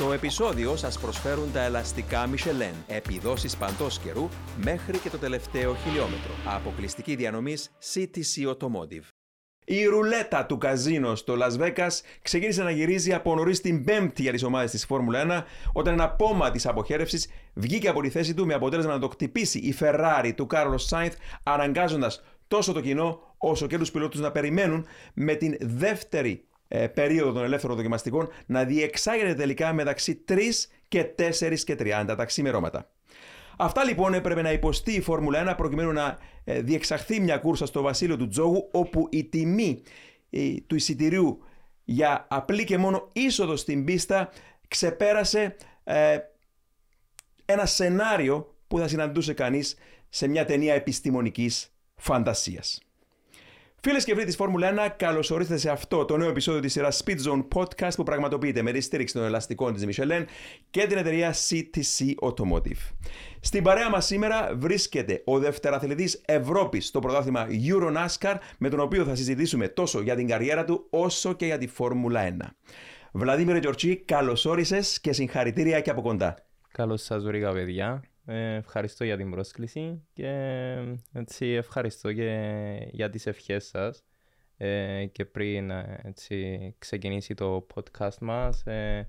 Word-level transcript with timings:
Το 0.00 0.12
επεισόδιο 0.12 0.76
σας 0.76 0.98
προσφέρουν 0.98 1.52
τα 1.52 1.60
ελαστικά 1.62 2.28
Michelin, 2.30 2.74
επιδόσεις 2.86 3.56
παντός 3.56 3.98
καιρού 3.98 4.28
μέχρι 4.64 4.98
και 4.98 5.10
το 5.10 5.18
τελευταίο 5.18 5.74
χιλιόμετρο. 5.74 6.30
Αποκλειστική 6.46 7.14
διανομής 7.14 7.70
CTC 7.94 8.48
Automotive. 8.48 9.08
Η 9.64 9.84
ρουλέτα 9.84 10.46
του 10.46 10.58
καζίνο 10.58 11.14
στο 11.14 11.34
Las 11.40 11.60
Vegas 11.60 11.88
ξεκίνησε 12.22 12.62
να 12.62 12.70
γυρίζει 12.70 13.12
από 13.12 13.34
νωρίς 13.34 13.60
την 13.60 13.84
Πέμπτη 13.84 14.22
για 14.22 14.32
τις 14.32 14.42
ομάδες 14.42 14.70
της 14.70 14.84
Φόρμουλα 14.84 15.46
1, 15.46 15.70
όταν 15.72 15.92
ένα 15.92 16.10
πόμα 16.10 16.50
της 16.50 16.66
αποχέρευσης 16.66 17.30
βγήκε 17.54 17.88
από 17.88 18.00
τη 18.00 18.10
θέση 18.10 18.34
του 18.34 18.46
με 18.46 18.54
αποτέλεσμα 18.54 18.92
να 18.92 18.98
το 18.98 19.08
χτυπήσει 19.08 19.58
η 19.58 19.74
Ferrari 19.80 20.32
του 20.36 20.46
Κάρλο 20.46 20.78
Σάινθ, 20.78 21.14
αναγκάζοντας 21.42 22.22
τόσο 22.48 22.72
το 22.72 22.80
κοινό 22.80 23.34
όσο 23.38 23.66
και 23.66 23.78
τους 23.78 23.90
πιλότους 23.90 24.20
να 24.20 24.30
περιμένουν 24.30 24.86
με 25.14 25.34
την 25.34 25.56
δεύτερη 25.60 26.44
ε, 26.72 26.86
περίοδο 26.86 27.32
των 27.32 27.44
ελεύθερων 27.44 27.76
δοκιμαστικών 27.76 28.28
να 28.46 28.64
διεξάγεται 28.64 29.34
τελικά 29.34 29.72
μεταξύ 29.72 30.24
3 30.28 30.38
και 30.88 31.14
4 31.18 31.58
και 31.64 31.76
30 31.78 32.14
τα 32.16 32.24
ξημερώματα. 32.24 32.90
Αυτά 33.56 33.84
λοιπόν 33.84 34.14
έπρεπε 34.14 34.42
να 34.42 34.52
υποστεί 34.52 34.92
η 34.92 35.00
Φόρμουλα 35.00 35.52
1 35.52 35.56
προκειμένου 35.56 35.92
να 35.92 36.18
ε, 36.44 36.60
διεξαχθεί 36.60 37.20
μια 37.20 37.38
κούρσα 37.38 37.66
στο 37.66 37.82
βασίλειο 37.82 38.16
του 38.16 38.28
Τζόγου 38.28 38.68
όπου 38.72 39.08
η 39.10 39.24
τιμή 39.24 39.82
του 40.66 40.74
εισιτηρίου 40.74 41.42
για 41.84 42.26
απλή 42.30 42.64
και 42.64 42.78
μόνο 42.78 43.08
είσοδο 43.12 43.56
στην 43.56 43.84
πίστα 43.84 44.30
ξεπέρασε 44.68 45.56
ε, 45.84 46.18
ένα 47.44 47.66
σενάριο 47.66 48.54
που 48.68 48.78
θα 48.78 48.88
συναντούσε 48.88 49.32
κανείς 49.32 49.76
σε 50.08 50.28
μια 50.28 50.44
ταινία 50.44 50.74
επιστημονικής 50.74 51.74
φαντασίας. 51.96 52.80
Φίλες 53.82 54.04
και 54.04 54.14
φίλοι 54.14 54.24
της 54.24 54.36
Φόρμουλα 54.36 54.88
1, 54.88 54.92
καλώς 54.96 55.30
ορίσατε 55.30 55.58
σε 55.58 55.70
αυτό 55.70 56.04
το 56.04 56.16
νέο 56.16 56.28
επεισόδιο 56.28 56.60
της 56.60 56.72
σειράς 56.72 57.02
Speed 57.04 57.16
Zone 57.16 57.44
Podcast 57.54 57.94
που 57.96 58.02
πραγματοποιείται 58.02 58.62
με 58.62 58.72
τη 58.72 58.80
στήριξη 58.80 59.14
των 59.14 59.24
ελαστικών 59.24 59.74
της 59.74 59.84
Michelin 59.86 60.24
και 60.70 60.86
την 60.86 60.98
εταιρεία 60.98 61.34
CTC 61.34 62.14
Automotive. 62.20 62.94
Στην 63.40 63.62
παρέα 63.62 63.90
μας 63.90 64.06
σήμερα 64.06 64.50
βρίσκεται 64.56 65.22
ο 65.24 65.38
δευτεραθλητής 65.38 66.22
Ευρώπης 66.24 66.86
στο 66.86 66.98
πρωτάθλημα 66.98 67.46
Euro 67.48 67.96
NASCAR, 67.96 68.34
με 68.58 68.68
τον 68.68 68.80
οποίο 68.80 69.04
θα 69.04 69.14
συζητήσουμε 69.14 69.68
τόσο 69.68 70.00
για 70.00 70.16
την 70.16 70.26
καριέρα 70.26 70.64
του 70.64 70.86
όσο 70.90 71.32
και 71.32 71.46
για 71.46 71.58
τη 71.58 71.66
Φόρμουλα 71.66 72.36
1. 72.40 72.46
Βλαδίμιρ 73.12 73.58
Τζορτσί, 73.58 73.96
καλώς 73.96 74.44
όρισες 74.44 75.00
και 75.00 75.12
συγχαρητήρια 75.12 75.80
και 75.80 75.90
από 75.90 76.02
κοντά. 76.02 76.34
Καλώς 76.72 77.02
σας 77.02 77.24
βρήκα, 77.24 77.52
παιδιά. 77.52 78.02
Ε, 78.32 78.54
ευχαριστώ 78.54 79.04
για 79.04 79.16
την 79.16 79.30
πρόσκληση 79.30 80.02
και 80.12 80.32
έτσι, 81.12 81.46
ευχαριστώ 81.46 82.12
και 82.12 82.88
για 82.90 83.10
τις 83.10 83.26
ευχές 83.26 83.66
σας 83.66 84.04
ε, 84.56 85.06
και 85.06 85.24
πριν 85.24 85.70
ε, 85.70 86.00
έτσι, 86.02 86.74
ξεκινήσει 86.78 87.34
το 87.34 87.66
podcast 87.74 88.18
μας 88.20 88.66
ε, 88.66 89.08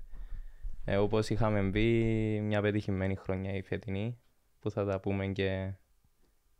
ε, 0.84 0.96
όπως 0.96 1.30
είχαμε 1.30 1.62
μπει 1.62 1.90
μια 2.40 2.60
πετυχημένη 2.60 3.16
χρονιά 3.16 3.54
η 3.54 3.62
φετινή 3.62 4.18
που 4.60 4.70
θα 4.70 4.84
τα 4.84 5.00
πούμε 5.00 5.26
και, 5.26 5.72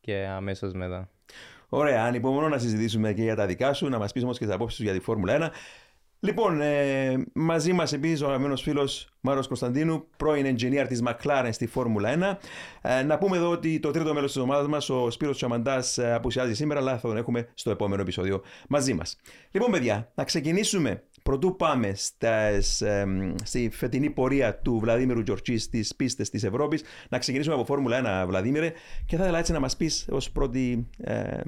και 0.01 0.27
αμέσως 0.27 0.73
μετά. 0.73 1.11
Ωραία, 1.69 2.05
ανυπομονώ 2.05 2.49
να 2.49 2.59
συζητήσουμε 2.59 3.13
και 3.13 3.23
για 3.23 3.35
τα 3.35 3.47
δικά 3.47 3.73
σου, 3.73 3.89
να 3.89 3.99
μας 3.99 4.13
πεις 4.13 4.23
όμως 4.23 4.39
και 4.39 4.45
τις 4.45 4.55
απόψεις 4.55 4.77
σου 4.79 4.85
για 4.85 4.93
τη 4.93 5.01
Φόρμουλα 5.01 5.51
1 5.51 5.53
Λοιπόν, 6.25 6.61
ε, 6.61 7.25
μαζί 7.33 7.73
μας 7.73 7.93
επίσης 7.93 8.23
ο 8.23 8.27
αγαπημένος 8.27 8.63
φίλος 8.63 9.09
Μάρος 9.21 9.47
Κωνσταντίνου, 9.47 10.07
πρώην 10.17 10.57
engineer 10.57 10.85
της 10.89 11.03
McLaren 11.07 11.49
στη 11.51 11.67
Φόρμουλα 11.67 12.09
1. 12.09 12.39
Ε, 12.83 13.03
να 13.03 13.19
πούμε 13.19 13.37
εδώ 13.37 13.51
ότι 13.51 13.81
το 13.81 13.91
τρίτο 13.91 14.15
μέλος 14.15 14.33
της 14.33 14.43
ομάδας 14.43 14.67
μας, 14.67 14.91
ο 14.91 15.11
Σπύρος 15.11 15.37
Τσαμαντά, 15.37 15.85
ε, 15.97 16.13
απουσιάζει 16.13 16.55
σήμερα, 16.55 16.81
αλλά 16.81 16.99
θα 16.99 17.09
τον 17.09 17.17
έχουμε 17.17 17.49
στο 17.55 17.71
επόμενο 17.71 18.03
επεισόδιο 18.03 18.43
μαζί 18.69 18.95
μας. 18.95 19.17
Λοιπόν, 19.51 19.71
παιδιά, 19.71 20.13
να 20.15 20.25
ξεκινήσουμε. 20.25 21.03
Πρωτού 21.23 21.57
πάμε 21.57 21.93
στες, 21.95 22.81
ε, 22.81 23.07
στη 23.45 23.71
φετινή 23.73 24.11
πορεία 24.11 24.59
του 24.59 24.79
Βλαδίμηρου 24.79 25.23
Τζορτζή 25.23 25.57
στις 25.57 25.97
πίστες 25.97 26.31
της 26.31 26.45
Ευρώπης, 26.45 26.83
να 27.09 27.19
ξεκινήσουμε 27.19 27.55
από 27.55 27.65
Φόρμουλα 27.65 27.97
1, 27.97 28.27
Βλαδίμηρε, 28.27 28.73
και 29.07 29.17
θα 29.17 29.23
ήθελα 29.23 29.39
έτσι 29.39 29.53
να 29.53 29.61
μας 29.61 29.77
πεις 29.77 30.07
ως 30.11 30.31
πρώτη 30.31 30.89
ε, 30.99 31.41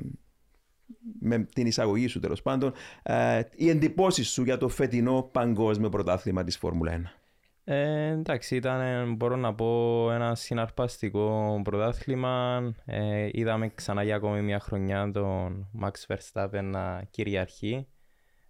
με 1.21 1.39
την 1.39 1.67
εισαγωγή 1.67 2.07
σου 2.07 2.21
τέλος 2.21 2.43
πάντων, 2.43 2.73
ε, 3.03 3.41
οι 3.55 3.69
εντυπώσεις 3.69 4.29
σου 4.29 4.43
για 4.43 4.57
το 4.57 4.69
φετινό 4.69 5.29
παγκόσμιο 5.33 5.89
πρωτάθλημα 5.89 6.45
της 6.45 6.57
Φόρμουλα 6.57 6.93
1. 6.93 7.25
Ε, 7.67 8.09
εντάξει, 8.09 8.57
ήταν 8.57 9.15
μπορώ 9.15 9.37
να 9.37 9.55
πω 9.55 10.11
ένα 10.13 10.35
συναρπαστικό 10.35 11.61
πρωτάθλημα. 11.65 12.63
Ε, 12.85 13.29
είδαμε 13.33 13.69
ξανά 13.69 14.03
για 14.03 14.17
ακόμη 14.17 14.43
μια 14.43 14.61
χρονιά 14.61 15.11
τον 15.11 15.71
Max 15.83 15.93
Verstappen 16.07 16.63
να 16.63 17.03
κυριαρχεί. 17.11 17.87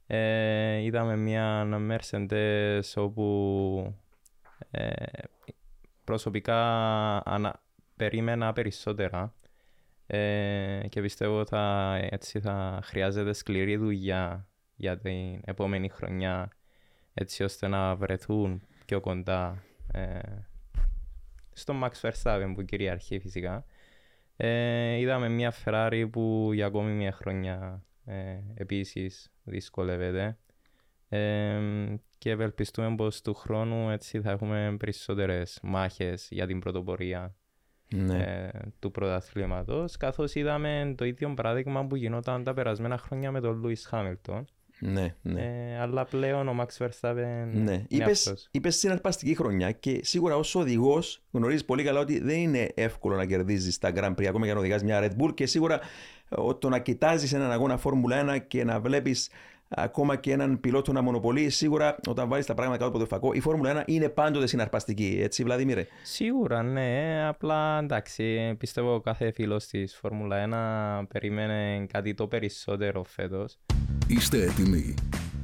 Ε, 0.06 0.76
είδαμε 0.82 1.16
μια 1.16 1.66
Mercedes 1.90 2.80
όπου 2.94 3.94
ε, 4.70 4.92
προσωπικά 6.04 6.58
ανα, 7.24 7.62
περίμενα 7.96 8.52
περισσότερα. 8.52 9.34
Ε, 10.06 10.80
και 10.88 11.00
πιστεύω 11.00 11.46
θα, 11.46 11.94
έτσι 12.10 12.40
θα 12.40 12.80
χρειάζεται 12.82 13.32
σκληρή 13.32 13.76
δουλειά 13.76 14.48
για 14.76 14.98
την 14.98 15.40
επόμενη 15.44 15.88
χρονιά 15.88 16.50
έτσι 17.14 17.42
ώστε 17.44 17.68
να 17.68 17.94
βρεθούν 17.94 18.62
πιο 18.86 19.00
κοντά 19.00 19.62
ε, 19.92 20.18
στο 21.52 21.74
Max 21.82 21.90
Verstappen 22.00 22.52
που 22.54 22.62
κυριαρχεί 22.62 23.18
φυσικά. 23.18 23.64
Ε, 24.36 24.96
είδαμε 24.96 25.28
μια 25.28 25.54
Ferrari 25.64 26.06
που 26.12 26.50
για 26.52 26.66
ακόμη 26.66 26.92
μια 26.92 27.12
χρονιά 27.12 27.84
ε, 28.04 28.38
επίσης 28.54 29.32
δυσκολεύεται 29.44 30.38
ε, 31.08 31.60
και 32.18 32.30
ευελπιστούμε 32.30 32.94
πως 32.94 33.22
του 33.22 33.34
χρόνου 33.34 33.90
έτσι 33.90 34.20
θα 34.20 34.30
έχουμε 34.30 34.76
περισσότερες 34.78 35.58
μάχες 35.62 36.28
για 36.30 36.46
την 36.46 36.60
πρωτοπορία 36.60 37.36
ναι. 37.88 38.16
ε, 38.16 38.50
του 38.78 38.90
πρωταθλήματος. 38.90 39.96
Καθώς 39.96 40.34
είδαμε 40.34 40.94
το 40.96 41.04
ίδιο 41.04 41.34
παράδειγμα 41.34 41.86
που 41.86 41.96
γινόταν 41.96 42.44
τα 42.44 42.54
περασμένα 42.54 42.98
χρόνια 42.98 43.30
με 43.30 43.40
τον 43.40 43.58
Λούι 43.58 43.76
Χάμιλτον. 43.76 44.44
Ναι, 44.78 45.14
ναι. 45.22 45.40
Ε, 45.42 45.78
αλλά 45.80 46.04
πλέον 46.04 46.48
ο 46.48 46.52
Μαξ 46.52 46.78
Verstappen. 46.80 47.48
Ναι, 47.52 47.84
είπε 48.50 48.70
συναρπαστική 48.70 49.34
χρονιά 49.34 49.70
και 49.70 50.00
σίγουρα 50.02 50.36
ως 50.36 50.54
οδηγός 50.54 51.22
γνωρίζεις 51.30 51.64
πολύ 51.64 51.84
καλά 51.84 52.00
ότι 52.00 52.20
δεν 52.20 52.36
είναι 52.38 52.70
εύκολο 52.74 53.16
να 53.16 53.24
κερδίζεις 53.24 53.78
τα 53.78 53.92
Grand 53.94 54.14
Prix 54.14 54.24
ακόμα 54.24 54.46
και 54.46 54.52
να 54.52 54.58
οδηγάς 54.58 54.82
μια 54.82 55.00
Red 55.02 55.22
Bull 55.22 55.34
και 55.34 55.46
σίγουρα 55.46 55.80
ε, 56.28 56.36
το 56.58 56.68
να 56.68 56.78
κοιτάζεις 56.78 57.32
έναν 57.32 57.50
αγώνα 57.50 57.76
Φόρμουλα 57.76 58.36
1 58.36 58.38
και 58.48 58.64
να 58.64 58.80
βλέπεις 58.80 59.30
ακόμα 59.76 60.16
και 60.16 60.32
έναν 60.32 60.60
πιλότο 60.60 60.92
να 60.92 61.02
μονοπολεί, 61.02 61.50
σίγουρα 61.50 61.96
όταν 62.06 62.28
βάλει 62.28 62.44
τα 62.44 62.54
πράγματα 62.54 62.78
κάτω 62.78 62.90
από 62.96 62.98
το 62.98 63.06
φακό, 63.06 63.32
η 63.32 63.40
Φόρμουλα 63.40 63.82
1 63.82 63.88
είναι 63.88 64.08
πάντοτε 64.08 64.46
συναρπαστική. 64.46 65.18
Έτσι, 65.22 65.42
Βλαδίμηρε. 65.42 65.86
Σίγουρα, 66.02 66.62
ναι. 66.62 67.24
Απλά 67.28 67.78
εντάξει, 67.78 68.54
πιστεύω 68.58 69.00
κάθε 69.00 69.32
φίλος 69.32 69.66
της 69.66 69.96
Φόρμουλα 69.96 71.02
1 71.02 71.06
περίμενε 71.12 71.86
κάτι 71.92 72.14
το 72.14 72.26
περισσότερο 72.26 73.04
φέτος. 73.04 73.58
Είστε 74.06 74.42
έτοιμοι. 74.42 74.94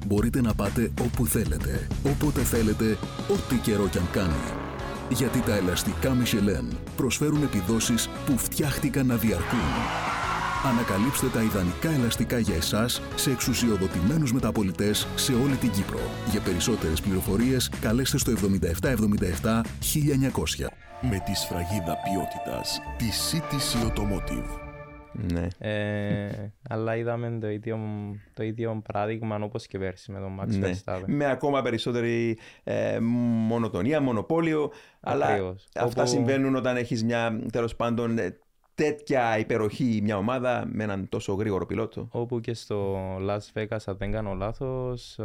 Μπορείτε 0.06 0.40
να 0.40 0.54
πάτε 0.54 0.92
όπου 1.00 1.26
θέλετε, 1.26 1.86
όποτε 2.06 2.40
θέλετε, 2.40 2.96
ό,τι 3.28 3.56
καιρό 3.62 3.88
κι 3.88 3.98
αν 3.98 4.10
κάνει. 4.12 4.68
Γιατί 5.08 5.40
τα 5.40 5.56
ελαστικά 5.56 6.16
Michelin 6.22 6.76
προσφέρουν 6.96 7.42
επιδόσεις 7.42 8.08
που 8.26 8.38
φτιάχτηκαν 8.38 9.06
να 9.06 9.16
διαρκούν. 9.16 10.29
Ανακαλύψτε 10.64 11.26
τα 11.26 11.42
ιδανικά 11.42 11.90
ελαστικά 11.90 12.38
για 12.38 12.54
εσάς 12.54 13.02
σε 13.14 13.30
εξουσιοδοτημένους 13.30 14.32
μεταπολιτές 14.32 15.06
σε 15.14 15.32
όλη 15.32 15.56
την 15.56 15.70
Κύπρο. 15.70 16.00
Για 16.30 16.40
περισσότερες 16.40 17.00
πληροφορίες 17.00 17.70
καλέστε 17.80 18.18
στο 18.18 18.32
7777 18.32 19.62
1900. 19.80 20.66
Με 21.00 21.22
τη 21.24 21.34
σφραγίδα 21.34 21.96
ποιότητας 22.04 22.80
τη 22.98 23.06
CTC 23.30 23.86
Automotive. 23.86 24.60
Ναι. 25.12 25.46
Ε, 25.58 26.52
αλλά 26.68 26.96
είδαμε 26.96 27.38
το 27.40 27.48
ίδιο, 27.48 27.78
το 28.34 28.42
ίδιο 28.42 28.82
παράδειγμα 28.92 29.38
όπως 29.42 29.66
και 29.66 29.78
πέρσι 29.78 30.12
με 30.12 30.18
τον 30.18 30.40
Max 30.40 30.48
ναι. 30.48 30.70
Verstappen. 30.70 31.02
Με 31.06 31.30
ακόμα 31.30 31.62
περισσότερη 31.62 32.38
ε, 32.64 32.98
μονοτονία, 33.00 34.00
μονοπόλιο. 34.00 34.72
Αλλά 35.00 35.54
αυτά 35.74 36.06
συμβαίνουν 36.06 36.54
όταν 36.56 36.76
έχεις 36.76 37.04
μια 37.04 37.40
τέλος 37.52 37.76
πάντων 37.76 38.18
ε, 38.18 38.38
τέτοια 38.80 39.38
υπεροχή 39.38 40.00
μια 40.02 40.16
ομάδα 40.16 40.68
με 40.72 40.84
έναν 40.84 41.08
τόσο 41.08 41.34
γρήγορο 41.34 41.66
πιλότο. 41.66 42.08
Όπου 42.10 42.40
και 42.40 42.54
στο 42.54 42.96
Las 43.16 43.40
Vegas, 43.54 43.78
αν 43.86 43.96
δεν 43.96 44.10
κάνω 44.12 44.34
λάθος, 44.34 45.18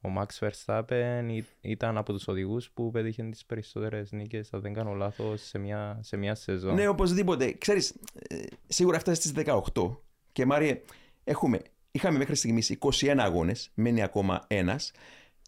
ο 0.00 0.08
Max 0.18 0.26
Verstappen 0.38 1.40
ήταν 1.60 1.96
από 1.96 2.12
τους 2.12 2.28
οδηγούς 2.28 2.70
που 2.70 2.90
πέτυχε 2.90 3.22
τις 3.22 3.44
περισσότερες 3.44 4.12
νίκες, 4.12 4.52
αν 4.52 4.60
δεν 4.60 4.72
κάνω 4.72 4.92
λάθος, 4.92 5.42
σε 5.42 5.58
μια, 5.58 5.98
σε 6.02 6.16
μια 6.16 6.34
σεζόν. 6.34 6.74
Ναι, 6.74 6.88
οπωσδήποτε. 6.88 7.52
Ξέρεις, 7.52 7.94
ε, 8.28 8.42
σίγουρα 8.66 8.98
φτάσεις 8.98 9.24
στις 9.24 9.44
18. 9.44 10.02
Και 10.32 10.46
Μάριε, 10.46 10.80
έχουμε, 11.24 11.60
είχαμε 11.90 12.18
μέχρι 12.18 12.34
στιγμής 12.34 12.70
21 12.70 13.14
αγώνες, 13.18 13.70
μένει 13.74 14.02
ακόμα 14.02 14.44
ένας. 14.46 14.92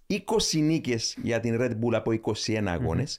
20 0.07 0.61
νίκες 0.61 1.17
για 1.23 1.41
την 1.41 1.57
Red 1.61 1.73
Bull 1.73 1.95
από 1.95 2.13
21 2.13 2.67
αγώνες. 2.67 3.19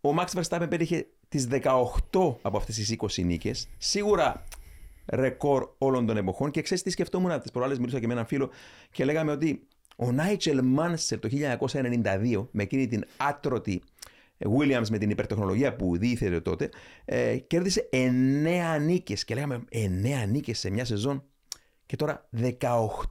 Ο 0.00 0.10
Max 0.18 0.40
Verstappen 0.40 0.66
πέτυχε 0.68 1.06
τις 1.30 1.46
18 1.50 2.36
από 2.42 2.56
αυτές 2.56 2.74
τις 2.74 2.90
20 2.90 3.24
νίκες. 3.24 3.68
Σίγουρα 3.78 4.44
ρεκόρ 5.06 5.68
όλων 5.78 6.06
των 6.06 6.16
εποχών 6.16 6.50
και 6.50 6.62
ξέρεις 6.62 6.82
τι 6.82 6.90
σκεφτόμουν 6.90 7.40
τις 7.40 7.50
προάλλες 7.50 7.78
μιλούσα 7.78 8.00
και 8.00 8.06
με 8.06 8.12
έναν 8.12 8.26
φίλο 8.26 8.50
και 8.90 9.04
λέγαμε 9.04 9.32
ότι 9.32 9.66
Ο 9.96 10.12
Νάιτσελ 10.12 10.60
Μάνσελ 10.64 11.18
το 11.18 11.28
1992 11.32 12.46
με 12.50 12.62
εκείνη 12.62 12.86
την 12.86 13.04
άτρωτη 13.16 13.82
ε, 14.38 14.46
Williams 14.58 14.88
με 14.90 14.98
την 14.98 15.10
υπερτεχνολογία 15.10 15.76
που 15.76 15.96
διήθελε 15.96 16.40
τότε, 16.40 16.68
ε, 17.04 17.36
κέρδισε 17.36 17.88
9 17.92 18.80
νίκες. 18.80 19.24
Και 19.24 19.34
λέγαμε 19.34 19.64
9 19.72 20.28
νίκες 20.28 20.58
σε 20.58 20.70
μια 20.70 20.84
σεζόν. 20.84 21.24
Και 21.86 21.96
τώρα 21.96 22.28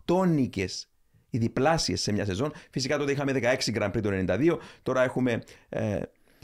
18 0.06 0.28
νίκες. 0.28 0.90
Οι 1.30 1.38
διπλάσιες 1.38 2.02
σε 2.02 2.12
μια 2.12 2.26
σεζόν. 2.26 2.52
Φυσικά 2.72 2.98
τότε 2.98 3.12
είχαμε 3.12 3.32
16 3.32 3.74
Grand 3.74 3.92
Prix 3.92 4.02
το 4.02 4.10
92. 4.12 4.58
Τώρα 4.84 5.04
έχουμε 5.04 5.44
ε, 5.70 6.02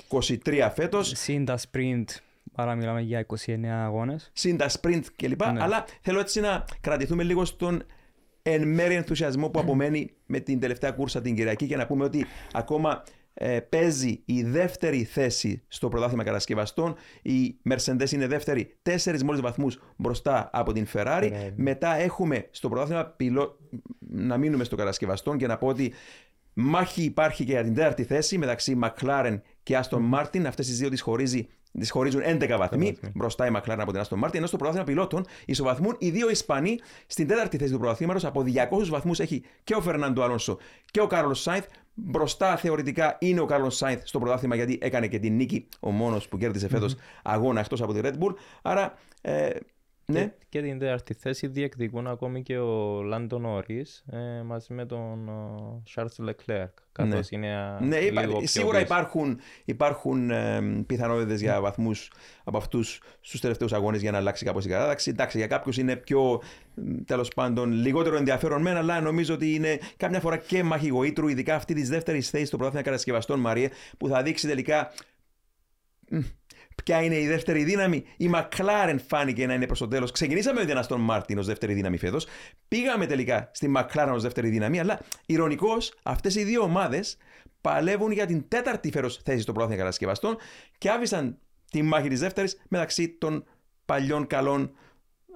23 0.08 0.72
φέτος. 0.76 1.12
Συν 1.16 1.46
τα 1.46 1.58
sprint, 1.58 2.04
άρα 2.56 2.76
μιλάμε 2.76 3.02
για 3.02 3.26
29 3.46 3.66
αγώνες. 3.66 4.30
Συν 4.34 4.58
τα 4.58 4.70
sprint 4.70 5.04
κλπ. 5.16 5.46
Ναι. 5.46 5.62
Αλλά 5.64 5.86
θέλω 6.02 6.20
έτσι 6.20 6.40
να 6.40 6.66
κρατηθούμε 6.82 7.24
λίγο 7.24 7.46
στον 7.46 7.84
εν 8.42 8.68
μέρει 8.68 8.96
ενθουσιασμό 8.96 9.50
που 9.50 9.60
απομένει 9.60 10.12
με 10.26 10.40
την 10.40 10.60
τελευταία 10.60 10.92
κούρσα 10.92 11.22
την 11.22 11.36
Κυριακή 11.36 11.68
και 11.68 11.76
να 11.76 11.86
πούμε 11.86 12.04
ότι 12.04 12.26
ακόμα 12.54 13.04
ε, 13.38 13.60
παίζει 13.60 14.22
η 14.26 14.44
δεύτερη 14.44 15.04
θέση 15.04 15.64
στο 15.68 15.90
πρωτάθλημα 15.90 16.24
κατασκευαστών. 16.24 16.96
Η 17.22 17.56
Mercedes 17.70 18.12
είναι 18.12 18.28
δεύτερη, 18.28 18.76
τέσσερις 18.82 19.24
μόλις 19.24 19.42
βαθμούς 19.42 19.80
μπροστά 19.96 20.50
από 20.54 20.74
την 20.74 20.88
Ferrari. 20.94 21.30
Ναι. 21.32 21.54
Μετά 21.56 21.96
έχουμε 21.96 22.48
στο 22.52 22.70
πρωτάθλημα 22.70 23.06
πιλό... 23.06 23.58
να 24.00 24.38
μείνουμε 24.38 24.64
στο 24.64 24.76
κατασκευαστών 24.76 25.38
και 25.38 25.48
να 25.48 25.58
πω 25.58 25.68
ότι 25.68 25.94
μάχη 26.56 27.04
υπάρχει 27.04 27.46
και 27.46 27.52
για 27.52 27.64
την 27.64 27.74
τέταρτη 27.74 28.04
θέση 28.04 28.38
μεταξύ 28.38 28.80
McLaren 28.84 29.40
και 29.64 29.80
Aston 29.84 30.14
Martin. 30.14 30.44
Αυτές 30.46 30.68
τις 30.68 30.78
δύο 30.78 30.90
τις 30.90 31.02
χωρίζει 31.02 31.48
Τη 31.80 31.90
χωρίζουν 31.90 32.22
11 32.26 32.56
βαθμοί 32.58 32.98
μπροστά 33.14 33.48
η 33.48 33.50
Μακλάρεν 33.50 33.82
από 33.82 33.92
την 33.92 34.02
Αστον 34.02 34.20
Μάρτιν. 34.20 34.40
Ενώ 34.40 34.48
στο 34.48 34.58
πρωτάθλημα 34.58 34.86
πιλότων 34.86 35.26
ισοβαθμούν 35.46 35.96
οι 36.00 36.10
δύο 36.10 36.30
Ισπανοί 36.30 36.80
στην 37.08 37.28
τέταρτη 37.28 37.58
θέση 37.58 37.72
του 37.72 37.80
πρωταθλήματος. 37.80 38.26
Από 38.26 38.44
200 38.72 38.88
βαθμούς 38.90 39.20
έχει 39.20 39.44
και 39.64 39.76
ο 39.76 39.82
Φερνάντο 39.82 40.24
Αλόνσο 40.24 40.58
και 40.92 41.02
ο 41.02 41.08
Κάρλος 41.08 41.42
Σάινθ. 41.42 41.66
Μπροστά 41.94 42.58
θεωρητικά 42.58 43.18
είναι 43.20 43.40
ο 43.40 43.46
Κάρλος 43.46 43.76
Σάινθ 43.76 44.02
στο 44.06 44.20
πρωτάθλημα 44.20 44.56
γιατί 44.56 44.78
έκανε 44.82 45.08
και 45.08 45.20
την 45.20 45.36
νίκη 45.36 45.68
ο 45.80 45.92
μόνος 45.92 46.28
που 46.28 46.38
κέρδισε 46.38 46.68
φέτος 46.68 46.96
mm-hmm. 46.96 47.20
αγώνα 47.24 47.60
εκτός 47.60 47.82
από 47.82 47.94
τη 47.94 48.00
Red 48.04 48.14
Bull. 48.24 48.34
Άρα 48.62 48.94
ε, 49.22 49.50
ναι. 50.06 50.24
Και, 50.24 50.32
και 50.50 50.62
την 50.62 50.80
τέταρτη 50.80 51.14
θέση 51.14 51.48
διεκδικούν 51.48 52.08
ακόμη 52.08 52.44
και 52.44 52.58
ο 52.58 53.02
Λάντον 53.02 53.42
Νόρι 53.42 53.86
ε, 54.12 54.42
μαζί 54.42 54.74
με 54.74 54.86
τον 54.86 55.30
Σάρτ 55.84 56.20
Λεκλέρκ. 56.20 56.78
Καθώς 56.92 57.30
ναι. 57.30 57.38
είναι. 57.38 57.78
Ναι, 57.82 57.98
υπά, 57.98 58.22
σίγουρα 58.44 58.80
υπάρχουν, 58.80 59.40
υπάρχουν 59.66 60.30
ε, 60.32 60.62
πιθανότητες 60.88 61.42
για 61.42 61.62
βαθμούς 61.62 62.12
από 62.44 62.58
αυτούς 62.58 63.02
στους 63.22 63.42
τελευταίους 63.42 63.74
αγώνες 63.74 64.02
για 64.02 64.12
να 64.12 64.18
αλλάξει 64.18 64.46
κάπως 64.46 64.66
η 64.66 64.70
κατάταξη. 64.70 65.10
Εντάξει, 65.10 65.38
για 65.38 65.48
κάποιους 65.48 65.78
είναι 65.78 65.96
πιο 65.96 66.42
τέλος 67.06 67.30
πάντων 67.30 67.72
λιγότερο 67.72 68.18
ενδιαφέρον 68.18 68.62
μένα, 68.62 68.80
αλλά 68.80 69.02
νομίζω 69.02 69.34
ότι 69.34 69.54
είναι 69.54 69.80
κάποια 69.98 70.20
φορά 70.20 70.38
και 70.38 70.64
μαχηγοήτρου, 70.64 71.28
ειδικά 71.28 71.56
αυτή 71.56 71.74
της 71.74 71.90
δεύτερης 71.90 72.30
θέση 72.30 72.46
στο 72.46 72.58
πρωτάθλημα 72.58 72.86
κατασκευαστών 72.86 73.40
Μαρία, 73.40 73.70
που 73.98 74.08
θα 74.08 74.24
δείξει 74.24 74.48
τελικά 74.48 74.92
Ποια 76.84 77.04
είναι 77.04 77.20
η 77.20 77.28
δεύτερη 77.28 77.64
δύναμη; 77.64 78.04
Η 78.18 78.30
McLaren 78.34 78.96
φάνηκε 79.08 79.46
να 79.46 79.54
είναι 79.54 79.66
προς 79.66 79.80
το 79.80 79.88
τέλος. 79.88 80.12
Ξεκινήσαμε 80.12 80.60
με 80.60 80.66
την 80.66 80.78
Αστον 80.78 81.02
Μάρτιν 81.02 81.38
ως 81.38 81.46
δεύτερη 81.46 81.74
δύναμη 81.74 81.98
φέτος. 81.98 82.28
Πήγαμε 82.68 83.06
τελικά 83.06 83.50
στη 83.54 83.72
McLaren 83.76 84.12
ως 84.14 84.22
δεύτερη 84.22 84.50
δύναμη. 84.50 84.80
Αλλά 84.80 85.00
ηρωνικώς 85.26 85.94
αυτές 86.04 86.36
οι 86.36 86.44
δύο 86.44 86.62
ομάδες 86.62 87.18
παλεύουν 87.62 88.12
για 88.12 88.26
την 88.26 88.48
τέταρτη 88.48 88.92
φέρος 88.92 89.22
θέση 89.24 89.42
στο 89.42 89.52
πρωτάθλημα 89.52 89.82
κατασκευαστών 89.84 90.38
και 90.78 90.90
άφησαν 90.90 91.38
τη 91.72 91.82
μάχη 91.82 92.08
της 92.08 92.20
δεύτερης 92.20 92.62
μεταξύ 92.68 93.10
των 93.10 93.44
παλιών 93.86 94.28
καλών 94.28 94.72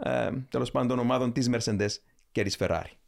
ε, 0.03 0.29
τέλος 0.49 0.71
πάντων 0.71 0.99
ομάδων 0.99 1.33
της 1.33 1.49
Mercedes 1.53 1.89
και 2.31 2.43
της 2.43 2.57
Ferrari. 2.59 2.98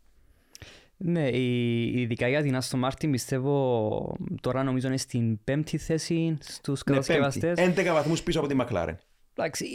Ναι, 1.04 1.30
ειδικά 1.38 2.28
για 2.28 2.42
την 2.42 2.56
Άστον 2.56 2.78
Μάρτιν 2.78 3.12
πιστεύω 3.12 4.18
τώρα 4.42 4.64
νομίζω 4.64 4.88
είναι 4.88 4.98
στην 4.98 5.44
πέμπτη 5.44 5.78
θέση 5.78 6.38
στους 6.42 6.82
ναι, 6.86 6.94
κατασκευαστές. 6.96 7.60
11 7.60 7.86
βαθμούς 7.94 8.24
πίσω 8.24 8.40
από 8.40 8.48
τη 8.48 8.54
Μακλάρεν. 8.54 8.98
Εντάξει, 9.36 9.66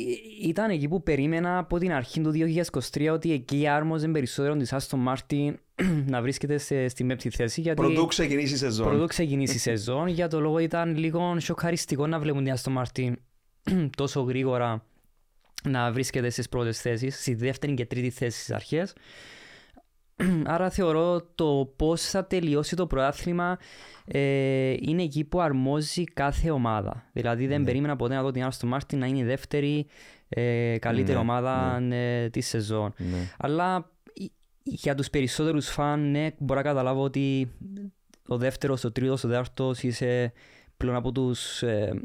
ήταν 0.43 0.71
εκεί 0.71 0.89
που 0.89 1.03
περίμενα 1.03 1.59
από 1.59 1.79
την 1.79 1.93
αρχή 1.93 2.21
του 2.21 2.33
2023 2.93 3.09
ότι 3.13 3.33
εκεί 3.33 3.67
άρμοζε 3.67 4.09
περισσότερο 4.09 4.57
της 4.57 4.73
Άστον 4.73 4.97
Μάρτιν 4.97 5.59
να 6.13 6.23
βρίσκεται 6.23 6.59
σε, 6.59 6.89
στην 6.89 7.07
πέμπτη 7.07 7.31
θέση. 7.31 7.61
Γιατί 7.61 7.83
πρωτού 7.83 8.07
ξεκινήσει 8.07 8.55
η 8.55 8.57
σεζόν. 8.57 8.89
Πρωτού 8.89 9.07
ξεκινήσει 9.07 9.55
η 9.55 9.59
σεζόν. 9.59 10.07
για 10.07 10.29
το 10.29 10.41
λόγο 10.41 10.59
ήταν 10.59 10.97
λίγο 10.97 11.41
σοκαριστικό 11.41 12.07
να 12.07 12.19
βλέπουν 12.19 12.45
την 12.45 12.53
Άστον 12.53 12.71
Μάρτιν 12.71 13.17
τόσο 13.97 14.21
γρήγορα 14.21 14.85
να 15.65 15.93
βρίσκεται 15.93 16.31
στις 16.31 16.49
πρώτες 16.49 16.81
θέσεις, 16.81 17.21
στη 17.21 17.35
δεύτερη 17.35 17.75
και 17.75 17.87
τρίτη 17.87 18.11
θέση 18.11 18.39
στις 18.39 18.55
αρχές. 18.55 18.95
Άρα 20.45 20.71
θεωρώ 20.71 21.23
το 21.35 21.73
πώς 21.77 22.03
θα 22.03 22.27
τελειώσει 22.27 22.77
το 22.77 22.87
πρωτάθλημα 22.87 23.59
ε, 24.05 24.75
είναι 24.81 25.03
εκεί 25.03 25.25
που 25.25 25.41
αρμόζει 25.41 26.05
κάθε 26.05 26.51
ομάδα. 26.51 27.09
Δηλαδή 27.13 27.47
δεν 27.47 27.59
ναι. 27.59 27.67
περίμενα 27.67 27.97
ποτέ 27.97 28.15
να 28.15 28.23
δω 28.23 28.31
την 28.31 28.45
Άστο 28.45 28.67
Μάρτιν 28.67 28.99
να 28.99 29.07
είναι 29.07 29.19
η 29.19 29.25
δεύτερη 29.25 29.87
ε, 30.29 30.77
καλύτερη 30.79 31.17
ναι, 31.17 31.23
ομάδα 31.23 31.81
ναι. 31.81 32.23
Ε, 32.23 32.29
της 32.29 32.47
σεζόν. 32.47 32.95
Ναι. 32.97 33.31
Αλλά 33.39 33.91
για 34.63 34.95
τους 34.95 35.11
περισσότερους 35.11 35.69
φαν, 35.69 36.11
ναι, 36.11 36.29
μπορώ 36.39 36.61
να 36.61 36.67
καταλάβω 36.67 37.03
ότι 37.03 37.53
ο 38.27 38.37
δεύτερος, 38.37 38.85
ο 38.85 38.93
τρίτος, 38.93 39.25
ο 39.25 39.29
τέταρτο 39.29 39.75
είσαι 39.81 40.33
πλέον 40.77 40.97
από 40.97 41.13
τους. 41.13 41.63
Ε, 41.63 42.01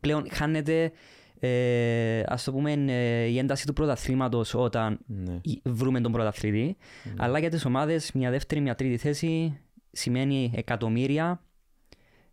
πλέον 0.00 0.26
χάνεται 0.30 0.92
ε, 1.40 2.22
ας 2.26 2.44
το 2.44 2.52
πούμε 2.52 2.72
ε, 2.72 3.24
η 3.24 3.38
ένταση 3.38 3.66
του 3.66 3.72
πρωταθλήματος 3.72 4.54
όταν 4.54 4.98
ναι. 5.06 5.40
βρούμε 5.64 6.00
τον 6.00 6.12
πρωταθλητή 6.12 6.76
ναι. 7.04 7.12
αλλά 7.16 7.38
για 7.38 7.50
τις 7.50 7.64
ομάδες 7.64 8.12
μια 8.12 8.30
δεύτερη, 8.30 8.60
μια 8.60 8.74
τρίτη 8.74 8.96
θέση 8.96 9.60
σημαίνει 9.90 10.52
εκατομμύρια 10.54 11.40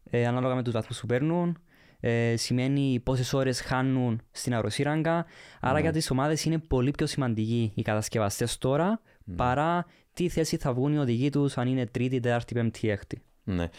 ε, 0.10 0.28
ανάλογα 0.28 0.56
με 0.56 0.64
τους 0.64 0.74
βαθμούς 0.74 1.00
που 1.00 1.06
παίρνουν 1.06 1.58
ε, 2.00 2.36
σημαίνει 2.38 3.02
πόσες 3.04 3.34
ώρες 3.34 3.62
χάνουν 3.62 4.22
στην 4.32 4.54
αεροσύραγγα 4.54 5.26
άρα 5.60 5.74
ναι. 5.74 5.80
για 5.80 5.92
τις 5.92 6.12
ομάδες 6.12 6.46
είναι 6.46 6.58
πολύ 6.58 6.92
πιο 6.92 7.06
σημαντικοί 7.06 7.72
οι 7.76 7.82
κατασκευαστές 7.82 8.58
τώρα 8.58 9.02
ναι. 9.24 9.36
παρά 9.36 9.86
τι 10.14 10.30
θέση 10.30 10.58
θα 10.58 10.74
βγουν 10.74 10.94
οι 10.94 10.98
οδηγοί 10.98 11.30
τους 11.30 11.58
αν 11.58 11.68
είναι 11.68 11.86
τρίτη, 11.86 12.20
τέταρτη, 12.20 12.54
πέμπτη, 12.54 12.90
έκτη. 12.90 13.22
Ναι. 13.44 13.70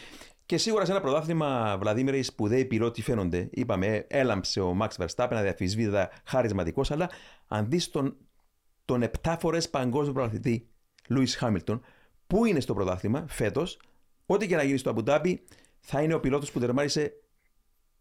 Και 0.45 0.57
σίγουρα 0.57 0.85
σε 0.85 0.91
ένα 0.91 1.01
πρωτάθλημα, 1.01 1.77
Βλαδίμηρ, 1.79 2.15
οι 2.15 2.21
σπουδαίοι 2.21 2.65
πιλότοι 2.65 3.01
φαίνονται. 3.01 3.49
Είπαμε, 3.51 4.05
έλαμψε 4.09 4.59
ο 4.59 4.73
Μαξ 4.73 4.97
Verstappen, 4.99 5.27
αδιαφυσβήτητα 5.31 6.09
χαρισματικός, 6.25 6.91
αλλά 6.91 7.09
αν 7.47 7.69
δεις 7.69 7.89
τον, 7.89 8.17
τον 8.85 9.03
7 9.21 9.35
φορέ 9.39 9.61
παγκόσμιο 9.61 10.13
πρωταθλητή 10.13 10.67
Λούι 11.09 11.27
Χάμιλτον, 11.27 11.81
που 12.27 12.45
είναι 12.45 12.59
στο 12.59 12.73
πρωτάθλημα 12.73 13.25
φέτος, 13.27 13.79
ό,τι 14.25 14.47
και 14.47 14.55
να 14.55 14.63
γίνει 14.63 14.77
στο 14.77 14.89
Αμπουντάμπι, 14.89 15.43
θα 15.79 16.01
είναι 16.01 16.13
ο 16.13 16.19
πιλότος 16.19 16.51
που 16.51 16.59
τερμάρισε 16.59 17.13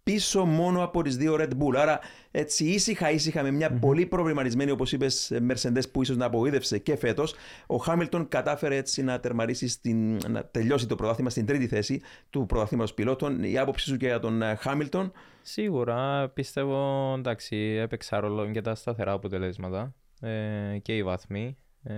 πίσω 0.05 0.45
μόνο 0.45 0.83
από 0.83 1.03
τις 1.03 1.17
δύο 1.17 1.37
Red 1.39 1.51
Bull. 1.51 1.75
Άρα 1.77 2.01
έτσι 2.31 2.65
ήσυχα 2.65 3.11
ήσυχα 3.11 3.43
με 3.43 3.51
μια 3.51 3.71
πολύ 3.73 4.07
προβληματισμένη 4.07 4.71
όπως 4.71 4.93
είπες 4.93 5.33
Mercedes 5.49 5.91
που 5.93 6.03
ίσως 6.03 6.17
να 6.17 6.25
απογοήτευσε 6.25 6.79
και 6.79 6.97
φέτος. 6.97 7.35
Ο 7.67 7.77
Χάμιλτον 7.77 8.29
κατάφερε 8.29 8.77
έτσι 8.77 9.03
να 9.03 9.21
τερματίσει, 9.21 9.69
στην, 9.69 10.21
να 10.29 10.45
τελειώσει 10.45 10.87
το 10.87 10.95
πρωτάθλημα 10.95 11.31
στην 11.31 11.47
τρίτη 11.47 11.67
θέση 11.67 12.01
του 12.31 12.47
πρωταθλήματος 12.47 12.95
πιλότων. 12.95 13.43
Η 13.43 13.59
άποψή 13.59 13.87
σου 13.87 13.97
και 13.97 14.07
για 14.07 14.21
τον 14.21 14.43
ε, 14.43 14.55
Χάμιλτον. 14.55 15.13
Σίγουρα 15.43 16.29
πιστεύω 16.29 17.13
εντάξει 17.19 17.57
έπαιξα 17.57 18.21
ρόλο 18.21 18.51
και 18.51 18.61
τα 18.61 18.75
σταθερά 18.75 19.13
αποτελέσματα 19.13 19.95
ε, 20.21 20.79
και 20.83 20.97
οι 20.97 21.03
βαθμοί. 21.03 21.57
Ε, 21.83 21.95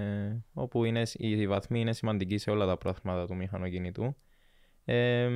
όπου 0.53 0.85
είναι, 0.85 1.03
οι 1.13 1.47
βαθμοί 1.47 1.81
είναι 1.81 1.93
σημαντικοί 1.93 2.39
σε 2.39 2.51
όλα 2.51 2.67
τα 2.67 2.77
πρωταθλήματα 2.77 3.27
του 3.27 3.37
μηχανοκινητού. 3.37 4.17
Ε, 4.89 5.31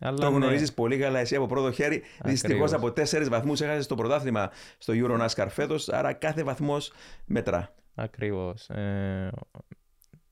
αλλά 0.00 0.18
το 0.18 0.28
γνωρίζεις 0.28 0.68
ναι. 0.68 0.74
πολύ 0.74 0.98
καλά 0.98 1.18
εσύ 1.18 1.36
από 1.36 1.46
πρώτο 1.46 1.72
χέρι. 1.72 2.02
Δυστυχώς 2.24 2.72
από 2.72 2.92
τέσσερις 2.92 3.28
βαθμούς 3.28 3.60
έχασες 3.60 3.86
το 3.86 3.94
πρωτάθλημα 3.94 4.50
στο 4.78 4.94
Euro 4.96 5.26
NASCAR 5.26 5.46
φέτος. 5.50 5.88
Άρα 5.88 6.12
κάθε 6.12 6.42
βαθμός 6.42 6.92
μετρά. 7.24 7.74
Ακριβώς. 7.94 8.68
Ε, 8.68 9.30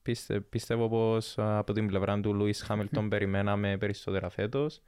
πιστε, 0.01 0.39
πιστεύω 0.39 0.89
πως 0.89 1.35
από 1.37 1.73
την 1.73 1.87
πλευρά 1.87 2.19
του 2.19 2.33
Λουί 2.33 2.53
Χάμιλτον 2.53 3.09
περιμέναμε 3.13 3.77
περισσότερα 3.77 4.29
φέτος. 4.29 4.81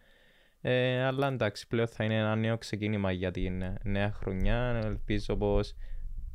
Ε, 0.61 1.03
αλλά 1.03 1.27
εντάξει, 1.27 1.67
πλέον 1.67 1.87
θα 1.87 2.03
είναι 2.03 2.17
ένα 2.17 2.35
νέο 2.35 2.57
ξεκίνημα 2.57 3.11
για 3.11 3.31
την 3.31 3.63
νέα 3.83 4.11
χρονιά. 4.11 4.81
Ελπίζω 4.83 5.35
πως 5.35 5.75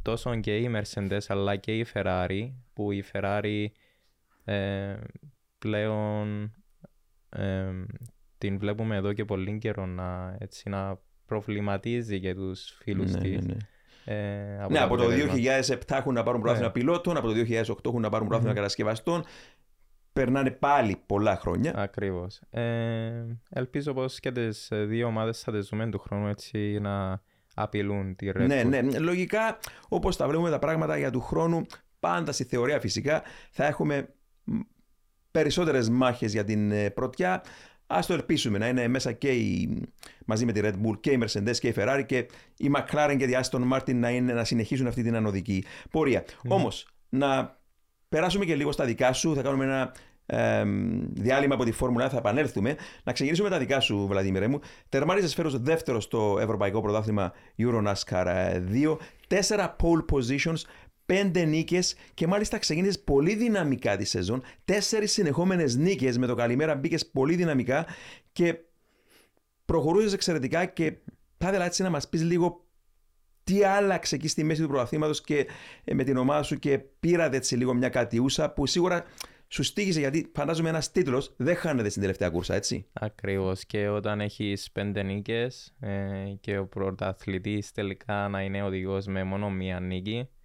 τόσο 0.02 0.40
και 0.40 0.56
η 0.56 0.70
Mercedes 0.74 1.20
αλλά 1.28 1.56
και 1.56 1.78
η 1.78 1.86
Ferrari, 1.94 2.50
που 2.72 2.92
η 2.92 3.04
Ferrari 3.12 3.66
ε, 7.32 7.40
πλέον 7.40 7.86
την 8.38 8.58
βλέπουμε 8.58 8.96
εδώ 8.96 9.12
και 9.12 9.24
πολύ 9.24 9.58
καιρό 9.58 9.86
να, 9.86 10.36
έτσι, 10.38 10.68
να 10.68 10.98
προβληματίζει 11.26 12.20
και 12.20 12.34
τους 12.34 12.78
φίλους 12.82 13.12
ναι, 13.12 13.20
της. 13.20 13.46
Ναι, 13.46 13.54
ναι. 13.54 13.60
Ε, 14.04 14.62
από, 14.62 14.72
ναι, 14.72 14.78
από 14.78 14.96
το 14.96 15.04
2007 15.66 15.76
έχουν 15.88 16.14
να 16.14 16.22
πάρουν 16.22 16.40
πρωτάθλημα 16.40 16.72
ναι. 16.74 16.80
πιλότων, 16.80 17.16
από 17.16 17.28
το 17.28 17.34
2008 17.34 17.86
έχουν 17.86 18.00
να 18.00 18.08
πάρουν 18.08 18.26
πρωτάθλημα 18.26 18.52
mm-hmm. 18.52 18.56
κατασκευαστών. 18.56 19.24
Περνάνε 20.12 20.50
πάλι 20.50 21.02
πολλά 21.06 21.36
χρόνια. 21.36 21.74
Ακριβώς. 21.76 22.40
Ε, 22.50 23.38
ελπίζω 23.50 23.92
πως 23.92 24.20
και 24.20 24.32
τις 24.32 24.68
δύο 24.72 25.06
ομάδες 25.06 25.40
θα 25.40 25.52
τις 25.52 25.68
δούμε 25.68 25.88
του 25.88 25.98
χρόνου 25.98 26.26
έτσι 26.26 26.78
να 26.80 27.22
απειλούν 27.54 28.16
τη 28.16 28.30
Red 28.34 28.46
Ναι, 28.46 28.62
ναι. 28.62 28.98
Λογικά, 28.98 29.58
όπως 29.88 30.16
τα 30.16 30.28
βλέπουμε 30.28 30.50
τα 30.50 30.58
πράγματα 30.58 30.98
για 30.98 31.10
του 31.10 31.20
χρόνου, 31.20 31.66
πάντα 32.00 32.32
στη 32.32 32.44
θεωρία 32.44 32.80
φυσικά 32.80 33.22
θα 33.50 33.66
έχουμε 33.66 34.08
περισσότερες 35.32 35.88
μάχες 35.88 36.32
για 36.32 36.44
την 36.44 36.72
ε, 36.72 36.90
πρωτιά. 36.90 37.42
Α 37.86 38.00
το 38.06 38.14
ελπίσουμε 38.14 38.58
να 38.58 38.68
είναι 38.68 38.88
μέσα 38.88 39.12
και 39.12 39.28
η, 39.28 39.82
μαζί 40.26 40.44
με 40.44 40.52
τη 40.52 40.60
Red 40.64 40.74
Bull 40.86 41.00
και 41.00 41.10
η 41.10 41.18
Mercedes 41.22 41.56
και 41.58 41.68
η 41.68 41.74
Ferrari 41.76 42.02
και 42.06 42.16
η 42.56 42.70
McLaren 42.74 43.14
και 43.18 43.24
η 43.24 43.36
Aston 43.42 43.72
Martin 43.72 43.94
να, 43.94 44.10
είναι, 44.10 44.32
να 44.32 44.44
συνεχίσουν 44.44 44.86
αυτή 44.86 45.02
την 45.02 45.16
ανωδική 45.16 45.64
πορεία. 45.90 46.24
Mm. 46.24 46.48
Όμως, 46.48 46.86
να 47.08 47.58
περάσουμε 48.08 48.44
και 48.44 48.54
λίγο 48.54 48.72
στα 48.72 48.84
δικά 48.84 49.12
σου. 49.12 49.34
Θα 49.34 49.42
κάνουμε 49.42 49.64
ένα 49.64 49.94
ε, 50.26 50.62
διάλειμμα 51.12 51.54
από 51.54 51.64
τη 51.64 51.72
Φόρμουλα, 51.72 52.08
θα 52.08 52.16
επανέλθουμε. 52.16 52.76
Να 53.04 53.12
ξεκινήσουμε 53.12 53.48
τα 53.48 53.58
δικά 53.58 53.80
σου, 53.80 54.06
Βλαδίμηρε 54.08 54.48
μου. 54.48 54.60
Τερμάριζε 54.88 55.28
φέρω 55.28 55.50
δεύτερος 55.50 56.04
στο 56.04 56.38
Ευρωπαϊκό 56.40 56.80
Πρωτάθλημα 56.80 57.32
Euro 57.58 57.86
NASCAR 57.86 58.26
2. 58.72 58.96
Τέσσερα 59.26 59.76
pole 59.82 60.14
positions, 60.14 60.60
πέντε 61.12 61.44
νίκες 61.44 61.94
και 62.14 62.26
μάλιστα 62.26 62.58
ξεκίνησες 62.58 63.00
πολύ 63.00 63.34
δυναμικά 63.34 63.96
τη 63.96 64.04
σεζόν. 64.04 64.42
Τέσσερις 64.64 65.12
συνεχόμενες 65.12 65.76
νίκες 65.76 66.18
με 66.18 66.26
το 66.26 66.34
καλημέρα 66.34 66.74
μπήκες 66.74 67.06
πολύ 67.06 67.34
δυναμικά 67.34 67.86
και 68.32 68.56
προχωρούσες 69.64 70.12
εξαιρετικά. 70.12 70.64
Και 70.64 70.92
θα 71.38 71.48
ήθελα 71.48 71.64
έτσι 71.64 71.82
να 71.82 71.90
μας 71.90 72.08
πεις 72.08 72.22
λίγο 72.22 72.66
τι 73.44 73.64
άλλαξε 73.64 74.14
εκεί 74.14 74.28
στη 74.28 74.44
μέση 74.44 74.62
του 74.62 74.68
πρωταθλήματο 74.68 75.12
και 75.24 75.46
ε, 75.84 75.94
με 75.94 76.04
την 76.04 76.16
ομάδα 76.16 76.42
σου 76.42 76.58
και 76.58 76.78
πήρατε 76.78 77.36
έτσι 77.36 77.56
λίγο 77.56 77.74
μια 77.74 77.88
κατιούσα 77.88 78.50
που 78.50 78.66
σίγουρα 78.66 79.04
σου 79.48 79.62
στήγησε 79.62 80.00
γιατί 80.00 80.30
φαντάζομαι 80.34 80.68
ένας 80.68 80.90
τίτλος 80.90 81.34
δεν 81.36 81.56
χάνεται 81.56 81.88
στην 81.88 82.00
τελευταία 82.00 82.30
κούρσα, 82.30 82.54
έτσι. 82.54 82.86
Ακριβώς. 82.92 83.64
Και 83.64 83.88
όταν 83.88 84.20
έχεις 84.20 84.70
πέντε 84.70 85.02
νίκες 85.02 85.74
ε, 85.80 86.34
και 86.40 86.58
ο 86.58 86.66
πρωταθλητής 86.66 87.72
τελικά 87.72 88.28
να 88.28 88.42
είναι 88.42 88.62
οδηγός 88.62 89.06
με 89.06 89.24
μόνο 89.24 89.50
μία 89.50 89.80
νίκη, 89.80 90.16
ε, 90.18 90.41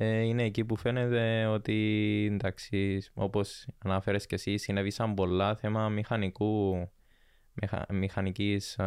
είναι 0.00 0.42
εκεί 0.42 0.64
που 0.64 0.76
φαίνεται 0.76 1.46
ότι 1.46 2.28
εντάξει, 2.32 3.02
όπως 3.14 3.66
αναφέρεις 3.78 4.26
και 4.26 4.34
εσύ, 4.34 4.56
συνέβησαν 4.56 5.14
πολλά 5.14 5.56
θέμα 5.56 5.88
μηχανικού, 5.88 6.88
μηχα, 7.52 7.86
μηχανικής 7.88 8.78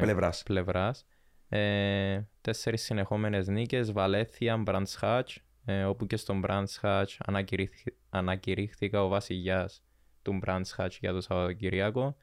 πλευράς. 0.00 0.42
πλευράς. 0.42 1.06
Ε, 1.48 2.22
τέσσερις 2.40 2.82
συνεχόμενες 2.82 3.48
νίκες, 3.48 3.92
Βαλέθια, 3.92 4.56
Μπραντσχάτς, 4.56 5.40
ε, 5.64 5.84
όπου 5.84 6.06
και 6.06 6.16
στον 6.16 6.38
Μπραντσχάτς 6.38 7.18
ανακηρύχθηκα 8.10 9.02
ο 9.02 9.08
βασιλιάς 9.08 9.82
του 10.22 10.32
Μπραντσχάτς 10.32 10.98
για 10.98 11.12
το 11.12 11.20
Σαββατοκυριακό. 11.20 12.16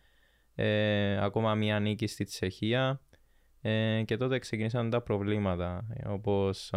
Ε, 0.55 1.24
ακόμα 1.24 1.55
μία 1.55 1.79
νίκη 1.79 2.08
στη 2.08 2.24
Τσεχία 2.24 3.01
ε, 3.67 4.03
και 4.03 4.17
τότε 4.17 4.39
ξεκίνησαν 4.39 4.89
τα 4.89 5.01
προβλήματα 5.01 5.88
όπως 6.05 6.69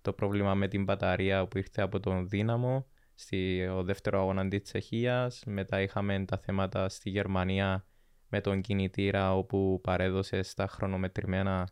το 0.00 0.12
πρόβλημα 0.12 0.54
με 0.54 0.68
την 0.68 0.84
μπαταρία 0.84 1.46
που 1.46 1.58
ήρθε 1.58 1.82
από 1.82 2.00
τον 2.00 2.28
Δύναμο 2.28 2.86
στη, 3.14 3.66
ο 3.66 3.82
δεύτερο 3.82 4.20
αγώνα 4.20 4.48
της 4.48 4.62
Τσεχίας 4.62 5.42
μετά 5.46 5.80
είχαμε 5.80 6.24
τα 6.24 6.38
θέματα 6.38 6.88
στη 6.88 7.10
Γερμανία 7.10 7.86
με 8.28 8.40
τον 8.40 8.60
κινητήρα 8.60 9.36
όπου 9.36 9.80
παρέδωσε 9.82 10.42
στα 10.42 10.66
χρονομετρημένα 10.66 11.68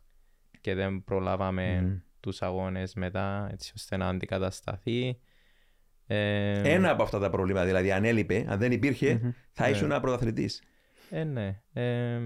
και 0.61 0.75
δεν 0.75 1.05
προλάβαμε 1.05 1.83
mm. 1.83 2.03
τους 2.21 2.43
αγώνες 2.43 2.95
μετά 2.95 3.49
έτσι 3.53 3.73
ώστε 3.77 3.97
να 3.97 4.09
αντικατασταθεί. 4.09 5.21
Ε, 6.07 6.73
Ένα 6.73 6.91
από 6.91 7.03
αυτά 7.03 7.19
τα 7.19 7.31
προβλήματα, 7.31 7.67
δηλαδή 7.67 7.93
αν 7.93 8.05
έλειπε, 8.05 8.45
αν 8.49 8.59
δεν 8.59 8.73
υπήρχε, 8.73 9.21
mm-hmm. 9.23 9.33
θα 9.53 9.69
ήσουν 9.69 9.91
ένα 9.91 10.01
πρωταθλητής. 10.01 10.63
Ε, 11.11 11.25
ναι. 11.25 11.61
Ε, 11.73 12.21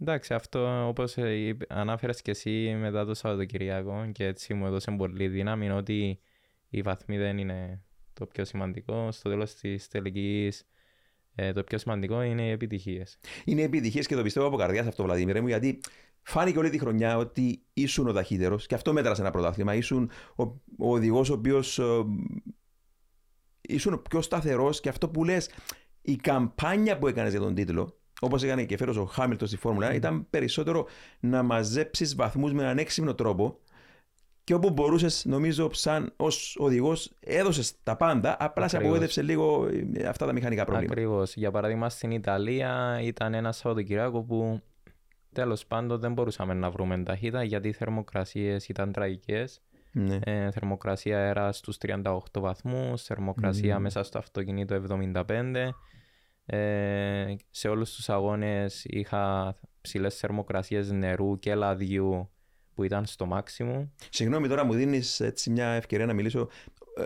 εντάξει, 0.00 0.34
αυτό 0.34 0.88
όπως 0.88 1.16
ε, 1.16 1.56
ανάφερες 1.68 2.22
και 2.22 2.30
εσύ 2.30 2.76
μετά 2.80 3.04
το 3.04 3.14
Σαββατοκυριακό 3.14 4.10
και 4.12 4.24
έτσι 4.24 4.54
μου 4.54 4.66
έδωσε 4.66 4.90
πολύ 4.90 5.28
δύναμη 5.28 5.70
ότι 5.70 6.20
η 6.68 6.82
βαθμή 6.82 7.18
δεν 7.18 7.38
είναι 7.38 7.82
το 8.12 8.26
πιο 8.26 8.44
σημαντικό. 8.44 9.12
Στο 9.12 9.28
τέλος 9.28 9.54
της 9.54 9.88
τελικής 9.88 10.66
ε, 11.34 11.52
το 11.52 11.62
πιο 11.62 11.78
σημαντικό 11.78 12.22
είναι 12.22 12.46
οι 12.46 12.50
επιτυχίες. 12.50 13.18
Είναι 13.44 13.60
οι 13.60 13.64
επιτυχίες 13.64 14.06
και 14.06 14.14
το 14.14 14.22
πιστεύω 14.22 14.46
από 14.46 14.56
καρδιά 14.56 14.80
αυτό, 14.80 15.02
Βλαδίμηρε 15.02 15.40
μου, 15.40 15.46
γιατί 15.46 15.80
φάνηκε 16.22 16.58
όλη 16.58 16.70
τη 16.70 16.78
χρονιά 16.78 17.16
ότι 17.16 17.62
ήσουν 17.72 18.08
ο 18.08 18.12
ταχύτερος 18.12 18.66
και 18.66 18.74
αυτό 18.74 18.92
μέτρασε 18.92 19.20
ένα 19.20 19.30
πρωτάθλημα. 19.30 19.74
Ήσουν 19.74 20.10
ο, 20.36 20.42
ο 20.78 20.92
οδηγός 20.92 21.30
ο 21.30 21.34
οποίος. 21.34 21.80
ήσουν 23.60 23.92
ο 23.92 23.98
πιο 23.98 24.22
σταθερός 24.22 24.80
και 24.80 24.88
αυτό 24.88 25.08
που 25.08 25.24
λες, 25.24 25.50
η 26.02 26.16
καμπάνια 26.16 26.98
που 26.98 27.06
έκανες 27.06 27.30
για 27.30 27.40
τον 27.40 27.54
τίτλο, 27.54 27.98
όπως 28.20 28.42
έκανε 28.42 28.64
και 28.64 28.76
φέρος 28.76 28.96
ο 28.96 29.04
Χάμιλτον 29.04 29.48
στη 29.48 29.56
Φόρμουλα, 29.56 29.90
mm. 29.90 29.94
ήταν 29.94 30.26
περισσότερο 30.30 30.86
να 31.20 31.42
μαζέψεις 31.42 32.14
βαθμούς 32.14 32.52
με 32.52 32.62
έναν 32.62 32.78
έξυπνο 32.78 33.14
τρόπο 33.14 33.58
και 34.44 34.54
όπου 34.54 34.70
μπορούσες, 34.70 35.24
νομίζω, 35.24 35.68
σαν 35.72 36.12
ως 36.16 36.56
οδηγός, 36.58 37.12
έδωσες 37.20 37.72
τα 37.82 37.96
πάντα. 37.96 38.36
Απλά 38.38 38.68
σε 38.68 38.76
απογοήτευσε 38.76 39.22
λίγο 39.22 39.68
ε, 39.94 40.06
αυτά 40.06 40.26
τα 40.26 40.32
μηχανικά 40.32 40.64
προβλήματα. 40.64 41.00
Ακριβώς. 41.00 41.34
Για 41.34 41.50
παράδειγμα, 41.50 41.88
στην 41.88 42.10
Ιταλία 42.10 43.00
ήταν 43.02 43.34
ένα 43.34 43.52
Σαββατοκυριακό 43.52 44.22
που 44.22 44.62
τέλος 45.32 45.66
πάντων 45.66 46.00
δεν 46.00 46.12
μπορούσαμε 46.12 46.54
να 46.54 46.70
βρούμε 46.70 47.02
ταχύτητα 47.02 47.42
γιατί 47.42 47.68
οι 47.68 47.72
θερμοκρασίες 47.72 48.68
ήταν 48.68 48.92
τραγικές. 48.92 49.60
Ναι. 49.92 50.18
Ε, 50.24 50.50
θερμοκρασία 50.50 51.18
αέρα 51.18 51.52
στους 51.52 51.76
38 51.80 52.20
βαθμούς, 52.32 53.02
θερμοκρασία 53.02 53.78
μέσα 53.78 54.02
στο 54.02 54.18
αυτοκίνητο 54.18 54.74
75. 54.74 55.68
Ε, 56.46 57.34
σε 57.50 57.68
όλους 57.68 57.94
τους 57.94 58.08
αγώνες 58.08 58.84
είχα 58.84 59.56
ψηλές 59.80 60.16
θερμοκρασίες 60.16 60.90
νερού 60.90 61.38
και 61.38 61.54
λαδιού 61.54 62.28
που 62.74 62.82
ήταν 62.82 63.06
στο 63.06 63.26
μάξιμο. 63.26 63.90
Συγγνώμη, 64.10 64.48
τώρα 64.48 64.64
μου 64.64 64.72
δίνεις 64.72 65.22
μια 65.50 65.66
ευκαιρία 65.66 66.06
να 66.06 66.12
μιλήσω. 66.12 66.48
Ε, 66.96 67.02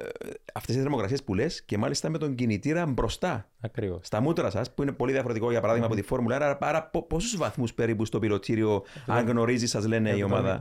Αυτές 0.54 0.75
οι 0.75 0.78
θερμοκρασίες 0.78 1.25
που 1.25 1.35
λες 1.35 1.64
και 1.64 1.78
μάλιστα 1.78 2.09
με 2.09 2.18
τον 2.18 2.35
κινητήρα 2.35 2.87
μπροστά. 2.87 3.50
Ακριβώς. 3.61 4.07
Στα 4.07 4.21
μούτρα 4.21 4.50
σας, 4.50 4.75
που 4.75 4.83
είναι 4.83 4.92
πολύ 4.92 5.12
διαφορετικό 5.12 5.50
για 5.50 5.61
παράδειγμα 5.61 5.88
mm. 5.88 5.90
από 5.90 6.00
τη 6.00 6.07
Φόρμουλα. 6.07 6.37
Άρα, 6.37 6.59
άρα 6.61 6.90
πόσους 7.09 7.37
βαθμούς 7.37 7.75
περίπου 7.75 8.04
στο 8.04 8.18
πιλωτήριο, 8.18 8.85
αν 9.07 9.26
γνωρίζεις, 9.26 9.71
σας 9.71 9.87
λένε 9.87 10.12
70, 10.12 10.16
η 10.16 10.23
ομάδα. 10.23 10.59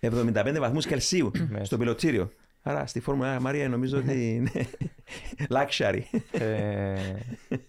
75. 0.00 0.08
75 0.08 0.56
βαθμούς 0.58 0.86
Κελσίου 0.86 1.30
στο 1.62 1.76
πιλωτήριο. 1.76 2.30
Άρα 2.62 2.86
στη 2.86 3.00
Φόρμουλα 3.00 3.40
Μαρία 3.40 3.68
νομίζω 3.68 3.98
ότι 3.98 4.34
είναι 4.34 4.50
luxury. 5.48 6.00
ε, 6.30 6.94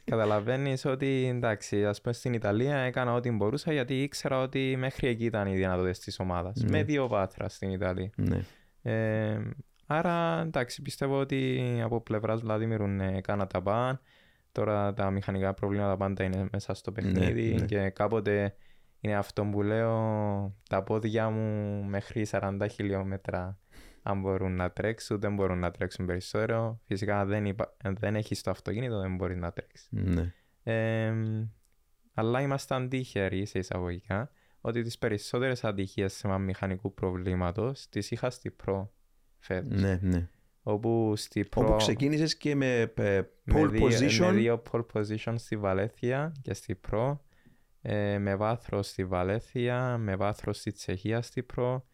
Καταλαβαίνεις 0.05 0.85
ότι 0.85 1.27
εντάξει, 1.35 1.85
ας 1.85 2.01
πούμε 2.01 2.13
στην 2.13 2.33
Ιταλία 2.33 2.77
έκανα 2.77 3.13
ό,τι 3.13 3.31
μπορούσα 3.31 3.73
γιατί 3.73 4.01
ήξερα 4.01 4.41
ότι 4.41 4.75
μέχρι 4.77 5.07
εκεί 5.07 5.25
ήταν 5.25 5.47
οι 5.47 5.55
δυνατότητες 5.55 5.99
της 5.99 6.19
ομάδας. 6.19 6.55
Ναι. 6.55 6.69
Με 6.69 6.83
δύο 6.83 7.07
βάθρα 7.07 7.49
στην 7.49 7.69
Ιταλία. 7.69 8.09
Ναι. 8.15 8.39
Ε, 8.81 9.39
άρα 9.85 10.41
εντάξει, 10.45 10.81
πιστεύω 10.81 11.19
ότι 11.19 11.61
από 11.83 12.01
πλευράς 12.01 12.41
Βλαδίμηρου 12.41 12.87
ναι, 12.87 13.17
έκανα 13.17 13.47
τα 13.47 13.61
παν. 13.61 13.99
Τώρα 14.51 14.93
τα 14.93 15.11
μηχανικά 15.11 15.53
προβλήματα 15.53 15.97
πάντα 15.97 16.23
είναι 16.23 16.47
μέσα 16.51 16.73
στο 16.73 16.91
ναι, 16.91 17.01
παιχνίδι 17.01 17.55
ναι, 17.59 17.65
και 17.65 17.89
κάποτε 17.89 18.55
είναι 18.99 19.15
αυτό 19.15 19.43
που 19.45 19.61
λέω 19.61 20.55
τα 20.69 20.83
πόδια 20.83 21.29
μου 21.29 21.83
μέχρι 21.83 22.27
40 22.31 22.57
χιλιόμετρα 22.71 23.57
αν 24.03 24.21
μπορούν 24.21 24.55
να 24.55 24.71
τρέξουν, 24.71 25.19
δεν 25.19 25.35
μπορούν 25.35 25.59
να 25.59 25.71
τρέξουν 25.71 26.05
περισσότερο. 26.05 26.79
Φυσικά 26.85 27.19
αν 27.19 27.27
δεν, 27.27 27.45
υπα... 27.45 27.75
δεν 27.83 28.15
έχει 28.15 28.35
το 28.35 28.51
αυτοκίνητο, 28.51 28.99
δεν 28.99 29.15
μπορείς 29.15 29.37
να 29.37 29.51
τρέξεις. 29.51 29.87
Ναι. 29.91 30.33
Ε, 30.63 31.13
αλλά 32.13 32.41
ήμασταν 32.41 32.89
τύχεροι 32.89 33.45
σε 33.45 33.59
εισαγωγικά 33.59 34.31
ότι 34.61 34.81
τις 34.81 34.97
περισσότερες 34.97 35.63
ατυχίε 35.63 36.07
σε 36.07 36.37
μηχανικού 36.37 36.93
προβλήματος 36.93 37.89
τις 37.89 38.11
είχα 38.11 38.29
στη 38.29 38.51
προ 38.51 38.93
φέτος. 39.39 39.81
Ναι, 39.81 39.99
ναι. 40.01 40.29
Όπου, 40.63 41.13
στη 41.15 41.45
προ... 41.45 41.61
Όπου 41.61 41.75
ξεκίνησες 41.75 42.37
και 42.37 42.55
με 42.55 42.93
pole 42.97 43.25
με 43.43 43.79
position. 43.81 44.19
Με 44.19 44.31
δύο 44.31 44.61
pole 44.71 44.85
position 44.93 45.33
στη 45.35 45.57
Βαλέθια 45.57 46.31
και 46.41 46.53
στη 46.53 46.75
προ. 46.75 47.25
Ε, 47.81 48.17
με 48.17 48.35
βάθρος 48.35 48.87
στη 48.87 49.05
Βαλέθια, 49.05 49.97
με 49.97 50.15
βάθρος 50.15 50.57
στη 50.57 50.71
Τσεχία 50.71 51.21
στη 51.21 51.43
προ 51.43 51.85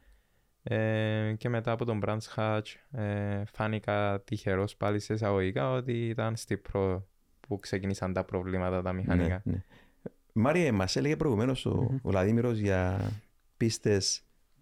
ε, 0.63 1.33
και 1.37 1.49
μετά 1.49 1.71
από 1.71 1.85
τον 1.85 2.01
Brands 2.05 2.35
Hatch 2.35 2.99
ε, 2.99 3.43
φάνηκα 3.45 4.21
τυχερός 4.23 4.75
πάλι 4.75 4.99
σε 4.99 5.13
εισαγωγικά 5.13 5.71
ότι 5.71 6.07
ήταν 6.07 6.35
στη 6.35 6.57
προ 6.57 7.07
που 7.39 7.59
ξεκίνησαν 7.59 8.13
τα 8.13 8.23
προβλήματα 8.23 8.81
τα 8.81 8.93
μηχανικά. 8.93 9.41
Ναι, 9.43 9.53
ναι. 9.53 9.63
Μάρια, 10.33 10.73
μα 10.73 10.85
έλεγε 10.93 11.15
προηγουμένως 11.15 11.65
ο, 11.65 11.87
mm-hmm. 11.91 11.99
ο 12.01 12.11
Λαδίμηρο 12.11 12.51
για 12.51 13.11
πίστες 13.57 14.21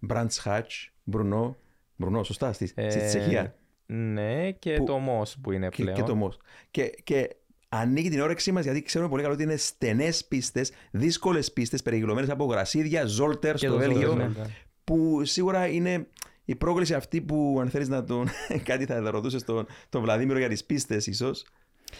Brands 0.09 0.43
Hatch, 0.43 0.87
Μπρουνό, 1.03 1.57
Μπρουνό, 1.95 2.23
σωστά, 2.23 2.53
στη, 2.53 2.71
ε, 2.75 2.89
στη 2.89 2.99
Τσεχία. 2.99 3.55
Ναι, 3.85 4.51
και 4.51 4.73
που, 4.73 4.83
το 4.83 4.97
ΜΟΣ 4.97 5.37
που 5.41 5.51
είναι 5.51 5.69
πλέον. 5.69 5.95
Και, 5.95 6.01
και 6.01 6.07
το 6.07 6.15
ΜΟΣ. 6.15 6.37
Και, 6.71 6.93
και 7.03 7.35
ανοίγει 7.69 8.09
την 8.09 8.21
όρεξή 8.21 8.51
μας 8.51 8.63
γιατί 8.63 8.81
ξέρουμε 8.81 9.09
πολύ 9.09 9.21
καλά 9.21 9.33
ότι 9.33 9.43
είναι 9.43 9.55
στενές 9.55 10.25
πίστες, 10.25 10.71
δύσκολες 10.91 11.53
πίστες, 11.53 11.81
περιγυλωμένε 11.81 12.31
από 12.31 12.45
γρασίδια, 12.45 13.05
ζόλτερ 13.05 13.57
στο 13.57 13.77
Βέλγιο, 13.77 14.15
ναι, 14.15 14.23
ναι 14.23 14.45
που 14.87 15.25
σίγουρα 15.25 15.67
είναι 15.67 16.07
η 16.45 16.55
πρόκληση 16.55 16.93
αυτή 16.93 17.21
που 17.21 17.57
αν 17.61 17.69
θέλεις 17.69 17.87
να 17.87 18.03
τον 18.03 18.27
κάτι 18.69 18.85
θα 18.85 19.11
ρωτούσες 19.11 19.43
τον, 19.43 19.65
τον 19.89 20.01
Βλαδίμηρο 20.01 20.39
για 20.39 20.49
τις 20.49 20.65
πίστες 20.65 21.07
ίσως 21.07 21.45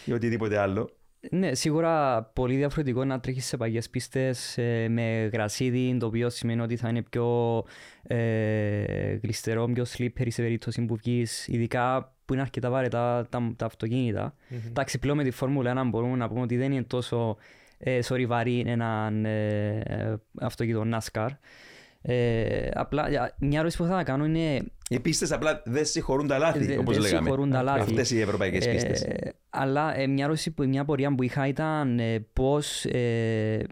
ή 0.05 0.13
οτιδήποτε 0.13 0.57
άλλο. 0.57 0.89
Ναι, 1.31 1.55
σίγουρα 1.55 2.23
πολύ 2.23 2.55
διαφορετικό 2.55 3.05
να 3.05 3.19
τρέχεις 3.19 3.45
σε 3.45 3.57
παγιέ 3.57 3.81
πίστες 3.91 4.57
ε, 4.57 4.87
με 4.89 5.29
γρασίδι, 5.33 5.97
το 5.99 6.05
οποίο 6.05 6.29
σημαίνει 6.29 6.61
ότι 6.61 6.75
θα 6.75 6.89
είναι 6.89 7.01
πιο 7.01 7.63
ε, 8.03 9.13
γλιστερό, 9.23 9.65
πιο 9.73 9.85
slippery 9.97 10.27
σε 10.27 10.41
περίπτωση 10.41 10.85
που 10.85 10.95
βγεις, 10.95 11.47
ειδικά 11.47 12.15
που 12.25 12.33
είναι 12.33 12.41
αρκετά 12.41 12.69
βαρετά 12.69 13.27
τα, 13.29 13.53
τα 13.55 13.65
αυτοκίνητα. 13.65 14.35
Εντάξει, 14.67 14.99
πλέον 14.99 15.17
με 15.17 15.23
τη 15.23 15.31
Φόρμουλα 15.31 15.83
1 15.85 15.89
μπορούμε 15.89 16.17
να 16.17 16.27
πούμε 16.27 16.41
ότι 16.41 16.57
δεν 16.57 16.71
είναι 16.71 16.83
τόσο 16.83 17.37
ε, 17.77 18.01
σορυβαρή 18.01 18.63
ένα 18.67 19.11
ε, 19.23 19.79
ε, 19.85 20.15
αυτοκίνητο 20.39 20.83
NASCAR. 20.93 21.29
Ε, 22.01 22.69
απλά 22.73 23.33
μια 23.37 23.59
ερώτηση 23.59 23.77
που 23.77 23.85
θα 23.85 24.03
κάνω 24.03 24.25
είναι. 24.25 24.61
Οι 24.89 24.99
πίστες 24.99 25.31
απλά 25.31 25.61
δεν 25.65 25.85
συγχωρούν 25.85 26.27
τα 26.27 26.37
λάθη, 26.37 26.77
όπως 26.77 26.97
λέγαμε. 26.97 27.09
Δεν 27.09 27.23
συγχωρούν 27.23 27.51
τα 27.51 27.61
λάθη. 27.61 27.79
Αυτές 27.79 28.11
οι 28.11 28.19
ευρωπαϊκές 28.19 28.69
πίστες. 28.69 29.01
Ε, 29.01 29.33
αλλά 29.49 29.97
ε, 29.97 30.07
μια 30.07 30.25
ερώτηση 30.25 30.51
που 30.51 30.63
μια 30.67 30.85
πορεία 30.85 31.15
που 31.15 31.23
είχα 31.23 31.47
ήταν 31.47 31.99
ε, 31.99 32.25
πώς. 32.33 32.85
Ε, 32.85 33.65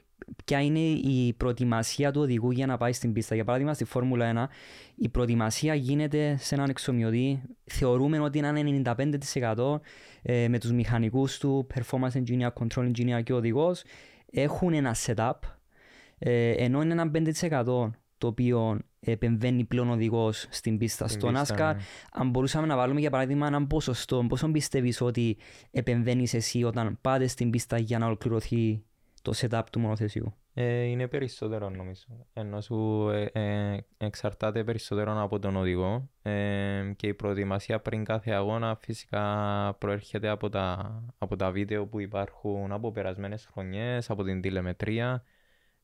ποια 0.45 0.61
είναι 0.61 0.79
η 0.79 1.33
προετοιμασία 1.33 2.11
του 2.11 2.21
οδηγού 2.21 2.51
για 2.51 2.65
να 2.65 2.77
πάει 2.77 2.93
στην 2.93 3.13
πίστα. 3.13 3.35
Για 3.35 3.43
παράδειγμα, 3.43 3.73
στη 3.73 3.83
Φόρμουλα 3.83 4.49
1, 4.49 4.53
η 4.95 5.09
προετοιμασία 5.09 5.75
γίνεται 5.75 6.35
σε 6.39 6.55
έναν 6.55 6.69
εξομοιωτή. 6.69 7.41
Θεωρούμε 7.63 8.19
ότι 8.19 8.37
είναι 8.37 8.81
95% 8.85 9.79
ε, 10.21 10.47
με 10.47 10.59
τους 10.59 10.71
μηχανικούς 10.71 11.37
του, 11.37 11.67
performance 11.73 12.23
engineer, 12.23 12.49
control 12.59 12.91
engineer 12.91 13.23
και 13.23 13.33
ο 13.33 13.35
οδηγός, 13.35 13.83
έχουν 14.31 14.73
ένα 14.73 14.95
setup, 15.05 15.39
ε, 16.17 16.51
ενώ 16.51 16.81
είναι 16.81 16.91
ένα 16.91 17.11
5% 17.11 17.89
το 18.17 18.27
οποίο 18.27 18.79
επεμβαίνει 18.99 19.63
πλέον 19.63 19.89
οδηγός 19.89 20.47
στην 20.49 20.77
πίστα. 20.77 21.07
Στο 21.07 21.27
NASCAR, 21.27 21.73
ναι. 21.75 21.77
αν 22.11 22.29
μπορούσαμε 22.29 22.67
να 22.67 22.75
βάλουμε 22.75 22.99
για 22.99 23.09
παράδειγμα 23.09 23.47
έναν 23.47 23.67
ποσοστό, 23.67 24.25
πόσο 24.29 24.51
πιστεύεις 24.51 25.01
ότι 25.01 25.37
επεμβαίνεις 25.71 26.33
εσύ 26.33 26.63
όταν 26.63 26.97
πάτε 27.01 27.27
στην 27.27 27.49
πίστα 27.49 27.77
για 27.77 27.97
να 27.97 28.05
ολοκληρωθεί 28.05 28.83
το 29.21 29.33
setup 29.35 29.63
του 29.71 29.79
μονοθεσιού. 29.79 30.35
Ε, 30.57 30.83
είναι 30.83 31.07
περισσότερο 31.07 31.69
νομίζω. 31.69 32.05
Ενώ 32.33 32.61
σου 32.61 33.09
ε, 33.09 33.25
ε, 33.33 33.77
εξαρτάται 33.97 34.63
περισσότερο 34.63 35.21
από 35.21 35.39
τον 35.39 35.55
οδηγό 35.55 36.09
ε, 36.21 36.91
και 36.95 37.07
η 37.07 37.13
προετοιμασία 37.13 37.79
πριν 37.79 38.03
κάθε 38.03 38.31
αγώνα 38.31 38.75
φυσικά 38.75 39.75
προέρχεται 39.79 40.29
από 40.29 40.49
τα, 40.49 40.95
από 41.17 41.35
τα 41.35 41.51
βίντεο 41.51 41.85
που 41.85 41.99
υπάρχουν 41.99 42.71
από 42.71 42.91
περασμένες 42.91 43.49
χρονιές, 43.51 44.09
από 44.09 44.23
την 44.23 44.41
τηλεμετρία 44.41 45.23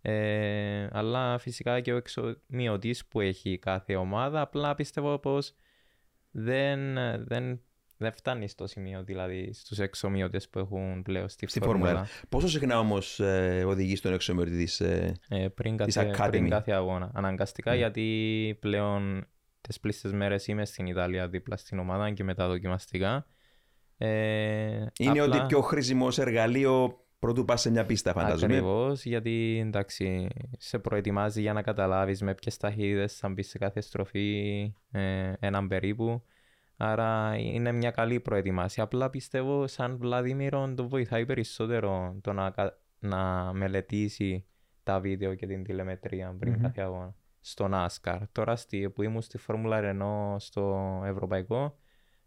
ε, 0.02 0.88
αλλά 0.92 1.38
φυσικά 1.38 1.80
και 1.80 1.94
ο 1.94 1.98
εξομοιωτής 1.98 3.06
που 3.06 3.20
έχει 3.20 3.58
κάθε 3.58 3.96
ομάδα 3.96 4.42
απλά 4.42 4.76
πιστεύω 4.76 5.20
πως 5.20 5.56
δεν, 6.32 6.94
δεν 7.26 7.62
δεν 8.02 8.12
φτάνει 8.12 8.48
στο 8.48 8.68
σημείο, 8.68 9.04
δηλαδή 9.04 9.54
στους 9.54 9.80
εξομοιωτές 9.80 10.50
που 10.50 10.60
έχουν 10.60 11.02
πλέον 11.02 11.30
στη, 11.30 11.48
στη 11.48 11.60
Φόρμουλα. 11.60 12.08
Πόσο 12.30 12.48
συχνά 12.48 12.80
όμως 12.80 13.20
ε, 13.20 13.64
οδηγείς 13.68 14.02
τον 14.02 14.14
εξομοιωτή 14.14 14.52
της 14.52 14.80
ε, 14.80 15.14
ε, 15.30 15.48
πριν, 15.48 15.78
κάθε, 15.78 16.16
πριν 16.30 16.50
κάθε 16.50 16.72
αγώνα. 16.72 17.12
Αναγκαστικά 17.14 17.74
mm. 17.74 17.78
γιατί 17.78 18.58
πλέον 18.60 19.28
τις 19.62 19.80
πλήστες 19.80 20.12
μέρες 20.12 20.48
είμαι 20.48 20.66
στην 20.66 20.86
Ιταλία 20.86 21.28
δίπλα 21.28 21.58
στην 21.58 21.80
ομάδα 21.80 22.12
και 22.12 22.24
μετά 22.24 22.48
δοκιμαστικά. 22.48 23.26
Ε, 23.98 24.08
Είναι 24.98 25.22
απλά... 25.22 25.24
ότι 25.24 25.46
πιο 25.48 25.62
χρήσιμο 25.62 26.08
εργαλείο 26.18 27.06
Πρωτού 27.22 27.46
πας 27.46 27.62
σε 27.62 27.70
μια 27.70 27.86
πίστα, 27.86 28.14
φαντάζομαι. 28.14 28.54
Ακριβώς, 28.54 29.06
γιατί 29.06 29.62
εντάξει, 29.66 30.28
σε 30.58 30.80
προετοιμάζει 30.80 31.42
για 31.42 31.54
να 31.54 31.62
καταλάβεις 31.62 32.22
με 32.22 32.36
ποιες 32.36 32.58
ταχύτητες 32.58 33.18
θα 33.18 33.30
μπεις 33.30 33.50
σε 33.50 33.58
κάθε 33.58 33.82
στροφή, 33.82 34.74
ε, 34.92 35.34
έναν 35.40 35.68
περίπου. 35.68 36.24
Άρα 36.78 37.36
είναι 37.38 37.72
μια 37.72 37.92
καλή 37.92 38.20
προετοιμασία. 38.20 38.84
Απλά 38.84 39.10
πιστεύω 39.10 39.68
σαν 39.68 39.98
Βλαδίμηρο 39.98 40.74
το 40.76 40.88
βοηθάει 40.88 41.26
περισσότερο 41.26 42.18
το 42.22 42.34
να, 42.34 42.54
να 43.00 43.54
μελετήσει 43.54 44.46
τα 44.84 45.00
βίντεο 45.00 45.36
και 45.36 45.48
την 45.48 45.64
τηλεμετρία 45.64 46.36
πριν 46.40 46.56
mm-hmm. 46.56 46.62
κάθε 46.62 46.82
αγώνα. 46.82 47.16
Στο 47.40 47.70
NASCAR. 47.72 48.20
Τώρα 48.32 48.56
στη, 48.56 48.90
που 48.90 49.02
ήμουν 49.02 49.22
στη 49.22 49.38
Φόρμουλα 49.38 49.80
Renault 49.84 50.36
στο 50.38 51.02
Ευρωπαϊκό 51.06 51.78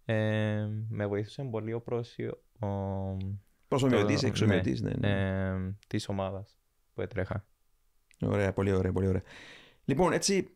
ε, 0.04 0.66
με 0.88 1.06
βοήθησε 1.06 1.42
πολύ 1.42 1.72
ο 1.72 1.80
πρόσιο... 1.80 2.42
Προσωμιωτής, 2.58 3.42
εξωμιωτής, 4.22 4.80
ναι. 4.80 4.90
ναι, 4.90 5.08
ναι. 5.08 5.48
Ε, 5.48 5.74
της 5.86 6.08
ομάδας 6.08 6.58
που 6.94 7.00
έτρεχα. 7.00 7.44
Ωραία, 8.20 8.52
πολύ 8.52 8.72
ωραία, 8.72 8.92
πολύ 8.92 9.06
ωραία. 9.08 9.22
Λοιπόν, 9.84 10.12
έτσι 10.12 10.54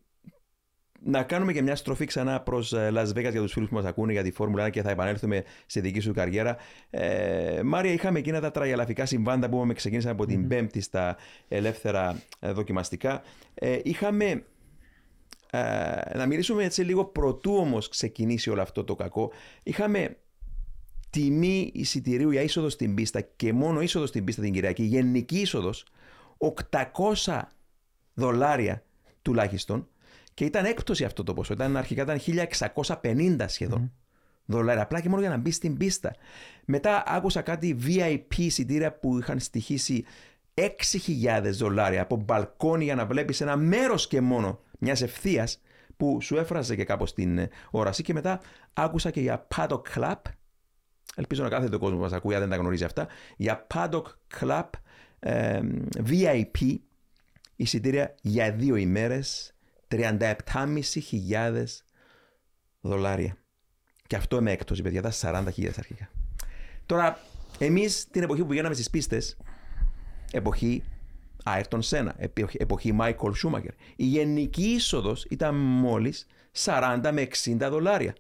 να 1.01 1.23
κάνουμε 1.23 1.53
και 1.53 1.63
μια 1.63 1.77
στροφή 1.77 2.05
ξανά 2.05 2.41
προς 2.41 2.73
ε, 2.73 2.91
Las 2.95 3.09
Vegas 3.09 3.31
για 3.31 3.41
τους 3.41 3.53
φίλους 3.53 3.69
που 3.69 3.75
μας 3.75 3.85
ακούνε 3.85 4.13
για 4.13 4.23
τη 4.23 4.31
Φόρμουλα 4.31 4.67
1 4.67 4.71
και 4.71 4.83
θα 4.83 4.91
επανέλθουμε 4.91 5.45
στη 5.67 5.81
δική 5.81 6.01
σου 6.01 6.13
καριέρα. 6.13 6.57
Ε, 6.91 7.61
Μάρια, 7.65 7.93
είχαμε 7.93 8.19
εκείνα 8.19 8.41
τα 8.41 8.51
τραγελαφικά 8.51 9.07
συμβάντα 9.07 9.49
που 9.49 9.57
είπαμε 9.57 9.75
ξεκίνησαν 9.75 10.13
από 10.13 10.27
την 10.27 10.49
Πέμπτη 10.49 10.81
στα 10.81 11.17
ελεύθερα 11.49 12.23
ε, 12.41 12.53
δοκιμαστικά. 12.53 13.23
Ε, 13.55 13.79
είχαμε. 13.83 14.45
Ε, 15.51 16.17
να 16.17 16.27
μιλήσουμε 16.27 16.65
έτσι 16.65 16.83
λίγο 16.83 17.05
πρωτού 17.05 17.55
όμως 17.57 17.89
ξεκινήσει 17.89 18.51
όλο 18.51 18.63
αυτό 18.63 18.85
το 18.85 18.95
κακό. 18.95 19.33
Είχαμε 19.63 20.17
τιμή 21.11 21.71
εισιτηρίου 21.75 22.31
για 22.31 22.43
είσοδο 22.43 22.69
στην 22.69 22.95
πίστα 22.95 23.21
και 23.21 23.53
μόνο 23.53 23.81
είσοδο 23.81 24.07
στην 24.07 24.25
πίστα 24.25 24.43
την 24.43 24.53
Κυριακή, 24.53 24.83
γενική 24.83 25.41
είσοδος 25.41 25.85
800 27.25 27.41
δολάρια 28.15 28.83
τουλάχιστον 29.23 29.89
και 30.35 30.45
ήταν 30.45 30.65
έκπτωση 30.65 31.05
αυτό 31.05 31.23
το 31.25 31.35
ποσό. 31.35 31.53
Ήταν, 31.53 31.77
αρχικά 31.77 32.03
ήταν 32.03 32.49
1650 33.03 33.45
σχεδόν 33.47 33.87
mm. 33.87 33.91
δολάρια. 34.45 34.83
Απλά 34.83 35.01
και 35.01 35.09
μόνο 35.09 35.21
για 35.21 35.31
να 35.31 35.37
μπει 35.37 35.51
στην 35.51 35.77
πίστα. 35.77 36.15
Μετά 36.65 37.03
άκουσα 37.07 37.43
κάτι 37.43 37.77
VIP 37.87 38.37
εισιτήρια 38.37 38.93
που 38.93 39.19
είχαν 39.19 39.39
στοιχήσει 39.39 40.05
6.000 40.55 41.51
δολάρια 41.53 42.03
από 42.03 42.17
μπαλκόνι 42.17 42.85
για 42.85 42.95
να 42.95 43.07
βλέπεις 43.07 43.41
ένα 43.41 43.57
μέρος 43.57 44.07
και 44.09 44.21
μόνο 44.21 44.61
μιας 44.79 45.03
ευθείας 45.03 45.61
που 45.97 46.19
σου 46.21 46.37
έφραζε 46.37 46.77
και 46.77 46.85
κάπως 46.85 47.15
την 47.15 47.39
ε, 47.39 47.49
όραση. 47.71 48.03
Και 48.03 48.13
μετά 48.13 48.41
άκουσα 48.73 49.11
και 49.11 49.21
για 49.21 49.47
Paddock 49.57 49.83
Club. 49.95 50.21
Ελπίζω 51.19 51.43
να 51.43 51.49
κάθεται 51.49 51.77
ο 51.77 51.79
κόσμος 51.79 51.99
που 51.99 52.05
μας 52.05 52.13
ακούει, 52.13 52.35
αν 52.35 52.41
δεν 52.41 52.51
τα 52.51 52.57
γνωρίζει 52.57 52.85
αυτά. 52.85 53.09
Για 53.37 53.67
Paddock 53.75 54.03
Club 54.41 54.69
ε, 55.19 55.61
VIP 56.07 56.77
εισιτήρια 57.57 58.15
για 58.21 58.53
δύο 58.53 58.77
ημέρες 58.77 59.55
37.500 59.89 61.65
δολάρια. 62.81 63.37
Και 64.07 64.17
αυτό 64.17 64.43
με 64.43 64.51
έκπτωση, 64.51 64.83
παιδιά, 64.83 65.03
τα 65.03 65.13
40.000 65.21 65.71
αρχικά. 65.79 66.11
Τώρα, 66.87 67.19
εμείς 67.59 68.09
την 68.11 68.23
εποχή 68.23 68.41
που 68.41 68.47
πηγαίναμε 68.47 68.75
στις 68.75 68.91
πίστες, 68.91 69.37
εποχή 70.33 70.83
Άιρτον 71.45 71.83
Σένα, 71.83 72.17
εποχή 72.59 72.93
Μάικολ 72.93 73.35
Σούμακερ, 73.35 73.73
η 73.97 74.05
γενική 74.05 74.65
είσοδος 74.65 75.25
ήταν 75.25 75.55
μόλις 75.55 76.27
40 76.65 77.11
με 77.13 77.29
60 77.45 77.69
δολάρια. 77.71 78.15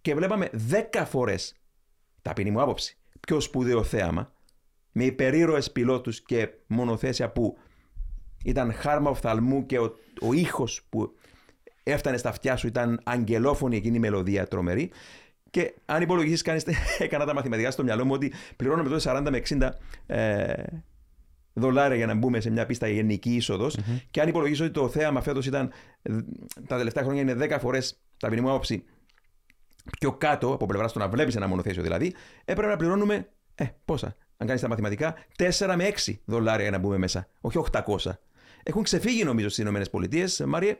Και 0.00 0.14
βλέπαμε 0.14 0.50
10 0.92 1.04
φορές, 1.06 1.54
ταπεινή 2.24 2.50
μου 2.50 2.60
άποψη, 2.60 2.96
πιο 3.20 3.40
σπουδαίο 3.40 3.82
θέαμα, 3.82 4.32
με 4.92 5.04
υπερήρωες 5.04 5.72
πιλότους 5.72 6.20
και 6.22 6.48
μονοθέσια 6.66 7.30
που 7.30 7.58
ήταν 8.44 8.72
χάρμα 8.72 9.10
οφθαλμού 9.10 9.66
και 9.66 9.78
ο, 9.78 9.94
ο 10.20 10.32
ήχος 10.32 10.82
που 10.88 11.14
έφτανε 11.82 12.16
στα 12.16 12.28
αυτιά 12.28 12.56
σου 12.56 12.66
ήταν 12.66 13.00
αγγελόφωνη 13.04 13.76
εκείνη 13.76 13.96
η 13.96 13.98
μελωδία 13.98 14.46
τρομερή. 14.46 14.90
Και 15.50 15.74
αν 15.84 16.02
υπολογίσεις, 16.02 16.42
κάνεις, 16.42 16.64
έκανα 16.98 17.24
τα 17.24 17.34
μαθηματικά 17.34 17.70
στο 17.70 17.82
μυαλό 17.82 18.04
μου 18.04 18.12
ότι 18.12 18.32
πληρώναμε 18.56 18.88
τότε 18.88 19.10
40 19.10 19.26
με 19.30 19.42
60 19.48 19.70
ε, 20.06 20.52
δολάρια 21.52 21.96
για 21.96 22.06
να 22.06 22.14
μπούμε 22.14 22.40
σε 22.40 22.50
μια 22.50 22.66
πίστα 22.66 22.88
γενική 22.88 23.34
είσοδος. 23.34 23.78
Και 24.10 24.20
αν 24.20 24.28
υπολογίσω 24.28 24.64
ότι 24.64 24.72
το 24.72 24.88
θέαμα 24.88 25.20
φέτος 25.20 25.46
ήταν 25.46 25.70
τα 26.66 26.76
τελευταία 26.76 27.02
χρόνια 27.04 27.22
είναι 27.22 27.36
10 27.54 27.56
φορές 27.60 28.00
τα 28.16 28.28
ποινή 28.28 28.40
μου 28.40 28.50
άποψη 28.50 28.84
πιο 29.98 30.12
κάτω 30.12 30.52
από 30.52 30.66
πλευρά 30.66 30.88
του 30.88 30.98
να 30.98 31.08
βλέπεις 31.08 31.36
ένα 31.36 31.46
μονοθέσιο 31.48 31.82
δηλαδή, 31.82 32.14
έπρεπε 32.44 32.68
να 32.70 32.76
πληρώνουμε. 32.76 33.28
Ε, 33.54 33.64
πόσα, 33.84 34.16
αν 34.36 34.46
κάνεις 34.46 34.62
τα 34.62 34.68
μαθηματικά, 34.68 35.14
4 35.38 35.74
με 35.76 35.92
6 36.06 36.12
δολάρια 36.24 36.62
για 36.62 36.70
να 36.70 36.78
μπούμε 36.78 36.98
μέσα, 36.98 37.28
όχι 37.40 37.60
800 37.72 37.96
έχουν 38.64 38.82
ξεφύγει 38.82 39.24
νομίζω 39.24 39.48
στις 39.48 39.64
ΗΠΑ. 39.64 40.46
Μάριε. 40.46 40.76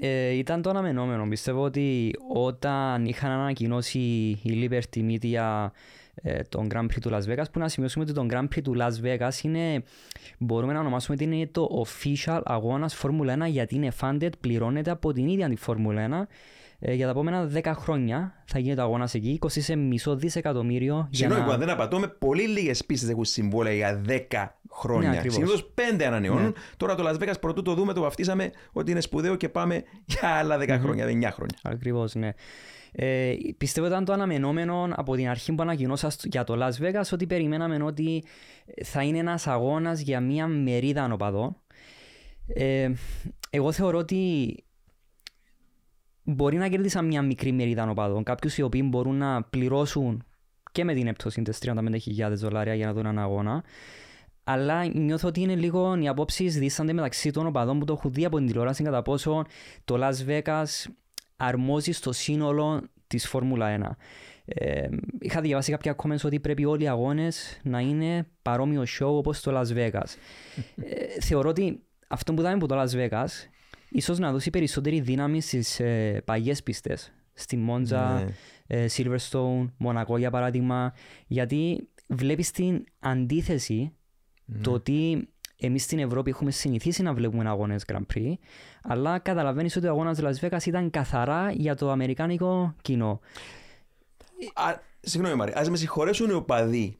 Ε, 0.00 0.30
ήταν 0.30 0.62
το 0.62 0.70
αναμενόμενο. 0.70 1.28
Πιστεύω 1.28 1.62
ότι 1.62 2.14
όταν 2.34 3.04
είχαν 3.06 3.30
ανακοινώσει 3.30 3.98
η 4.42 4.68
Liberty 4.70 4.98
Media 5.10 5.68
ε, 6.14 6.42
τον 6.42 6.68
Grand 6.74 6.84
Prix 6.84 7.00
του 7.00 7.10
Las 7.10 7.22
Vegas, 7.22 7.44
που 7.52 7.58
να 7.58 7.68
σημειώσουμε 7.68 8.04
ότι 8.04 8.12
τον 8.12 8.28
Grand 8.32 8.56
Prix 8.56 8.62
του 8.62 8.76
Las 8.78 8.92
Vegas 9.04 9.42
είναι, 9.42 9.82
μπορούμε 10.38 10.72
να 10.72 10.80
ονομάσουμε 10.80 11.16
ότι 11.20 11.34
είναι 11.34 11.46
το 11.46 11.86
official 11.86 12.40
αγώνας 12.44 12.94
Φόρμουλα 12.94 13.46
1 13.46 13.50
γιατί 13.50 13.74
είναι 13.74 13.92
funded, 14.00 14.30
πληρώνεται 14.40 14.90
από 14.90 15.12
την 15.12 15.28
ίδια 15.28 15.48
τη 15.48 15.56
Φόρμουλα 15.56 16.26
1 16.28 16.32
ε, 16.80 16.94
για 16.94 17.04
τα 17.04 17.10
επόμενα 17.10 17.50
10 17.54 17.72
χρόνια 17.76 18.42
θα 18.44 18.58
γίνεται 18.58 18.80
αγώνας 18.80 19.14
εκεί. 19.14 19.38
Κοστίσε 19.38 19.76
μισό 19.76 20.16
δισεκατομμύριο. 20.16 21.08
Συγγνώμη 21.10 21.44
που 21.44 21.50
αν 21.50 21.58
δεν 21.58 21.70
απατώ, 21.70 22.00
πολύ 22.18 22.48
λίγες 22.48 22.84
πίστες 22.84 23.10
έχουν 23.10 23.24
συμβόλαια 23.24 23.74
για 23.74 24.02
10 24.08 24.46
χρόνια. 24.70 25.10
Ναι, 25.10 25.30
Συνήθως 25.30 25.72
5 25.98 26.02
ανανεώνουν. 26.02 26.42
Ναι. 26.42 26.52
Τώρα 26.76 26.94
το 26.94 27.08
Las 27.08 27.22
Vegas 27.22 27.40
πρωτού 27.40 27.62
το 27.62 27.74
δούμε, 27.74 27.92
το 27.92 28.00
βαφτίσαμε 28.00 28.50
ότι 28.72 28.90
είναι 28.90 29.00
σπουδαίο 29.00 29.36
και 29.36 29.48
πάμε 29.48 29.82
για 30.04 30.28
άλλα 30.28 30.58
10 30.58 30.60
mm-hmm. 30.60 30.78
χρόνια, 30.80 31.06
9 31.06 31.08
χρόνια. 31.32 31.58
Ακριβώς, 31.62 32.14
ναι. 32.14 32.30
Ε, 32.92 33.34
πιστεύω 33.58 33.86
ήταν 33.86 34.04
το 34.04 34.12
αναμενόμενο 34.12 34.88
από 34.96 35.16
την 35.16 35.28
αρχή 35.28 35.52
που 35.52 35.62
ανακοινώσας 35.62 36.18
για 36.24 36.44
το 36.44 36.54
Las 36.66 36.84
Vegas 36.84 37.08
ότι 37.12 37.26
περιμέναμε 37.26 37.82
ότι 37.82 38.24
θα 38.84 39.02
είναι 39.02 39.18
ένας 39.18 39.46
αγώνας 39.46 40.00
για 40.00 40.20
μια 40.20 40.46
μερίδα 40.46 41.02
ανωπαδών. 41.02 41.56
Ε, 42.46 42.90
εγώ 43.50 43.72
θεωρώ 43.72 43.98
ότι 43.98 44.54
μπορεί 46.30 46.56
να 46.56 46.68
κερδίσαν 46.68 47.06
μια 47.06 47.22
μικρή 47.22 47.52
μερίδα 47.52 47.90
οπαδών. 47.90 48.22
Κάποιους 48.22 48.58
οι 48.58 48.62
οποίοι 48.62 48.82
μπορούν 48.84 49.16
να 49.16 49.42
πληρώσουν 49.42 50.24
και 50.72 50.84
με 50.84 50.94
την 50.94 51.06
έπτωση 51.06 51.42
τις 51.42 51.58
35.000 51.64 52.32
δολάρια 52.34 52.74
για 52.74 52.86
να 52.86 52.92
δουν 52.92 53.06
έναν 53.06 53.18
αγώνα. 53.18 53.64
Αλλά 54.44 54.84
νιώθω 54.84 55.28
ότι 55.28 55.40
είναι 55.40 55.54
λίγο 55.54 55.98
οι 55.98 56.08
απόψεις 56.08 56.58
δίστανται 56.58 56.92
μεταξύ 56.92 57.30
των 57.30 57.46
οπαδών 57.46 57.78
που 57.78 57.84
το 57.84 57.92
έχουν 57.92 58.12
δει 58.12 58.24
από 58.24 58.36
την 58.36 58.46
τηλεόραση 58.46 58.82
κατά 58.82 59.02
πόσο 59.02 59.44
το 59.84 59.98
Las 60.00 60.28
Vegas 60.28 60.66
αρμόζει 61.36 61.92
στο 61.92 62.12
σύνολο 62.12 62.82
της 63.06 63.28
Φόρμουλα 63.28 63.78
1. 63.78 63.96
Ε, 64.44 64.88
είχα 65.18 65.40
διαβάσει 65.40 65.70
κάποια 65.70 65.96
comments 66.02 66.24
ότι 66.24 66.40
πρέπει 66.40 66.64
όλοι 66.64 66.82
οι 66.82 66.88
αγώνες 66.88 67.60
να 67.62 67.80
είναι 67.80 68.26
παρόμοιο 68.42 68.82
show 68.82 69.06
όπως 69.06 69.40
το 69.40 69.60
Las 69.60 69.76
Vegas. 69.76 70.14
ε, 70.76 71.20
θεωρώ 71.20 71.48
ότι 71.48 71.82
αυτό 72.08 72.34
που 72.34 72.40
είδαμε 72.40 72.54
από 72.54 72.66
το 72.66 72.82
Las 72.82 72.90
Vegas 72.90 73.28
ίσως 73.90 74.18
να 74.18 74.32
δώσει 74.32 74.50
περισσότερη 74.50 75.00
δύναμη 75.00 75.40
στις 75.40 75.80
ε, 75.80 76.22
παγιέ 76.24 76.54
πίστες. 76.64 77.12
Στη 77.32 77.56
Μόντζα, 77.56 78.12
Ναι. 78.24 78.32
ε, 78.66 78.86
Silverstone, 78.96 79.66
Μονακό 79.76 80.18
για 80.18 80.30
παράδειγμα. 80.30 80.92
Γιατί 81.26 81.88
βλέπεις 82.08 82.50
την 82.50 82.84
αντίθεση 82.98 83.92
Ναι. 84.44 84.58
το 84.60 84.72
ότι 84.72 85.28
εμείς 85.60 85.82
στην 85.82 85.98
Ευρώπη 85.98 86.30
έχουμε 86.30 86.50
συνηθίσει 86.50 87.02
να 87.02 87.14
βλέπουμε 87.14 87.48
αγώνες 87.48 87.84
Grand 87.92 88.06
Prix, 88.14 88.32
αλλά 88.82 89.18
καταλαβαίνεις 89.18 89.76
ότι 89.76 89.86
ο 89.86 89.90
αγώνας 89.90 90.18
Las 90.22 90.34
Vegas 90.48 90.66
ήταν 90.66 90.90
καθαρά 90.90 91.50
για 91.52 91.74
το 91.74 91.90
αμερικάνικο 91.90 92.74
κοινό. 92.82 93.20
Α, 94.54 94.74
συγγνώμη, 95.00 95.36
Μάρη, 95.36 95.52
ας 95.54 95.70
με 95.70 95.76
συγχωρέσουν 95.76 96.30
οι 96.30 96.32
οπαδοί 96.32 96.98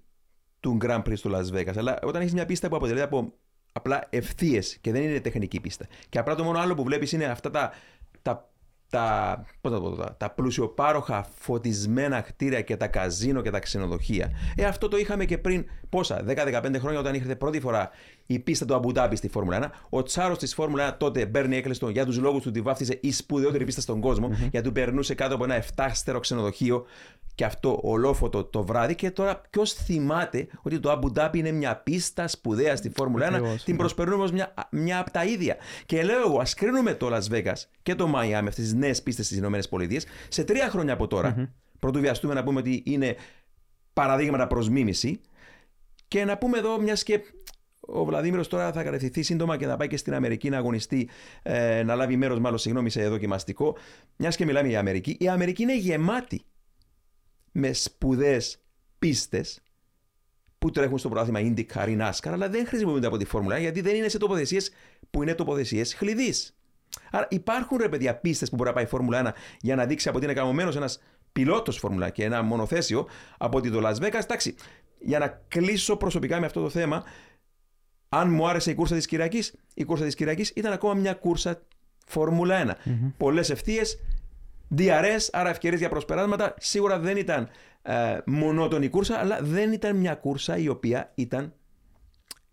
του 0.60 0.78
Grand 0.82 1.02
Prix 1.02 1.18
του 1.18 1.30
Las 1.34 1.54
Vegas, 1.56 1.76
αλλά 1.76 1.98
όταν 2.02 2.20
έχεις 2.20 2.32
μια 2.32 2.46
πίστα 2.46 2.68
που 2.68 2.76
αποτελείται 2.76 3.04
από 3.04 3.34
απλά 3.78 4.06
ευθείες 4.10 4.78
και 4.80 4.92
δεν 4.92 5.02
είναι 5.02 5.20
τεχνική 5.20 5.60
πίστα. 5.60 5.86
Και 6.08 6.18
απλά 6.18 6.34
το 6.34 6.44
μόνο 6.44 6.58
άλλο 6.58 6.74
που 6.74 6.84
βλέπεις 6.84 7.12
είναι 7.12 7.24
αυτά 7.24 7.50
τα, 7.50 7.72
τα, 8.22 8.50
τα, 8.90 9.44
πώς 9.60 9.72
να 9.72 9.80
το 9.80 9.90
πω, 9.90 9.96
τα, 9.96 10.16
τα 10.16 10.30
πλουσιοπάροχα 10.30 11.26
φωτισμένα 11.38 12.20
κτίρια 12.20 12.60
και 12.60 12.76
τα 12.76 12.86
καζίνο 12.86 13.42
και 13.42 13.50
τα 13.50 13.58
ξενοδοχεία. 13.58 14.30
Ε, 14.56 14.64
αυτό 14.64 14.88
το 14.88 14.96
είχαμε 14.96 15.24
και 15.24 15.38
πριν 15.38 15.66
πόσα, 15.88 16.24
10-15 16.26 16.74
χρόνια 16.78 16.98
όταν 16.98 17.14
ήρθε 17.14 17.36
πρώτη 17.36 17.60
φορά 17.60 17.90
η 18.30 18.38
πίστα 18.38 18.64
του 18.64 18.74
Αμπουντάμπη 18.74 19.16
στη 19.16 19.28
Φόρμουλα 19.28 19.70
1. 19.70 19.70
Ο 19.88 20.02
τσάρος 20.02 20.38
της 20.38 20.54
Φόρμουλα 20.54 20.94
1 20.94 20.96
τότε, 20.98 21.26
Μπέρνι 21.26 21.62
Eccleston, 21.64 21.92
για 21.92 22.04
τους 22.04 22.18
λόγους 22.18 22.42
του 22.42 22.50
τη 22.50 22.60
βάφτισε 22.60 22.98
η 23.02 23.12
σπουδαιότερη 23.12 23.64
πίστα 23.64 23.80
στον 23.80 24.00
κόσμο, 24.00 24.30
γιατί 24.50 24.66
του 24.66 24.72
περνούσε 24.72 25.14
κάτω 25.14 25.34
από 25.34 25.44
ένα 25.44 25.62
7στερο 25.76 26.18
ξενοδοχείο 26.20 26.86
και 27.34 27.44
αυτό 27.44 27.80
ολόφωτο 27.82 28.44
το 28.44 28.64
βράδυ. 28.64 28.94
Και 28.94 29.10
τώρα 29.10 29.40
ποιος 29.50 29.72
θυμάται 29.72 30.46
ότι 30.62 30.80
το 30.80 30.90
Αμπουντάμπι 30.90 31.38
είναι 31.38 31.50
μια 31.50 31.76
πίστα 31.76 32.28
σπουδαία 32.28 32.76
στη 32.76 32.90
Φόρμουλα 32.90 33.28
1, 33.28 33.32
Ακριβώς, 33.32 33.64
την 33.64 33.72
ναι. 33.72 33.78
προσπερνούμε 33.78 34.22
ως 34.22 34.32
μια, 34.32 34.54
μια 34.70 34.98
από 34.98 35.10
τα 35.10 35.24
ίδια. 35.24 35.56
Και 35.86 36.02
λέω 36.02 36.20
εγώ, 36.20 36.38
ας 36.38 36.54
κρίνουμε 36.54 36.94
το 36.94 37.08
Las 37.16 37.34
Vegas 37.34 37.62
και 37.82 37.94
το 37.94 38.12
Miami, 38.16 38.46
αυτές 38.48 38.54
τις 38.54 38.74
νέες 38.74 39.02
πίστες 39.02 39.26
στις 39.26 39.38
ΗΠΑ, 39.38 39.58
σε 40.28 40.44
τρία 40.44 40.68
χρόνια 40.68 40.92
από 40.92 41.06
τώρα. 41.06 41.50
Πρωτού 41.78 42.00
βιαστούμε 42.00 42.34
να 42.34 42.42
πούμε 42.44 42.58
ότι 42.58 42.82
είναι 42.86 43.16
παραδείγματα 43.92 44.46
προς 44.46 44.68
μίμηση. 44.68 45.20
Και 46.08 46.24
να 46.24 46.38
πούμε 46.38 46.58
εδώ, 46.58 46.80
μιας 46.80 47.02
και 47.02 47.20
ο 47.90 48.04
Βλαδίμηρος 48.04 48.48
τώρα 48.48 48.72
θα 48.72 48.82
κατευθυνθεί 48.82 49.22
σύντομα 49.22 49.56
και 49.56 49.66
θα 49.66 49.76
πάει 49.76 49.88
και 49.88 49.96
στην 49.96 50.14
Αμερική 50.14 50.48
να 50.48 50.56
αγωνιστεί, 50.56 51.08
ε, 51.42 51.82
να 51.82 51.94
λάβει 51.94 52.16
μέρος, 52.16 52.38
μάλλον 52.38 52.58
συγγνώμη, 52.58 52.90
σε 52.90 53.08
δοκιμαστικό. 53.08 53.76
Μιας 54.16 54.36
και 54.36 54.44
μιλάμε 54.44 54.68
για 54.68 54.78
Αμερική. 54.78 55.16
Η 55.20 55.28
Αμερική 55.28 55.62
είναι 55.62 55.76
γεμάτη 55.76 56.42
με 57.52 57.72
σπουδαίε 57.72 58.40
πίστες 58.98 59.60
που 60.58 60.70
τρέχουν 60.70 60.98
στο 60.98 61.08
πρωτάθλημα 61.08 61.40
IndyCar 61.40 61.88
ή 61.88 61.96
NASCAR, 62.00 62.30
αλλά 62.32 62.48
δεν 62.48 62.66
χρησιμοποιούνται 62.66 63.06
από 63.06 63.16
τη 63.16 63.24
Φόρμουλα 63.24 63.56
1 63.56 63.60
γιατί 63.60 63.80
δεν 63.80 63.94
είναι 63.94 64.08
σε 64.08 64.18
τοποθεσίες 64.18 64.70
που 65.10 65.22
είναι 65.22 65.34
τοποθεσίες 65.34 65.94
χλειδί. 65.94 66.34
Άρα 67.10 67.26
υπάρχουν 67.30 67.78
ρε 67.78 67.88
παιδιά 67.88 68.14
πίστες 68.14 68.50
που 68.50 68.56
μπορεί 68.56 68.68
να 68.68 68.74
πάει 68.74 68.84
η 68.84 68.88
Φόρμουλα 68.88 69.34
1 69.34 69.38
για 69.60 69.76
να 69.76 69.86
δείξει 69.86 70.08
από 70.08 70.16
ότι 70.16 70.26
είναι 70.26 70.34
καμωμένο 70.34 70.72
ένας 70.76 71.00
πιλότος 71.32 71.78
Φόρμουλα 71.78 72.10
και 72.10 72.24
ένα 72.24 72.42
μονοθέσιο 72.42 73.08
από 73.38 73.58
ότι 73.58 73.70
το 73.70 73.80
Las 73.88 73.94
Vegas. 73.94 74.22
Εντάξει, 74.22 74.54
για 74.98 75.18
να 75.18 75.42
κλείσω 75.48 75.96
προσωπικά 75.96 76.40
με 76.40 76.46
αυτό 76.46 76.62
το 76.62 76.68
θέμα, 76.68 77.04
αν 78.08 78.30
μου 78.30 78.48
άρεσε 78.48 78.70
η 78.70 78.74
κούρσα 78.74 78.94
της 78.94 79.06
Κυριακής, 79.06 79.54
η 79.74 79.84
κούρσα 79.84 80.04
της 80.04 80.14
Κυριακής 80.14 80.50
ήταν 80.50 80.72
ακόμα 80.72 80.94
μια 80.94 81.14
κούρσα 81.14 81.62
Φόρμουλα 82.06 82.76
1. 82.84 82.92
Πολλές 83.16 83.50
ευθείες, 83.50 84.00
DRS, 84.76 85.28
άρα 85.32 85.48
ευκαιρίες 85.48 85.80
για 85.80 85.88
προσπεράσματα. 85.88 86.54
Σίγουρα 86.58 86.98
δεν 86.98 87.16
ήταν 87.16 87.48
ε, 87.82 88.18
μονότονη 88.26 88.88
κούρσα, 88.88 89.18
αλλά 89.18 89.38
δεν 89.42 89.72
ήταν 89.72 89.96
μια 89.96 90.14
κούρσα 90.14 90.56
η 90.56 90.68
οποία 90.68 91.12
ήταν 91.14 91.52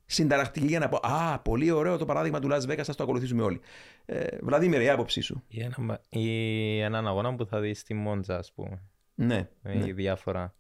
συνταρακτική 0.06 0.66
για 0.66 0.80
να 0.80 0.90
πω 0.90 0.98
Α, 1.02 1.40
πολύ 1.40 1.72
ωραίο 1.72 1.98
το 1.98 2.06
παράδειγμα 2.06 2.40
του 2.40 2.48
Las 2.52 2.62
Vegas, 2.62 2.84
θα 2.84 2.96
το 2.96 3.04
ακολουθήσουμε 3.04 3.44
όλοι. 3.44 3.60
Ε, 4.06 4.38
Βλαδίμηρε, 4.42 4.84
η 4.84 4.90
άποψή 4.90 5.22
σου. 5.22 5.44
Ή, 5.48 5.62
ένα, 5.62 6.02
ή 6.10 6.80
έναν 6.80 7.08
αγώνα 7.08 7.36
που 7.36 7.46
θα 7.46 7.60
δεις 7.60 7.80
στη 7.80 7.94
Μόντζα, 7.94 8.38
ας 8.38 8.52
πούμε. 8.52 8.82
Ναι. 9.16 9.50
με 9.62 9.74
ναι. 9.74 9.94
διάφορα. 9.94 10.54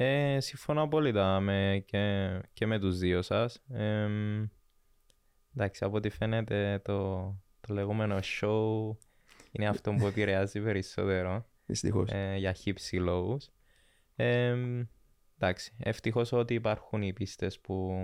Ε, 0.00 0.40
συμφωνώ 0.40 0.82
απόλυτα 0.82 1.40
με, 1.40 1.82
και, 1.86 2.30
και 2.52 2.66
με 2.66 2.78
τους 2.78 2.98
δύο 2.98 3.22
σας. 3.22 3.62
Ε, 3.68 4.08
εντάξει, 5.54 5.84
από 5.84 5.96
ό,τι 5.96 6.08
φαίνεται 6.08 6.80
το, 6.84 7.22
το 7.60 7.74
λεγόμενο 7.74 8.18
show 8.22 8.96
είναι 9.50 9.68
αυτό 9.68 9.92
που 9.94 10.06
επηρεάζει 10.06 10.60
περισσότερο 10.60 11.46
Δυστυχώς. 11.66 12.10
ε, 12.12 12.34
για 12.36 12.52
χύψη 12.52 12.96
λόγους. 12.96 13.50
Ε, 14.16 14.56
εντάξει, 15.38 15.72
ευτυχώς 15.78 16.32
ότι 16.32 16.54
υπάρχουν 16.54 17.02
οι 17.02 17.12
πίστες 17.12 17.60
που 17.60 17.94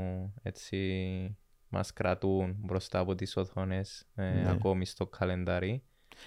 έτσι 0.43 1.39
μας 1.69 1.93
κρατούν 1.93 2.57
μπροστά 2.59 2.99
από 2.99 3.15
τις 3.15 3.37
οθόνες 3.37 4.07
ε, 4.15 4.31
Ναι. 4.31 4.51
ακόμη 4.51 4.87
στο 4.87 5.07
καλεντάρι. 5.07 5.83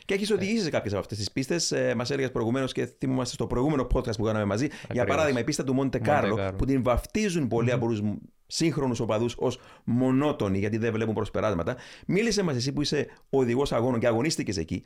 Και 0.06 0.14
έχεις 0.14 0.32
οδηγήσει 0.32 0.64
σε 0.64 0.70
κάποιες 0.70 0.92
από 0.94 1.02
αυτές 1.02 1.18
τις 1.18 1.32
πίστες. 1.32 1.72
Ε, 1.72 1.94
Μας 1.96 2.10
έλεγες 2.12 2.32
προηγουμένως 2.32 2.72
και 2.72 2.86
θυμόμαστε 2.98 3.34
στο 3.34 3.48
προηγούμενο 3.48 3.88
podcast 3.94 4.16
που 4.18 4.24
κάναμε 4.24 4.46
μαζί. 4.46 4.66
Για 4.68 4.78
Ακριβώς. 4.88 5.08
παράδειγμα, 5.10 5.40
η 5.40 5.44
πίστα 5.44 5.64
του 5.64 5.74
Μοντε 5.74 6.00
Κάρλο, 6.00 6.38
Carlo. 6.40 6.54
που 6.58 6.66
την 6.66 6.84
βαφτίζουν 6.84 7.48
πολλοί 7.48 7.72
από 7.72 7.88
του 7.88 8.22
σύγχρονους 8.48 9.00
οπαδούς 9.00 9.36
ως 9.38 9.60
μονότονη, 9.84 10.58
γιατί 10.60 10.78
δεν 10.78 10.92
βλέπουν 10.94 11.14
προσπεράσματα. 11.14 11.76
Μίλησε 12.08 12.44
μας 12.44 12.56
εσύ 12.56 12.74
που 12.74 12.82
είσαι 12.82 13.08
οδηγός 13.30 13.72
αγώνων 13.72 14.00
και 14.00 14.08
αγωνίστηκες 14.08 14.58
εκεί. 14.58 14.84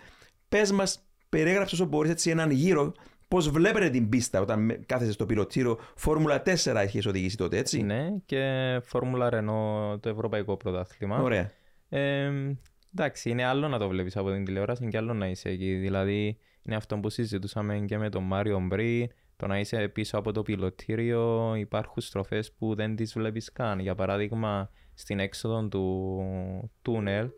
Πες 0.49 0.71
μας, 0.71 1.05
περιέγραψες 1.29 1.79
όσο 1.79 1.89
μπορείς 1.89 2.11
έτσι 2.11 2.29
έναν 2.29 2.51
γύρο. 2.51 2.91
Πώς 3.27 3.49
βλέπετε 3.49 3.89
την 3.89 4.09
πίστα 4.09 4.41
όταν 4.41 4.65
με- 4.65 4.73
κάθεσαι 4.85 5.11
στο 5.11 5.25
πιλωτήριο. 5.25 5.79
Φόρμουλα 5.95 6.41
4 6.41 6.81
έχει 6.81 7.07
οδηγήσει 7.07 7.37
τότε, 7.37 7.57
έτσι; 7.57 7.81
Ναι, 7.81 8.07
και 8.25 8.41
Φόρμουλα 8.83 9.29
Ρενό 9.29 9.97
το 9.99 10.09
Ευρωπαϊκό 10.09 10.57
Πρωτάθλημα. 10.57 11.21
Ωραία. 11.21 11.51
Ε, 11.89 12.31
εντάξει, 12.93 13.29
είναι 13.29 13.43
άλλο 13.43 13.67
να 13.67 13.79
το 13.79 13.87
βλέπεις 13.87 14.17
από 14.17 14.31
την 14.31 14.45
τηλεόραση 14.45 14.87
και 14.87 14.97
άλλο 14.97 15.13
να 15.13 15.27
είσαι 15.27 15.49
εκεί. 15.49 15.75
Δηλαδή, 15.75 16.37
είναι 16.61 16.75
αυτό 16.75 16.97
που 16.99 17.09
συζητούσαμε 17.09 17.79
και 17.79 17.97
με 17.97 18.09
τον 18.09 18.23
Μάριο 18.23 18.59
Μπρι, 18.59 19.11
το 19.35 19.47
να 19.47 19.59
είσαι 19.59 19.87
πίσω 19.87 20.17
από 20.17 20.31
το 20.31 20.41
πιλωτήριο, 20.41 21.55
υπάρχουν 21.55 22.01
στροφές 22.01 22.51
που 22.51 22.75
δεν 22.75 22.95
τις 22.95 23.13
βλέπεις 23.13 23.51
καν. 23.51 23.79
Για 23.79 23.95
παράδειγμα, 23.95 24.71
στην 24.93 25.19
έξοδο 25.19 25.67
του 25.67 26.71
τούνελ, 26.81 27.29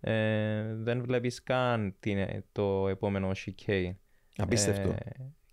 ε, 0.00 0.74
δεν 0.74 1.02
βλέπεις 1.02 1.42
καν 1.42 1.94
την, 2.00 2.18
το 2.52 2.88
επόμενο 2.88 3.30
chicane. 3.34 3.94
Απίστευτο. 4.36 4.88
Ε, 4.88 5.10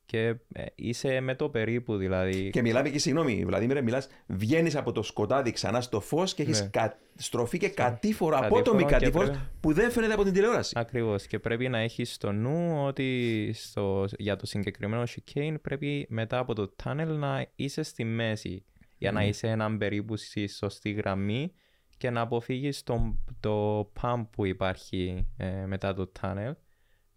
και 0.10 0.36
ε, 0.54 0.64
είσαι 0.76 1.20
με 1.20 1.36
το 1.36 1.50
περίπου 1.50 1.96
δηλαδή. 1.96 2.50
Και 2.50 2.62
μιλάμε 2.62 2.90
και 2.90 3.00
συγγνώμη, 3.00 3.46
Βλαδίμηρε, 3.46 3.82
μιλάς, 3.82 4.08
βγαίνεις 4.28 4.76
από 4.76 4.92
το 4.92 5.04
σκοτάδι 5.04 5.52
ξανά 5.52 5.82
στο 5.82 6.00
φως 6.00 6.34
και 6.34 6.42
έχεις 6.42 6.62
Ναι. 6.76 6.92
στροφή 7.16 7.58
και 7.58 7.70
κατήφορο, 7.70 8.36
Κατήφορο 8.36 8.60
απότομη 8.62 8.84
και 8.84 8.92
κατήφορος 8.92 9.30
πρέπει- 9.30 9.46
που 9.60 9.74
δεν 9.74 9.92
φαίνεται 9.92 10.14
από 10.14 10.24
την 10.24 10.34
τηλεόραση. 10.34 10.74
Ακριβώς 10.76 11.28
και 11.28 11.40
πρέπει 11.40 11.70
να 11.70 11.78
έχεις 11.78 12.14
στο 12.14 12.32
νου 12.32 12.84
ότι 12.86 13.52
στο, 13.54 14.06
για 14.18 14.36
το 14.36 14.46
συγκεκριμένο 14.46 15.04
chicane 15.04 15.56
πρέπει 15.62 16.06
μετά 16.10 16.38
από 16.38 16.54
το 16.54 16.76
tunnel 16.84 17.08
να 17.18 17.46
είσαι 17.56 17.84
στη 17.84 18.04
μέση 18.04 18.66
για 18.98 19.12
να 19.12 19.24
είσαι 19.24 19.48
έναν 19.48 19.78
περίπου 19.78 20.18
στη 20.18 20.48
σωστή 20.48 20.92
γραμμή 20.92 21.52
και 21.98 22.10
να 22.10 22.22
αποφύγεις 22.22 22.84
το, 22.84 23.16
το 23.40 23.82
pump 24.02 24.26
που 24.32 24.46
υπάρχει 24.46 25.28
ε, 25.38 25.66
μετά 25.66 25.94
το 25.94 26.12
tunnel 26.22 26.52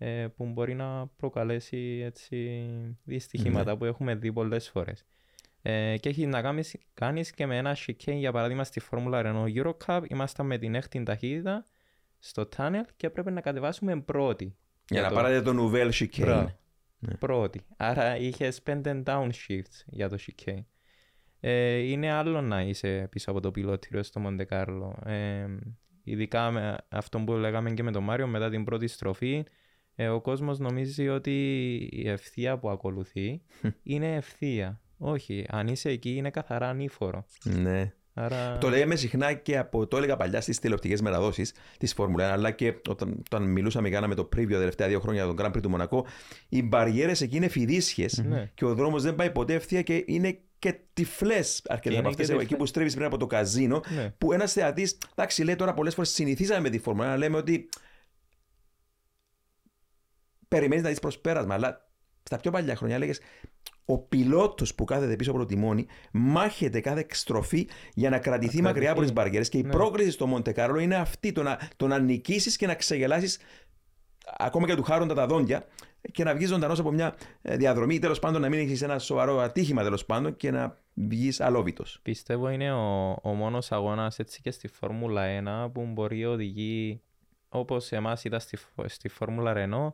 ε, 0.04 0.26
που 0.36 0.46
μπορεί 0.46 0.74
να 0.74 1.06
προκαλέσει 1.16 2.02
έτσι 2.04 2.62
δυστυχήματα 3.04 3.76
που 3.76 3.84
έχουμε 3.84 4.14
δει 4.14 4.32
πολλές 4.32 4.68
φορές. 4.70 5.04
Ε, 5.62 5.96
και 5.96 6.08
έχει 6.08 6.26
να 6.26 6.42
κάνεις, 6.42 6.76
κάνεις 6.94 7.30
και 7.30 7.46
με 7.46 7.56
ένα 7.56 7.76
chicane 7.86 8.14
για 8.16 8.32
παράδειγμα 8.32 8.64
στη 8.64 8.80
Φόρμουλα 8.80 9.22
Renault 9.24 9.64
Eurocup 9.64 10.00
ήμασταν 10.08 10.46
με 10.46 10.58
την 10.58 10.74
έκτη 10.74 11.02
ταχύτητα 11.02 11.64
στο 12.18 12.48
tunnel 12.56 12.84
και 12.96 13.06
έπρεπε 13.06 13.30
να 13.30 13.40
κατεβάσουμε 13.40 14.00
πρώτη. 14.00 14.56
Για 14.88 15.02
να 15.02 15.08
το- 15.08 15.14
πάρετε 15.14 15.42
το 15.42 15.52
Nouvel 15.72 15.90
Chicane. 15.92 16.18
Μπράβο. 16.18 16.58
Πρώτη. 17.18 17.60
Άρα 17.76 18.16
είχες 18.16 18.62
5 18.62 19.02
downshifts 19.06 19.82
για 19.86 20.08
το 20.08 20.16
chicane. 20.26 20.64
Ε, 21.40 21.76
είναι 21.76 22.10
άλλο 22.10 22.40
να 22.40 22.60
είσαι 22.62 23.06
πίσω 23.10 23.30
από 23.30 23.40
το 23.40 23.50
πιλότηριο 23.50 24.02
στο 24.02 24.20
Μοντε 24.20 24.44
Κάρλο. 24.44 24.98
Ε, 25.04 25.46
ειδικά 26.04 26.50
με 26.50 26.76
αυτό 26.88 27.18
που 27.18 27.32
λέγαμε 27.32 27.70
και 27.70 27.82
με 27.82 27.90
τον 27.92 28.02
Μάριο 28.04 28.26
μετά 28.26 28.50
την 28.50 28.64
πρώτη 28.64 28.86
στροφή, 28.86 29.44
ε, 29.96 30.08
ο 30.08 30.20
κόσμος 30.20 30.58
νομίζει 30.58 31.08
ότι 31.08 31.32
η 31.92 32.08
ευθεία 32.08 32.58
που 32.58 32.70
ακολουθεί 32.70 33.42
είναι 33.82 34.14
ευθεία. 34.14 34.80
Όχι, 34.98 35.46
αν 35.48 35.66
είσαι 35.68 35.88
εκεί 35.88 36.14
είναι 36.14 36.30
καθαρά 36.30 36.68
ανήφορο. 36.68 37.26
Ναι. 37.44 37.92
Άρα... 38.14 38.58
Το 38.58 38.68
λέμε 38.68 38.96
συχνά 38.96 39.32
και 39.32 39.58
από 39.58 39.86
το 39.86 39.96
έλεγα 39.96 40.16
παλιά 40.16 40.40
στις 40.40 40.58
τηλεοπτικές 40.58 41.00
μεταδόσεις 41.00 41.54
της 41.78 41.92
Φόρμουλα 41.92 42.28
1, 42.30 42.32
αλλά 42.32 42.50
και 42.50 42.74
όταν, 42.88 43.22
όταν 43.30 43.42
μιλούσαμε, 43.42 43.88
κάναμε 43.90 44.14
το 44.14 44.28
preview 44.36 44.50
τα 44.50 44.58
τελευταία 44.58 44.88
δύο 44.88 45.00
χρόνια 45.00 45.24
για 45.24 45.34
τον 45.34 45.46
Grand 45.46 45.56
Prix 45.56 45.62
του 45.62 45.70
Μονακό. 45.70 46.06
Οι 46.48 46.62
μπαριέρες 46.62 47.20
εκεί 47.20 47.36
είναι 47.36 47.48
φιδίσιε 47.48 48.06
Ναι. 48.24 48.50
και 48.54 48.64
ο 48.64 48.74
δρόμος 48.74 49.02
δεν 49.02 49.14
πάει 49.14 49.30
ποτέ 49.30 49.54
ευθεία 49.54 49.82
και 49.82 50.04
είναι 50.06 50.38
και 50.58 50.78
τυφλές 50.92 51.62
αρκετέ 51.68 51.94
είναι 51.94 52.06
από 52.06 52.14
και 52.14 52.22
αυτές. 52.22 52.28
Εκεί 52.28 52.38
τυφλές. 52.40 52.58
που 52.58 52.66
στρέβεις 52.66 52.94
πριν 52.94 53.06
από 53.06 53.16
το 53.16 53.26
καζίνο, 53.26 53.82
Ναι. 53.94 54.14
που 54.18 54.32
ένας 54.32 54.52
θεατής, 54.52 54.98
εντάξει, 55.14 55.44
λέει 55.44 55.56
τώρα 55.56 55.74
πολλές 55.74 55.94
φορές 55.94 56.10
συνηθίζαμε 56.10 56.60
με 56.60 56.68
τη 56.70 56.78
Φόρμουλα 56.78 57.14
1, 57.14 57.18
λέμε 57.18 57.36
ότι 57.36 57.68
περιμένεις 60.56 60.82
να 60.84 60.88
δεις 60.90 60.98
προσπέρασμα, 61.00 61.54
αλλά 61.54 61.88
στα 62.22 62.36
πιο 62.38 62.50
παλιά 62.50 62.76
χρόνια 62.76 62.96
έλεγες 62.96 63.20
ο 63.84 63.98
πιλότος 63.98 64.74
που 64.74 64.84
κάθεται 64.84 65.16
πίσω 65.16 65.30
από 65.30 65.38
το 65.38 65.46
τιμόνι 65.46 65.86
μάχεται 66.12 66.80
κάθε 66.80 67.00
εκστροφή 67.00 67.68
για 67.94 68.10
να 68.10 68.18
κρατηθεί 68.18 68.56
Να 68.56 68.62
μακριά 68.62 68.90
από 68.90 69.00
τις 69.00 69.12
κρατηθεί. 69.12 69.28
μπαριέρε. 69.30 69.48
Και 69.48 69.58
η 69.58 69.62
Ναι. 69.62 69.70
πρόκληση 69.70 70.10
στο 70.10 70.26
Μοντε 70.26 70.52
Κάρλο 70.52 70.78
είναι 70.78 70.96
αυτή: 70.96 71.32
το 71.32 71.42
να, 71.42 71.58
το 71.76 71.86
να 71.86 71.98
νικήσεις 71.98 72.56
και 72.56 72.66
να 72.66 72.74
ξεγελάσεις 72.74 73.38
ακόμα 74.38 74.66
και 74.66 74.74
του 74.74 74.82
χάροντα 74.82 75.14
τα 75.14 75.26
δόντια 75.26 75.66
και 76.12 76.24
να 76.24 76.34
βγεις 76.34 76.48
ζωντανός 76.48 76.78
από 76.78 76.90
μια 76.92 77.14
ε, 77.42 77.56
διαδρομή 77.56 77.94
ή 77.94 77.98
τέλος 77.98 78.18
πάντων 78.18 78.40
να 78.40 78.48
μην 78.48 78.58
έχεις 78.58 78.82
ένα 78.82 78.98
σοβαρό 78.98 79.38
ατύχημα 79.38 79.82
τέλος 79.82 80.04
πάντων 80.06 80.36
και 80.36 80.50
να 80.50 80.76
βγεις 80.94 81.40
αλόβητος. 81.40 81.98
Πιστεύω 82.02 82.48
είναι 82.48 82.72
ο, 82.72 83.10
ο 83.22 83.28
μόνος 83.34 83.72
αγώνας 83.72 84.18
έτσι 84.18 84.40
και 84.40 84.50
στη 84.50 84.68
Φόρμουλα 84.68 85.22
1 85.66 85.72
που 85.72 85.84
μπορεί 85.86 86.24
οδηγεί 86.24 87.00
όπως 87.48 87.92
εμάς 87.92 88.24
ήταν 88.24 88.40
στη, 88.40 88.56
Φο- 88.56 88.88
στη 88.88 89.08
Φόρμουλα 89.08 89.52
Renault 89.56 89.92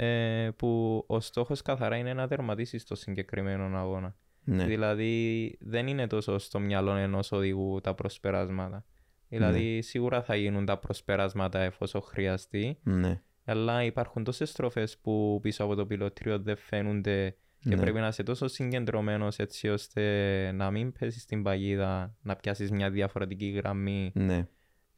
ε, 0.00 0.50
που 0.56 1.04
ο 1.06 1.20
στόχος 1.20 1.62
καθαρά 1.62 1.96
είναι 1.96 2.14
να 2.14 2.28
τερματίσεις 2.28 2.84
το 2.84 2.94
συγκεκριμένο 2.94 3.78
αγώνα. 3.78 4.16
Ναι. 4.44 4.64
Δηλαδή 4.64 5.56
δεν 5.60 5.86
είναι 5.86 6.06
τόσο 6.06 6.38
στο 6.38 6.58
μυαλό 6.58 6.94
ενός 6.94 7.32
οδηγού 7.32 7.80
τα 7.80 7.94
προσπεράσματα. 7.94 8.84
Δηλαδή 9.28 9.82
σίγουρα 9.82 10.22
θα 10.22 10.34
γίνουν 10.34 10.64
τα 10.64 10.78
προσπεράσματα 10.78 11.58
εφόσον 11.58 12.02
χρειαστεί 12.02 12.78
ναι. 12.82 13.22
αλλά 13.44 13.84
υπάρχουν 13.84 14.24
τόσες 14.24 14.50
στροφές 14.50 14.98
που 14.98 15.38
πίσω 15.42 15.64
από 15.64 15.74
το 15.74 15.86
πιλωτήριο 15.86 16.38
δεν 16.38 16.56
φαίνονται 16.56 17.36
και 17.58 17.74
Ναι. 17.74 17.80
πρέπει 17.80 17.98
να 17.98 18.06
είσαι 18.06 18.22
τόσο 18.22 18.48
συγκεντρωμένος 18.48 19.38
έτσι 19.38 19.68
ώστε 19.68 20.52
να 20.52 20.70
μην 20.70 20.92
πέσεις 20.92 21.22
στην 21.22 21.42
παγίδα, 21.42 22.14
να 22.22 22.36
πιάσεις 22.36 22.70
μια 22.70 22.90
διαφορετική 22.90 23.48
γραμμή 23.48 24.12
ναι. 24.14 24.48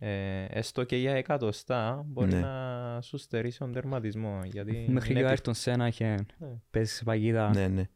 Ε, 0.02 0.44
έστω 0.48 0.84
και 0.84 0.96
για 0.96 1.12
εκατοστά 1.12 2.02
μπορεί 2.06 2.32
Ναι. 2.32 2.40
να 2.40 2.98
σου 3.02 3.16
στερήσει 3.18 3.58
τον 3.58 3.72
τερματισμό 3.72 4.40
γιατί 4.44 4.84
Μέχρι 4.88 5.06
και 5.06 5.10
είναι 5.12 5.20
ο 5.20 5.22
επι- 5.22 5.28
Άιρτον 5.30 5.54
Σένα 5.54 5.86
είχε 5.86 6.14
Ναι. 6.38 6.48
πέσει 6.70 6.94
σε 6.94 7.04
παγίδα. 7.04 7.50
Ναι, 7.54 7.68
ναι. 7.68 7.88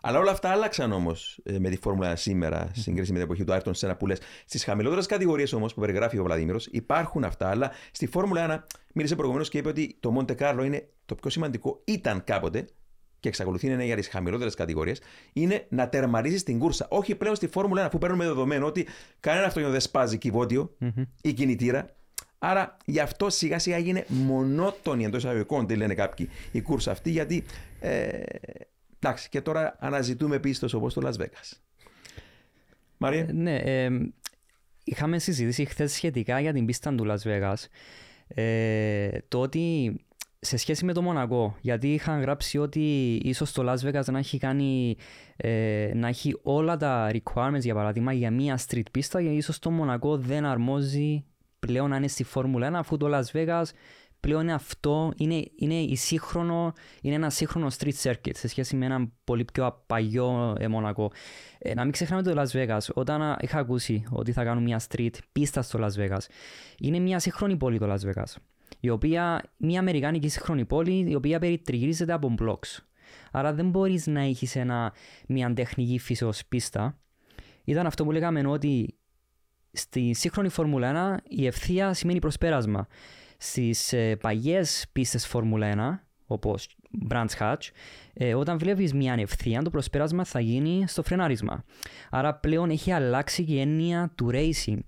Αλλά 0.00 0.18
όλα 0.18 0.30
αυτά 0.30 0.50
άλλαξαν 0.50 0.92
όμως 0.92 1.40
με 1.58 1.68
τη 1.70 1.76
Φόρμουλα 1.76 2.16
σήμερα, 2.16 2.70
σε 2.74 2.80
σύγκριση 2.82 3.10
με 3.12 3.16
την 3.18 3.26
εποχή 3.26 3.44
του 3.44 3.52
Άιρτον 3.52 3.74
Σένα 3.74 3.96
που 3.96 4.06
λες. 4.06 4.18
Στις 4.46 4.64
χαμηλότερες 4.64 5.06
κατηγορίες 5.06 5.52
όμως 5.52 5.74
που 5.74 5.80
περιγράφει 5.80 6.18
ο 6.18 6.22
Βλαδίμηρος 6.24 6.66
υπάρχουν 6.66 7.24
αυτά, 7.24 7.48
αλλά 7.50 7.70
στη 7.90 8.06
Φόρμουλα 8.06 8.40
1 8.42 8.66
μίλησε 8.94 9.14
προηγουμένως 9.14 9.48
και 9.48 9.58
είπε 9.58 9.68
ότι 9.68 9.96
το 10.00 10.10
Μοντε 10.10 10.34
Κάρλο 10.34 10.62
είναι 10.62 10.88
το 11.06 11.14
πιο 11.14 11.30
σημαντικό, 11.30 11.80
ήταν 11.84 12.24
κάποτε 12.24 12.64
και 13.20 13.28
εξακολουθεί 13.28 13.66
να 13.66 13.72
είναι 13.72 13.84
για 13.84 13.96
τις 13.96 14.08
χαμηλότερες 14.08 14.54
κατηγορίες, 14.54 15.00
είναι 15.32 15.66
να 15.68 15.88
τερματίσει 15.88 16.44
την 16.44 16.58
κούρσα. 16.58 16.86
Όχι 16.90 17.14
πλέον 17.14 17.34
στη 17.34 17.46
Φόρμουλα 17.46 17.86
1 17.86 17.90
που 17.90 17.98
παίρνουμε 17.98 18.24
δεδομένο 18.24 18.66
ότι 18.66 18.86
κανένα 19.20 19.42
αυτοκίνητο 19.44 19.72
δεν 19.72 19.80
σπάζει 19.80 20.18
κυβότιο 20.18 20.74
Μμμ. 20.78 21.02
ή 21.20 21.32
κινητήρα. 21.32 21.86
Άρα 22.38 22.76
γι' 22.84 23.00
αυτό 23.00 23.30
σιγά 23.30 23.58
σιγά 23.58 23.76
έγινε 23.76 24.04
μονότονη 24.08 25.04
εντός 25.04 25.22
εισαγωγικών, 25.22 25.66
τι 25.66 25.76
λένε 25.76 25.94
κάποιοι, 25.94 26.28
η 26.52 26.60
κούρσα 26.60 26.90
αυτή, 26.90 27.10
γιατί. 27.10 27.44
Ε, 27.80 28.22
εντάξει, 29.00 29.28
και 29.28 29.40
τώρα 29.40 29.76
αναζητούμε 29.78 30.38
πίστος 30.38 30.72
όπως 30.74 30.94
το 30.94 31.08
Las 31.08 31.22
Vegas. 31.22 31.52
Μαρία; 32.96 33.20
Ε, 33.20 33.32
Ναι, 33.32 33.56
ε, 33.56 33.90
είχαμε 34.84 35.18
συζητήσει 35.18 35.64
χθες 35.64 35.92
σχετικά 35.92 36.40
για 36.40 36.52
την 36.52 36.66
πίστα 36.66 36.94
του 36.94 37.06
Las 37.08 37.28
Vegas. 37.28 37.64
Ε, 38.28 39.18
το 39.28 39.40
ότι 39.40 39.94
σε 40.40 40.56
σχέση 40.56 40.84
με 40.84 40.92
το 40.92 41.02
Μονακό, 41.02 41.56
γιατί 41.60 41.94
είχαν 41.94 42.20
γράψει 42.20 42.58
ότι 42.58 43.14
ίσως 43.24 43.52
το 43.52 43.72
Las 43.72 43.88
Vegas 43.88 44.04
να 44.04 44.18
έχει 44.18 44.38
κάνει 44.38 44.96
ε, 45.36 45.90
να 45.94 46.08
έχει 46.08 46.38
όλα 46.42 46.76
τα 46.76 47.10
requirements 47.12 47.60
για 47.60 47.74
παράδειγμα 47.74 48.12
για 48.12 48.30
μία 48.30 48.58
street 48.68 48.90
πίστα 48.90 49.22
και 49.22 49.28
ίσως 49.28 49.58
το 49.58 49.70
Μονακό 49.70 50.16
δεν 50.16 50.44
αρμόζει 50.44 51.24
πλέον 51.58 51.90
να 51.90 51.96
είναι 51.96 52.08
στη 52.08 52.24
Φόρμουλα 52.24 52.70
1 52.70 52.72
αφού 52.74 52.96
το 52.96 53.06
Las 53.10 53.36
Vegas 53.36 53.64
πλέον 54.20 54.42
είναι 54.42 54.52
αυτό, 54.52 55.12
είναι, 55.16 55.44
είναι, 55.56 55.74
η 55.74 55.96
σύγχρονο, 55.96 56.72
είναι 57.02 57.14
ένα 57.14 57.30
σύγχρονο 57.30 57.66
street 57.78 58.02
circuit 58.02 58.34
σε 58.34 58.48
σχέση 58.48 58.76
με 58.76 58.84
ένα 58.84 59.08
πολύ 59.24 59.44
πιο 59.52 59.82
παλιό 59.86 60.56
ε, 60.58 60.68
Μονακό. 60.68 61.12
Ε, 61.58 61.74
να 61.74 61.82
μην 61.82 61.92
ξεχνάμε 61.92 62.22
το 62.22 62.42
Las 62.42 62.50
Vegas. 62.52 62.80
Όταν 62.94 63.22
α, 63.22 63.36
είχα 63.40 63.58
ακούσει 63.58 64.04
ότι 64.10 64.32
θα 64.32 64.44
κάνουν 64.44 64.62
μια 64.62 64.80
street 64.88 65.14
πίστα 65.32 65.62
στο 65.62 65.78
Las 65.82 66.00
Vegas, 66.00 66.22
είναι 66.78 66.98
μια 66.98 67.18
σύγχρονη 67.18 67.56
πόλη 67.56 67.78
το 67.78 67.92
Las 67.92 68.08
Vegas. 68.08 68.34
Η 68.80 68.90
οποία, 68.90 69.42
μια 69.56 69.80
αμερικάνικη 69.80 70.28
σύγχρονη 70.28 70.64
πόλη, 70.64 71.10
η 71.10 71.14
οποία 71.14 71.38
περιτριγυρίζεται 71.38 72.12
από 72.12 72.34
blocks. 72.38 72.78
Άρα 73.30 73.52
δεν 73.54 73.70
μπορείς 73.70 74.06
να 74.06 74.20
έχεις 74.20 74.56
ένα, 74.56 74.92
μια 75.28 75.54
τεχνική 75.54 75.98
φύσεως 75.98 76.46
πίστα. 76.46 76.98
Ήταν 77.64 77.86
αυτό 77.86 78.04
που 78.04 78.12
λέγαμε 78.12 78.46
ότι 78.46 78.98
στη 79.72 80.12
σύγχρονη 80.14 80.48
Φόρμουλα 80.48 81.18
1 81.18 81.24
η 81.28 81.46
ευθεία 81.46 81.94
σημαίνει 81.94 82.18
προσπέρασμα. 82.18 82.86
Στις 83.38 83.92
ε, 83.92 84.16
παγιές 84.16 84.86
πίστες 84.92 85.26
Φόρμουλα 85.26 86.00
1, 86.00 86.06
όπως 86.26 86.76
Brands 87.10 87.36
Hatch, 87.38 87.70
ε, 88.12 88.34
όταν 88.34 88.58
βλέπεις 88.58 88.92
μια 88.92 89.14
ευθεία, 89.18 89.62
το 89.62 89.70
προσπέρασμα 89.70 90.24
θα 90.24 90.40
γίνει 90.40 90.84
στο 90.86 91.02
φρενάρισμα. 91.02 91.64
Άρα 92.10 92.34
πλέον 92.34 92.70
έχει 92.70 92.92
αλλάξει 92.92 93.44
και 93.44 93.54
η 93.54 93.60
έννοια 93.60 94.12
του 94.14 94.30
racing. 94.32 94.82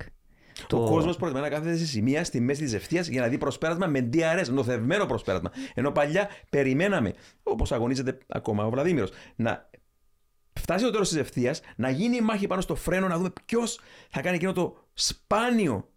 Ο 0.73 0.85
κόσμος 0.85 1.17
προτιμά 1.17 1.41
να 1.41 1.49
κάθεται 1.49 1.77
σε 1.77 1.87
σημεία 1.87 2.25
στη 2.25 2.41
μέση 2.41 2.63
της 2.63 2.75
ευθείας 2.75 3.09
για 3.09 3.21
να 3.21 3.29
δει 3.29 3.39
προσπέρασμα 3.39 3.87
με 3.87 4.09
DRS, 4.13 4.47
νοθευμένο 4.51 5.07
προσπέρασμα. 5.07 5.53
Ενώ 5.75 5.91
παλιά 5.91 6.29
περιμέναμε, 6.51 7.15
όπως 7.43 7.73
αγωνίζεται 7.73 8.19
ακόμα 8.29 8.65
ο 8.65 8.71
Βλαδίμηρος, 8.71 9.11
να 9.37 9.71
φτάσει 10.53 10.85
το 10.85 10.91
τέλος 10.91 11.09
της 11.09 11.19
ευθείας, 11.19 11.61
να 11.77 11.91
γίνει 11.91 12.17
η 12.17 12.21
μάχη 12.21 12.47
πάνω 12.47 12.61
στο 12.61 12.75
φρένο, 12.75 13.09
να 13.09 13.17
δούμε 13.17 13.33
ποιος 13.47 13.81
θα 14.09 14.21
κάνει 14.21 14.37
εκείνο 14.37 14.53
το 14.53 14.77
σπάνιο 14.95 15.89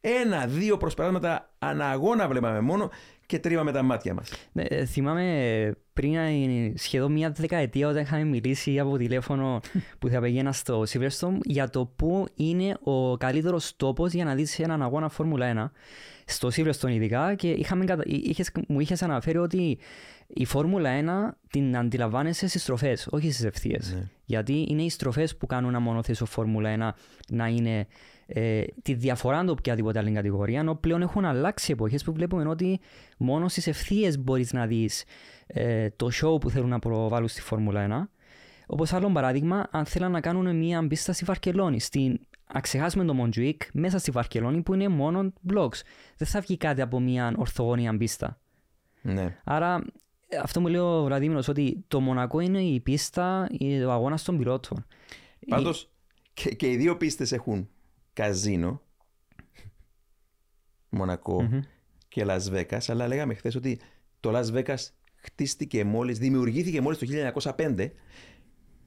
ένα-δύο 0.00 0.76
προσπεράσματα 0.76 1.54
αναγώνα 1.58 2.28
βλέπαμε 2.28 2.60
μόνο 2.60 2.90
και 3.30 3.38
τρίβαμε 3.38 3.72
τα 3.72 3.82
μάτια 3.82 4.14
μας. 4.14 4.32
Ναι, 4.52 4.62
ε, 4.62 4.84
θυμάμαι 4.84 5.72
πριν 5.92 6.14
ε, 6.14 6.72
σχεδόν 6.76 7.12
μια 7.12 7.30
δεκαετία 7.30 7.88
όταν 7.88 8.02
είχαμε 8.02 8.24
μιλήσει 8.24 8.78
από 8.78 8.96
τηλέφωνο 8.96 9.60
που 9.98 10.08
θα 10.08 10.20
πήγαινα 10.20 10.52
στο 10.52 10.82
Silverstone 10.88 11.38
για 11.42 11.68
το 11.68 11.86
πού 11.96 12.26
είναι 12.34 12.76
ο 12.82 13.16
καλύτερος 13.16 13.76
τόπος 13.76 14.12
για 14.12 14.24
να 14.24 14.34
δεις 14.34 14.58
έναν 14.58 14.82
αγώνα 14.82 15.08
Φόρμουλα 15.08 15.72
1 15.74 15.78
στο 16.24 16.48
Silverstone 16.48 16.90
ειδικά 16.90 17.34
και 17.34 17.50
είχαμε, 17.50 17.84
κατα- 17.84 18.02
είχες, 18.06 18.50
μου 18.68 18.80
είχες 18.80 19.02
αναφέρει 19.02 19.38
ότι 19.38 19.78
η 20.26 20.44
Φόρμουλα 20.44 20.90
1 21.30 21.36
την 21.50 21.76
αντιλαμβάνεσαι 21.76 22.48
στις 22.48 22.62
στροφές, 22.62 23.08
όχι 23.10 23.32
στις 23.32 23.44
ευθείες. 23.44 23.92
Ναι. 23.94 24.08
Γιατί 24.24 24.66
είναι 24.68 24.82
οι 24.82 24.90
στροφές 24.90 25.36
που 25.36 25.46
κάνουν 25.46 25.68
ένα 25.68 25.80
μονοθέσιο 25.80 26.26
Φόρμουλα 26.26 26.94
1 26.94 27.00
να 27.28 27.46
είναι 27.46 27.86
ε, 28.32 28.62
τη 28.82 28.94
διαφορά 28.94 29.44
του 29.44 29.54
οποιαδήποτε 29.58 29.98
άλλη 29.98 30.12
κατηγορία, 30.12 30.60
ενώ 30.60 30.74
πλέον 30.74 31.02
έχουν 31.02 31.24
αλλάξει 31.24 31.72
εποχές 31.72 32.04
που 32.04 32.12
βλέπουμε 32.12 32.48
ότι 32.48 32.80
μόνο 33.18 33.48
στις 33.48 33.66
ευθείες 33.66 34.18
μπορείς 34.18 34.52
να 34.52 34.66
δεις 34.66 35.04
ε, 35.46 35.90
το 35.90 36.08
show 36.22 36.40
που 36.40 36.50
θέλουν 36.50 36.68
να 36.68 36.78
προβάλλουν 36.78 37.28
στη 37.28 37.40
Φόρμουλα 37.40 38.08
1. 38.12 38.18
Όπως 38.66 38.92
άλλο 38.92 39.10
παράδειγμα, 39.12 39.68
αν 39.70 39.84
θέλουν 39.84 40.10
να 40.10 40.20
κάνουν 40.20 40.56
μια 40.56 40.86
πίστα 40.86 41.12
στη 41.12 41.24
Βαρκελόνη, 41.24 41.80
στην 41.80 42.20
να 42.54 42.60
ξεχάσουμε 42.60 43.04
το 43.04 43.14
Μοντζουίκ 43.14 43.62
μέσα 43.72 43.98
στη 43.98 44.10
Βαρκελόνη 44.10 44.62
που 44.62 44.74
είναι 44.74 44.88
μόνο 44.88 45.32
blocks. 45.52 45.80
Δεν 46.16 46.28
θα 46.28 46.40
βγει 46.40 46.56
κάτι 46.56 46.80
από 46.80 47.00
μια 47.00 47.34
ορθογωνία 47.36 47.96
πίστα. 47.96 48.40
Ναι. 49.02 49.36
Άρα 49.44 49.84
ε, 50.28 50.36
αυτό 50.36 50.60
μου 50.60 50.66
λέει 50.66 50.80
ο 50.80 51.02
Βραδίμηρος 51.04 51.48
ότι 51.48 51.84
το 51.88 52.00
Μονακό 52.00 52.40
είναι 52.40 52.60
η 52.60 52.80
πίστα, 52.80 53.46
η- 53.50 53.82
ο 53.82 53.90
αγώνας 53.92 54.22
των 54.22 54.38
πιλότων. 54.38 54.86
Πάντως 55.48 55.90
και, 56.34 56.50
και 56.54 56.70
οι 56.70 56.76
δύο 56.76 56.96
πίστες 56.96 57.32
έχουν 57.32 57.68
καζίνο, 58.20 58.80
Μονακό 60.88 61.42
Μμμ. 61.42 61.60
και 62.08 62.24
Las 62.26 62.40
Vegas, 62.52 62.78
αλλά 62.88 63.06
λέγαμε 63.08 63.34
χθες 63.34 63.54
ότι 63.54 63.80
το 64.20 64.30
Las 64.38 64.52
Vegas 64.54 64.76
χτίστηκε 65.14 65.84
μόλις, 65.84 66.18
δημιουργήθηκε 66.18 66.80
μόλις 66.80 66.98
το 66.98 67.06
1905 67.56 67.90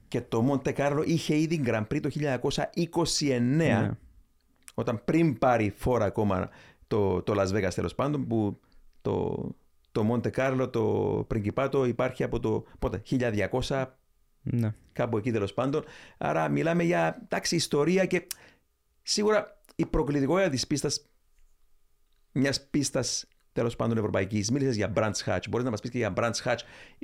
και 0.07 0.21
το 0.21 0.61
Monte 0.63 0.73
Carlo 0.75 1.03
είχε 1.05 1.35
ήδη 1.37 1.61
Grand 1.65 1.87
Prix 1.87 1.99
το 2.01 2.09
1929 2.13 3.39
Ναι. 3.41 3.91
όταν 4.73 5.01
πριν 5.05 5.37
πάρει 5.37 5.73
φόρα 5.75 6.05
ακόμα 6.05 6.49
το, 6.87 7.21
το 7.21 7.33
Las 7.41 7.47
Vegas 7.53 7.73
τέλος 7.75 7.95
πάντων 7.95 8.27
που 8.27 8.59
το, 9.01 9.47
το 9.91 10.07
Monte 10.11 10.31
Carlo, 10.35 10.69
το 10.71 11.27
Principato 11.33 11.85
υπάρχει 11.87 12.23
από 12.23 12.39
το 12.39 12.63
πότε, 12.79 13.01
1200 13.09 13.85
Ναι. 14.41 14.73
κάπου 14.91 15.17
εκεί 15.17 15.31
τέλος 15.31 15.53
πάντων. 15.53 15.83
Άρα 16.17 16.49
μιλάμε 16.49 16.83
για 16.83 17.21
εντάξει, 17.23 17.55
ιστορία 17.55 18.05
και 18.05 18.27
σίγουρα 19.03 19.59
η 19.75 19.85
προκλητικότητα 19.85 20.49
της 20.49 20.67
πίστας, 20.67 21.05
μιας 22.31 22.61
πίστας 22.69 23.25
τέλος 23.53 23.75
πάντων 23.75 23.97
Ευρωπαϊκής. 23.97 24.51
Μίλησες 24.51 24.75
για 24.75 24.93
Branch 24.95 25.11
Hatch. 25.25 25.39
Μπορείς 25.49 25.65
να 25.65 25.71
μας 25.71 25.81
πεις 25.81 25.89
και 25.91 25.97
για 25.97 26.13
Branch 26.17 26.35
Hatch. 26.43 26.57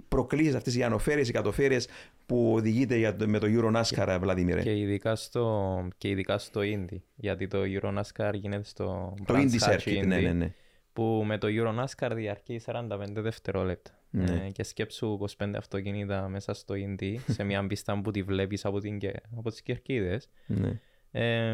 Προκλήσεις 0.07 0.55
αυτές 0.55 0.75
οι 0.75 0.83
ανοφέρειες, 0.83 1.29
οι 1.29 1.31
κατοφέρειες 1.31 1.88
που 2.25 2.53
οδηγείται 2.53 2.95
για 2.97 3.15
το, 3.15 3.27
με 3.27 3.39
το 3.39 3.47
Euro 3.49 3.81
NASCAR, 3.81 4.17
Βλαδίμηρε. 4.21 4.62
Και 4.62 4.77
ειδικά 4.77 5.15
στο, 5.15 5.88
και 5.97 6.09
ειδικά 6.09 6.38
στο 6.38 6.62
Indy. 6.63 6.97
Γιατί 7.15 7.47
το 7.47 7.59
Euro 7.63 7.99
NASCAR 7.99 8.31
γίνεται 8.33 8.63
στο 8.63 9.13
Το 9.25 9.33
Brands 9.33 9.49
Indy 9.51 9.59
Hatch 9.59 9.77
Circuit, 9.79 10.03
ναι, 10.05 10.19
ναι, 10.19 10.33
ναι. 10.33 10.53
Που 10.93 11.23
με 11.25 11.38
το 11.38 11.47
Euro 11.49 11.83
NASCAR 11.83 12.12
διαρκεί 12.15 12.62
45 12.65 12.85
δευτερόλεπτα. 13.13 13.91
Ναι. 14.09 14.45
Ε, 14.45 14.49
και 14.51 14.63
σκέψου 14.63 15.19
25 15.38 15.51
αυτοκίνητα 15.55 16.27
μέσα 16.27 16.53
στο 16.53 16.75
Indy, 16.77 17.15
σε 17.27 17.43
μια 17.43 17.65
πίστα 17.67 18.01
που 18.01 18.12
τη 18.12 18.23
βλέπεις 18.23 18.65
από, 18.65 18.79
την, 18.79 18.97
και- 18.99 19.21
από 19.38 19.49
τις 19.49 19.62
κερκίδες. 19.62 20.29
ναι. 20.45 20.79
Ε, 21.12 21.52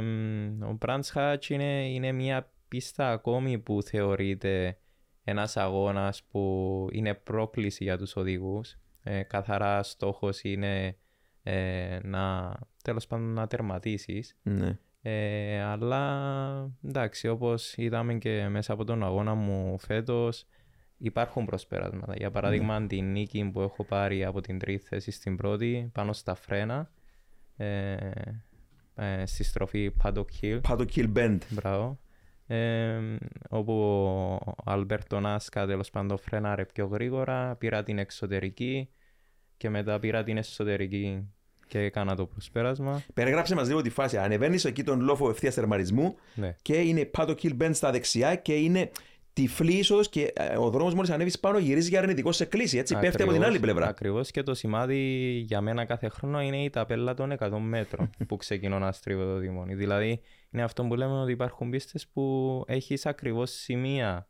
ο 0.64 0.78
Brands 0.82 1.14
Hatch 1.14 1.46
είναι, 1.50 1.90
είναι 1.90 2.12
μια 2.12 2.52
πίστα 2.68 3.12
ακόμη 3.12 3.60
που 3.60 3.82
θεωρείται 3.82 4.78
ένας 5.24 5.58
αγώνας 5.58 6.24
που 6.24 6.88
είναι 6.92 7.14
πρόκληση 7.14 7.84
για 7.84 7.98
τους 7.98 8.16
οδηγούς. 8.16 8.78
Ε, 9.04 9.24
καθαρά 9.24 9.84
στόχος 9.84 10.42
είναι 10.44 10.98
ε, 11.44 12.00
να, 12.04 12.56
τέλος 12.84 13.08
πάντων, 13.08 13.34
να 13.34 13.48
τερματίσεις. 13.48 14.38
ναι. 14.44 14.78
Ε, 15.08 15.62
αλλά 15.62 16.72
εντάξει, 16.84 17.28
όπως 17.28 17.74
είδαμε 17.78 18.14
και 18.14 18.48
μέσα 18.48 18.74
από 18.74 18.84
τον 18.84 19.04
αγώνα 19.04 19.34
μου 19.34 19.80
φέτος, 19.80 20.46
υπάρχουν 20.98 21.46
προσπεράσματα. 21.46 22.14
Για 22.16 22.32
παράδειγμα, 22.32 22.88
την 22.88 23.12
νίκη 23.12 23.50
που 23.54 23.62
έχω 23.62 23.84
πάρει 23.84 24.26
από 24.26 24.42
την 24.42 24.60
τρίτη 24.60 24.86
θέση 24.86 25.12
στην 25.12 25.36
πρώτη, 25.36 25.90
πάνω 25.94 26.14
στα 26.14 26.36
φρένα, 26.36 26.90
ε, 28.96 29.22
ε, 29.22 29.26
στη 29.26 29.44
στροφή 29.44 29.92
Paddock 30.04 30.26
Hill, 30.42 30.60
Πάντο 30.68 30.86
Kill 30.96 31.14
Bend. 31.18 31.38
μπράβο, 31.50 32.00
ε, 32.48 33.00
όπου 33.50 33.74
ο 34.46 34.54
Αλμπέρτο 34.66 35.20
Νάσκα 35.20 35.66
τέλος 35.66 35.90
πάντων 35.90 36.18
φρέναρε 36.18 36.66
πιο 36.66 36.86
γρήγορα, 36.86 37.56
πήρα 37.56 37.84
την 37.84 37.98
εξωτερική 37.98 38.90
και 39.58 39.70
μετά 39.70 40.00
πήρα 40.00 40.24
την 40.24 40.38
εσωτερική 40.38 41.30
και 41.68 41.80
έκανα 41.80 42.16
το 42.16 42.26
προσπέρασμα. 42.26 43.02
Περιγράψε 43.14 43.56
μας 43.56 43.68
λίγο 43.68 43.82
τη 43.82 43.90
φάση. 43.90 44.18
Ανεβαίνεις 44.18 44.66
εκεί 44.66 44.84
τον 44.84 45.02
λόφο 45.02 45.30
ευθείας 45.30 45.54
τερματισμού 45.54 46.16
Ναι. 46.36 46.56
και 46.62 46.76
είναι 46.76 47.06
Πάντο 47.06 47.34
Kill 47.42 47.58
Bend 47.62 47.70
στα 47.74 47.92
δεξιά 47.92 48.36
και 48.36 48.54
είναι 48.56 48.90
τυφλή 49.36 49.74
είσοδο 49.74 50.02
και 50.02 50.34
ε, 50.36 50.58
ο 50.58 50.70
δρόμος 50.70 50.94
μόλις 50.94 51.10
ανέβεις 51.10 51.40
πάνω 51.40 51.58
γυρίζεις 51.58 51.90
για 51.90 52.00
αρνητικό 52.00 52.32
σε 52.32 52.46
κλίση. 52.46 52.78
Έτσι 52.78 53.00
πέφτει 53.00 53.22
από 53.22 53.32
την 53.32 53.44
άλλη 53.44 53.60
πλευρά. 53.60 53.88
Ακριβώς 53.88 54.32
και 54.32 54.44
το 54.44 54.54
σημάδι 54.54 54.98
για 55.48 55.62
μένα 55.62 55.86
κάθε 55.86 56.10
χρόνο 56.10 56.42
είναι 56.42 56.64
η 56.64 56.70
ταπέλα 56.70 57.14
των 57.14 57.34
100 57.40 57.58
μέτρων 57.60 58.10
που 58.28 58.38
ξεκινώ 58.38 58.80
να 58.80 58.92
στρίβω 58.92 59.24
το 59.26 59.38
δημόνι. 59.38 59.76
Δηλαδή 59.76 60.22
είναι 60.52 60.64
αυτό 60.64 60.84
που 60.84 60.96
λέμε 60.96 61.22
ότι 61.22 61.32
υπάρχουν 61.32 61.70
πίστες 61.70 62.08
που 62.08 62.64
έχεις 62.68 63.06
ακριβώς 63.06 63.52
σημεία. 63.52 64.28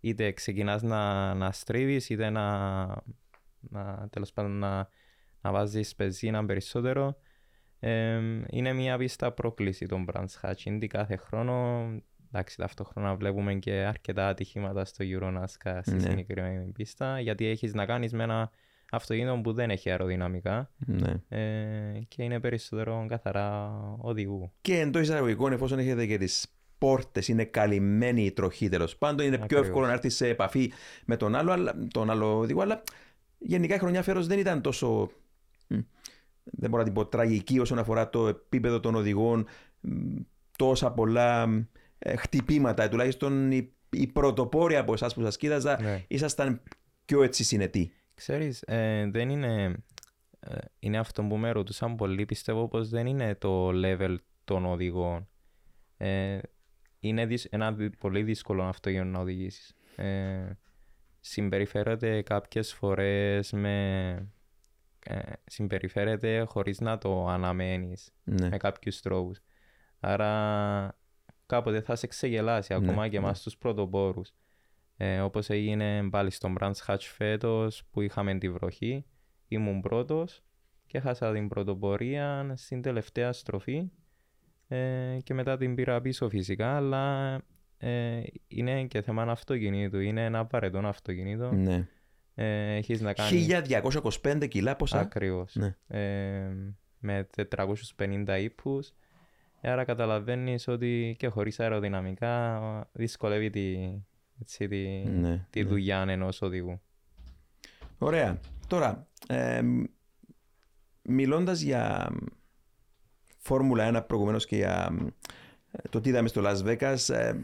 Είτε 0.00 0.32
ξεκινάς 0.32 0.82
να, 0.82 1.34
να 1.34 1.52
στρίβεις, 1.52 2.10
είτε 2.10 2.30
να, 2.30 2.86
να, 3.60 4.08
τέλος 4.10 4.32
πάντων, 4.32 4.58
να, 4.58 4.88
να 5.40 5.52
βάζεις 5.52 5.94
πεζίνα 5.94 6.44
περισσότερο. 6.44 7.16
Ε, 7.80 8.20
είναι 8.50 8.72
μια 8.72 8.98
πίστα 8.98 9.32
πρόκληση 9.32 9.86
των 9.86 10.06
Brands 10.12 10.40
Hatch. 10.42 10.64
Είναι 10.64 10.86
κάθε 10.86 11.16
χρόνο. 11.16 11.86
Εντάξει, 12.34 12.56
ταυτόχρονα 12.56 13.14
βλέπουμε 13.14 13.54
και 13.54 13.72
αρκετά 13.72 14.28
ατυχήματα 14.28 14.84
στο 14.84 15.04
Euro 15.08 15.38
NASCAR 15.38 15.78
στη 15.82 15.94
Ναι. 15.94 16.00
συγκεκριμένη 16.00 16.72
πίστα, 16.72 17.20
γιατί 17.20 17.46
έχεις 17.46 17.74
να 17.74 17.86
κάνεις 17.86 18.12
με 18.12 18.22
ένα 18.22 18.50
αυτοκίνητο 18.90 19.40
που 19.42 19.52
δεν 19.52 19.70
έχει 19.70 19.90
αεροδυναμικά 19.90 20.70
Ναι. 20.86 21.12
ε, 21.28 22.00
και 22.08 22.22
είναι 22.22 22.40
περισσότερο 22.40 23.06
καθαρά 23.08 23.70
οδηγού. 23.98 24.52
Και 24.60 24.80
εντός 24.80 25.02
εισαγωγικών, 25.02 25.52
εφόσον 25.52 25.78
έχετε 25.78 26.06
και 26.06 26.18
τις 26.18 26.46
πόρτες, 26.78 27.28
είναι 27.28 27.44
καλυμμένη 27.44 28.24
η 28.24 28.32
τροχή 28.32 28.68
τέλος 28.68 28.96
πάντων, 28.96 29.26
είναι 29.26 29.34
πιο 29.36 29.44
Ακριβώς. 29.44 29.66
εύκολο 29.66 29.86
να 29.86 29.92
έρθει 29.92 30.08
σε 30.08 30.28
επαφή 30.28 30.72
με 31.04 31.16
τον 31.16 31.34
άλλο, 31.34 31.52
αλλά, 31.52 31.74
τον 31.92 32.10
άλλο 32.10 32.38
οδηγό. 32.38 32.60
Αλλά 32.60 32.82
γενικά 33.38 33.74
η 33.74 33.78
χρονιά 33.78 34.02
φέρος 34.02 34.26
δεν 34.26 34.38
ήταν 34.38 34.60
τόσο. 34.60 35.10
μ, 35.66 35.74
Δεν 36.44 36.70
μπορώ 36.70 36.76
να 36.82 36.84
την 36.84 36.92
πω 36.92 37.06
τραγική 37.06 37.58
όσον 37.58 37.78
αφορά 37.78 38.10
το 38.10 38.28
επίπεδο 38.28 38.80
των 38.80 38.94
οδηγών. 38.94 39.46
μ, 39.80 40.16
Τόσα 40.56 40.92
πολλά 40.92 41.46
μ, 41.46 41.56
ε, 41.56 41.66
χτυπήματα. 42.16 42.88
Τουλάχιστον 42.88 43.50
οι, 43.52 43.72
οι 43.90 44.06
πρωτοπόροι 44.06 44.76
από 44.76 44.92
εσάς 44.92 45.14
που 45.14 45.22
σας 45.22 45.36
κοίταζα 45.36 45.80
Ναι. 45.82 46.04
ήσασταν 46.08 46.62
πιο 47.04 47.22
έτσι 47.22 47.44
συνετοί. 47.44 47.92
Ξέρεις, 48.14 48.62
ε, 48.62 49.08
δεν 49.10 49.28
είναι, 49.28 49.76
ε, 50.40 50.56
είναι 50.78 50.98
αυτό 50.98 51.22
που 51.22 51.36
με 51.36 51.50
ρωτούσαν 51.50 51.96
πολύ, 51.96 52.26
πιστεύω 52.26 52.68
πως 52.68 52.88
δεν 52.88 53.06
είναι 53.06 53.34
το 53.34 53.70
level 53.74 54.16
των 54.44 54.64
οδηγών. 54.66 55.28
Ε, 55.96 56.38
είναι 57.00 57.26
δυσ- 57.26 57.52
ένα 57.54 57.72
δι- 57.72 57.96
πολύ 57.98 58.22
δύσκολο 58.22 58.62
αυτοκίνητο 58.64 59.08
να 59.08 59.18
οδηγήσεις. 59.18 59.74
Ε, 59.96 60.50
συμπεριφέρεται 61.20 62.22
κάποιες 62.22 62.72
φορές 62.72 63.52
με... 63.52 64.08
Ε, 65.04 65.20
συμπεριφέρεται 65.44 66.40
χωρίς 66.40 66.80
να 66.80 66.98
το 66.98 67.26
αναμένεις 67.28 68.12
Ναι. 68.24 68.48
με 68.48 68.56
κάποιους 68.56 69.00
τρόπους. 69.00 69.38
Άρα 70.00 70.98
κάποτε 71.52 71.80
θα 71.80 71.94
σε 71.94 72.06
ξεγελάσει 72.06 72.74
ακόμα 72.74 73.02
Ναι, 73.02 73.08
και 73.08 73.18
ναι. 73.18 73.24
εμάς 73.24 73.42
τους 73.42 73.56
πρωτοπόρους. 73.56 74.32
Ε, 74.96 75.20
όπως 75.20 75.50
έγινε 75.50 76.08
πάλι 76.10 76.30
στον 76.30 76.56
Brands 76.60 76.86
Hatch 76.86 77.00
φέτος 77.00 77.84
που 77.90 78.00
είχαμε 78.00 78.38
τη 78.38 78.50
βροχή. 78.50 79.04
Ήμουν 79.48 79.80
πρώτος 79.80 80.42
και 80.86 80.98
έχασα 80.98 81.32
την 81.32 81.48
πρωτοπορία 81.48 82.52
στην 82.56 82.82
τελευταία 82.82 83.32
στροφή 83.32 83.90
ε, 84.68 85.18
και 85.22 85.34
μετά 85.34 85.56
την 85.56 85.74
πήρα 85.74 86.00
πίσω 86.00 86.28
φυσικά 86.28 86.76
αλλά 86.76 87.34
ε, 87.78 88.20
είναι 88.48 88.84
και 88.84 89.02
θέμα 89.02 89.22
αυτοκινήτου. 89.22 89.98
Είναι 89.98 90.24
ένα 90.24 90.38
απαραίτητο 90.38 90.86
αυτοκίνητο. 90.86 91.52
ναι. 91.52 91.88
Ε, 92.34 92.74
έχεις 92.74 93.00
να 93.00 93.12
κάνεις... 93.12 93.48
1225 94.22 94.48
κιλά 94.48 94.76
πόσα; 94.76 94.98
Ακριβώς. 94.98 95.54
Ναι. 95.54 95.76
Ε, 95.86 96.50
με 96.98 97.28
450 97.96 98.38
ύπους. 98.40 98.92
Άρα 99.64 99.84
καταλαβαίνεις 99.84 100.68
ότι 100.68 101.14
και 101.18 101.28
χωρίς 101.28 101.60
αεροδυναμικά 101.60 102.60
δυσκολεύει 102.92 103.50
τη, 103.50 103.78
έτσι, 104.40 104.68
τη, 104.68 104.86
Ναι, 105.08 105.46
τη 105.50 105.62
ναι. 105.62 105.68
δουλειά 105.68 106.04
ενός 106.08 106.42
οδηγού. 106.42 106.80
Ωραία. 107.98 108.40
Τώρα, 108.66 109.06
ε, 109.26 109.62
μιλώντας 111.02 111.60
για 111.60 112.12
Φόρμουλα 113.38 114.02
1 114.02 114.06
προηγουμένως 114.06 114.46
και 114.46 114.56
για 114.56 114.98
ε, 115.70 115.88
το 115.88 116.00
τι 116.00 116.08
είδαμε 116.08 116.28
στο 116.28 116.42
Las 116.44 116.62
Vegas 116.64 117.14
ε, 117.14 117.34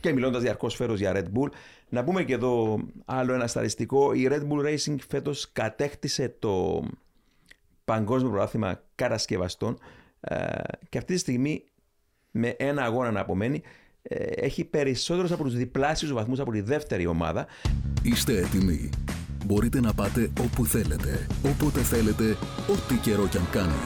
και 0.00 0.12
μιλώντας 0.12 0.42
διαρκώς 0.42 0.74
φέρος 0.74 0.98
για 0.98 1.12
Red 1.14 1.38
Bull, 1.38 1.50
να 1.88 2.04
πούμε 2.04 2.24
και 2.24 2.32
εδώ 2.34 2.78
άλλο 3.04 3.34
ένα 3.34 3.46
σταριστικό. 3.46 4.12
Η 4.12 4.28
Red 4.30 4.48
Bull 4.48 4.66
Racing 4.66 4.96
φέτος 5.08 5.52
κατέκτησε 5.52 6.36
το 6.38 6.84
παγκόσμιο 7.84 8.30
πρωτάθλημα 8.30 8.82
κατασκευαστών 8.94 9.72
ε, 9.72 10.01
και 10.88 10.98
αυτή 10.98 11.12
τη 11.12 11.18
στιγμή 11.18 11.64
με 12.30 12.48
ένα 12.48 12.82
αγώνα 12.82 13.10
να 13.10 13.20
απομένει 13.20 13.62
ε, 14.02 14.24
έχει 14.24 14.64
περισσότερους 14.64 15.32
από 15.32 15.44
τους 15.44 15.54
διπλάσιους 15.54 16.12
βαθμούς 16.12 16.40
από 16.40 16.52
τη 16.52 16.60
δεύτερη 16.60 17.06
ομάδα 17.06 17.46
Είστε 18.02 18.38
έτοιμοι. 18.38 18.90
Μπορείτε 19.46 19.80
να 19.80 19.94
πάτε 19.94 20.30
όπου 20.40 20.66
θέλετε, 20.66 21.26
όποτε 21.44 21.80
θέλετε, 21.80 22.36
ό,τι 22.70 22.94
καιρό 22.94 23.26
κι 23.26 23.36
αν 23.36 23.50
κάνει. 23.50 23.82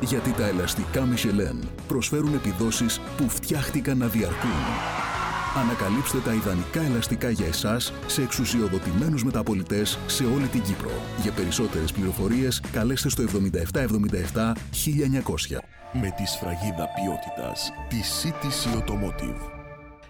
Γιατί 0.00 0.32
τα 0.32 0.46
ελαστικά 0.46 1.08
Michelin 1.14 1.68
προσφέρουν 1.88 2.34
επιδόσεις 2.34 3.00
που 3.16 3.28
φτιάχτηκαν 3.28 3.98
να 3.98 4.06
διαρκούν. 4.06 5.13
Ανακαλύψτε 5.56 6.18
τα 6.18 6.34
ιδανικά 6.34 6.80
ελαστικά 6.80 7.30
για 7.30 7.46
εσάς 7.46 7.92
σε 8.06 8.22
εξουσιοδοτημένους 8.22 9.24
μεταπολιτές 9.24 9.98
σε 10.06 10.24
όλη 10.24 10.46
την 10.46 10.62
Κύπρο. 10.62 10.90
Για 11.22 11.32
περισσότερες 11.32 11.92
πληροφορίες 11.92 12.60
καλέστε 12.72 13.08
στο 13.08 13.22
7777 13.22 14.52
1900. 14.70 15.58
με 15.92 16.12
τη 16.16 16.26
σφραγίδα 16.26 16.88
ποιότητας 16.94 17.72
τη 17.88 17.96
CTC 18.22 18.78
Automotive. 18.78 19.50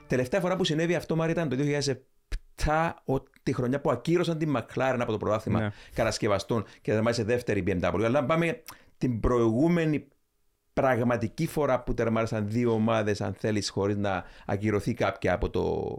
Τελευταία 0.07 0.41
φορά 0.41 0.57
που 0.57 0.65
συνέβη 0.65 0.95
αυτό, 0.95 1.17
Μάρια, 1.17 1.33
ήταν 1.35 1.49
το 1.49 1.57
2007, 1.57 2.95
ο- 3.05 3.23
τη 3.43 3.53
χρονιά 3.53 3.81
που 3.81 3.91
ακύρωσαν 3.91 4.39
την 4.39 4.57
McLaren 4.57 4.97
από 5.01 5.13
το 5.13 5.17
πρωτάθλημα 5.17 5.61
Ναι. 5.61 5.71
κατασκευαστών 5.95 6.65
και 6.81 6.93
τερμάτισε 6.93 7.25
δεύτερη 7.25 7.65
BMW. 7.67 8.01
Αλλά 8.05 8.19
αν 8.19 8.27
πάμε 8.27 8.63
την 8.99 9.21
προηγούμενη 9.21 10.07
πραγματική 10.75 11.47
φορά 11.47 11.83
που 11.83 11.95
τερμάρισαν 11.95 12.49
δύο 12.49 12.73
ομάδες, 12.73 13.21
αν 13.21 13.35
θέλεις, 13.35 13.71
χωρίς 13.71 13.97
να 13.97 14.25
ακυρωθεί 14.47 14.95
κάποια 14.95 15.33
από 15.33 15.51
το 15.51 15.95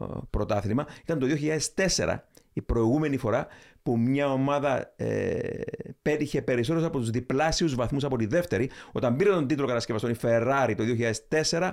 ε, 0.00 0.04
πρωτάθλημα, 0.30 0.86
ήταν 1.02 1.18
το 1.18 1.26
2004 1.96 2.16
η 2.52 2.62
προηγούμενη 2.62 3.16
φορά 3.16 3.46
που 3.82 3.98
μια 3.98 4.32
ομάδα 4.32 4.92
ε, 4.96 5.60
πέτυχε 6.02 6.42
περισσότερους 6.42 6.86
από 6.86 6.98
τους 6.98 7.10
διπλάσιους 7.10 7.74
βαθμούς 7.74 8.04
από 8.04 8.16
τη 8.16 8.26
δεύτερη. 8.26 8.70
Όταν 8.92 9.16
πήρε 9.16 9.30
τον 9.30 9.46
τίτλο 9.46 9.66
κατασκευαστών 9.66 10.10
η 10.10 10.16
Ferrari 10.22 10.74
το 10.76 10.84
2004, 11.50 11.70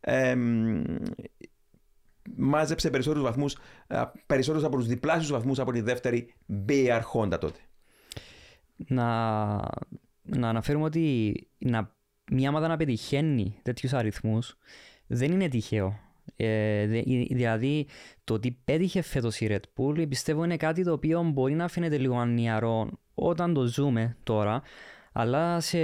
ε, 0.00 0.34
μ, 0.34 0.82
μάζεψε 2.36 2.90
περισσότερους 2.90 3.24
βαθμούς, 3.24 3.56
ε, 3.86 4.02
περισσότερους 4.26 4.66
από 4.66 4.76
τους 4.76 4.86
διπλάσιους 4.86 5.30
βαθμούς 5.30 5.58
από 5.58 5.72
τη 5.72 5.80
δεύτερη 5.80 6.34
BR 6.66 7.00
Honda 7.14 7.38
τότε. 7.40 7.58
να, 8.76 9.04
να 10.36 10.48
αναφέρουμε 10.48 10.84
ότι 10.84 11.34
να, 11.58 11.94
μια 12.30 12.48
ομάδα 12.48 12.68
να 12.68 12.76
πετυχαίνει 12.76 13.54
τέτοιους 13.62 13.92
αριθμούς 13.92 14.56
δεν 15.06 15.32
είναι 15.32 15.48
τυχαίο. 15.48 15.98
Ε, 16.36 16.86
δε- 16.86 16.98
η- 17.04 17.30
δηλαδή, 17.34 17.86
το 18.24 18.38
τι 18.38 18.50
πέτυχε 18.50 19.02
φέτος 19.02 19.40
η 19.40 19.46
Red 19.50 19.60
Bull 19.76 20.08
πιστεύω 20.08 20.44
είναι 20.44 20.56
κάτι 20.56 20.84
το 20.84 20.92
οποίο 20.92 21.22
μπορεί 21.22 21.54
να 21.54 21.68
φαίνεται 21.68 21.98
λίγο 21.98 22.16
ανιαρό 22.16 22.90
όταν 23.14 23.54
το 23.54 23.66
ζούμε 23.66 24.16
τώρα, 24.22 24.62
αλλά 25.12 25.60
σε, 25.60 25.78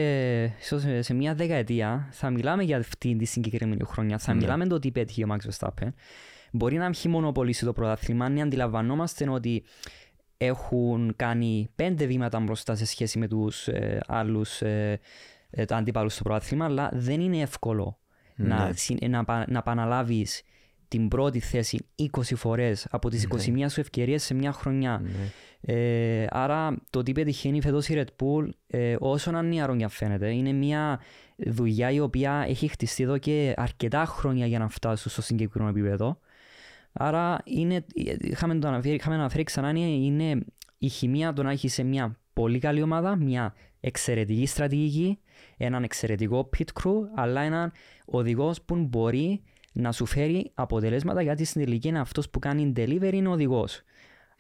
ίσως 0.45 0.81
σε, 0.83 1.03
σε 1.03 1.15
μια 1.15 1.35
δεκαετία 1.35 2.09
θα 2.13 2.31
μιλάμε 2.31 2.63
για 2.63 2.77
αυτή 2.79 3.17
τη 3.17 3.25
συγκεκριμένη 3.25 3.85
χρονιά, 3.85 4.19
θα 4.19 4.33
Ναι. 4.35 4.41
μιλάμε 4.41 4.67
το 4.67 4.79
τι 4.79 4.91
πέτυχε 4.91 5.25
ο 5.25 5.27
Max 5.31 5.51
Verstappen. 5.51 5.89
Μπορεί 6.53 6.77
να 6.77 6.87
έχει 6.87 7.09
μονοπολίσει 7.09 7.65
το 7.65 7.73
πρωτάθλημα, 7.73 8.25
αν 8.25 8.41
αντιλαμβανόμαστε 8.41 9.31
ότι 9.31 9.63
έχουν 10.39 11.13
κάνει 11.17 11.69
πέντε 11.75 12.07
βήματα 12.07 12.41
μπροστά 12.41 12.75
σε 12.75 12.87
σχέση 12.87 13.19
με 13.19 13.29
τους 13.29 13.69
ε, 13.69 14.01
άλλους 14.07 14.63
ε, 14.63 15.01
ε, 15.51 15.65
τα 15.65 15.77
αντίπαλους 15.77 16.15
στο 16.15 16.23
πρωτάθλημα, 16.23 16.65
αλλά 16.65 16.91
δεν 16.93 17.21
είναι 17.21 17.39
εύκολο 17.41 17.99
να, 18.37 18.67
Ναι. 18.67 18.73
συ- 18.73 19.09
να, 19.09 19.25
πα- 19.25 19.45
να 19.49 19.59
επαναλάβεις 19.59 20.43
την 20.89 21.09
πρώτη 21.09 21.41
θέση 21.41 21.87
20 21.97 22.35
φορές 22.37 22.87
από 22.91 23.09
τις 23.11 23.25
21 23.25 23.67
σου 23.71 23.81
ευκαιρίες 23.81 24.23
σε 24.23 24.35
μια 24.35 24.53
χρονιά. 24.53 25.03
Ναι. 25.03 25.11
Ε, 25.61 26.27
άρα 26.31 26.77
το 26.91 27.03
τι 27.03 27.13
πετυχαίνει 27.13 27.61
φέτος 27.63 27.89
η 27.89 27.95
Red 28.05 28.23
Bull, 28.25 28.49
ε, 28.67 28.97
όσο 28.99 29.31
να 29.31 29.39
είναι 29.41 29.63
αρρώγια 29.63 29.89
φαίνεται, 29.89 30.31
είναι 30.35 30.53
μια 30.53 31.01
δουλειά 31.37 31.91
η 31.91 32.01
οποία 32.01 32.45
έχει 32.49 32.69
χτιστεί 32.69 33.03
εδώ 33.03 33.19
και 33.19 33.55
αρκετά 33.57 34.05
χρόνια 34.05 34.47
για 34.47 34.59
να 34.59 34.69
φτάσουν 34.69 35.11
στο 35.11 35.23
συγκεκριμένο 35.23 35.71
επίπεδο. 35.71 36.19
Άρα 37.01 37.39
είναι, 37.45 37.85
είχαμε, 38.19 38.59
το 38.59 38.69
αναφέρει, 38.69 38.95
είχαμε 38.95 39.15
αναφέρει 39.15 39.43
ξανά, 39.43 39.69
είναι, 39.69 39.87
είναι 39.87 40.45
η 40.79 40.89
χημεία 40.89 41.33
το 41.33 41.43
να 41.43 41.51
έχεις 41.51 41.73
σε 41.73 41.83
μια 41.83 42.17
πολύ 42.33 42.59
καλή 42.59 42.83
ομάδα, 42.83 43.17
μια 43.17 43.55
εξαιρετική 43.81 44.47
στρατηγική, 44.47 45.19
έναν 45.57 45.83
εξαιρετικό 45.83 46.51
pit 46.57 46.83
crew, 46.83 46.95
αλλά 47.15 47.41
έναν 47.41 47.73
οδηγός 48.05 48.63
που 48.63 48.77
μπορεί 48.77 49.43
να 49.73 49.93
σου 49.93 50.07
φέρει 50.07 50.51
αποτελέσματα 50.55 51.23
γιατί 51.23 51.45
στην 51.45 51.65
τελική 51.65 51.89
είναι 51.89 52.01
αυτός 52.01 52.31
που 52.31 52.39
κάνει 52.39 52.73
delivery 52.77 53.13
είναι 53.13 53.29
ο 53.29 53.33
οδηγός. 53.33 53.83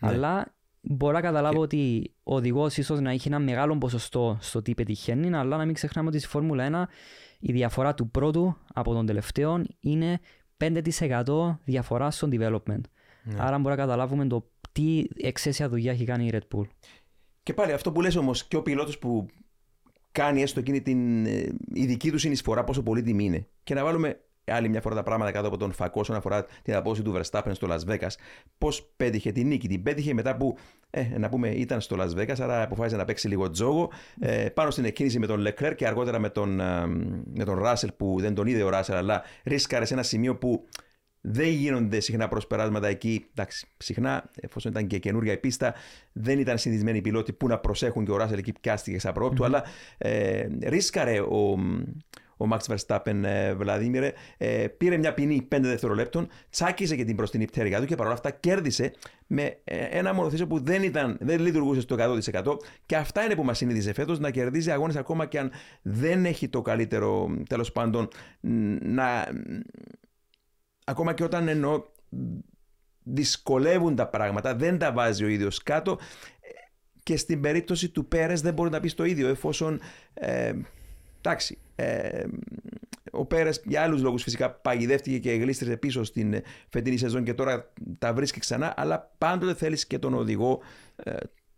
Ναι. 0.00 0.08
Αλλά 0.08 0.54
μπορώ 0.80 1.12
να 1.12 1.20
καταλάβω 1.20 1.60
ότι 1.60 2.12
ο 2.22 2.34
οδηγός 2.34 2.76
ίσως 2.76 3.00
να 3.00 3.10
έχει 3.10 3.28
ένα 3.28 3.38
μεγάλο 3.38 3.78
ποσοστό 3.78 4.38
στο 4.40 4.62
τι 4.62 4.74
πετυχαίνει, 4.74 5.36
αλλά 5.36 5.56
να 5.56 5.64
μην 5.64 5.74
ξεχνάμε 5.74 6.08
ότι 6.08 6.18
στη 6.18 6.28
Φόρμουλα 6.28 6.88
1 6.88 6.92
η 7.40 7.52
διαφορά 7.52 7.94
του 7.94 8.10
πρώτου 8.10 8.56
από 8.74 8.92
τον 8.92 9.06
τελευταίο 9.06 9.62
είναι 9.80 10.20
5% 10.58 11.56
διαφορά 11.64 12.10
στο 12.10 12.28
development. 12.30 12.80
Ναι. 13.22 13.34
Άρα 13.38 13.58
μπορούμε 13.58 13.70
να 13.70 13.76
καταλάβουμε 13.76 14.26
το 14.26 14.50
τι 14.72 15.04
εξαίσια 15.16 15.68
δουλειά 15.68 15.92
έχει 15.92 16.04
κάνει 16.04 16.26
η 16.26 16.30
Red 16.32 16.56
Bull. 16.56 16.66
Και 17.42 17.54
πάλι 17.54 17.72
αυτό 17.72 17.92
που 17.92 18.00
λες 18.00 18.16
όμως 18.16 18.44
και 18.44 18.56
ο 18.56 18.62
πιλότος 18.62 18.98
που 18.98 19.26
κάνει 20.12 20.42
έστω 20.42 20.60
εκείνη 20.60 20.82
την 20.82 21.26
ε, 21.26 21.54
η 21.74 21.86
δική 21.86 22.10
του 22.10 22.18
συνεισφορά 22.18 22.64
πόσο 22.64 22.82
πολύτιμη 22.82 23.24
είναι. 23.24 23.46
Και 23.64 23.74
να 23.74 23.84
βάλουμε 23.84 24.20
άλλη 24.50 24.68
μια 24.68 24.80
φορά 24.80 24.94
τα 24.94 25.02
πράγματα 25.02 25.30
κάτω 25.30 25.46
από 25.46 25.56
τον 25.56 25.72
φακό 25.72 26.00
όσον 26.00 26.16
αφορά 26.16 26.46
την 26.62 26.74
απόδοση 26.74 27.02
του 27.02 27.14
Verstappen 27.16 27.50
στο 27.52 27.68
Las 27.70 27.92
Vegas. 27.92 28.12
Πώς 28.58 28.92
πέτυχε 28.96 29.32
την 29.32 29.46
νίκη. 29.46 29.68
Την 29.68 29.82
πέτυχε 29.82 30.14
μετά 30.14 30.36
που, 30.36 30.56
ε, 30.90 31.18
να 31.18 31.28
πούμε, 31.28 31.48
ήταν 31.48 31.80
στο 31.80 31.96
Las 32.00 32.18
Vegas, 32.18 32.40
άρα 32.40 32.62
αποφάσισε 32.62 32.96
να 32.96 33.04
παίξει 33.04 33.28
λίγο 33.28 33.50
τζόγο. 33.50 33.90
Ε, 34.20 34.48
πάνω 34.48 34.70
στην 34.70 34.84
εκκίνηση 34.84 35.18
με 35.18 35.26
τον 35.26 35.46
Leclerc 35.46 35.74
και 35.76 35.86
αργότερα 35.86 36.18
με 36.18 36.28
τον, 36.28 36.60
ε, 36.60 36.86
με 37.34 37.44
τον 37.44 37.62
Russell 37.64 37.88
που 37.96 38.16
δεν 38.20 38.34
τον 38.34 38.46
είδε 38.46 38.62
ο 38.62 38.70
Russell, 38.72 38.94
αλλά 38.94 39.22
ρίσκαρε 39.44 39.84
σε 39.84 39.94
ένα 39.94 40.02
σημείο 40.02 40.36
που 40.36 40.64
δεν 41.20 41.48
γίνονται 41.48 42.00
συχνά 42.00 42.28
προσπεράσματα 42.28 42.88
εκεί. 42.88 43.26
Εντάξει, 43.30 43.66
συχνά, 43.76 44.30
εφόσον 44.40 44.70
ήταν 44.70 44.86
και 44.86 44.98
καινούργια 44.98 45.32
η 45.32 45.38
πίστα, 45.38 45.74
δεν 46.12 46.38
ήταν 46.38 46.58
συνηθισμένοι 46.58 46.98
οι 46.98 47.00
πιλότοι 47.00 47.32
που 47.32 47.46
να 47.46 47.58
προσέχουν 47.58 48.04
και 48.04 48.10
ο 48.10 48.16
Ράσελ 48.16 48.38
εκεί 48.38 48.52
πιάστηκε 48.60 48.98
σαν 48.98 49.12
προοπτου 49.12 49.44
αλλά 49.44 49.64
ε, 49.98 50.46
ρίσκαρε 50.62 51.20
ο, 51.20 51.58
ο 52.38 52.46
Max 52.50 52.74
Verstappen, 52.74 53.22
ε, 53.24 53.54
Βλαδίμηρε, 53.54 54.12
ε, 54.36 54.66
πήρε 54.76 54.96
μια 54.96 55.14
ποινή 55.14 55.48
5 55.50 55.58
δευτερολέπτων, 55.60 56.28
τσάκισε 56.50 56.96
και 56.96 57.04
την 57.04 57.14
μπροστινή 57.14 57.44
πτέρυγα 57.44 57.80
του 57.80 57.86
και 57.86 57.94
παρόλα 57.94 58.14
αυτά 58.14 58.30
κέρδισε 58.30 58.92
με 59.26 59.60
ε, 59.64 59.76
ένα 59.90 60.12
μονοθέσιο 60.12 60.46
που 60.46 60.60
δεν, 60.64 60.82
ήταν, 60.82 61.16
δεν 61.20 61.40
λειτουργούσε 61.40 61.80
στο 61.80 61.96
100%. 61.98 62.56
Και 62.86 62.96
αυτά 62.96 63.24
είναι 63.24 63.34
που 63.34 63.44
μας 63.44 63.56
συνείδησε 63.56 63.92
φέτος 63.92 64.18
να 64.18 64.30
κερδίζει 64.30 64.70
αγώνες 64.70 64.96
ακόμα 64.96 65.26
και 65.26 65.38
αν 65.38 65.50
δεν 65.82 66.24
έχει 66.24 66.48
το 66.48 66.62
καλύτερο, 66.62 67.36
τέλος 67.48 67.72
πάντων, 67.72 68.08
να, 68.80 69.28
ακόμα 70.84 71.14
και 71.14 71.24
όταν 71.24 71.48
εννοώ 71.48 71.82
δυσκολεύουν 73.02 73.94
τα 73.94 74.08
πράγματα, 74.08 74.54
δεν 74.56 74.78
τα 74.78 74.92
βάζει 74.92 75.24
ο 75.24 75.28
ίδιος 75.28 75.62
κάτω 75.62 75.98
και 77.08 77.16
στην 77.16 77.40
περίπτωση 77.40 77.88
του 77.88 78.08
Πέρες 78.08 78.40
δεν 78.40 78.54
μπορεί 78.54 78.70
να 78.70 78.80
πει 78.80 78.90
το 78.90 79.04
ίδιο 79.04 79.28
εφόσον 79.28 79.80
ε, 80.14 80.52
εντάξει, 81.28 81.58
ε, 81.74 82.24
ο 83.10 83.26
Πέρες 83.26 83.62
για 83.64 83.82
άλλους 83.82 84.02
λόγους 84.02 84.22
φυσικά 84.22 84.50
παγιδεύτηκε 84.50 85.18
και 85.18 85.30
γλίστρισε 85.30 85.76
πίσω 85.76 86.04
στην 86.04 86.42
φετινή 86.68 86.96
σεζόν 86.96 87.24
και 87.24 87.34
τώρα 87.34 87.72
τα 87.98 88.12
βρίσκει 88.12 88.40
ξανά 88.40 88.74
αλλά 88.76 89.14
πάντοτε 89.18 89.54
θέλεις 89.54 89.86
και 89.86 89.98
τον 89.98 90.14
οδηγό 90.14 90.60
ε, 90.96 91.16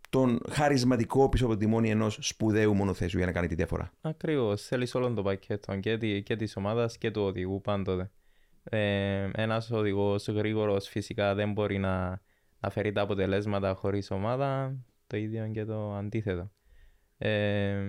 τον 0.09 0.41
χαρισματικό 0.49 1.29
πίσω 1.29 1.45
από 1.45 1.57
τη 1.57 1.67
μόνη 1.67 1.89
ενός 1.89 2.17
σπουδαίου 2.21 2.73
μονοθέσιου 2.73 3.17
για 3.17 3.27
να 3.27 3.33
κάνει 3.33 3.47
τη 3.47 3.55
διαφορά. 3.55 3.91
Ακριβώς. 4.01 4.61
Θέλεις 4.61 4.95
όλο 4.95 5.13
το 5.13 5.21
πακέτο 5.21 5.75
και, 5.75 5.97
τη, 5.97 6.23
και 6.23 6.35
της 6.35 6.55
ομάδας 6.55 6.97
και 6.97 7.11
του 7.11 7.21
οδηγού 7.21 7.61
πάντοτε. 7.61 8.11
Ε, 8.63 9.29
Ένας 9.33 9.71
οδηγός 9.71 10.27
γρήγορος 10.27 10.87
φυσικά 10.87 11.35
δεν 11.35 11.51
μπορεί 11.51 11.77
να, 11.77 12.21
να 12.59 12.69
φέρει 12.69 12.91
τα 12.91 13.01
αποτελέσματα 13.01 13.73
χωρίς 13.73 14.11
ομάδα. 14.11 14.75
Το 15.07 15.17
ίδιο 15.17 15.49
και 15.53 15.65
το 15.65 15.93
αντίθετο. 15.93 16.51
Ε, 17.17 17.81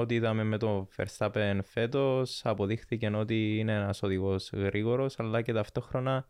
ό,τι 0.00 0.14
είδαμε 0.14 0.44
με 0.44 0.58
το 0.58 0.88
Verstappen 0.96 1.58
φέτος 1.64 2.40
αποδείχθηκε 2.44 3.08
ότι 3.08 3.58
είναι 3.58 3.72
ένας 3.74 4.02
οδηγός 4.02 4.50
γρήγορος, 4.52 5.18
αλλά 5.18 5.42
και 5.42 5.52
ταυτόχρονα 5.52 6.28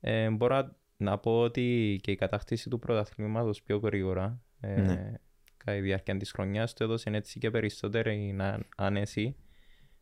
ε, 0.00 0.30
μπορώ 0.30 0.76
να 0.96 1.18
πω 1.18 1.40
ότι 1.40 1.98
και 2.02 2.10
η 2.10 2.14
κατακτήση 2.16 2.68
του 2.70 2.78
πρωταθλήματος 2.78 3.62
πιο 3.62 3.76
γρήγορα 3.78 4.40
ε, 4.60 4.80
Ναι. 4.80 5.12
κατά 5.56 5.72
τη 5.78 5.80
διάρκεια 5.80 6.16
της 6.16 6.30
χρονιάς 6.32 6.72
του 6.74 6.82
έδωσε 6.82 7.10
έτσι 7.10 7.38
και 7.38 7.50
περισσότερη 7.50 8.32
να- 8.32 8.58
άνεση. 8.76 9.36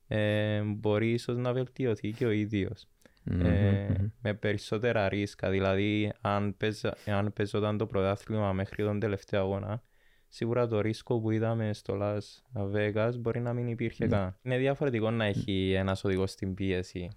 Ε, 0.09 0.61
μπορεί 0.62 1.11
ίσως 1.12 1.36
να 1.36 1.53
βελτιωθεί 1.53 2.11
και 2.11 2.26
ο 2.26 2.30
ίδιος. 2.30 2.86
Ε, 3.42 3.95
με 4.22 4.34
περισσότερα 4.34 5.09
ρίσκα. 5.09 5.51
Δηλαδή, 5.51 6.12
αν, 6.20 6.57
παίζα, 6.57 6.97
αν 7.07 7.32
παίζονταν 7.32 7.78
το 7.78 7.86
πρωτάθλημα 7.86 8.53
μέχρι 8.53 8.84
τον 8.84 9.01
τελευταίο 9.01 9.40
αγώνα, 9.40 9.82
σίγουρα 10.35 10.66
το 10.66 10.80
ρίσκο 10.80 11.20
που 11.20 11.30
είδαμε 11.30 11.72
στο 11.72 11.99
Las 12.01 12.22
Vegas 12.74 13.12
μπορεί 13.18 13.41
να 13.41 13.53
μην 13.53 13.68
υπήρχε 13.68 14.07
καν. 14.07 14.39
Είναι 14.43 14.59
διαφορετικό 14.59 15.11
να 15.11 15.24
έχει 15.24 15.72
ένας 15.72 16.05
οδηγός 16.05 16.30
στην 16.30 16.55
πίεση 16.55 17.09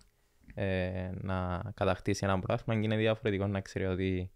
ε, 0.53 1.09
να 1.13 1.72
κατακτήσει 1.76 2.26
ένα 2.26 2.39
πρωτάθλημα 2.39 2.80
και 2.80 2.86
είναι 2.86 2.95
διαφορετικό 2.95 3.47
να 3.47 3.61
ξέρει 3.61 3.86
ότι 3.86 4.32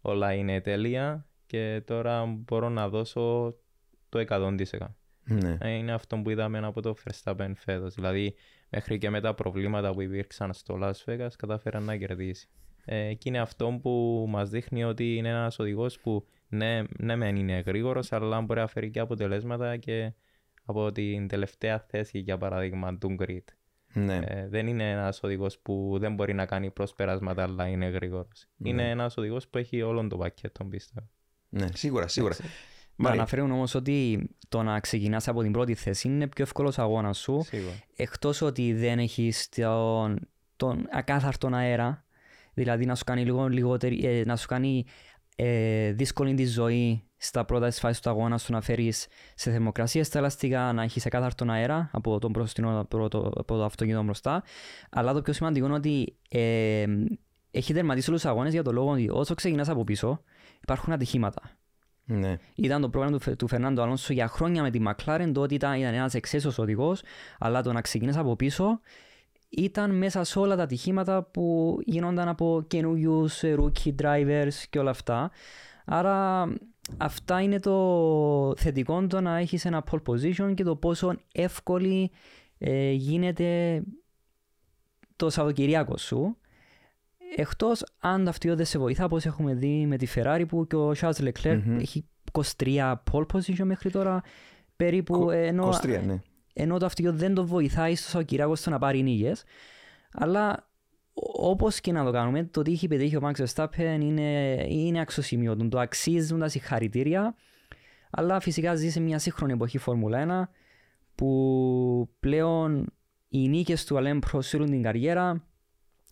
όλα 0.00 0.32
είναι 0.32 0.60
τέλεια 0.60 1.26
και 1.46 1.82
τώρα 1.86 2.24
μπορώ 2.26 2.68
να 2.68 2.88
δώσω 2.88 3.54
το 4.08 4.24
100%. 4.28 4.56
Ναι. 5.24 5.56
Ε, 5.60 5.70
Είναι 5.70 5.92
αυτό 5.92 6.16
που 6.16 6.30
είδαμε 6.30 6.58
από 6.58 6.80
το 6.82 6.94
Verstappen 7.04 7.52
φέτος. 7.54 7.94
Δηλαδή, 7.94 8.34
μέχρι 8.68 8.98
και 8.98 9.10
με 9.10 9.20
τα 9.20 9.34
προβλήματα 9.34 9.92
που 9.92 10.02
υπήρξαν 10.02 10.52
στο 10.52 10.78
Las 10.82 11.04
Vegas, 11.04 11.30
κατάφερε 11.38 11.78
να 11.78 11.96
κερδίσει. 11.96 12.48
Ε, 12.84 13.14
και 13.14 13.28
είναι 13.28 13.40
αυτό 13.40 13.78
που 13.82 14.24
μας 14.28 14.50
δείχνει 14.50 14.84
ότι 14.84 15.16
είναι 15.16 15.28
ένας 15.28 15.58
οδηγός 15.58 16.00
που 16.00 16.26
ναι, 16.48 16.82
ναι 16.98 17.16
μεν 17.16 17.36
είναι 17.36 17.62
γρήγορος, 17.66 18.12
αλλά 18.12 18.40
μπορεί 18.40 18.60
να 18.60 18.66
φέρει 18.66 18.90
και 18.90 19.00
αποτελέσματα 19.00 19.76
και 19.76 20.12
από 20.64 20.92
την 20.92 21.28
τελευταία 21.28 21.84
θέση, 21.88 22.18
για 22.18 22.38
παράδειγμα, 22.38 22.98
του 22.98 23.16
grid. 23.18 23.44
Ναι. 23.92 24.20
Ε, 24.26 24.48
δεν 24.48 24.66
είναι 24.66 24.90
ένας 24.90 25.22
οδηγός 25.22 25.58
που 25.58 25.96
δεν 26.00 26.14
μπορεί 26.14 26.34
να 26.34 26.46
κάνει 26.46 26.70
προσπεράσματα, 26.70 27.42
αλλά 27.42 27.66
είναι 27.66 27.86
γρήγορος. 27.86 28.46
Είναι 28.58 28.90
ένας 28.90 29.16
οδηγός 29.16 29.48
που 29.48 29.58
έχει 29.58 29.82
όλο 29.82 30.06
το 30.06 30.16
πακέτο, 30.16 30.64
πιστεύω. 30.64 31.08
ναι, 31.48 31.66
σίγουρα, 31.72 32.08
σίγουρα. 32.08 32.34
Να 32.98 33.04
Μάρια. 33.04 33.20
αναφέρουν 33.20 33.50
όμως 33.50 33.74
ότι 33.74 34.28
το 34.48 34.62
να 34.62 34.80
ξεκινάς 34.80 35.28
από 35.28 35.42
την 35.42 35.52
πρώτη 35.52 35.74
θέση 35.74 36.08
είναι 36.08 36.28
πιο 36.28 36.44
εύκολος 36.44 36.78
αγώνας 36.78 37.18
σου 37.18 37.42
Σίγουρα. 37.44 37.72
εκτός 37.96 38.42
ότι 38.42 38.72
δεν 38.72 38.98
έχεις 38.98 39.48
τον, 39.48 40.28
τον 40.56 40.86
ακάθαρτον 40.90 41.54
αέρα 41.54 42.04
δηλαδή 42.54 42.86
να 42.86 42.94
σου 42.94 43.04
κάνει 43.04 43.24
λίγο 43.24 43.48
λιγότερη, 43.48 44.06
ε, 44.06 44.24
να 44.24 44.36
σου 44.36 44.46
κάνει 44.46 44.84
ε, 45.36 45.92
δύσκολη 45.92 46.34
τη 46.34 46.44
ζωή 46.46 47.02
στα 47.16 47.44
πρώτα 47.44 47.68
της 47.68 47.78
φάσεις 47.78 48.00
του 48.00 48.10
αγώνα 48.10 48.38
σου 48.38 48.52
να 48.52 48.60
φέρεις 48.60 49.06
σε 49.34 49.50
θερμοκρασία. 49.50 50.04
Στα 50.04 50.18
ελαστικά, 50.18 50.72
να 50.72 50.82
έχεις 50.82 51.06
ακάθαρτον 51.06 51.50
αέρα 51.50 51.90
από, 51.92 52.18
τον 52.18 52.30
μπροστινό, 52.30 52.80
από, 52.80 53.08
το, 53.08 53.18
από 53.18 53.56
το 53.56 53.64
αυτοκίνητο 53.64 54.02
μπροστά. 54.02 54.42
Αλλά 54.90 55.12
το 55.12 55.22
πιο 55.22 55.32
σημαντικό 55.32 55.66
είναι 55.66 55.74
ότι 55.74 56.16
ε, 56.28 56.84
έχει 57.50 57.72
τερματίσει 57.72 58.08
όλους 58.10 58.22
τους 58.22 58.30
αγώνες 58.30 58.52
για 58.52 58.62
το 58.62 58.72
λόγο 58.72 58.90
ότι 58.90 59.08
όσο 59.10 59.34
ξεκινάς 59.34 59.68
από 59.68 59.84
πίσω 59.84 60.22
υπάρχουν 60.62 60.92
ατυχήματα. 60.92 61.40
Ναι. 62.08 62.36
ήταν 62.54 62.80
το 62.80 62.88
πρόβλημα 62.88 63.16
του, 63.16 63.22
Φε- 63.22 63.36
του 63.36 63.48
Φερνάντο 63.48 63.82
Αλόνσο 63.82 64.12
για 64.12 64.28
χρόνια 64.28 64.62
με 64.62 64.70
τη 64.70 64.80
McLaren 64.86 65.30
το 65.34 65.40
ότι 65.40 65.54
ήταν, 65.54 65.80
ήταν 65.80 65.94
ένας 65.94 66.14
εξαίσιος 66.14 66.58
οδηγός 66.58 67.02
αλλά 67.38 67.62
το 67.62 67.72
να 67.72 67.80
ξεκινήσει 67.80 68.18
από 68.18 68.36
πίσω 68.36 68.80
ήταν 69.56 69.94
μέσα 69.96 70.24
σε 70.24 70.38
όλα 70.38 70.56
τα 70.56 70.62
ατυχήματα 70.62 71.22
που 71.22 71.76
γίνονταν 71.84 72.28
από 72.28 72.64
καινούριους 72.66 73.40
rookie 73.44 73.94
drivers 74.02 74.52
και 74.70 74.78
όλα 74.78 74.90
αυτά. 74.90 75.30
Άρα 75.84 76.46
αυτά 76.96 77.40
είναι 77.40 77.60
το 77.60 78.54
θετικό 78.56 79.06
το 79.06 79.20
να 79.20 79.36
έχεις 79.36 79.64
ένα 79.64 79.84
pole 79.90 80.02
position 80.06 80.54
και 80.54 80.64
το 80.64 80.76
πόσο 80.76 81.14
εύκολη 81.32 82.10
ε, 82.58 82.90
γίνεται 82.90 83.82
το 85.16 85.30
Σαββατοκυριακό 85.30 85.96
σου. 85.96 86.36
Εκτός 87.36 87.84
αν 87.98 88.22
το 88.24 88.28
αυτοκίνητο 88.28 88.58
δεν 88.58 88.66
σε 88.66 88.78
βοηθά, 88.78 89.04
όπως 89.04 89.24
έχουμε 89.26 89.54
δει 89.54 89.86
με 89.86 89.96
τη 89.96 90.06
Ferrari 90.14 90.44
που 90.48 90.66
και 90.66 90.76
ο 90.76 90.92
Charles 91.00 91.30
Leclerc 91.32 91.60
Μμμ. 91.64 91.78
έχει 91.78 92.04
23 92.32 92.94
pole 93.12 93.26
position 93.32 93.64
μέχρι 93.64 93.90
τώρα 93.90 94.22
περίπου, 94.76 95.18
Κο- 95.18 95.30
ενώ, 95.30 95.68
23, 95.82 96.02
ναι. 96.06 96.20
Ενώ 96.58 96.78
το 96.78 96.86
αυτοκίνητο 96.86 97.18
δεν 97.18 97.34
το 97.34 97.46
βοηθάει 97.46 97.94
στο 97.94 98.08
Σακυράκο 98.08 98.54
στο 98.54 98.70
να 98.70 98.78
πάρει 98.78 99.02
νίκες. 99.02 99.44
Αλλά 100.12 100.70
όπως 101.38 101.80
και 101.80 101.92
να 101.92 102.04
το 102.04 102.10
κάνουμε, 102.10 102.44
το 102.44 102.60
ότι 102.60 102.72
έχει 102.72 102.88
πετύχει 102.88 103.16
ο 103.16 103.20
Max 103.22 103.44
Verstappen 103.44 103.98
είναι, 104.00 104.66
είναι 104.68 105.00
αξιοσημείωτο. 105.00 105.68
Το 105.68 105.78
αξίζουν 105.78 106.38
τα 106.38 106.48
συγχαρητήρια. 106.48 107.34
Αλλά 108.10 108.40
φυσικά 108.40 108.74
ζει 108.74 108.90
σε 108.90 109.00
μια 109.00 109.18
σύγχρονη 109.18 109.52
εποχή 109.52 109.78
Φόρμουλα 109.78 110.48
1 110.48 110.52
που 111.14 112.08
πλέον 112.20 112.92
οι 113.28 113.48
νίκες 113.48 113.84
του 113.84 113.96
Αλέμ 113.96 114.18
προσφέρουν 114.18 114.70
την 114.70 114.82
καριέρα. 114.82 115.46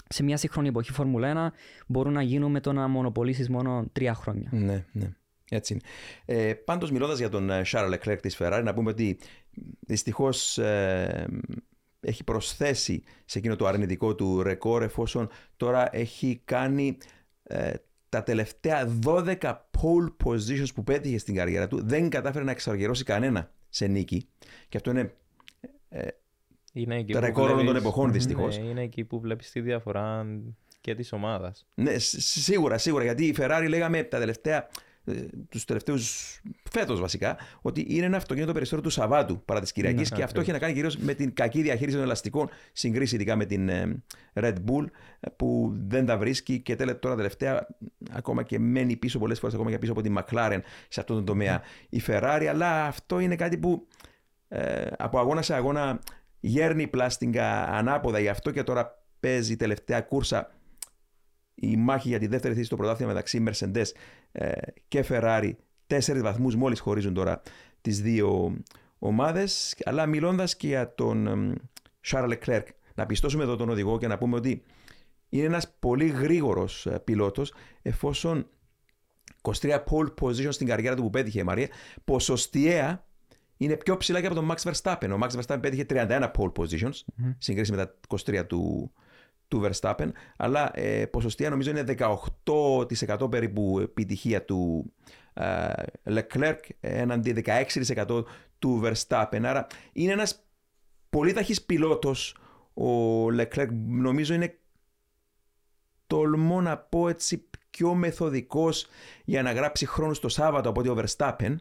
Σε 0.09 0.22
μια 0.22 0.36
σύγχρονη 0.36 0.68
εποχή 0.68 0.92
Φόρμουλα 0.92 1.53
1 1.53 1.55
μπορούν 1.86 2.12
να 2.12 2.22
γίνουν 2.22 2.51
με 2.51 2.61
το 2.61 2.72
να 2.72 2.88
μονοπολίσεις 2.88 3.49
μόνο 3.49 3.86
τρία 3.92 4.14
χρόνια. 4.14 4.49
Ναι, 4.53 4.84
ναι. 4.92 5.16
Έτσι 5.51 5.72
είναι. 5.72 5.82
Ε, 6.40 6.55
Πάντως, 6.55 6.90
μιλώντας 6.90 7.18
για 7.18 7.28
τον 7.28 7.51
Charles 7.64 7.95
Leclerc 7.95 8.18
της 8.20 8.36
Ferrari, 8.38 8.62
να 8.64 8.74
πούμε 8.74 8.90
ότι 8.90 9.18
δυστυχώς 9.80 10.59
έχει 12.00 12.24
προσθέσει 12.24 13.02
σε 13.24 13.38
εκείνο 13.38 13.57
το 13.57 13.66
αρνητικό 13.66 14.14
του 14.14 14.42
ρεκόρ, 14.42 14.82
εφόσον 14.82 15.28
τώρα 15.57 15.96
έχει 15.96 16.40
κάνει 16.44 16.98
ε, 17.42 17.72
τα 18.09 18.22
τελευταία 18.22 18.98
12 19.07 19.36
pole 19.70 20.12
positions 20.24 20.74
που 20.74 20.84
πέτυχε 20.84 21.18
στην 21.18 21.34
καριέρα 21.34 21.68
του, 21.68 21.86
δεν 21.86 22.09
κατάφερε 22.09 22.44
να 22.44 22.50
εξαργυρώσει 22.50 23.05
κανένα 23.05 23.52
σε 23.68 23.86
νίκη. 23.86 24.28
Και 24.68 24.76
αυτό 24.76 24.90
είναι 24.90 25.14
Είναι 26.72 26.96
εκεί 26.96 27.12
Το 27.12 27.18
που 27.18 27.24
ρεκόρ 27.24 27.42
όλων 27.44 27.57
των 27.57 27.64
βλέπεις- 27.66 27.82
εποχών, 27.82 28.12
δυστυχώς. 28.12 28.59
Ναι, 28.59 28.64
είναι 28.64 28.82
εκεί 28.82 29.05
που 29.05 29.20
βλέπεις 29.20 29.50
τη 29.50 29.61
διαφορά 29.61 30.26
και 30.80 30.94
της 30.94 31.12
ομάδας. 31.12 31.66
Ναι, 31.74 31.98
σ- 31.98 32.20
σίγουρα, 32.20 32.78
σίγουρα. 32.78 33.05
Γιατί 33.05 33.24
η 33.26 33.34
Ferrari 33.38 33.66
λέγαμε 33.68 34.02
τα 34.02 34.18
τελευταία, 34.18 34.68
τους 35.48 35.64
τελευταίους 35.64 36.40
φέτος 36.70 37.00
βασικά, 37.00 37.36
ότι 37.62 37.86
είναι 37.88 38.05
ένα 38.07 38.16
αυτοκίνητο 38.16 38.52
περισσότερο 38.52 38.82
του 38.82 38.90
Σαββάτου 38.90 39.44
παρά 39.44 39.61
της 39.61 39.72
Κυριακής. 39.72 40.11
Ναι, 40.11 40.16
και 40.16 40.22
αυτό 40.22 40.40
ακριβώς. 40.40 40.42
έχει 40.42 40.52
να 40.52 40.59
κάνει 40.59 40.72
κυρίως 40.72 40.96
με 40.96 41.14
την 41.14 41.34
κακή 41.34 41.62
διαχείριση 41.62 41.96
των 41.96 42.05
ελαστικών, 42.05 42.48
συγκρίση 42.72 43.14
ειδικά 43.14 43.36
με 43.36 43.44
την 43.44 43.68
ε, 43.68 44.02
Red 44.34 44.55
Bull, 44.55 44.84
ε, 45.20 45.30
που 45.36 45.74
δεν 45.86 46.07
τα 46.07 46.18
βρίσκει 46.18 46.61
και 46.61 46.76
τέλε, 46.76 46.94
τώρα 46.94 47.16
τελευταία 47.16 47.66
ακόμα 48.11 48.42
και 48.42 48.59
μένει 48.59 48.96
πίσω 48.96 49.18
πολλές 49.18 49.38
φορές, 49.38 49.55
ακόμα 49.55 49.70
και 49.70 49.78
πίσω 49.78 49.92
από 49.92 50.02
την 50.02 50.18
McLaren 50.18 50.59
σε 50.88 51.00
αυτόν 51.00 51.16
τον 51.16 51.24
τομέα 51.24 51.62
η 51.88 52.02
Ferrari. 52.07 52.46
Αλλά 52.48 52.86
αυτό 52.86 53.18
είναι 53.18 53.36
κάτι 53.36 53.59
που 53.59 53.86
ε, 54.48 54.86
από 54.98 55.18
αγώνα 55.18 55.42
σε 55.42 55.55
αγώνα 55.55 56.00
γέρνει 56.40 56.86
πλάστιγκα 56.86 57.64
ανάποδα. 57.64 58.18
Γι' 58.18 58.28
αυτό 58.28 58.50
και 58.50 58.62
τώρα 58.62 59.02
παίζει 59.20 59.52
η 59.52 59.57
τελευταία 59.57 60.00
κούρσα 60.00 60.50
η 61.55 61.76
μάχη 61.76 62.09
για 62.09 62.18
τη 62.18 62.26
δεύτερη 62.26 62.55
θέση 62.55 62.66
στο 62.66 62.76
πρωτάθλημα 62.76 63.12
μεταξύ 63.12 63.44
Mercedes 63.48 63.86
ε, 64.32 64.52
και 64.88 65.05
Ferrari. 65.09 65.52
Τέσσερις 65.86 66.22
βαθμούς 66.22 66.57
μόλις 66.57 66.80
χωρίζουν 66.80 67.14
τώρα 67.14 67.42
τις 67.80 68.00
δύο 68.00 68.57
ομάδες. 68.98 69.76
Αλλά 69.84 70.07
μιλώντας 70.07 70.57
και 70.57 70.66
για 70.66 70.94
τον 70.94 71.26
εμ, 71.26 71.52
Charles 72.07 72.38
Leclerc, 72.38 72.64
να 72.94 73.07
πιστώσουμε 73.07 73.42
εδώ 73.42 73.57
τον 73.57 73.68
οδηγό 73.68 73.98
και 73.98 74.07
να 74.07 74.18
πούμε 74.18 74.36
ότι 74.36 74.62
είναι 75.28 75.46
ένας 75.46 75.74
πολύ 75.78 76.07
γρήγορος 76.07 76.86
ε, 76.86 76.98
πιλότος 77.05 77.52
εφόσον 77.82 78.48
23 79.42 79.78
pole 79.90 80.14
position 80.20 80.52
στην 80.52 80.66
καριέρα 80.66 80.96
του 80.96 81.02
που 81.02 81.11
πέτυχε 81.11 81.40
η 81.40 81.42
Μαρία, 81.42 81.68
ποσοστιαία 82.05 83.07
είναι 83.57 83.76
πιο 83.76 83.96
ψηλά 83.96 84.20
και 84.20 84.26
από 84.26 84.34
τον 84.34 84.52
Max 84.52 84.72
Verstappen. 84.72 85.11
Ο 85.12 85.18
Max 85.22 85.28
Verstappen 85.28 85.59
πέτυχε 85.61 85.86
31 85.88 86.30
pole 86.36 86.52
positions, 86.52 87.00
συγκρίση 87.38 87.72
με 87.72 87.76
τα 87.76 87.94
23 88.09 88.44
του, 88.46 88.92
του 89.49 89.62
Verstappen, 89.64 90.11
αλλά 90.36 90.70
ε, 90.74 91.07
ποσοστία 91.07 91.51
νομίζω 91.51 91.70
είναι 91.70 91.84
18% 91.99 93.30
περίπου 93.30 93.78
επιτυχία 93.82 94.45
του 94.45 94.92
ε, 95.34 95.72
Leclerc 96.05 96.59
έναντι 96.80 97.42
16% 97.47 98.24
του 98.59 98.82
Verstappen. 98.84 99.40
Άρα 99.42 99.66
είναι 99.92 100.12
ένας 100.12 100.45
πολύ 101.11 101.32
ταχύς 101.32 101.62
πιλότος 101.62 102.36
ο 102.74 103.26
Leclerc. 103.26 103.68
Νομίζω 103.86 104.34
είναι 104.34 104.59
τολμώ 106.07 106.61
να 106.61 106.78
πω 106.78 107.09
έτσι 107.09 107.49
πιο 107.70 107.95
μεθοδικός 107.95 108.86
για 109.24 109.42
να 109.42 109.53
γράψει 109.53 109.86
χρόνο 109.86 110.12
το 110.12 110.28
Σάββατο 110.28 110.68
από 110.68 110.80
ότι 110.80 110.88
ο 110.88 111.05
Verstappen. 111.05 111.55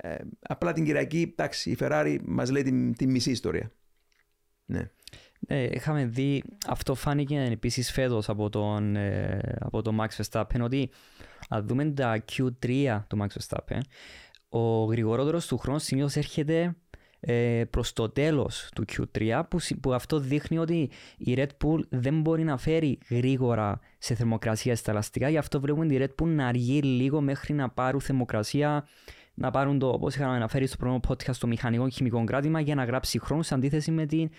Ε, 0.00 0.16
απλά 0.40 0.72
την 0.72 0.84
Κυριακή, 0.84 1.28
εντάξει, 1.32 1.70
η 1.70 1.76
Ferrari 1.80 2.18
μας 2.24 2.50
λέει 2.50 2.62
τη, 2.62 2.92
τη 2.92 3.06
μισή 3.06 3.30
ιστορία. 3.30 3.72
Ναι. 4.64 4.90
Ε, 5.46 5.68
είχαμε 5.72 6.04
δει, 6.04 6.42
αυτό 6.66 6.94
φάνηκε 6.94 7.48
επίσης 7.50 7.90
φέτος 7.92 8.28
από 8.28 8.48
τον, 8.48 8.96
ε, 8.96 9.40
από 9.58 9.82
τον 9.82 9.98
Max 10.00 10.22
Verstappen, 10.22 10.60
ότι 10.60 10.90
αν 11.48 11.66
δούμε 11.66 11.84
τα 11.84 12.24
Q3 12.32 13.04
του 13.06 13.18
Max 13.20 13.26
Verstappen, 13.26 13.78
ο 14.48 14.84
γρηγορότερος 14.84 15.46
του 15.46 15.58
χρόνου 15.58 15.78
συνήθως 15.78 16.16
έρχεται 16.16 16.76
ε, 17.20 17.64
προς 17.70 17.92
το 17.92 18.08
τέλος 18.08 18.70
του 18.74 18.84
Q3 18.92 19.42
που, 19.50 19.58
συ- 19.58 19.80
που 19.80 19.92
αυτό 19.92 20.18
δείχνει 20.18 20.58
ότι 20.58 20.90
η 21.18 21.34
Red 21.36 21.64
Bull 21.64 21.80
δεν 21.88 22.20
μπορεί 22.20 22.44
να 22.44 22.56
φέρει 22.56 22.98
γρήγορα 23.10 23.80
σε 23.98 24.14
θερμοκρασία 24.14 24.76
στα 24.76 24.90
ελαστικά. 24.90 25.28
Γι' 25.28 25.38
αυτό 25.38 25.60
βλέπουμε 25.60 25.86
τη 25.86 25.96
Red 26.00 26.22
Bull 26.22 26.28
να 26.28 26.46
αργεί 26.46 26.80
λίγο 26.80 27.20
μέχρι 27.20 27.54
να 27.54 27.68
πάρουν 27.70 28.00
θερμοκρασία 28.00 28.86
να 29.38 29.50
πάρουν 29.50 29.78
το, 29.78 29.88
όπως 29.88 30.14
είχαμε 30.14 30.34
αναφέρει 30.34 30.66
στο 30.66 30.76
πρώτο 30.76 31.00
podcast, 31.08 31.36
το 31.36 31.46
μηχανικό 31.46 31.88
χημικό 31.88 32.24
κράτημα 32.24 32.60
για 32.60 32.74
να 32.74 32.84
γράψει 32.84 33.18
χρόνο 33.18 33.42
σε 33.42 33.54
αντίθεση 33.54 33.90
με 33.90 34.06
την 34.06 34.30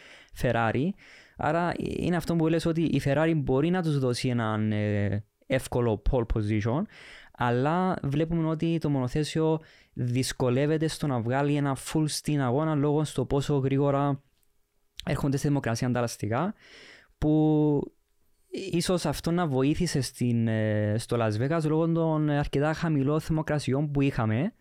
Ferrari. 0.41 0.89
Άρα 1.37 1.71
είναι 1.77 2.15
αυτό 2.15 2.35
που 2.35 2.47
λες 2.47 2.65
ότι 2.65 2.81
η 2.81 3.01
Ferrari 3.05 3.33
μπορεί 3.35 3.69
να 3.69 3.81
τους 3.81 3.99
δώσει 3.99 4.27
έναν 4.27 4.71
ε, 4.71 5.23
εύκολο 5.45 6.01
pole 6.11 6.25
position, 6.33 6.81
αλλά 7.31 7.95
βλέπουμε 8.03 8.49
ότι 8.49 8.77
το 8.77 8.89
μονοθέσιο 8.89 9.59
δυσκολεύεται 9.93 10.87
στο 10.87 11.07
να 11.07 11.19
βγάλει 11.19 11.55
ένα 11.55 11.77
full 11.77 12.03
στην 12.05 12.41
αγώνα 12.41 12.75
λόγω 12.75 13.03
στο 13.03 13.25
πόσο 13.25 13.57
γρήγορα 13.57 14.23
έρχονται 15.05 15.37
στη 15.37 15.47
δημοκρασία 15.47 15.87
ανταλλαστικά 15.87 16.53
που 17.17 17.81
ίσως 18.71 19.05
αυτό 19.05 19.31
να 19.31 19.47
βοήθησε 19.47 20.01
στην, 20.01 20.47
ε, 20.47 20.95
στο 20.97 21.17
Las 21.19 21.31
Vegas 21.41 21.63
λόγω 21.63 21.91
των 21.91 22.29
αρκετά 22.29 22.73
χαμηλών 22.73 23.19
θερμοκρασιών 23.19 23.91
που 23.91 24.01
είχαμε 24.01 24.53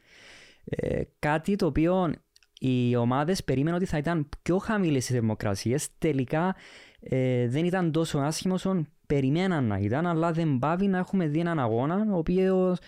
ε, 0.68 1.02
κάτι 1.18 1.56
το 1.56 1.66
οποίο 1.66 2.12
οι 2.60 2.96
ομάδες 2.96 3.44
περίμεναν 3.44 3.78
ότι 3.80 3.88
θα 3.88 3.98
ήταν 3.98 4.28
πιο 4.42 4.58
χαμηλές 4.58 5.08
οι 5.08 5.12
θερμοκρασίες 5.12 5.88
τελικά 5.98 6.56
ε, 7.00 7.48
δεν 7.48 7.64
ήταν 7.64 7.92
τόσο 7.92 8.18
άσχημο 8.18 8.54
όσο 8.54 8.86
περιμέναν 9.06 9.64
να 9.64 9.78
ήταν 9.78 10.06
αλλά 10.06 10.32
δεν 10.32 10.58
πάβει 10.58 10.86
να 10.86 10.98
έχουμε 10.98 11.26
δει 11.26 11.38
έναν 11.38 11.58
αγώνα 11.58 12.06
ο 12.12 12.16
οποίος 12.16 12.78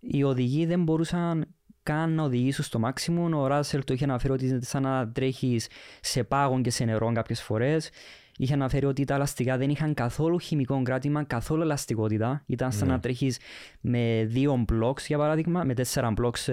οι 0.00 0.22
οδηγοί 0.22 0.66
δεν 0.66 0.82
μπορούσαν 0.82 1.54
καν 1.82 2.12
να 2.12 2.22
οδηγήσουν 2.22 2.64
στο 2.64 2.80
maximum. 2.84 3.30
Ο 3.34 3.46
Ράσελ 3.46 3.84
το 3.84 3.92
είχε 3.94 4.04
αναφέρει 4.04 4.32
ότι 4.32 4.46
είναι 4.46 4.60
σαν 4.62 4.82
να 4.82 5.08
τρέχεις 5.12 5.68
σε 6.00 6.24
πάγον 6.24 6.62
και 6.62 6.70
σε 6.70 6.84
νερό 6.84 7.12
κάποιες 7.12 7.42
φορές. 7.42 7.90
Είχε 8.36 8.54
αναφέρει 8.54 8.86
ότι 8.86 9.04
τα 9.04 9.14
ελαστικά 9.14 9.56
δεν 9.56 9.70
είχαν 9.70 9.94
καθόλου 9.94 10.38
χημικό 10.38 10.82
κράτημα, 10.82 11.24
καθόλου 11.24 11.62
ελαστικότητα. 11.62 12.42
Ήταν 12.46 12.72
σαν 12.72 12.86
Ναι. 12.88 12.92
να 12.92 13.00
τρέχεις 13.00 13.38
με 13.80 14.24
δύο 14.26 14.64
blocks, 14.72 15.00
για 15.06 15.18
παράδειγμα, 15.18 15.64
με 15.64 15.74
τέσσερα 15.74 16.12
blocks 16.20 16.52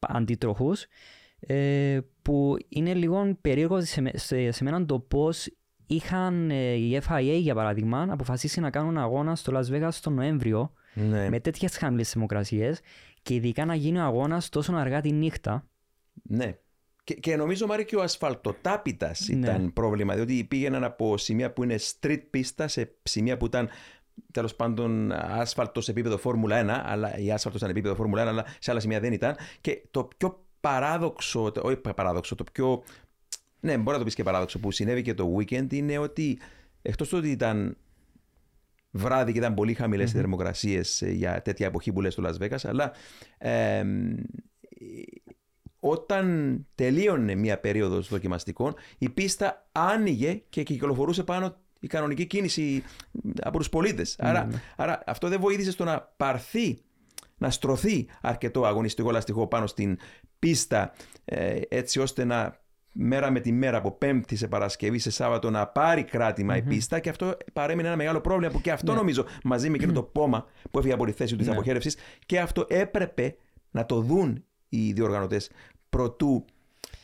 ε, 0.00 0.06
αντίτροχου. 0.16 0.72
Ε, 1.40 1.98
που 2.22 2.56
είναι 2.68 2.94
λίγο 2.94 3.36
περίεργο 3.40 3.80
σε, 3.84 4.00
με- 4.00 4.10
σε, 4.18 4.50
σε 4.50 4.64
μένα 4.64 4.86
το 4.86 4.98
πώς 4.98 5.48
είχαν 5.86 6.50
ε, 6.50 6.72
η 6.72 7.00
FIA, 7.08 7.38
για 7.40 7.54
παράδειγμα, 7.54 8.06
αποφασίσει 8.10 8.60
να 8.60 8.70
κάνουν 8.70 8.98
αγώνα 8.98 9.36
στο 9.36 9.52
Las 9.58 9.64
Vegas 9.72 9.94
τον 10.02 10.14
Νοέμβριο 10.14 10.72
Ναι. 10.94 11.28
με 11.28 11.40
τέτοιες 11.40 11.76
χαμηλές 11.76 12.10
θερμοκρασίες 12.10 12.80
και 13.22 13.34
ειδικά 13.34 13.64
να 13.64 13.74
γίνει 13.74 13.98
ο 13.98 14.02
αγώνας 14.02 14.48
τόσο 14.48 14.72
αργά 14.72 15.00
τη 15.00 15.12
νύχτα. 15.12 15.68
Ναι. 16.22 16.56
Και, 17.04 17.14
και 17.14 17.36
νομίζω 17.36 17.66
Μάρη 17.66 17.84
και 17.84 17.96
ο 17.96 18.02
ασφαλτοτάπητας 18.02 19.28
Ναι. 19.28 19.36
ήταν 19.36 19.72
πρόβλημα, 19.72 20.14
διότι 20.14 20.44
πήγαιναν 20.44 20.84
από 20.84 21.16
σημεία 21.18 21.52
που 21.52 21.62
είναι 21.62 21.76
street 22.00 22.22
πίστα 22.30 22.68
σε 22.68 22.96
σημεία 23.02 23.36
που 23.36 23.46
ήταν 23.46 23.68
τέλος 24.32 24.54
πάντων 24.54 25.12
άσφαλτος 25.12 25.84
σε 25.84 25.90
επίπεδο 25.90 26.18
Φόρμουλα 26.18 26.82
1, 26.82 26.82
αλλά 26.84 27.18
η 27.18 27.32
άσφαλτος 27.32 27.60
ήταν 27.60 27.70
επίπεδο 27.72 27.94
Φόρμουλα 27.94 28.24
1, 28.24 28.26
αλλά 28.26 28.44
σε 28.58 28.70
άλλα 28.70 28.80
σημεία 28.80 29.00
δεν 29.00 29.12
ήταν. 29.12 29.36
Και 29.60 29.82
το 29.90 30.08
πιο 30.16 30.44
παράδοξο, 30.60 31.50
το- 31.52 31.60
όχι 31.64 31.76
παράδοξο, 31.76 32.34
το 32.34 32.44
πιο. 32.52 32.82
Ναι, 33.60 33.76
μπορεί 33.76 33.90
να 33.90 33.98
το 33.98 34.04
πεις 34.04 34.14
και 34.14 34.22
παράδοξο 34.22 34.58
που 34.58 34.70
συνέβη 34.70 35.02
και 35.02 35.14
το 35.14 35.36
weekend 35.38 35.72
είναι 35.72 35.98
ότι 35.98 36.38
εκτός 36.82 37.08
του 37.08 37.18
ότι 37.18 37.30
ήταν 37.30 37.76
βράδυ 38.90 39.32
και 39.32 39.38
ήταν 39.38 39.54
πολύ 39.54 39.74
χαμηλές 39.74 40.10
οι 40.10 40.14
θερμοκρασίες 40.14 41.02
για 41.06 41.42
τέτοια 41.42 41.66
εποχή 41.66 41.92
που 41.92 42.00
λες 42.00 42.12
στο 42.12 42.22
Las 42.26 42.42
Vegas, 42.44 42.58
αλλά 42.68 42.92
ε, 43.38 43.84
όταν 45.80 46.66
τελείωνε 46.74 47.34
μια 47.34 47.58
περίοδος 47.58 48.08
δοκιμαστικών, 48.08 48.74
η 48.98 49.08
πίστα 49.08 49.68
άνοιγε 49.72 50.42
και 50.48 50.62
κυκλοφορούσε 50.62 51.22
πάνω 51.24 51.56
η 51.80 51.86
κανονική 51.86 52.26
κίνηση 52.26 52.82
από 53.42 53.58
τους 53.58 53.68
πολίτες. 53.68 54.16
Άρα, 54.18 54.48
άρα 54.76 55.02
αυτό 55.06 55.28
δεν 55.28 55.40
βοήθησε 55.40 55.70
στο 55.70 55.84
να 55.84 56.00
πάρθει, 56.16 56.78
να 57.38 57.50
στρωθεί 57.50 58.06
αρκετό 58.20 58.64
αγωνιστικό 58.66 59.10
λαστιχό 59.10 59.46
πάνω 59.46 59.66
στην 59.66 59.98
πίστα 60.38 60.92
ε, 61.24 61.60
έτσι 61.68 62.00
ώστε 62.00 62.24
να 62.24 62.60
μέρα 62.92 63.30
με 63.30 63.40
τη 63.40 63.52
μέρα 63.52 63.76
από 63.76 63.90
Πέμπτη 63.90 64.36
σε 64.36 64.48
Παρασκευή 64.48 64.98
σε 64.98 65.10
Σάββατο 65.10 65.50
να 65.50 65.66
πάρει 65.66 66.04
κράτημα 66.04 66.56
η 66.56 66.62
πίστα 66.62 66.98
και 67.00 67.08
αυτό 67.08 67.36
παρέμεινε 67.52 67.88
ένα 67.88 67.96
μεγάλο 67.96 68.20
πρόβλημα 68.20 68.52
που 68.52 68.60
και 68.60 68.70
αυτό 68.70 68.92
Ναι. 68.92 68.98
νομίζω 68.98 69.24
μαζί 69.44 69.68
με 69.70 69.76
εκείνο 69.76 69.92
το 69.92 70.02
πόμα 70.02 70.46
που 70.70 70.78
έφυγε 70.78 70.94
από 70.94 71.04
τη 71.04 71.12
θέση 71.12 71.30
του 71.32 71.38
της 71.38 71.46
Ναι. 71.46 71.52
αποχέρευσης 71.52 71.96
και 72.26 72.40
αυτό 72.40 72.64
έπρεπε 72.68 73.36
να 73.70 73.86
το 73.86 74.00
δουν 74.00 74.44
οι 74.68 74.92
διοργανωτές 74.92 75.50
προτού 75.88 76.44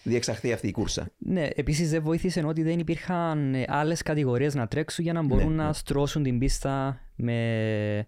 διεξαχθεί 0.05 0.53
αυτή 0.53 0.67
η 0.69 0.71
κούρσα. 0.73 1.09
Ναι, 1.19 1.49
επίσης 1.55 1.91
δεν 1.91 2.03
βοήθησε 2.03 2.43
ότι 2.47 2.63
δεν 2.63 2.79
υπήρχαν 2.79 3.55
ε, 3.55 3.65
άλλες 3.69 4.03
κατηγορίες 4.03 4.55
να 4.55 4.67
τρέξουν 4.69 5.05
για 5.05 5.13
να 5.13 5.23
μπορούν 5.23 5.49
Ναι, 5.55 5.55
να 5.63 5.67
ναι. 5.67 5.73
στρώσουν 5.73 6.23
την 6.23 6.39
πίστα 6.39 7.01
με, 7.15 8.07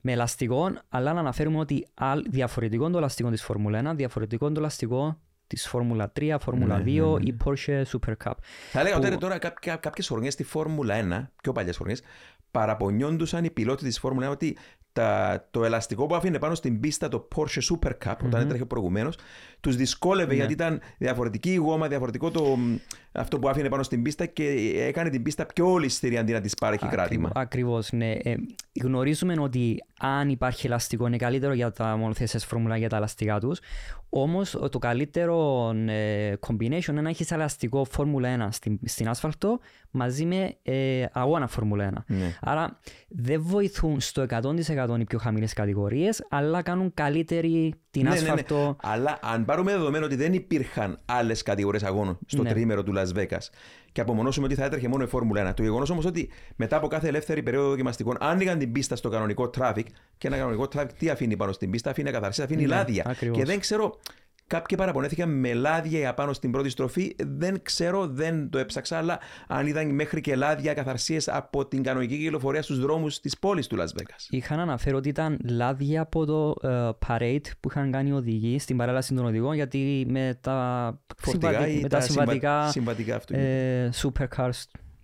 με 0.00 0.12
ελαστικό, 0.12 0.72
αλλά 0.88 1.12
να 1.12 1.20
αναφέρουμε 1.20 1.58
ότι 1.58 1.86
αλ- 1.94 2.26
διαφορετικό 2.30 2.90
το 2.90 2.98
ελαστικό 2.98 3.30
της 3.30 3.42
Φόρμουλα 3.42 3.92
1, 3.92 3.96
διαφορετικό 3.96 4.52
το 4.52 4.60
ελαστικό 4.60 5.18
της 5.46 5.68
Φόρμουλα 5.68 6.12
3, 6.20 6.36
Φόρμουλα 6.40 6.78
Ναι, 6.78 6.82
2 6.82 6.86
ναι, 6.86 7.00
ναι. 7.00 7.28
ή 7.28 7.36
Porsche 7.44 7.82
Super 7.84 8.12
Cup. 8.24 8.32
Θα 8.72 8.80
έλεγα 8.80 8.98
Που- 8.98 9.04
ότι 9.06 9.16
τώρα 9.18 9.38
κάποιες 9.80 10.08
χρονιές 10.08 10.32
στη 10.32 10.42
Φόρμουλα 10.44 10.94
1, 10.94 11.30
πιο 11.42 11.52
παλιές 11.52 11.76
χρονιές, 11.76 12.02
παραπονιόντουσαν 12.50 13.44
οι 13.44 13.50
πιλότοι 13.50 13.84
της 13.84 13.98
Φόρμουλα 13.98 14.26
1 14.28 14.30
ότι 14.30 14.56
τα, 14.92 15.46
το 15.50 15.64
ελαστικό 15.64 16.06
που 16.06 16.14
άφηνε 16.14 16.38
πάνω 16.38 16.54
στην 16.54 16.80
πίστα 16.80 17.08
το 17.08 17.28
Porsche 17.36 17.60
Super 17.72 17.90
Cup, 18.04 18.14
όταν 18.24 18.40
έτρεχε 18.42 18.64
προηγουμένως, 18.64 19.16
τους 19.64 19.76
δυσκόλευε 19.76 20.28
Ναι. 20.28 20.34
γιατί 20.34 20.52
ήταν 20.52 20.80
διαφορετική 20.98 21.52
η 21.52 21.56
γόμα, 21.56 21.88
διαφορετικό 21.88 22.30
το, 22.30 22.56
μ, 22.56 22.76
αυτό 23.12 23.38
που 23.38 23.48
άφηνε 23.48 23.68
πάνω 23.68 23.82
στην 23.82 24.02
πίστα 24.02 24.26
και 24.26 24.44
έκανε 24.76 25.10
την 25.10 25.22
πίστα 25.22 25.46
πιο 25.46 25.72
ολιστήρη 25.72 26.18
αντί 26.18 26.32
να 26.32 26.40
της 26.40 26.54
πάρει 26.54 26.76
κράτημα. 26.76 27.30
Ακριβώς, 27.34 27.92
ναι. 27.92 28.10
Ε, 28.10 28.34
γνωρίζουμε 28.82 29.34
ότι 29.38 29.84
αν 29.98 30.28
υπάρχει 30.28 30.66
ελαστικό 30.66 31.06
είναι 31.06 31.16
καλύτερο 31.16 31.52
για 31.52 31.72
τα 31.72 31.96
μονοθέσιες 31.96 32.44
Φόρμουλα 32.44 32.76
για 32.76 32.88
τα 32.88 32.96
ελαστικά 32.96 33.40
τους. 33.40 33.60
Όμως 34.08 34.58
το 34.70 34.78
καλύτερο 34.78 35.70
ε, 35.86 36.32
combination 36.46 36.88
είναι 36.88 37.00
να 37.00 37.08
έχεις 37.08 37.30
ελαστικό 37.30 37.84
Φόρμουλα 37.84 38.46
1 38.46 38.48
στην, 38.50 38.78
στην 38.84 39.08
άσφαλτο 39.08 39.58
μαζί 39.90 40.24
με 40.24 40.56
ε, 40.62 41.04
αγώνα 41.12 41.46
Φόρμουλα 41.46 41.90
1. 41.90 42.02
Ναι. 42.06 42.36
Άρα 42.40 42.78
δεν 43.08 43.42
βοηθούν 43.42 44.00
στο 44.00 44.26
100% 44.30 44.98
οι 44.98 45.04
πιο 45.04 45.18
χαμηλές 45.18 45.52
κατηγορίες, 45.52 46.26
αλλά 46.28 46.62
κάνουν 46.62 46.94
καλύτερη 46.94 47.74
την 47.94 48.02
Ναι, 48.02 48.08
ναι, 48.08 48.14
ναι. 48.14 48.20
άσφαλτο. 48.28 48.76
Αλλά 48.82 49.18
αν 49.22 49.44
πάρουμε 49.44 49.70
δεδομένο 49.72 50.04
ότι 50.04 50.16
δεν 50.16 50.32
υπήρχαν 50.32 50.98
άλλες 51.04 51.42
κατηγορίες 51.42 51.82
αγώνων 51.82 52.18
στο 52.26 52.42
Ναι. 52.42 52.48
τρίμερο 52.50 52.82
του 52.82 52.92
Las 52.96 53.18
Vegas 53.18 53.48
και 53.92 54.00
απομονώσουμε 54.00 54.46
ότι 54.46 54.54
θα 54.54 54.64
έτρεχε 54.64 54.88
μόνο 54.88 55.04
η 55.04 55.06
Φόρμουλα 55.06 55.50
1, 55.50 55.54
το 55.54 55.62
γεγονός 55.62 55.90
όμως 55.90 56.04
ότι 56.04 56.28
μετά 56.56 56.76
από 56.76 56.86
κάθε 56.88 57.08
ελεύθερη 57.08 57.42
περίοδο 57.42 57.68
δοκιμαστικών 57.68 58.16
άνοιγαν 58.20 58.58
την 58.58 58.72
πίστα 58.72 58.96
στο 58.96 59.08
κανονικό 59.08 59.50
traffic 59.58 59.82
και 60.18 60.26
ένα 60.26 60.36
κανονικό 60.36 60.68
traffic 60.74 60.88
τι 60.98 61.08
αφήνει 61.08 61.36
πάνω 61.36 61.52
στην 61.52 61.70
πίστα, 61.70 61.90
αφήνει 61.90 62.08
ακαθαρσία, 62.08 62.44
αφήνει 62.44 62.60
Ναι, 62.62 62.66
λάδια. 62.74 63.04
ακριβώς. 63.06 63.38
Και 63.38 63.44
δεν 63.44 63.60
ξέρω, 63.60 63.98
κάποιοι 64.46 64.76
παραπονέθηκαν 64.78 65.28
με 65.38 65.52
λάδια 65.54 66.10
απάνω 66.10 66.32
στην 66.32 66.50
πρώτη 66.50 66.68
στροφή. 66.68 67.14
Δεν 67.38 67.62
ξέρω, 67.62 68.06
δεν 68.06 68.50
το 68.50 68.58
έψαξα, 68.58 68.98
αλλά 68.98 69.18
αν 69.46 69.66
είδαν 69.66 69.94
μέχρι 69.94 70.20
και 70.20 70.36
λάδια 70.36 70.74
καθαρσίες 70.74 71.28
από 71.28 71.66
την 71.66 71.82
κανονική 71.82 72.18
κυκλοφορία 72.18 72.62
στους 72.62 72.80
δρόμους 72.80 73.20
της 73.20 73.38
πόλης 73.38 73.66
του 73.66 73.76
Las 73.78 74.00
Vegas. 74.00 74.26
Είχαν 74.30 74.58
αναφέρει 74.58 74.96
ότι 74.96 75.08
ήταν 75.08 75.38
λάδια 75.44 76.00
από 76.00 76.24
το 76.24 76.68
ε, 76.68 76.90
parade 77.06 77.46
που 77.60 77.68
είχαν 77.70 77.90
κάνει 77.90 78.08
οι 78.08 78.12
οδηγοί 78.12 78.58
στην 78.58 78.76
παρέλαση 78.76 79.14
των 79.14 79.24
οδηγών 79.26 79.54
γιατί 79.54 80.06
με 80.08 80.38
τα, 80.40 80.98
Φορτηγά 81.16 81.50
συμβατι- 81.52 81.76
ή 81.78 81.80
με 81.82 81.88
τα 81.88 81.98
τα 81.98 82.00
συμβα- 82.04 82.20
συμβατικά 82.22 82.68
συμβατικά 82.70 83.16
αυτοκίνητα. 83.16 83.50
ε, 83.50 83.90
supercars 84.02 84.62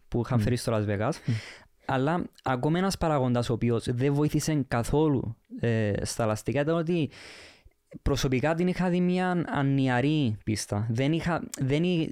που 0.09 0.21
είχαν 0.25 0.41
φέρει 0.41 0.57
στο 0.57 0.73
Las 0.77 0.89
Vegas. 0.91 1.13
Αλλά 1.85 2.25
ακόμα 2.43 2.79
ένας 2.79 2.99
παραγόντας 2.99 3.51
ο 3.51 3.53
οποίος 3.53 3.87
δεν 3.91 4.13
βοήθησε 4.15 4.65
καθόλου 4.69 5.37
ε, 5.61 5.93
στα 6.03 6.23
ελαστικά 6.23 6.61
ήταν 6.61 6.77
ότι 6.77 7.11
προσωπικά 8.03 8.55
την 8.55 8.67
είχα 8.69 8.89
δει 8.89 9.01
μια 9.01 9.45
ανιαρή 9.49 10.37
πίστα. 10.45 10.87
Δεν 10.91 11.13
είχα, 11.13 11.43
δεν, 11.59 11.83
εί- 11.83 12.11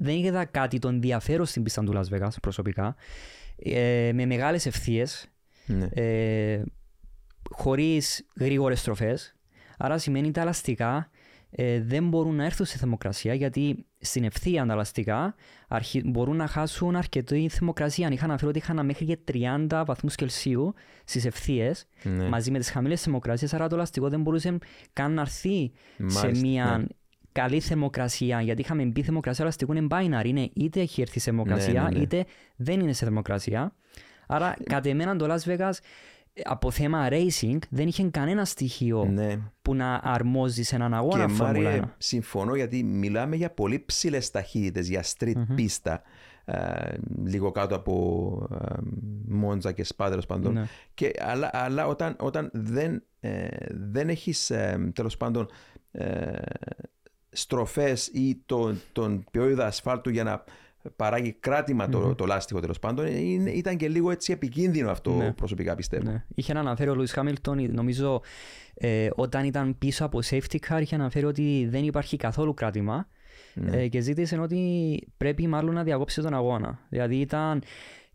δεν 0.00 0.14
είδα 0.16 0.44
κάτι 0.44 0.78
το 0.78 0.88
ενδιαφέρον 0.88 1.46
στην 1.46 1.62
πίστα 1.62 1.82
του 1.84 1.92
Las 1.94 2.16
Vegas 2.18 2.28
προσωπικά. 2.42 2.96
Ε, 3.56 4.10
με 4.14 4.26
μεγάλες 4.26 4.66
ευθείες, 4.66 5.26
Ναι. 5.66 5.84
ε, 5.92 6.62
χωρίς 7.50 8.26
γρήγορες 8.40 8.80
στροφές. 8.80 9.34
Άρα 9.78 9.98
σημαίνει 9.98 10.30
τα 10.30 10.40
ελαστικά 10.40 11.10
ε, 11.50 11.80
δεν 11.82 12.08
μπορούν 12.08 12.34
να 12.34 12.44
έρθουν 12.44 12.66
στη 12.66 12.78
θερμοκρασία 12.78 13.34
γιατί 13.34 13.86
στην 14.00 14.24
ευθεία 14.24 14.66
τα 14.66 14.72
ελαστικά 14.72 15.34
αρχι... 15.68 16.02
μπορούν 16.04 16.36
να 16.36 16.46
χάσουν 16.46 16.96
αρκετή 16.96 17.48
θερμοκρασία. 17.48 18.06
Αν 18.06 18.12
είχαν 18.12 18.28
αναφέρει 18.28 18.50
ότι 18.50 18.58
είχαν 18.58 18.84
μέχρι 18.84 19.04
και 19.04 19.18
30 19.68 19.82
βαθμούς 19.86 20.14
Κελσίου 20.14 20.74
στις 21.04 21.24
ευθείες 21.24 21.86
Ναι. 22.02 22.28
μαζί 22.28 22.50
με 22.50 22.58
τις 22.58 22.70
χαμηλές 22.70 23.02
θερμοκρασίες 23.02 23.54
άρα 23.54 23.68
το 23.68 23.74
ελαστικό 23.74 24.08
δεν 24.08 24.20
μπορούσε 24.20 24.58
καν 24.92 25.12
να 25.12 25.20
έρθει 25.20 25.72
σε 25.96 26.02
Μάλιστα, 26.02 26.46
μια 26.46 26.76
ναι. 26.78 26.84
καλή 27.32 27.60
θερμοκρασία 27.60 28.40
γιατί 28.40 28.60
είχαμε 28.60 28.84
μπει 28.84 29.02
θερμοκρασία 29.02 29.44
ελαστικού 29.44 29.72
είναι 29.72 29.86
binary 29.90 30.24
είναι 30.26 30.50
είτε 30.54 30.80
έχει 30.80 31.00
έρθει 31.00 31.18
σε 31.20 31.24
θερμοκρασία 31.24 31.82
Ναι, 31.82 31.88
ναι, 31.88 31.96
ναι. 31.96 32.02
είτε 32.02 32.24
δεν 32.56 32.80
είναι 32.80 32.92
σε 32.92 33.04
θερμοκρασία 33.04 33.74
άρα 34.26 34.56
κατ' 34.64 34.86
εμένα 34.86 35.16
το 35.16 35.34
Las 35.34 35.48
Vegas 35.50 35.72
ε, 35.72 35.78
από 36.44 36.70
θέμα 36.70 37.08
racing 37.10 37.58
δεν 37.70 37.86
είχε 37.88 38.08
κανένα 38.10 38.44
στοιχείο 38.44 39.04
Ναι. 39.04 39.38
που 39.62 39.74
να 39.74 40.00
αρμόζει 40.02 40.62
σε 40.62 40.74
έναν 40.74 40.94
αγώνα 40.94 41.26
Και 41.26 41.32
Φόρμουλα 41.32 41.62
Μάριε, 41.70 41.80
1. 41.84 41.88
συμφωνώ 41.98 42.54
γιατί 42.54 42.82
μιλάμε 42.82 43.36
για 43.36 43.50
πολύ 43.50 43.82
ψηλές 43.86 44.30
ταχύτητες 44.30 44.88
για 44.88 45.04
street 45.18 45.32
πίστα. 45.54 46.02
ε, 46.44 46.94
λίγο 47.24 47.50
κάτω 47.50 47.74
από 47.76 48.48
ε, 48.60 48.74
Μόντζα 49.28 49.72
και 49.72 49.84
Σπά 49.84 50.08
τέλος 50.08 50.26
πάντων. 50.26 50.52
Ναι. 50.52 50.64
Και, 50.94 51.12
αλλά 51.18 51.50
αλλά 51.52 51.86
όταν, 51.86 52.16
όταν 52.20 52.50
δεν, 52.52 53.02
ε, 53.20 53.46
δεν 53.70 54.08
έχεις 54.08 54.52
τέλος 54.92 55.16
πάντων 55.16 55.48
ε, 55.90 56.32
στροφές 57.30 58.06
ή 58.06 58.42
τον, 58.46 58.80
τον 58.92 59.24
ποιότητα 59.30 59.66
ασφάλτου 59.66 60.10
για 60.10 60.24
να 60.24 60.44
παράγει 60.96 61.32
κράτημα 61.32 61.88
το, 61.88 62.14
το 62.14 62.26
λάστιχο 62.26 62.60
τέλος 62.60 62.78
πάντων 62.78 63.06
είναι, 63.06 63.50
ήταν 63.50 63.76
και 63.76 63.88
λίγο 63.88 64.10
έτσι 64.10 64.32
επικίνδυνο 64.32 64.90
αυτό 64.90 65.12
Ναι. 65.12 65.32
προσωπικά 65.32 65.74
πιστεύω. 65.74 66.10
Ναι. 66.10 66.24
Είχε 66.34 66.52
αναφέρει 66.52 66.90
ο 66.90 66.94
Λουίς 66.94 67.12
Χάμιλτον, 67.12 67.74
νομίζω 67.74 68.22
ε, 68.74 69.08
όταν 69.14 69.44
ήταν 69.44 69.78
πίσω 69.78 70.04
από 70.04 70.18
safety 70.30 70.56
car, 70.68 70.80
είχε 70.80 70.94
αναφέρει 70.94 71.24
ότι 71.24 71.66
δεν 71.70 71.84
υπάρχει 71.84 72.16
καθόλου 72.16 72.54
κράτημα 72.54 73.08
Ναι. 73.54 73.76
ε, 73.76 73.88
και 73.88 74.00
ζήτησε 74.00 74.38
ότι 74.38 74.58
πρέπει 75.16 75.46
μάλλον 75.46 75.74
να 75.74 75.82
διακόψει 75.82 76.22
τον 76.22 76.34
αγώνα. 76.34 76.78
Δηλαδή 76.88 77.16
ήταν, 77.16 77.62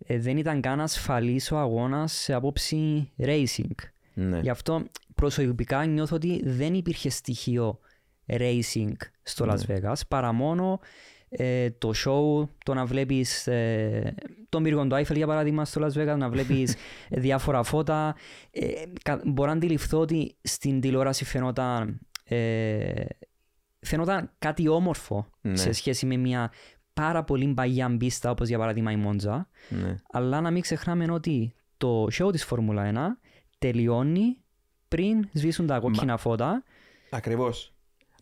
ε, 0.07 0.19
δεν 0.19 0.37
ήταν 0.37 0.61
καν 0.61 0.81
ασφαλής 0.81 1.51
ο 1.51 1.57
αγώνας 1.57 2.11
σε 2.13 2.33
απόψη 2.33 3.11
racing. 3.19 3.75
Ναι. 4.13 4.39
Γι' 4.39 4.49
αυτό 4.49 4.83
προσωπικά 5.15 5.85
νιώθω 5.85 6.15
ότι 6.15 6.41
δεν 6.45 6.73
υπήρχε 6.73 7.09
στοιχείο 7.09 7.79
racing 8.27 8.91
στο 9.23 9.45
Las 9.45 9.65
Ναι. 9.67 9.75
Vegas 9.79 9.99
παρά 10.07 10.31
μόνο 10.31 10.79
ε, 11.37 11.69
το 11.71 11.91
show, 12.05 12.47
το 12.65 12.73
να 12.73 12.85
βλέπεις 12.85 13.47
ε, 13.47 14.15
τον 14.49 14.63
πύργο 14.63 14.87
του 14.87 14.95
Eiffel 14.95 15.15
για 15.15 15.27
παράδειγμα 15.27 15.65
στο 15.65 15.81
Las 15.85 15.91
Vegas, 16.01 16.17
να 16.17 16.29
βλέπεις 16.29 16.75
ε, 17.09 17.19
διάφορα 17.25 17.63
φώτα. 17.63 18.15
Ε, 18.51 18.67
κα- 19.03 19.21
μπορώ 19.25 19.49
να 19.49 19.55
αντιληφθώ 19.55 19.99
ότι 19.99 20.35
στην 20.41 20.81
τηλεόραση 20.81 21.25
φαινόταν, 21.25 21.99
ε, 22.23 23.03
φαινόταν 23.79 24.31
κάτι 24.39 24.67
όμορφο 24.67 25.29
Ναι. 25.41 25.55
σε 25.55 25.71
σχέση 25.71 26.05
με 26.05 26.17
μια 26.17 26.51
πάρα 26.93 27.23
πολύ 27.23 27.53
παγιά 27.53 27.97
πίστα 27.97 28.29
όπως 28.29 28.47
για 28.47 28.57
παράδειγμα 28.57 28.91
η 28.91 28.95
Μόντζα. 28.95 29.49
Ναι. 29.69 29.95
Αλλά 30.11 30.41
να 30.41 30.51
μην 30.51 30.61
ξεχνάμε 30.61 31.11
ότι 31.11 31.53
το 31.77 32.07
show 32.11 32.31
της 32.31 32.45
Φόρμουλα 32.45 33.17
1 33.19 33.27
τελειώνει 33.57 34.37
πριν 34.87 35.29
σβήσουν 35.33 35.67
τα 35.67 35.79
κόκκινα 35.79 36.17
φώτα. 36.17 36.63
Ακριβώς. 37.09 37.74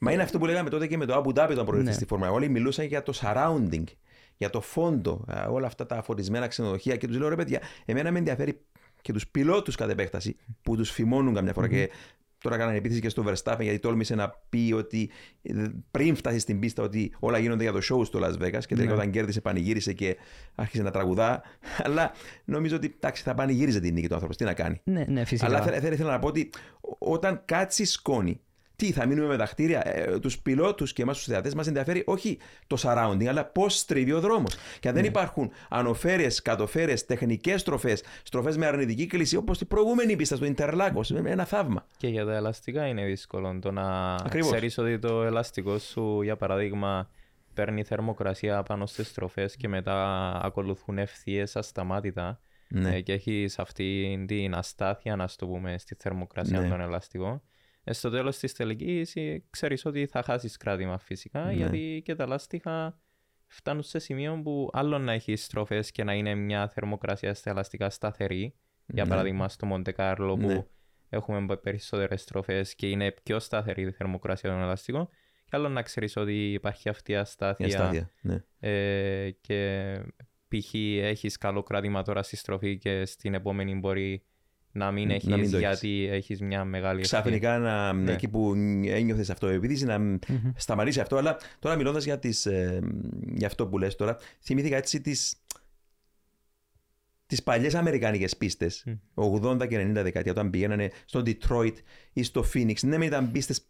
Μα 0.03 0.11
είναι 0.11 0.21
αυτό 0.23 0.37
που 0.39 0.45
λέγαμε 0.45 0.69
τότε 0.69 0.87
και 0.87 0.97
με 0.97 1.05
το 1.05 1.13
Abu 1.17 1.27
Dhabi 1.29 1.49
όταν 1.51 1.55
προέρχεται 1.65 1.83
Ναι. 1.83 1.91
στη 1.91 2.05
Φόρμουλα. 2.05 2.31
Όλοι 2.31 2.49
μιλούσαν 2.49 2.85
για 2.85 3.03
το 3.03 3.13
surrounding, 3.21 3.83
για 4.37 4.49
το 4.49 4.61
φόντο, 4.61 5.25
ε, 5.29 5.39
όλα 5.39 5.67
αυτά 5.67 5.85
τα 5.85 6.01
φωτισμένα 6.01 6.47
ξενοδοχεία. 6.47 6.95
Και 6.95 7.07
τους 7.07 7.17
λέω 7.17 7.29
ρε 7.29 7.35
παιδιά, 7.35 7.61
εμένα 7.85 8.11
με 8.11 8.17
ενδιαφέρει 8.17 8.59
και 9.01 9.13
τους 9.13 9.27
πιλότους 9.27 9.75
κατ' 9.75 9.89
επέκταση 9.89 10.35
που 10.61 10.75
τους 10.75 10.91
φημώνουν 10.91 11.33
καμιά 11.33 11.53
φορά. 11.53 11.67
Και 11.67 11.89
τώρα 12.37 12.57
κάνανε 12.57 12.77
επίθεση 12.77 13.01
και 13.01 13.09
στο 13.09 13.23
Verstappen 13.27 13.59
γιατί 13.59 13.79
τόλμησε 13.79 14.15
να 14.15 14.29
πει 14.49 14.73
ότι 14.77 15.09
ε, 15.41 15.65
πριν 15.91 16.15
φτάσει 16.15 16.39
στην 16.39 16.59
πίστα 16.59 16.83
ότι 16.83 17.15
όλα 17.19 17.37
γίνονται 17.37 17.63
για 17.63 17.71
το 17.71 17.77
show 17.77 18.05
στο 18.05 18.19
Las 18.23 18.33
Vegas 18.43 18.61
και 18.65 18.75
τελικά 18.75 18.85
Ναι. 18.93 18.93
όταν 18.93 19.09
κέρδισε 19.11 19.41
πανηγύρισε 19.41 19.93
και 19.93 20.17
άρχισε 20.55 20.83
να 20.83 20.91
τραγουδά. 20.91 21.41
Αλλά 21.83 22.11
νομίζω 22.45 22.75
ότι 22.75 22.93
εντάξει, 22.95 23.23
θα 23.23 23.33
πανηγύριζε 23.33 23.79
την 23.79 23.93
νίκη 23.93 24.07
του 24.07 24.13
άνθρωπος. 24.13 24.37
Τι 24.37 24.43
να 24.43 24.53
κάνει. 24.53 24.81
Ναι, 24.83 25.05
ναι, 25.07 25.25
φυσικά. 25.25 25.47
Αλλά 25.47 25.61
θε- 25.61 25.79
θε- 25.81 25.93
ήθελα 25.93 26.11
να 26.11 26.19
πω 26.19 26.27
ότι 26.27 26.49
όταν 26.97 27.41
κάτσεις 27.45 27.91
σκόνη, 27.91 28.41
τι 28.76 28.91
θα 28.91 29.05
μείνουμε 29.05 29.28
με 29.28 29.36
δαχτήρια, 29.36 29.88
ε, 29.88 30.19
τους 30.19 30.39
πιλότους 30.39 30.93
και 30.93 31.01
εμάς 31.01 31.17
τους 31.17 31.26
θεατές 31.26 31.53
μας 31.55 31.67
ενδιαφέρει 31.67 32.03
όχι 32.05 32.38
το 32.67 32.78
surrounding, 32.82 33.26
αλλά 33.26 33.45
πώς 33.45 33.78
στρίβει 33.78 34.11
ο 34.11 34.19
δρόμος. 34.19 34.55
Και 34.80 34.88
αν 34.88 34.93
δεν 34.93 35.05
υπάρχουν 35.05 35.51
ανοφέρειες, 35.69 36.41
κατοφέρειες, 36.41 37.05
τεχνικές 37.05 37.61
στροφές, 37.61 38.03
στροφές 38.24 38.57
με 38.57 38.65
αρνητική 38.65 39.07
κλίση, 39.07 39.36
όπως 39.36 39.57
την 39.57 39.67
προηγούμενη 39.67 40.15
πίστα 40.15 40.36
στο 40.36 40.45
Ιντερλάκο, 40.45 41.01
ένα 41.26 41.45
θαύμα. 41.45 41.86
Και 41.97 42.07
για 42.07 42.26
τα 42.26 42.36
ελαστικά 42.36 42.86
είναι 42.88 43.05
δύσκολο 43.05 43.59
το 43.61 43.71
να 43.71 44.15
Ακριβώς. 44.15 44.49
ξέρεις 44.51 44.78
ότι 44.78 44.99
το 44.99 45.24
ελαστικό 45.24 45.78
σου, 45.78 46.21
για 46.21 46.36
παράδειγμα, 46.36 47.09
παίρνει 47.53 47.84
θερμοκρασία 47.84 48.63
πάνω 48.63 48.86
στις 48.86 49.07
στροφές 49.07 49.55
και 49.55 49.67
μετά 49.67 50.30
ακολουθούν 50.43 50.97
ευθείες 50.97 51.55
ασταμάτητα 51.55 52.39
Ναι. 52.67 52.95
ε, 52.95 53.01
και 53.01 53.13
έχεις 53.13 53.59
αυτή 53.59 54.24
την 54.28 54.53
αστάθεια, 54.55 55.15
να 55.15 55.28
το 55.36 55.47
πούμε, 55.47 55.78
στη 55.78 55.95
θερμοκρασία 55.99 56.59
Ναι. 56.59 56.67
των 56.69 56.82
ελαστικών. 56.82 57.41
Ε, 57.84 57.93
στο 57.93 58.09
τέλος 58.09 58.38
της 58.38 58.53
τελικής 58.53 59.15
ε, 59.15 59.43
ξέρεις 59.49 59.86
ότι 59.86 60.05
θα 60.05 60.23
χάσεις 60.23 60.57
κράτημα 60.57 60.97
φυσικά 60.97 61.43
Ναι. 61.45 61.53
γιατί 61.53 62.01
και 62.05 62.15
τα 62.15 62.27
λάστιχα 62.27 62.99
φτάνουν 63.47 63.84
σε 63.84 63.99
σημείο 63.99 64.41
που 64.43 64.69
άλλο 64.73 64.97
να 64.99 65.11
έχεις 65.11 65.43
στροφές 65.43 65.91
και 65.91 66.03
να 66.03 66.13
είναι 66.13 66.36
μια 66.36 66.67
θερμοκρασία 66.69 67.34
στα 67.34 67.49
ελαστικά 67.49 67.89
σταθερή. 67.89 68.55
Για 68.86 69.03
Ναι. 69.03 69.09
παράδειγμα 69.09 69.49
στο 69.49 69.65
Μοντε 69.65 69.91
Κάρλο 69.91 70.36
που 70.38 70.47
Ναι. 70.47 70.65
έχουμε 71.09 71.57
περισσότερες 71.57 72.21
στροφές 72.21 72.75
και 72.75 72.89
είναι 72.89 73.11
πιο 73.23 73.39
σταθερή 73.39 73.81
η 73.81 73.91
θερμοκρασία 73.91 74.49
των 74.49 74.59
ελαστικών. 74.59 75.07
Και 75.45 75.55
άλλο 75.55 75.69
να 75.69 75.81
ξέρεις 75.81 76.15
ότι 76.15 76.51
υπάρχει 76.53 76.89
αυτή 76.89 77.11
η 77.11 77.15
Η 77.15 77.17
αστάθεια 77.17 77.65
αστάθεια. 77.65 78.09
Ναι. 78.21 78.43
ε, 78.59 79.29
και 79.41 79.99
π.χ. 80.47 80.73
έχεις 81.01 81.38
καλό 81.38 81.63
κράτημα 81.63 82.01
τώρα 82.03 82.23
στη 82.23 82.36
στροφή 82.36 82.77
και 82.77 83.05
στην 83.05 83.34
επόμενη 83.34 83.75
μπορεί 83.75 84.23
να 84.76 84.91
μην 84.91 85.07
Να 85.07 85.13
έχεις 85.13 85.28
μην 85.28 85.36
το 85.51 85.57
έχεις. 85.57 85.59
γιατί 85.59 86.07
έχεις 86.11 86.41
μια 86.41 86.65
μεγάλη 86.65 87.01
ευθύνη. 87.01 87.21
Ξαφνικά 87.21 87.57
να, 87.57 87.93
Ναι. 87.93 88.11
εκεί 88.11 88.28
που 88.28 88.53
ένιωθες 88.86 89.30
αυτό 89.30 89.47
επίδυση 89.47 89.86
να 89.86 90.19
σταματήσει 90.55 90.99
αυτό. 90.99 91.15
Αλλά 91.17 91.38
τώρα 91.59 91.76
μιλώντας 91.76 92.03
για, 92.03 92.19
τις, 92.19 92.45
ε, 92.45 92.80
για 93.36 93.47
αυτό 93.47 93.67
που 93.67 93.78
λες 93.78 93.95
τώρα, 93.95 94.17
θυμήθηκα 94.41 94.76
έτσι 94.78 95.01
τις, 95.01 95.36
τις 97.26 97.43
παλιές 97.43 97.76
αμερικάνικες 97.76 98.38
πίστες, 98.38 98.86
80 99.13 99.67
και 99.67 99.78
90 99.78 100.03
δεκαετία, 100.03 100.32
όταν 100.32 100.49
πηγαίνανε 100.49 100.91
στο 101.05 101.24
Detroit 101.26 101.74
ή 102.13 102.24
στο 102.24 102.43
Phoenix. 102.53 102.76
Ναι, 102.82 102.97
μεν 102.97 103.07
ήταν 103.07 103.32
πίστες 103.32 103.65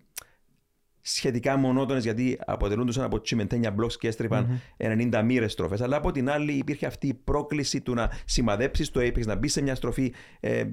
σχετικά 1.05 1.57
μονότονες 1.57 2.03
γιατί 2.03 2.39
αποτελούνταν 2.45 3.03
από 3.03 3.21
τσιμεντένια 3.21 3.71
μπλοκς 3.71 3.97
και 3.97 4.07
έστρεφαν 4.07 4.61
90 4.77 5.21
μοίρες 5.25 5.51
στροφές. 5.51 5.81
Αλλά 5.81 5.97
από 5.97 6.11
την 6.11 6.29
άλλη 6.29 6.51
υπήρχε 6.51 6.85
αυτή 6.85 7.07
η 7.07 7.13
πρόκληση 7.13 7.81
του 7.81 7.93
να 7.93 8.11
σημαδέψεις 8.25 8.91
το 8.91 8.99
apex, 8.99 9.25
να 9.25 9.35
μπει 9.35 9.47
σε 9.47 9.61
μια 9.61 9.75
στροφή 9.75 10.13
ε, 10.39 10.63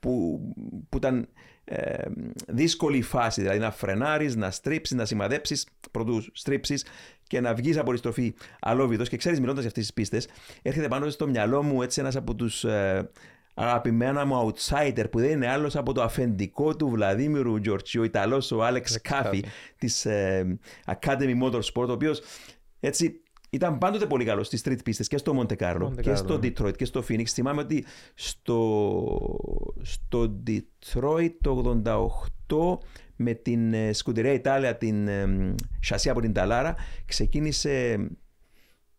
που, 0.00 0.40
που 0.88 0.96
ήταν 0.96 1.28
ε, 1.64 2.04
δύσκολη 2.48 3.02
φάση. 3.02 3.40
Δηλαδή 3.40 3.58
να 3.58 3.70
φρενάρεις, 3.70 4.36
να 4.36 4.50
στρίψεις, 4.50 4.96
να 4.96 5.04
σημαδέψεις 5.04 5.66
πρωτού 5.90 6.22
στρίψεις 6.32 6.84
και 7.26 7.40
να 7.40 7.54
βγεις 7.54 7.76
από 7.76 7.92
τη 7.92 7.98
στροφή 7.98 8.34
αλόβητος. 8.60 9.08
Και 9.08 9.16
ξέρεις 9.16 9.40
μιλώντας 9.40 9.60
για 9.60 9.68
αυτές 9.68 9.84
τις 9.84 9.94
πίστες 9.94 10.28
έρχεται 10.62 10.88
πάνω 10.88 11.10
στο 11.10 11.28
μυαλό 11.28 11.62
μου 11.62 11.82
έτσι 11.82 12.00
ένας 12.00 12.16
από 12.16 12.34
τους 12.34 12.64
ε, 12.64 13.10
αγαπημένα 13.58 14.24
μου 14.24 14.52
outsider 14.52 15.04
που 15.10 15.18
δεν 15.18 15.30
είναι 15.30 15.48
άλλος 15.48 15.76
από 15.76 15.92
το 15.92 16.02
αφεντικό 16.02 16.76
του 16.76 16.88
Βλαδίμηρου 16.88 17.60
Τζορτσίου, 17.60 18.00
ο 18.00 18.04
Ιταλός 18.04 18.52
ο 18.52 18.64
Άλεξ 18.64 19.00
Κάφη 19.00 19.44
της 19.78 20.06
ε, 20.06 20.58
Academy 20.86 21.42
Motorsport, 21.42 21.88
ο 21.88 21.92
οποίος 21.92 22.20
έτσι 22.80 23.22
ήταν 23.50 23.78
πάντοτε 23.78 24.06
πολύ 24.06 24.24
καλός 24.24 24.46
στις 24.46 24.62
street 24.64 24.82
πίστες 24.84 25.08
και 25.08 25.16
στο 25.16 25.40
Monte 25.40 25.56
Carlo 25.56 25.82
Monte 25.82 26.00
και 26.00 26.10
Carlo, 26.10 26.16
στο 26.16 26.38
ναι. 26.38 26.48
Detroit 26.48 26.76
και 26.76 26.84
στο 26.84 27.04
Phoenix. 27.08 27.24
Θυμάμαι 27.24 27.60
ότι 27.60 27.84
στο, 28.14 28.58
στο 29.82 30.42
Detroit 30.46 31.30
το 31.40 31.80
88 32.48 32.78
με 33.16 33.34
την 33.34 33.72
ε, 33.72 33.92
Σκουτερία 33.92 34.32
Ιτάλια, 34.32 34.76
την 34.76 35.08
ε, 35.08 35.54
Σασία 35.80 36.12
από 36.12 36.20
την 36.20 36.32
Ταλάρα, 36.32 36.74
ξεκίνησε 37.04 38.06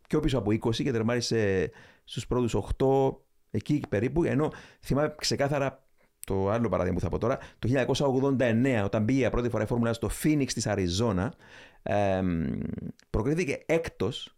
πιο 0.07 0.19
πίσω 0.19 0.37
από 0.37 0.51
20 0.51 0.75
και 0.75 0.91
τερμάρισε 0.91 1.71
στους 2.03 2.27
πρώτους 2.27 2.55
8 2.77 3.15
εκεί 3.51 3.81
περίπου, 3.89 4.23
ενώ 4.23 4.51
θυμάμαι 4.81 5.15
ξεκάθαρα 5.17 5.83
το 6.25 6.49
άλλο 6.49 6.69
παράδειγμα 6.69 6.97
που 6.97 7.03
θα 7.03 7.09
πω 7.09 7.17
τώρα, 7.17 7.37
το 7.59 7.69
1989 8.37 8.81
όταν 8.83 9.05
πήγε 9.05 9.19
για 9.19 9.29
πρώτη 9.29 9.49
φορά 9.49 9.63
η 9.63 9.67
Φόρμουλα 9.67 9.91
1 9.91 9.93
στο 9.93 10.09
Phoenix 10.23 10.51
της 10.53 10.67
Αριζόνα 10.67 11.33
ε, 11.83 12.21
προκρίθηκε 13.09 13.63
έκτος 13.65 14.37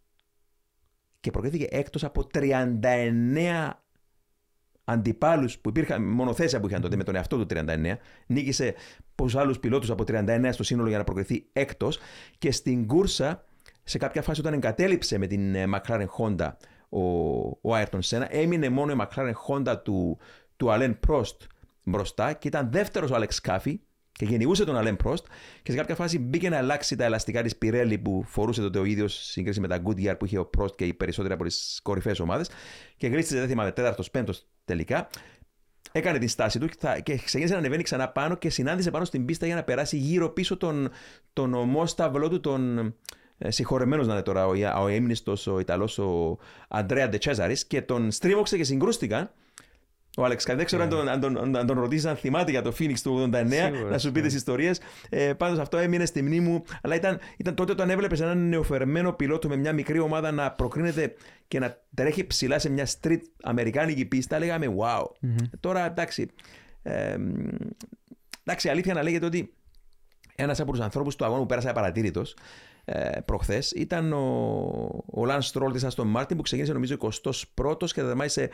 και 1.20 1.32
προκρίθηκε 1.32 1.68
έκτος 1.70 2.04
από 2.04 2.28
39 2.34 3.70
αντιπάλους 4.84 5.58
που 5.60 5.70
υπήρχαν, 5.70 6.04
μονοθέσια 6.04 6.60
που 6.60 6.68
είχαν 6.68 6.82
τότε 6.82 6.96
με 6.96 7.04
τον 7.04 7.16
εαυτό 7.16 7.38
του 7.38 7.46
39, 7.50 7.94
νίκησε 8.28 8.74
πόσους 9.16 9.40
άλλους 9.40 9.60
πιλότους 9.60 9.90
από 9.90 10.04
39 10.08 10.50
στο 10.52 10.64
σύνολο 10.64 10.90
για 10.90 10.98
να 10.98 11.04
προκριθεί 11.04 11.46
έκτος 11.54 12.00
και 12.38 12.52
στην 12.52 12.88
κούρσα 12.88 13.46
σε 13.84 13.98
κάποια 13.98 14.22
φάση 14.22 14.40
όταν 14.40 14.54
εγκατέλειψε 14.54 15.18
με 15.18 15.28
την 15.28 15.56
ε, 15.56 15.66
McLaren 15.74 16.08
Honda 16.18 16.52
ο, 16.92 17.02
ο 17.48 17.76
Ayrton 17.76 18.00
Senna. 18.10 18.26
Έμεινε 18.30 18.70
μόνο 18.70 18.92
η 18.92 18.96
McLaren 19.00 19.34
Honda 19.48 19.76
του, 19.84 20.18
του 20.58 20.68
Alain 20.70 20.94
Prost 21.08 21.36
μπροστά 21.84 22.34
και 22.34 22.48
ήταν 22.48 22.72
δεύτερος 22.72 23.12
ο 23.12 23.16
Alex 23.18 23.50
Caffey 23.50 23.74
και 24.12 24.26
γεννιούσε 24.26 24.66
τον 24.66 24.76
Alain 24.78 24.96
Prost 25.08 25.24
και 25.64 25.72
σε 25.72 25.78
κάποια 25.78 25.96
φάση 25.96 26.20
μπήκε 26.20 26.50
να 26.50 26.58
αλλάξει 26.58 26.96
τα 26.96 27.04
ελαστικά 27.04 27.42
της 27.44 27.58
Pirelli 27.62 27.98
που 28.04 28.24
φορούσε 28.28 28.62
τότε 28.62 28.80
ο 28.80 28.84
ίδιος 28.84 29.14
σύγκριση 29.26 29.60
με 29.60 29.68
τα 29.68 29.82
Goodyear 29.86 30.16
που 30.20 30.26
είχε 30.26 30.38
ο 30.40 30.50
Prost 30.58 30.76
και 30.76 30.86
οι 30.86 30.94
περισσότεροι 30.94 31.34
από 31.34 31.44
τις 31.44 31.80
κορυφαίες 31.84 32.20
ομάδες 32.20 32.50
και 32.98 33.08
γλίστησε 33.08 33.40
δεν 33.40 33.48
θυμάμαι 33.48 33.72
τέταρτος, 33.72 34.12
πέμπτος 34.12 34.46
τελικά. 34.66 35.08
Έκανε 35.92 36.18
την 36.18 36.30
στάση 36.30 36.60
του 36.60 36.68
και 36.68 36.76
θα- 36.80 37.00
και 37.00 37.16
ξεκίνησε 37.16 37.54
να 37.54 37.60
ανεβαίνει 37.60 37.84
ξανά 37.84 38.10
πάνω 38.10 38.36
και 38.36 38.50
συνάντησε 38.50 38.92
πάνω 38.92 39.06
στην 39.06 39.26
πίστα 39.26 39.46
για 39.46 39.56
να 39.56 39.64
περάσει 39.64 39.98
γύρω 39.98 40.30
πίσω 40.30 40.58
τον, 40.58 40.90
τον 41.34 41.54
ομόσταυλό 41.54 42.30
του, 42.30 42.40
τον 42.40 42.96
ε, 43.44 43.52
συγχωρεμένος 43.52 44.08
να 44.08 44.14
είναι 44.14 44.22
τώρα, 44.22 44.46
ο, 44.48 44.84
ο 44.84 44.88
έμνηστος, 44.88 45.48
ο 45.48 45.60
Ιταλός, 45.60 45.98
ο 45.98 46.38
Αντρέα 46.68 47.10
Ντετσέζαρης 47.10 47.66
και 47.66 47.82
τον 47.82 48.12
στρίμωξε 48.12 48.58
και 48.58 48.64
συγκρούστηκαν. 48.64 49.32
Ο 50.18 50.24
Άλεξ 50.26 50.44
Καβ, 50.44 50.58
δεν 50.58 50.66
ξέρω 50.66 50.84
αν 50.84 50.90
τον, 50.90 51.08
αν, 51.08 51.20
τον, 51.20 51.56
αν 51.56 51.66
τον 51.66 51.80
ρωτήσεις 51.80 52.06
αν 52.06 52.16
θυμάται 52.16 52.52
για 52.52 52.62
το 52.62 52.74
Phoenix 52.80 53.00
του 53.04 53.30
89, 53.34 53.48
Σίγουρα, 53.48 53.90
να 53.90 53.98
σου 53.98 54.12
πεις 54.12 54.22
ναι. 54.22 54.28
τι 54.28 54.36
ιστορίες. 54.36 54.80
Ε, 55.10 55.34
Πάντως 55.34 55.60
αυτό 55.60 55.78
έμεινε 55.78 56.06
στη 56.06 56.22
μνήμη 56.22 56.50
μου. 56.50 56.64
Αλλά 56.82 56.96
ήταν, 56.96 57.20
ήταν 57.38 57.56
τότε 57.56 57.72
όταν 57.72 57.90
έβλεπες 57.90 58.20
έναν 58.20 58.50
νεοφερμένο 58.50 59.14
πιλότο 59.14 59.48
με 59.48 59.56
μια 59.56 59.74
μικρή 59.74 60.00
ομάδα 60.00 60.32
να 60.32 60.52
προκρίνεται 60.52 61.14
και 61.48 61.60
να 61.60 61.78
τρέχει 61.94 62.28
ψηλά 62.28 62.60
σε 62.60 62.70
μια 62.70 62.88
street 63.02 63.22
αμερικάνικη 63.44 64.06
πίστα, 64.06 64.40
λέγαμε 64.40 64.76
wow. 64.78 65.04
Τώρα 65.60 65.86
εντάξει. 65.86 66.28
Ε, 66.82 67.18
εντάξει, 68.44 68.70
αλήθεια 68.70 68.94
να 68.94 69.04
λέγεται 69.04 69.26
ότι 69.26 69.54
ένας 70.36 70.60
από 70.60 70.72
τους 70.72 70.82
ανθρώπους 70.82 71.16
του 71.16 71.26
αγώνα 71.26 71.40
που 71.40 71.46
πέρασε 71.46 71.70
απαρατήρητος 71.70 72.34
ε, 72.34 72.38
προχθές 73.26 73.72
ήταν 73.72 74.14
ο, 74.14 75.04
ο 75.06 75.26
Λαν 75.26 75.42
Στρόλ 75.42 75.72
της 75.72 75.84
Αστον 75.84 76.08
Μάρτιν 76.08 76.38
που 76.38 76.44
ξεκίνησε 76.44 76.74
νομίζω 76.74 76.98
21ο 77.00 77.92
και 77.94 78.04
δερμάτισε 78.04 78.50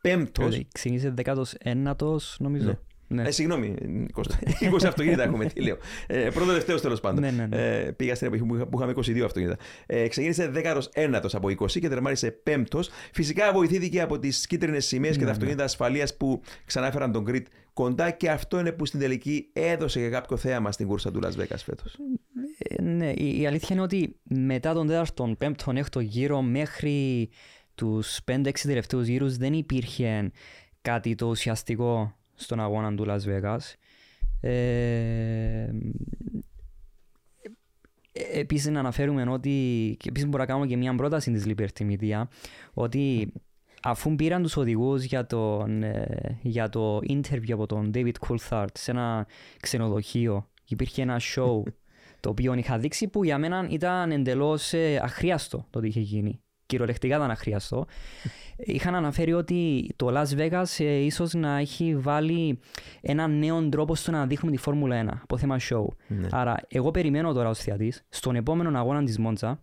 πέμπτος. 0.00 0.60
Ξεκίνησε 0.72 1.14
19ο 1.24 2.16
νομίζω. 2.38 2.66
Ναι. 2.66 2.78
Ε, 3.18 3.30
συγγνώμη, 3.30 3.74
20, 4.14 4.20
20 4.20 4.84
αυτοκίνητα 4.86 5.22
έχουμε, 5.22 5.44
τι 5.44 5.60
λέω. 5.60 5.76
Ε, 6.06 6.28
πρώτο 6.30 6.46
τελευταίο 6.46 6.80
τέλος 6.80 7.00
πάντων. 7.00 7.20
Ναι, 7.20 7.30
ναι, 7.30 7.46
ναι. 7.46 7.56
Ε, 7.56 7.90
πήγα 7.92 8.14
στην 8.14 8.26
εποχή 8.26 8.42
που 8.44 8.54
είχα- 8.54 8.66
που 8.66 8.76
είχαμε 8.78 8.92
22 8.96 9.24
αυτοκίνητα. 9.24 9.56
Ε, 9.86 10.08
ξεκίνησε 10.08 10.50
19ο 10.54 11.26
από 11.32 11.48
20 11.48 11.80
και 11.80 11.88
τερμάρισε 11.88 12.42
5ο. 12.46 12.80
Φυσικά 13.12 13.52
βοηθήθηκε 13.52 14.00
από 14.00 14.18
τις 14.18 14.46
κίτρινες 14.46 14.86
σημαίες 14.86 15.12
Ναι, 15.12 15.18
και 15.18 15.24
τα 15.24 15.30
αυτοκίνητα 15.30 15.64
ασφαλείας 15.64 16.16
που 16.16 16.42
ξανά 16.64 16.86
έφεραν 16.86 17.12
τον 17.12 17.24
Κριτ 17.24 17.46
κοντά 17.72 18.10
και 18.10 18.30
αυτό 18.30 18.58
είναι 18.60 18.72
που 18.72 18.86
στην 18.86 19.00
τελική 19.00 19.50
έδωσε 19.52 20.00
και 20.00 20.08
κάποιο 20.08 20.36
θέαμα 20.36 20.72
στην 20.72 20.86
κούρσα 20.86 21.10
του 21.10 21.20
Las 21.22 21.40
Vegas 21.40 21.56
φέτος. 21.64 21.96
Ε, 22.58 22.82
ναι, 22.82 23.12
η, 23.16 23.40
η 23.40 23.46
αλήθεια 23.46 23.68
είναι 23.70 23.80
ότι 23.82 24.16
μετά 24.22 24.72
τον 24.74 24.86
τέταρτον, 24.86 25.36
πέμπτον, 25.36 25.76
έκτο 25.76 26.00
γύρο 26.00 26.42
μέχρι 26.42 27.28
τους 27.74 28.18
5-6 28.32 28.50
τελευταίους 28.62 29.06
γύρους 29.06 29.36
δεν 29.36 29.52
υπήρχε 29.52 30.30
κάτι 30.82 31.14
το 31.14 31.26
ουσιαστικό 31.26 32.16
στον 32.34 32.60
αγώνα 32.60 32.94
του 32.94 33.04
Las 33.08 33.20
Vegas. 33.20 33.60
Ε, 34.40 35.70
ε, 38.12 38.40
επίσης 38.40 38.70
να 38.70 38.78
αναφέρουμε 38.78 39.22
ότι 39.30 39.50
και 39.98 40.08
επίσης 40.08 40.28
μπορούμε 40.28 40.38
να 40.38 40.46
κάνουμε 40.46 40.66
και 40.66 40.76
μια 40.76 40.94
πρόταση 40.94 41.32
της 41.32 41.44
Liberty 41.46 41.90
Media 41.90 42.22
ότι 42.72 43.32
αφού 43.82 44.14
πήραν 44.14 44.42
τους 44.42 44.56
οδηγούς 44.56 45.04
για, 45.04 45.26
τον, 45.26 45.82
ε, 45.82 46.38
για 46.42 46.68
το 46.68 46.98
interview 46.98 47.52
από 47.52 47.66
τον 47.66 47.90
David 47.94 48.12
Coulthard 48.28 48.66
σε 48.72 48.90
ένα 48.90 49.26
ξενοδοχείο 49.60 50.48
υπήρχε 50.68 51.02
ένα 51.02 51.20
show 51.34 51.62
το 52.20 52.28
οποίο 52.28 52.54
είχα 52.54 52.78
δείξει 52.78 53.08
που 53.08 53.24
για 53.24 53.38
μένα 53.38 53.66
ήταν 53.70 54.12
εντελώς 54.12 54.72
ε, 54.72 54.96
αχρίαστο 55.02 55.66
το 55.70 55.78
ότι 55.78 55.88
είχε 55.88 56.00
γίνει. 56.00 56.41
Κυριολεκτικά 56.72 57.16
ήταν 57.16 57.30
αχρίαστο. 57.30 57.86
Είχαν 58.56 58.94
αναφέρει 58.94 59.32
ότι 59.32 59.88
το 59.96 60.08
Las 60.20 60.38
Vegas 60.38 60.64
ε, 60.78 60.84
ίσως 61.04 61.34
να 61.34 61.56
έχει 61.58 61.96
βάλει 61.96 62.58
έναν 63.00 63.38
νέο 63.38 63.68
τρόπο 63.68 63.94
στο 63.94 64.10
να 64.10 64.26
δείχνουμε 64.26 64.56
τη 64.56 64.62
Φόρμουλα 64.62 65.04
1 65.04 65.08
από 65.22 65.36
θέμα 65.38 65.56
show. 65.70 65.84
Ναι. 66.08 66.28
Άρα 66.30 66.56
εγώ 66.68 66.90
περιμένω 66.90 67.32
τώρα 67.32 67.48
ως 67.48 67.58
θεατής 67.58 68.04
στον 68.08 68.36
επόμενο 68.36 68.78
αγώνα 68.78 69.04
της 69.04 69.18
Μόντσα 69.18 69.62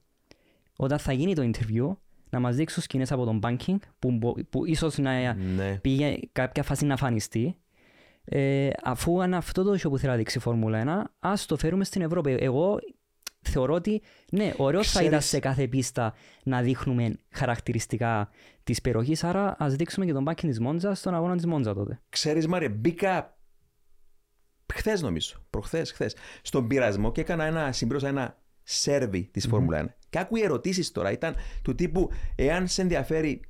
όταν 0.78 1.00
θα 1.00 1.14
γίνει 1.14 1.36
το 1.36 1.50
interview 1.54 1.96
να 2.30 2.40
μας 2.40 2.56
δείξουν 2.56 2.84
σκηνές 2.84 3.12
από 3.12 3.26
τον 3.26 3.40
banking 3.44 3.76
που, 4.00 4.12
μπο- 4.12 4.36
που 4.50 4.66
ίσως 4.66 4.98
να 4.98 5.34
Ναι. 5.34 5.78
πήγε 5.82 6.18
κάποια 6.32 6.64
φάση 6.64 6.86
να 6.86 6.96
φανιστεί 6.98 7.56
ε, 8.26 8.70
αφού 8.84 9.22
είναι 9.22 9.36
αυτό 9.36 9.64
το 9.64 9.72
show 9.74 9.90
που 9.90 9.98
θέλει 9.98 10.12
να 10.12 10.18
δείξει 10.18 10.38
η 10.38 10.42
Φόρμουλα 10.42 11.08
1 11.08 11.10
ας 11.20 11.46
το 11.46 11.58
φέρουμε 11.58 11.84
στην 11.84 12.02
Ευρώπη. 12.02 12.38
Εγώ 12.40 12.80
θεωρώ 13.42 13.74
ότι 13.74 14.02
ναι, 14.32 14.54
ωραίος 14.58 14.92
θα 14.92 15.00
ήταν 15.00 15.10
Ξέρεις- 15.10 15.28
σε 15.30 15.40
κάθε 15.40 15.68
πίστα 15.68 16.14
να 16.44 16.62
δείχνουμε 16.62 17.16
χαρακτηριστικά 17.32 18.30
της 18.64 18.82
περιοχής 18.82 19.24
άρα 19.24 19.56
ας 19.60 19.76
δείξουμε 19.76 20.06
και 20.06 20.14
τον 20.14 20.26
banking 20.30 20.36
της 20.42 20.60
Μόντζα 20.60 20.94
στον 20.96 21.14
αγώνα 21.14 21.36
της 21.36 21.46
Μόντζα 21.46 21.74
τότε. 21.74 22.02
Ξέρεις 22.10 22.48
Μάρια, 22.48 22.70
μπήκα 22.70 23.38
χθες 24.74 25.02
νομίζω, 25.02 25.36
προχθές, 25.50 25.92
χθες, 25.92 26.16
στον 26.42 26.68
πειρασμό 26.68 27.12
και 27.12 27.22
έκανα 27.22 27.44
ένα, 27.46 27.72
συμπλήρωσα 27.72 28.08
ένα 28.08 28.38
σερβι 28.64 29.30
της 29.34 29.48
Φόρμουλα 29.48 29.78
1. 29.78 29.96
Και 30.10 30.20
άκουγε 30.20 30.44
ερωτήσεις 30.44 30.92
τώρα, 30.92 31.12
ήταν 31.12 31.36
του 31.64 31.76
τύπου 31.76 32.10
εάν 32.36 32.68
σε 32.68 32.82
ενδιαφέρει 32.82 33.42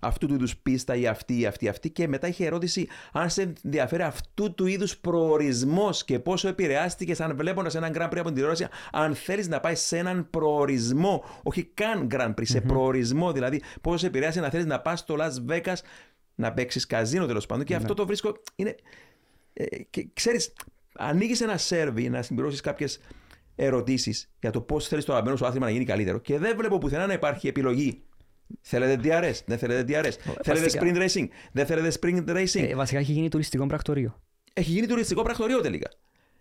αυτού 0.00 0.26
του 0.26 0.34
είδους 0.34 0.56
πίστα 0.56 0.94
ή 0.94 1.06
αυτή 1.06 1.40
ή 1.40 1.46
αυτή, 1.46 1.68
αυτή. 1.68 1.90
Και 1.90 2.08
μετά 2.08 2.28
είχε 2.28 2.46
ερώτηση 2.46 2.88
αν 3.12 3.30
σε 3.30 3.52
ενδιαφέρει 3.62 4.02
αυτού 4.02 4.54
του 4.54 4.66
είδους 4.66 4.98
προορισμός 4.98 6.04
και 6.04 6.18
πόσο 6.18 6.48
επηρεάστηκες 6.48 7.20
αν 7.20 7.36
βλέποντας 7.36 7.74
έναν 7.74 7.92
Grand 7.94 8.08
Prix 8.08 8.16
από 8.16 8.24
την 8.24 8.34
τηλεόραση, 8.34 8.66
αν 8.92 9.14
θέλεις 9.14 9.48
να 9.48 9.60
πάεις 9.60 9.80
σε 9.80 9.98
έναν 9.98 10.30
προορισμό, 10.30 11.24
όχι 11.42 11.64
καν 11.64 12.08
Grand 12.10 12.34
Prix, 12.34 12.42
σε 12.42 12.60
προορισμό 12.60 13.32
δηλαδή, 13.32 13.62
πόσο 13.80 13.98
σε 13.98 14.06
επηρεάσει 14.06 14.40
να 14.40 14.50
θέλεις 14.50 14.66
να 14.66 14.80
πας 14.80 14.98
στο 14.98 15.16
Las 15.18 15.52
Vegas 15.52 15.76
να 16.34 16.52
παίξεις 16.52 16.86
καζίνο 16.86 17.26
τέλος 17.26 17.46
πάντων. 17.46 17.64
Και 17.64 17.74
αυτό 17.74 17.94
το 17.94 18.06
βρίσκω. 18.06 18.36
Είναι, 18.56 18.74
ε, 19.52 19.64
και 19.90 20.08
ξέρεις, 20.12 20.52
ανοίγεις 20.92 21.40
ένα 21.40 21.56
σερβι 21.56 22.08
να 22.08 22.22
συμπληρώσεις 22.22 22.60
κάποιες 22.60 23.00
ερωτήσεις 23.56 24.30
για 24.40 24.50
το 24.50 24.60
πώς 24.60 24.88
θέλεις 24.88 25.04
το 25.04 25.12
αγαπημένο 25.12 25.38
σου 25.38 25.46
άθλημα 25.46 25.66
να 25.66 25.72
γίνει 25.72 25.84
καλύτερο 25.84 26.18
και 26.18 26.38
δεν 26.38 26.56
βλέπω 26.56 26.78
πουθενά 26.78 27.06
να 27.06 27.12
υπάρχει 27.12 27.48
επιλογή. 27.48 28.02
Θέλετε 28.60 29.00
DRS, 29.04 29.34
δεν 29.46 29.58
θέλετε 29.58 30.00
DRS. 30.00 30.32
Θέλετε 30.42 30.78
sprint 30.80 31.08
racing, 31.08 31.26
δεν 31.52 31.66
θέλετε 31.66 31.98
sprint 32.00 32.28
racing; 32.28 32.68
Ε, 32.68 32.74
βασικά 32.74 32.98
έχει 32.98 33.12
γίνει 33.12 33.28
τουριστικό 33.28 33.66
πρακτορείο. 33.66 34.20
Έχει 34.52 34.70
γίνει 34.70 34.86
τουριστικό 34.86 35.22
πρακτορείο 35.22 35.60
τελικά. 35.60 35.90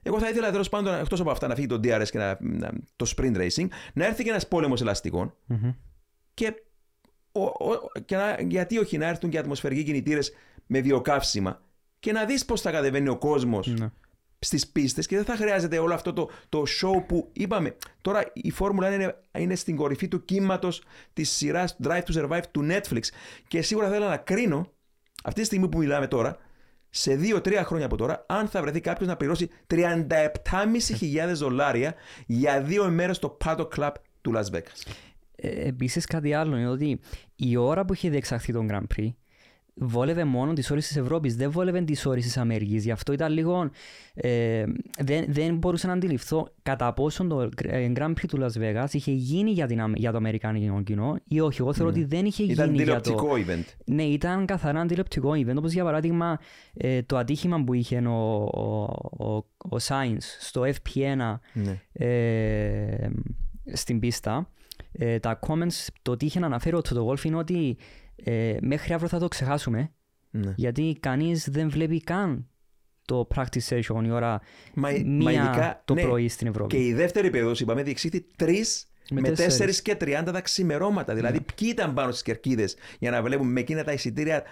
Εγώ 0.04 0.20
θα 0.20 0.30
ήθελα 0.30 0.52
τέλος 0.52 0.70
πάντων 0.70 0.94
εκτός 0.94 1.20
από 1.20 1.32
αυτά 1.32 1.48
να 1.48 1.56
φύγει 1.56 1.68
το 1.68 1.80
DRS 1.84 2.08
και 2.12 2.18
να, 2.18 2.38
να, 2.40 2.72
το 2.96 3.14
sprint 3.18 3.36
racing, 3.38 3.68
να 3.94 4.06
έρθει 4.06 4.24
και 4.24 4.30
ένας 4.30 4.48
πόλεμος 4.48 4.82
ελαστικών 4.82 5.34
Μμμ. 5.46 5.72
και, 6.34 6.54
ο, 7.32 7.44
ο, 7.44 7.92
και 8.06 8.16
να, 8.16 8.42
γιατί 8.42 8.78
όχι 8.78 8.98
να 8.98 9.08
έρθουν 9.08 9.30
και 9.30 9.38
ατμοσφαιρικοί 9.38 9.84
κινητήρες 9.84 10.32
με 10.66 10.80
βιοκαύσιμα 10.82 11.62
και 12.00 12.12
να 12.12 12.26
δεις 12.26 12.46
πώς 12.46 12.62
θα 12.62 12.72
κατεβαίνει 12.72 13.10
ο 13.10 13.18
κόσμος 13.18 13.68
Ναι. 13.68 13.92
Στις 14.40 14.68
πίστες 14.68 15.06
και 15.06 15.16
δεν 15.16 15.26
θα 15.26 15.36
χρειάζεται 15.36 15.78
όλο 15.78 15.94
αυτό 15.94 16.14
το, 16.14 16.30
το 16.50 16.64
show 16.82 17.04
που 17.08 17.30
είπαμε. 17.34 17.76
Τώρα 18.02 18.24
η 18.34 18.52
φόρμουλα 18.52 18.94
είναι, 18.94 19.16
είναι 19.38 19.56
στην 19.56 19.76
κορυφή 19.76 20.08
του 20.08 20.26
κύματος 20.26 20.84
της 21.14 21.30
σειράς 21.30 21.78
Drive 21.84 22.02
to 22.04 22.22
Survive 22.22 22.44
του 22.52 22.68
Netflix. 22.70 23.02
Και 23.48 23.62
σίγουρα 23.62 23.90
θέλω 23.90 24.08
να 24.08 24.18
κρίνω 24.18 24.72
αυτή 25.24 25.40
τη 25.40 25.46
στιγμή 25.46 25.70
που 25.70 25.78
μιλάμε 25.78 26.08
τώρα, 26.08 26.38
σε 26.90 27.20
2-3 27.22 27.62
χρόνια 27.66 27.86
από 27.86 27.98
τώρα, 27.98 28.26
αν 28.28 28.48
θα 28.48 28.62
βρεθεί 28.62 28.80
κάποιος 28.82 29.08
να 29.08 29.16
πληρώσει 29.16 29.50
37.500 29.68 31.34
δολάρια 31.34 31.94
για 32.26 32.62
δύο 32.62 32.88
ημέρες 32.88 33.16
στο 33.16 33.38
Paddock 33.46 33.68
Club 33.78 33.92
του 34.22 34.34
Las 34.36 34.56
Vegas. 34.56 34.92
Ε, 35.36 35.68
Επίσης, 35.68 36.06
κάτι 36.06 36.34
άλλο 36.34 36.58
είναι 36.58 36.70
ότι 36.70 37.00
η 37.36 37.56
ώρα 37.56 37.86
που 37.86 37.94
είχε 37.94 38.10
διεξαχθεί 38.10 38.54
τον 38.54 38.68
Grand 38.72 38.98
Prix 38.98 39.10
βόλευε 39.80 40.24
μόνο 40.24 40.54
τις 40.54 40.72
ώρες 40.72 40.88
της 40.88 40.96
Ευρώπης, 40.98 41.36
δεν 41.36 41.52
βόλευε 41.52 41.82
τις 41.82 42.06
ώρες 42.06 42.24
της 42.24 42.38
Αμερικής. 42.38 42.84
Γι' 42.84 42.92
αυτό 42.92 43.14
ήταν 43.14 43.32
λίγο. 43.34 43.70
Ε, 44.14 44.64
δεν, 45.00 45.26
δεν 45.28 45.56
μπορούσα 45.58 45.88
να 45.88 45.94
αντιληφθώ 45.94 46.48
κατά 46.64 46.94
πόσον 46.94 47.30
το 47.30 47.42
ε, 47.64 47.92
Grand 47.96 48.10
Prix 48.10 48.26
του 48.28 48.38
Las 48.42 48.62
Vegas 48.62 48.88
είχε 48.92 49.12
γίνει 49.12 49.52
για, 49.52 49.68
την, 49.68 49.82
Αμε- 49.82 49.98
για 49.98 50.12
το 50.12 50.18
Αμερικάνικο 50.18 50.82
κοινό 50.82 51.16
ή 51.28 51.40
όχι. 51.40 51.62
Εγώ 51.62 51.74
θεωρώ 51.74 51.92
ότι 51.92 52.04
δεν 52.04 52.26
είχε 52.26 52.44
Ήταν 52.44 52.72
γίνει 52.72 52.84
για 52.84 53.02
το. 53.02 53.02
τηλεοπτικό 53.02 53.54
event. 53.54 53.66
Ναι, 53.86 54.04
ήταν 54.04 54.46
καθαρά 54.46 54.80
αντιληπτικό 54.80 55.32
event. 55.32 55.56
Όπως 55.58 55.72
για 55.72 55.84
παράδειγμα 55.84 56.40
ε, 56.74 57.02
το 57.02 57.18
ατύχημα 57.18 57.64
που 57.64 57.74
είχε 57.74 57.98
ο, 57.98 58.44
ο, 58.44 58.84
ο, 59.26 59.36
ο 59.60 59.78
Sainz 59.88 60.18
στο 60.40 60.62
FP1 60.62 61.38
Ναι. 61.54 61.80
ε, 61.94 63.10
στην 63.74 64.00
πίστα. 64.00 64.50
Ε, 64.92 65.20
τα 65.20 65.40
comments, 65.48 65.88
το 66.02 66.18
τι 66.18 66.26
είχε 66.26 66.40
να 66.40 66.46
αναφέρει 66.46 66.76
ο 66.76 66.82
Toto 66.90 67.06
Wolff 67.08 67.24
είναι 67.26 67.36
ότι 67.36 67.78
ε, 68.24 68.58
μέχρι 68.62 68.94
αύριο 68.94 69.10
θα 69.10 69.20
το 69.20 69.28
ξεχάσουμε 69.28 69.92
Ναι. 70.30 70.54
γιατί 70.56 70.98
κανείς 71.00 71.50
δεν 71.50 71.70
βλέπει 71.70 72.02
καν 72.02 72.48
το 73.06 73.28
practice 73.36 73.68
session 73.70 74.04
η 74.06 74.12
ώρα 74.12 74.42
Μα, 74.74 74.90
μα 74.90 74.98
μία 75.06 75.32
ειδικά, 75.32 75.82
το 75.86 75.94
ναι. 75.94 76.02
πρωί 76.02 76.28
στην 76.28 76.48
Ευρώπη. 76.48 76.76
Και 76.78 76.86
η 76.86 76.94
δεύτερη 76.94 77.30
περίοδος, 77.30 77.60
είπαμε, 77.60 77.84
διεξήχθη 77.84 78.26
3 78.40 78.54
με, 79.12 79.22
Με 79.22 79.30
4 79.30 79.36
τέσσερις. 79.36 79.82
και 79.82 79.98
30 80.00 80.30
τα 80.34 80.42
ξημερώματα. 80.42 81.14
Δηλαδή, 81.14 81.40
ποιοι 81.56 81.70
ήταν 81.72 81.94
πάνω 81.94 82.12
στις 82.12 82.22
κερκίδες 82.24 82.76
για 83.00 83.12
να 83.12 83.22
βλέπουμε 83.22 83.52
με 83.52 83.60
εκείνα 83.60 83.84
τα 83.84 83.92
εισιτήρια; 83.92 84.44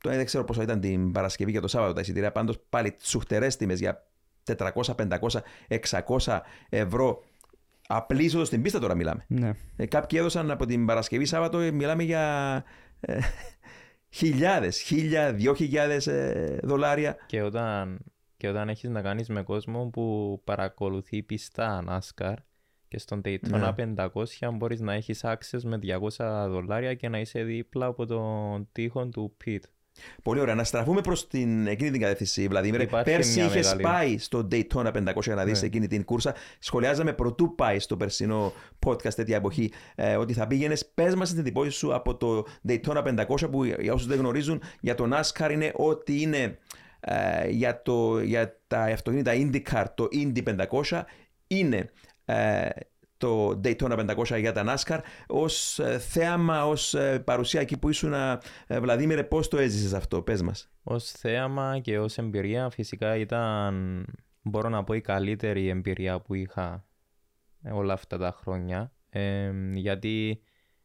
Τώρα 0.00 0.16
δεν 0.16 0.24
ξέρω 0.24 0.44
πόσο 0.44 0.62
ήταν 0.62 0.80
την 0.80 1.12
Παρασκευή 1.12 1.52
και 1.52 1.60
το 1.60 1.68
Σάββατο 1.68 1.92
τα 1.94 2.00
εισιτήρια. 2.00 2.32
Πάντως 2.32 2.58
πάλι 2.68 2.90
τσουχτερέ 2.92 3.46
τιμές 3.46 3.78
για 3.78 4.06
400, 4.56 4.70
500, 4.94 5.40
600 5.68 6.38
ευρώ. 6.68 7.22
Απλή 7.86 8.24
είσοδο 8.24 8.44
στην 8.44 8.62
πίστα 8.62 8.78
τώρα 8.78 8.94
μιλάμε. 8.94 9.24
Ναι. 9.28 9.50
Ε, 9.76 9.86
κάποιοι 9.86 10.18
έδωσαν 10.20 10.50
από 10.50 10.66
την 10.66 10.86
Παρασκευή 10.86 11.24
Σάββατο, 11.24 11.58
ε, 11.58 11.70
μιλάμε 11.70 12.02
για 12.02 12.54
ε, 12.56 12.70
χιλιάδες, 14.10 14.80
χίλια, 14.80 15.32
δυο 15.32 15.54
χιλιάδες 15.54 16.06
ε, 16.06 16.58
δολάρια. 16.62 17.16
Και 17.26 17.42
όταν, 17.42 17.98
και 18.36 18.48
όταν 18.48 18.68
έχεις 18.68 18.90
να 18.90 19.02
κάνεις 19.02 19.28
με 19.28 19.42
κόσμο 19.42 19.86
που 19.86 20.40
παρακολουθεί 20.44 21.22
πιστά 21.22 21.84
NASCAR 21.88 22.34
και 22.88 22.98
στον 22.98 23.20
Daytona 23.24 23.74
500 23.96 24.50
μπορείς 24.52 24.80
να 24.80 24.92
έχεις 24.92 25.20
access 25.24 25.62
με 25.62 25.78
200 26.18 26.46
δολάρια 26.48 26.94
και 26.94 27.08
να 27.08 27.18
είσαι 27.20 27.42
δίπλα 27.42 27.86
από 27.86 28.06
τον 28.06 28.68
τοίχο 28.72 29.08
του 29.08 29.36
pit. 29.44 29.60
Πολύ 30.22 30.40
ωραία. 30.40 30.54
Να 30.54 30.64
στραφούμε 30.64 31.00
προς 31.00 31.26
την, 31.28 31.66
εκείνη 31.66 31.90
την 31.90 32.00
κατεύθυνση, 32.00 32.48
Βλαδίμηρε. 32.48 32.82
Υπάρχει 32.82 33.10
Πέρσι 33.10 33.34
μια 33.38 33.44
είχες 33.48 33.66
μεγάλη. 33.66 33.82
πάει 33.82 34.18
στο 34.18 34.48
Daytona 34.50 34.92
500 34.92 35.14
για 35.20 35.34
να 35.34 35.44
δεις 35.44 35.60
Ναι. 35.60 35.66
εκείνη 35.66 35.86
την 35.86 36.04
κούρσα. 36.04 36.34
Σχολιάζαμε 36.58 37.12
πρωτού 37.12 37.54
πάει 37.54 37.78
στο 37.78 37.96
περσινό 37.96 38.52
podcast 38.86 39.14
τέτοια 39.14 39.36
εποχή 39.36 39.72
ε, 39.94 40.16
ότι 40.16 40.32
θα 40.32 40.46
πήγαινες. 40.46 40.86
Πες 40.94 41.14
μας 41.14 41.30
την 41.30 41.38
εντυπώση 41.38 41.70
σου 41.70 41.94
από 41.94 42.16
το 42.16 42.46
Daytona 42.68 43.24
500 43.26 43.50
που 43.50 43.64
για 43.64 43.92
όσους 43.92 44.06
δεν 44.06 44.18
γνωρίζουν 44.18 44.62
για 44.80 44.94
το 44.94 45.08
NASCAR 45.12 45.50
είναι 45.52 45.72
ότι 45.74 46.20
είναι 46.20 46.58
ε, 47.00 47.48
για, 47.48 47.82
το, 47.82 48.20
για 48.20 48.60
τα 48.66 48.80
αυτοκίνητα 48.82 49.32
IndyCar 49.34 49.84
το 49.94 50.08
Indy 50.12 50.66
500 50.90 51.02
είναι 51.46 51.90
ε, 52.24 52.68
το 53.20 53.60
Daytona 53.64 54.14
500 54.16 54.38
για 54.38 54.52
τα 54.52 54.64
NASCAR 54.66 54.98
ως 55.26 55.78
ε, 55.78 55.98
θέαμα, 55.98 56.66
ως 56.66 56.94
ε, 56.94 57.18
παρουσία 57.18 57.60
εκεί 57.60 57.76
που 57.76 57.88
ήσουν 57.88 58.12
ε, 58.12 58.38
Βλαδίμηρε 58.80 59.24
πώς 59.24 59.48
το 59.48 59.58
έζησες 59.58 59.92
αυτό, 59.92 60.22
πες 60.22 60.42
μας. 60.42 60.70
Ως 60.82 61.10
θέαμα 61.10 61.78
και 61.78 61.98
ως 61.98 62.18
εμπειρία 62.18 62.70
φυσικά 62.70 63.16
ήταν, 63.16 64.04
μπορώ 64.42 64.68
να 64.68 64.84
πω, 64.84 64.94
η 64.94 65.00
καλύτερη 65.00 65.68
εμπειρία 65.68 66.20
που 66.20 66.34
είχα 66.34 66.84
ε, 67.62 67.70
όλα 67.70 67.92
αυτά 67.92 68.18
τα 68.18 68.32
χρόνια. 68.32 68.92
Ε, 69.10 69.52
γιατί 69.72 70.42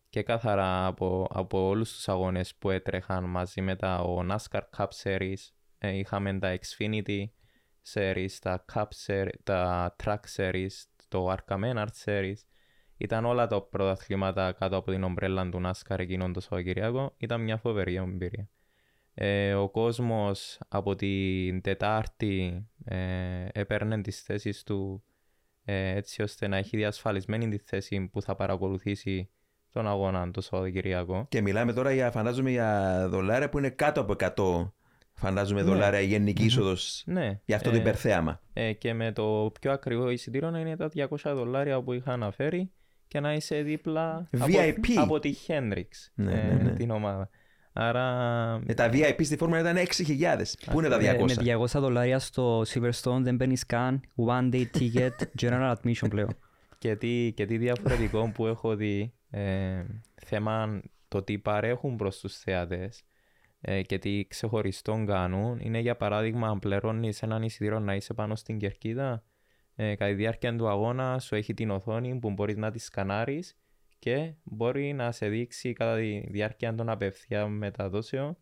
και 0.10 0.24
κάθαρα 0.24 0.86
από, 0.86 1.28
από 1.30 1.68
όλους 1.68 1.94
τους 1.94 2.10
αγώνες 2.10 2.56
που 2.56 2.70
έτρεχαν 2.70 3.24
μαζί 3.24 3.62
με 3.62 3.76
τα 3.76 4.00
ο 4.00 4.26
NASCAR 4.32 4.62
Cup 4.78 4.88
Series, 5.04 5.50
ε, 5.78 5.98
είχαμε 5.98 6.40
τα 6.40 6.58
Xfinity 6.58 7.24
Series, 7.94 8.32
τα 8.42 8.66
Cup 8.74 8.88
Series, 9.06 9.30
τα 9.44 9.96
Track 10.04 10.20
Series, 10.36 10.72
το 11.08 11.32
Arca 11.32 11.56
Menard 11.56 12.06
Series. 12.06 12.40
Ήταν 12.98 13.26
όλα 13.26 13.48
τα 13.48 13.62
πρωταθλήματα 13.62 14.52
κάτω 14.52 14.78
από 14.78 14.92
την 14.92 15.04
ομπρέλα 15.04 15.50
του 15.50 15.62
NASCAR 15.66 16.00
εκείνον 16.00 16.34
το 16.34 16.40
Σαββατοκυριακό. 16.40 17.14
Ήταν 17.18 17.42
μια 17.42 17.58
φοβερή 17.58 17.96
εμπειρία. 17.96 18.50
Ε, 19.14 19.54
ο 19.54 19.70
κόσμος 19.70 20.60
από 20.68 20.96
την 20.96 21.62
Τετάρτη 21.62 22.68
ε, 22.86 23.48
έπαιρνε 23.52 24.02
τις 24.02 24.22
θέσεις 24.22 24.64
του 24.64 25.04
ε, 25.66 25.96
έτσι 25.96 26.22
ώστε 26.22 26.48
να 26.48 26.58
έχει 26.58 26.78
διασφαλισμένη 26.78 27.50
τη 27.50 27.58
θέση 27.58 28.10
που 28.12 28.22
θα 28.22 28.36
παρακολουθήσει 28.36 29.30
τον 29.72 29.88
αγώνα 29.88 30.32
το 30.32 30.42
Σαββατοκυριακό. 30.42 31.26
Και 31.30 31.42
μιλάμε 31.42 31.74
τώρα 31.74 31.92
για, 31.92 32.12
φαντάζομαι, 32.12 32.50
για 32.50 33.06
δολάρια 33.10 33.50
που 33.50 33.58
είναι 33.58 33.70
κάτω 33.70 34.02
από 34.02 34.16
100 34.18 34.72
φαντάζομαι 35.16 35.62
Ναι. 35.62 35.68
δολάρια 35.68 36.00
η 36.02 36.06
γενική 36.06 36.46
είσοδος 36.46 37.04
Ναι. 37.06 37.40
για 37.46 37.56
αυτό 37.56 37.70
το 37.70 37.76
ε, 37.76 37.80
υπερθέαμα. 37.80 38.42
ε, 38.54 38.74
και 38.74 38.94
με 38.94 39.12
το 39.12 39.52
πιο 39.62 39.72
ακριβό 39.72 40.10
εισιτήριο 40.10 40.50
να 40.52 40.60
είναι 40.60 40.76
τα 40.76 40.90
200 40.96 41.08
δολάρια 41.36 41.82
που 41.82 41.94
είχα 41.94 42.12
αναφέρει 42.12 42.72
και 43.08 43.20
να 43.20 43.34
είσαι 43.34 43.62
δίπλα 43.62 44.30
VIP. 44.32 44.76
από, 44.92 45.02
από 45.02 45.20
τη 45.20 45.34
Hendrix, 45.48 45.88
Ναι, 46.14 46.32
ε, 46.34 46.54
ναι, 46.54 46.64
ναι. 46.64 46.72
την 46.72 46.92
ομάδα. 46.92 47.30
Άρα 47.74 48.06
Ε, 48.66 48.74
τα 48.74 48.90
VIP 48.94 49.20
στη 49.24 49.38
φόρμουλα 49.38 49.60
ήταν 49.60 49.76
6.000. 49.78 50.42
Πού 50.72 50.80
είναι 50.80 50.90
τα 50.90 50.98
200. 50.98 51.02
Ε, 51.04 51.24
με 51.24 51.56
200 51.58 51.66
δολάρια 51.80 52.20
στο 52.20 52.62
Silverstone 52.62 53.20
δεν 53.22 53.38
παίρνεις 53.38 53.66
καν 53.66 54.02
one 54.16 54.54
day 54.54 54.66
ticket 54.78 55.10
general 55.42 55.74
admission 55.76 56.10
πλέον. 56.10 56.38
και 56.78 56.96
τι, 56.96 57.32
και 57.36 57.46
τι 57.46 57.58
διαφορετικό 57.58 58.32
που 58.34 58.48
έχω 58.48 58.76
δει 58.76 59.14
ε, 59.30 59.84
θέμα 60.26 60.82
το 61.08 61.24
τι 61.24 61.38
παρέχουν 61.38 61.96
προς 61.96 62.20
τους 62.20 62.38
θεατές 62.38 63.04
ε, 63.62 63.82
και 63.82 63.98
τι 63.98 64.26
ξεχωριστό 64.28 65.04
κάνουν 65.08 65.60
είναι 65.60 65.80
για 65.80 65.96
παράδειγμα 65.96 66.48
αν 66.48 66.60
πληρώνεις 66.60 67.22
έναν 67.22 67.44
εισιτήριο 67.44 67.80
να 67.80 67.96
είσαι 67.96 68.14
πάνω 68.14 68.36
στην 68.36 68.58
κερκίδα 68.58 69.24
ε, 69.76 69.96
κατά 69.96 70.10
τη 70.10 70.16
διάρκεια 70.16 70.56
του 70.56 70.68
αγώνα 70.68 71.20
σου 71.20 71.36
έχει 71.36 71.54
την 71.54 71.70
οθόνη 71.70 72.20
που 72.20 72.32
μπορείς 72.32 72.58
να 72.58 72.72
τη 72.72 72.80
σκανάρεις 72.80 73.58
και 74.00 74.34
μπορεί 74.44 74.94
να 74.94 75.12
σε 75.12 75.28
δείξει 75.28 75.74
κατά 75.74 75.96
τη 75.98 76.20
διάρκεια 76.30 76.76
των 76.76 76.90
απευθείας 76.90 77.50
μεταδόσεων 77.50 78.38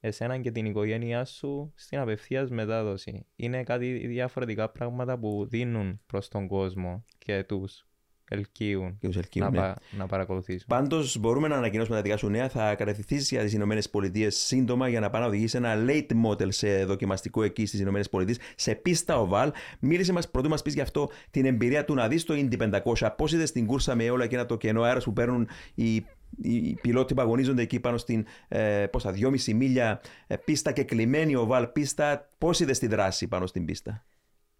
εσένα 0.00 0.38
και 0.38 0.50
την 0.50 0.64
οικογένειά 0.64 1.24
σου 1.24 1.72
στην 1.74 1.98
απευθείας 1.98 2.50
μετάδοση. 2.50 3.26
Είναι 3.36 3.62
κάτι 3.62 4.06
διαφορετικά 4.06 4.70
πράγματα 4.70 5.18
που 5.18 5.46
δίνουν 5.48 6.00
προς 6.06 6.28
τον 6.28 6.46
κόσμο 6.46 7.04
και 7.18 7.44
τους 7.44 7.85
ελκύουν 8.30 8.98
Και 8.98 9.06
τους 9.06 9.16
ελκύουν, 9.16 9.44
να, 9.44 9.50
ναι. 9.50 9.58
πα- 9.58 9.76
να 9.96 10.06
παρακολουθήσουν. 10.06 10.64
Πάντως, 10.68 11.18
μπορούμε 11.18 11.48
να 11.48 11.56
ανακοινώσουμε 11.56 11.96
τα 11.96 12.02
δικά 12.02 12.16
σου 12.16 12.28
νέα. 12.28 12.48
Θα 12.48 12.74
κατευθυνθείς 12.74 13.30
για 13.30 13.42
τις 13.42 13.52
Ηνωμένες 13.52 13.90
Πολιτείες 13.90 14.36
σύντομα 14.36 14.88
για 14.88 15.00
να 15.00 15.10
πάει 15.10 15.20
να 15.22 15.26
οδηγήσει 15.26 15.56
ένα 15.56 15.74
late 15.88 16.12
model 16.26 16.48
σε 16.52 16.84
δοκιμαστικό 16.84 17.42
εκεί 17.42 17.66
στις 17.66 17.80
Ηνωμένες 17.80 18.08
Πολιτείες, 18.08 18.38
σε 18.56 18.74
πίστα 18.74 19.18
οβάλ. 19.20 19.52
Μίλησε 19.80 20.12
μας 20.12 20.30
πρωτού 20.30 20.48
μας 20.48 20.62
πεις 20.62 20.74
γι' 20.74 20.80
αυτό 20.80 21.10
την 21.30 21.44
εμπειρία 21.44 21.84
του 21.84 21.94
να 21.94 22.08
δεις 22.08 22.24
το 22.24 22.34
Indy 22.36 22.80
500. 22.94 23.10
Πώς 23.16 23.32
είδες 23.32 23.52
την 23.52 23.66
κούρσα 23.66 23.94
με 23.94 24.10
όλα 24.10 24.24
εκείνα 24.24 24.46
το 24.46 24.56
κενό 24.56 24.82
αέρας 24.82 25.04
που 25.04 25.12
παίρνουν 25.12 25.48
οι 25.74 26.04
οι 26.42 26.74
πιλότοι 26.74 27.14
που 27.14 27.20
αγωνίζονται 27.20 27.62
εκεί 27.62 27.80
πάνω 27.80 27.96
στην 27.96 28.26
ε, 28.48 28.86
πόσα, 28.86 29.14
2,5 29.14 29.52
μίλια 29.54 30.00
ε, 30.26 30.36
πίστα 30.36 30.72
και 30.72 30.84
κλειμένη 30.84 31.34
οβάλ 31.36 31.66
πίστα, 31.66 32.28
πώς 32.38 32.60
είδες 32.60 32.78
τη 32.78 32.86
δράση 32.86 33.28
πάνω 33.28 33.46
στην 33.46 33.64
πίστα; 33.64 34.04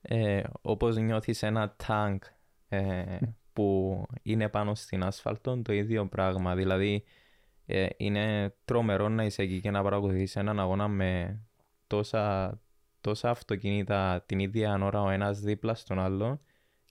Ε, 0.02 0.42
όπως 0.60 0.96
νιώθεις 0.96 1.42
ένα 1.42 1.74
τάγκ 1.86 2.18
ε, 2.68 2.80
που 3.56 4.02
είναι 4.22 4.48
πάνω 4.48 4.74
στην 4.74 5.02
ασφαλτό, 5.04 5.62
το 5.62 5.72
ίδιο 5.72 6.06
πράγμα. 6.06 6.54
Δηλαδή, 6.54 7.04
ε, 7.66 7.86
είναι 7.96 8.54
τρομερό 8.64 9.08
να 9.08 9.24
είσαι 9.24 9.42
εκεί 9.42 9.60
και 9.60 9.70
να 9.70 9.82
παρακολουθείς 9.82 10.36
έναν 10.36 10.60
αγώνα 10.60 10.88
με 10.88 11.40
τόσα, 11.86 12.58
τόσα 13.00 13.30
αυτοκίνητα 13.30 14.22
την 14.26 14.38
ίδια 14.38 14.78
ώρα 14.82 15.02
ο 15.02 15.10
ένας 15.10 15.40
δίπλα 15.40 15.74
στον 15.74 15.98
άλλο 15.98 16.40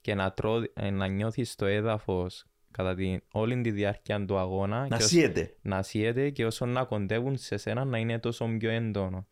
και 0.01 0.15
να, 0.15 0.31
τρώ, 0.31 0.63
ε, 0.73 0.89
να 0.89 1.07
νιώθεις 1.07 1.55
το 1.55 1.65
έδαφος 1.65 2.45
κατά 2.71 2.95
την, 2.95 3.21
όλη 3.31 3.61
τη 3.61 3.71
διάρκεια 3.71 4.25
του 4.25 4.37
αγώνα. 4.37 4.79
Να 4.87 4.97
και 4.97 5.03
ως- 5.03 5.09
σύεται. 5.09 5.55
να 5.61 5.81
σύεται 5.83 6.29
και 6.29 6.45
όσο 6.45 6.65
να 6.65 6.83
κοντεύουν 6.83 7.37
σε 7.37 7.57
σένα 7.57 7.85
να 7.85 7.97
είναι 7.97 8.19
τόσο 8.19 8.45
πιο 8.59 8.69
έντονο. 8.69 9.27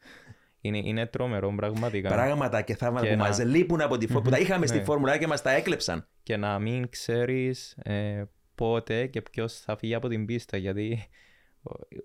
Είναι, 0.65 0.77
είναι 0.77 1.05
τρομερό 1.05 1.53
πραγματικά. 1.55 2.09
Πράγματα 2.09 2.61
και 2.61 2.75
θαύματα 2.75 3.05
Και 3.05 3.11
που 3.11 3.17
να- 3.17 3.23
μας 3.27 3.43
λείπουν 3.43 3.81
από 3.81 3.97
τη 3.97 4.07
φόρμουλα, 4.07 4.23
που 4.29 4.29
τα 4.35 4.39
είχαμε 4.39 4.65
στη 4.67 4.77
Ναι. 4.77 4.83
φόρμουλα 4.83 5.17
και 5.17 5.27
μας 5.27 5.41
τα 5.41 5.51
έκλεψαν. 5.51 6.07
Και 6.23 6.37
να 6.37 6.59
μην 6.59 6.89
ξέρεις 6.89 7.71
ε, 7.83 8.23
πότε 8.55 9.07
και 9.07 9.21
ποιος 9.21 9.53
θα 9.59 9.77
φύγει 9.77 9.93
από 9.93 10.07
την 10.07 10.25
πίστα 10.25 10.57
γιατί... 10.57 11.07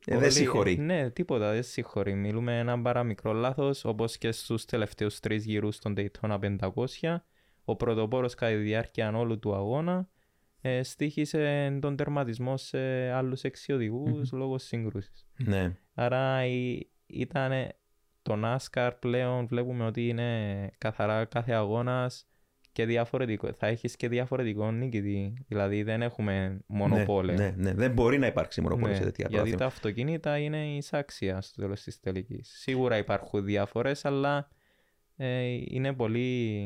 Ε, 0.07 0.15
δεν 0.15 0.17
όλοι- 0.23 0.31
συγχωρεί. 0.31 0.77
Ναι, 0.79 1.11
τίποτα, 1.11 1.53
δεν 1.53 1.63
συγχωρεί. 1.63 2.15
Μιλούμε 2.15 2.59
ένα 2.59 2.81
παραμικρό 2.83 3.33
λάθος 3.33 3.85
όπως 3.85 4.19
και 4.19 4.33
στους 4.33 4.65
τελευταίους 4.65 5.21
τρεις 5.21 5.45
γύρους 5.45 5.75
στον 5.77 5.95
Daytona 5.97 6.39
500. 6.39 7.25
Ο 7.65 7.77
πρωτοπόρος 7.77 8.35
κατά 8.35 8.53
τη 8.53 8.59
διάρκεια 8.59 9.13
όλου 9.17 9.39
του 9.39 9.55
αγώνα 9.55 10.09
ε, 10.61 10.83
στήχησε 10.83 11.79
τον 11.81 11.97
τερματισμό 11.97 12.57
σε 12.57 12.79
άλλους 13.11 13.43
έξι 13.43 13.73
οδηγούς 13.73 14.33
λόγω 14.33 14.59
σύγκρουσης. 14.59 15.27
Ναι. 15.37 15.77
Άρα 15.95 16.41
ήταν 17.07 17.53
το 18.29 18.39
NASCAR 18.45 18.91
πλέον 18.99 19.47
βλέπουμε 19.47 19.87
ότι 19.87 20.09
είναι 20.09 20.70
καθαρά 20.79 21.24
κάθε 21.24 21.53
αγώνας 21.53 22.29
και 22.72 22.85
διαφορετικό. 22.85 23.53
Θα 23.53 23.66
έχεις 23.66 23.97
και 23.97 24.09
διαφορετικό 24.09 24.70
νικητή. 24.70 25.45
Δηλαδή 25.49 25.83
δεν 25.83 26.03
έχουμε 26.03 26.61
μονοπόλιο. 26.66 27.35
Ναι, 27.35 27.45
ναι, 27.45 27.55
ναι. 27.57 27.74
Δεν 27.74 27.93
μπορεί 27.93 28.18
να 28.18 28.26
υπάρξει 28.26 28.61
μονοπόλιο 28.61 28.95
σε 28.95 29.03
τέτοια 29.03 29.26
Ναι, 29.29 29.35
γιατί 29.35 29.49
πρωτάθλημα. 29.49 29.70
τα 29.70 29.76
αυτοκίνητα 29.76 30.39
είναι 30.39 30.76
εισάξια 30.76 31.41
στο 31.41 31.61
τέλος 31.62 31.83
της 31.83 32.01
τελικής. 32.01 32.51
Σίγουρα 32.61 32.97
υπάρχουν 32.97 33.45
διαφορές, 33.45 34.05
αλλά 34.05 34.49
ε, 35.16 35.47
είναι, 35.68 35.93
πολύ, 35.93 36.57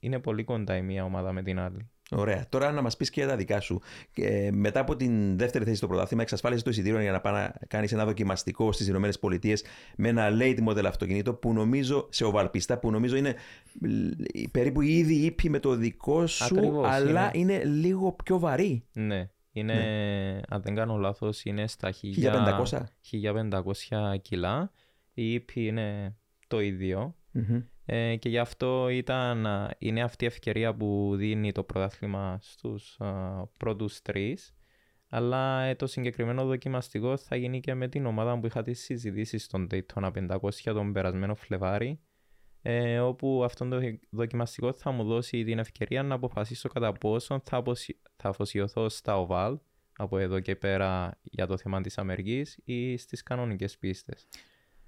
είναι 0.00 0.18
πολύ 0.18 0.44
κοντά 0.44 0.76
η 0.76 0.82
μία 0.82 1.04
ομάδα 1.04 1.32
με 1.32 1.42
την 1.42 1.58
άλλη. 1.58 1.90
Ωραία. 2.14 2.46
Τώρα 2.48 2.72
να 2.72 2.82
μας 2.82 2.96
πεις 2.96 3.10
και 3.10 3.26
τα 3.26 3.36
δικά 3.36 3.60
σου. 3.60 3.80
Ε, 4.14 4.50
μετά 4.52 4.80
από 4.80 4.96
την 4.96 5.38
δεύτερη 5.38 5.64
θέση 5.64 5.76
στο 5.76 5.86
πρωτάθλημα, 5.86 6.22
εξασφάλισε 6.22 6.64
το 6.64 6.70
εισιτήριο 6.70 7.00
για 7.00 7.12
να 7.12 7.20
πάει 7.20 7.32
να 7.32 7.54
κάνεις 7.68 7.92
ένα 7.92 8.04
δοκιμαστικό 8.04 8.72
στις 8.72 8.88
ΗΠΑ 8.88 9.08
με 9.96 10.08
ένα 10.08 10.28
late 10.40 10.68
model 10.68 10.84
αυτοκίνητο 10.84 11.34
που 11.34 11.52
νομίζω 11.52 12.08
σε 12.10 12.24
οβαλπιστά, 12.24 12.78
που 12.78 12.90
νομίζω 12.90 13.16
είναι 13.16 13.34
ε, 14.34 14.42
περίπου 14.50 14.80
ήδη 14.80 15.14
ήπι 15.14 15.50
με 15.50 15.58
το 15.58 15.74
δικό 15.74 16.26
σου, 16.26 16.44
Ακριβώς, 16.44 16.88
αλλά 16.88 17.30
είναι. 17.34 17.64
λίγο 17.64 18.12
πιο 18.24 18.38
βαρύ. 18.38 18.84
Ναι, 18.92 19.28
είναι, 19.52 19.74
αν 20.48 20.62
δεν 20.62 20.74
κάνω 20.74 20.96
λάθος, 20.96 21.44
είναι 21.44 21.66
στα 21.66 21.92
1500. 22.62 22.82
1500 23.10 24.20
κιλά. 24.22 24.70
Η 25.14 25.32
ύπη 25.32 25.66
είναι 25.66 26.16
το 26.46 26.60
ίδιο. 26.60 27.14
Μμμ. 27.30 27.62
Ε, 27.84 28.16
και 28.16 28.28
γι' 28.28 28.38
αυτό 28.38 28.88
ήταν, 28.88 29.46
α, 29.46 29.74
είναι 29.78 30.02
αυτή 30.02 30.24
η 30.24 30.26
ευκαιρία 30.26 30.74
που 30.74 31.12
δίνει 31.16 31.52
το 31.52 31.62
πρωτάθλημα 31.64 32.38
στους 32.40 33.00
α, 33.00 33.46
πρώτους 33.56 34.02
τρεις. 34.02 34.54
Αλλά 35.08 35.62
ε, 35.62 35.74
το 35.74 35.86
συγκεκριμένο 35.86 36.44
δοκιμαστικό 36.44 37.16
θα 37.16 37.36
γίνει 37.36 37.60
και 37.60 37.74
με 37.74 37.88
την 37.88 38.06
ομάδα 38.06 38.38
που 38.38 38.46
είχα 38.46 38.62
τις 38.62 38.80
συζητήσεις 38.80 39.44
στον 39.44 39.66
Daytona 39.70 40.12
500 40.28 40.38
τον 40.64 40.92
περασμένο 40.92 41.34
Φλεβάρι. 41.34 42.00
Ε, 42.62 42.98
όπου 42.98 43.44
αυτό 43.44 43.68
το 43.68 43.80
δοκιμαστικό 44.10 44.72
θα 44.72 44.90
μου 44.90 45.04
δώσει 45.04 45.44
την 45.44 45.58
ευκαιρία 45.58 46.02
να 46.02 46.14
αποφασίσω 46.14 46.68
κατά 46.68 46.92
πόσο 46.92 47.40
θα, 47.44 47.56
αποσυ... 47.56 48.00
θα 48.16 48.28
αφοσιωθώ 48.28 48.88
στα 48.88 49.26
oval 49.28 49.58
από 49.96 50.18
εδώ 50.18 50.40
και 50.40 50.56
πέρα 50.56 51.18
για 51.22 51.46
το 51.46 51.56
θέμα 51.56 51.80
της 51.80 51.98
Αμερικής 51.98 52.60
ή 52.64 52.96
στις 52.96 53.22
κανονικές 53.22 53.78
πίστες. 53.78 54.26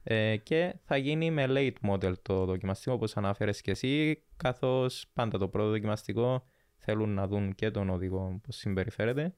Ε, 0.06 0.36
και 0.36 0.74
θα 0.82 0.96
γίνει 0.96 1.30
με 1.30 1.46
late 1.48 1.90
model 1.90 2.12
το 2.22 2.44
δοκιμαστικό 2.44 2.92
όπως 2.92 3.16
ανάφερες 3.16 3.60
και 3.60 3.70
εσύ 3.70 4.22
καθώς 4.36 5.06
πάντα 5.12 5.38
το 5.38 5.48
πρώτο 5.48 5.68
δοκιμαστικό 5.68 6.44
θέλουν 6.76 7.14
να 7.14 7.26
δουν 7.26 7.54
και 7.54 7.70
τον 7.70 7.90
οδηγό 7.90 8.40
πώς 8.42 8.56
συμπεριφέρεται 8.56 9.34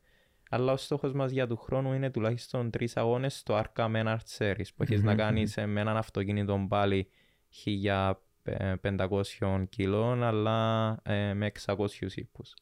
αλλά 0.51 0.73
ο 0.73 0.77
στόχος 0.77 1.13
μας 1.13 1.31
για 1.31 1.47
του 1.47 1.57
χρόνου 1.57 1.93
είναι 1.93 2.11
τουλάχιστον 2.11 2.71
τρεις 2.71 2.97
αγώνες 2.97 3.39
στο 3.39 3.63
Arca 3.63 3.85
Menard 3.85 4.17
Series 4.39 4.67
που 4.77 4.83
έχεις 4.83 5.03
να 5.03 5.15
κάνεις 5.15 5.57
ε, 5.57 5.67
με 5.67 5.81
έναν 5.81 5.97
αυτοκίνητο 5.97 6.67
πάλι 6.69 7.09
1500 7.65 8.15
κιλών 9.69 10.23
αλλά 10.23 10.99
ε, 11.03 11.35
με 11.35 11.51
600 11.67 11.77
ύπους. 12.15 12.55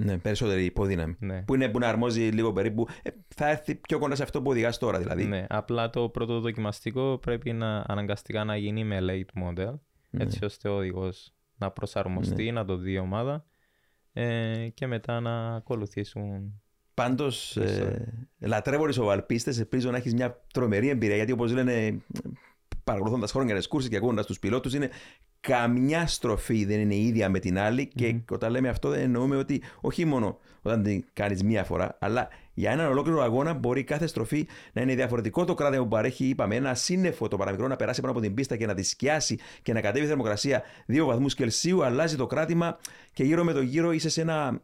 Ναι, 0.00 0.18
περισσότερη 0.18 0.64
υπόδυναμη. 0.64 1.16
Ναι. 1.18 1.42
Που 1.42 1.54
είναι 1.54 1.68
που 1.68 1.78
να 1.78 1.88
αρμόζει 1.88 2.20
λίγο 2.28 2.52
περίπου. 2.52 2.86
ε, 3.02 3.10
θα 3.34 3.48
έρθει 3.48 3.74
πιο 3.74 3.98
κοντά 3.98 4.14
σε 4.14 4.22
αυτό 4.22 4.42
που 4.42 4.50
οδηγάς 4.50 4.78
τώρα 4.78 4.98
δηλαδή. 4.98 5.24
Ναι, 5.24 5.46
απλά 5.48 5.90
το 5.90 6.08
πρώτο 6.08 6.40
δοκιμαστικό 6.40 7.18
πρέπει 7.22 7.52
να 7.52 7.84
αναγκαστικά 7.86 8.44
να 8.44 8.56
γίνει 8.56 8.84
με 8.84 8.98
late 9.00 9.42
model, 9.42 9.74
Ναι. 10.10 10.22
έτσι 10.24 10.44
ώστε 10.44 10.68
ο 10.68 10.76
οδηγός 10.76 11.32
να 11.56 11.70
προσαρμοστεί, 11.70 12.52
να 12.52 12.64
το 12.64 12.76
δει 12.76 12.92
η 12.92 12.98
ομάδα 12.98 13.44
ε, 14.12 14.68
και 14.74 14.86
μετά 14.86 15.20
να 15.20 15.54
ακολουθήσουν. 15.54 16.60
Πάντως, 16.94 17.56
ε, 17.56 18.26
λατρεύω 18.38 18.86
τις 18.86 18.98
οβαλπίστες. 18.98 19.58
Ελπίζω 19.58 19.90
να 19.90 19.96
έχεις 19.96 20.14
μια 20.14 20.44
τρομερή 20.52 20.88
εμπειρία. 20.88 21.16
Γιατί 21.16 21.32
όπως 21.32 21.52
λένε, 21.52 21.98
παρακολουθώντας 22.84 23.30
χρόνια 23.30 23.58
τι 23.60 23.68
κούρσει 23.68 23.88
και 23.88 23.96
ακούγοντας 23.96 24.26
τους 24.26 24.38
πιλότους, 24.38 24.74
είναι 24.74 24.90
καμιά 25.40 26.06
στροφή 26.06 26.64
δεν 26.64 26.80
είναι 26.80 26.94
ίδια 26.94 27.28
με 27.28 27.38
την 27.38 27.58
άλλη. 27.58 27.86
Και 27.94 28.16
όταν 28.30 28.50
λέμε 28.50 28.68
αυτό, 28.68 28.88
δεν 28.88 29.00
εννοούμε 29.00 29.36
ότι 29.36 29.62
όχι 29.80 30.04
μόνο 30.04 30.38
όταν 30.62 30.82
την 30.82 31.04
κάνεις 31.12 31.42
μία 31.42 31.64
φορά, 31.64 31.96
αλλά 32.00 32.28
για 32.54 32.70
έναν 32.70 32.86
ολόκληρο 32.90 33.22
αγώνα 33.22 33.52
μπορεί 33.54 33.84
κάθε 33.84 34.06
στροφή 34.06 34.46
να 34.72 34.82
είναι 34.82 34.94
διαφορετικό 34.94 35.44
το 35.44 35.54
κράδιο 35.54 35.82
που 35.82 35.88
παρέχει. 35.88 36.24
Είπαμε, 36.24 36.54
ένα 36.54 36.74
σύννεφο 36.74 37.28
το 37.28 37.36
παραμικρό 37.36 37.68
να 37.68 37.76
περάσει 37.76 38.00
πάνω 38.00 38.12
από 38.12 38.22
την 38.22 38.34
πίστα 38.34 38.56
και 38.56 38.66
να 38.66 38.74
τη 38.74 38.82
σκιάσει 38.82 39.38
και 39.62 39.72
να 39.72 39.80
κατέβει 39.80 40.04
η 40.04 40.08
θερμοκρασία 40.08 40.62
2 40.92 41.04
βαθμούς 41.06 41.34
Κελσίου. 41.34 41.84
Αλλάζει 41.84 42.16
το 42.16 42.26
κράτημα 42.26 42.78
και 43.12 43.24
γύρω 43.24 43.44
με 43.44 43.52
το 43.52 43.60
γύρο 43.60 43.92
είσαι 43.92 44.08
σε 44.08 44.20
ένα 44.20 44.60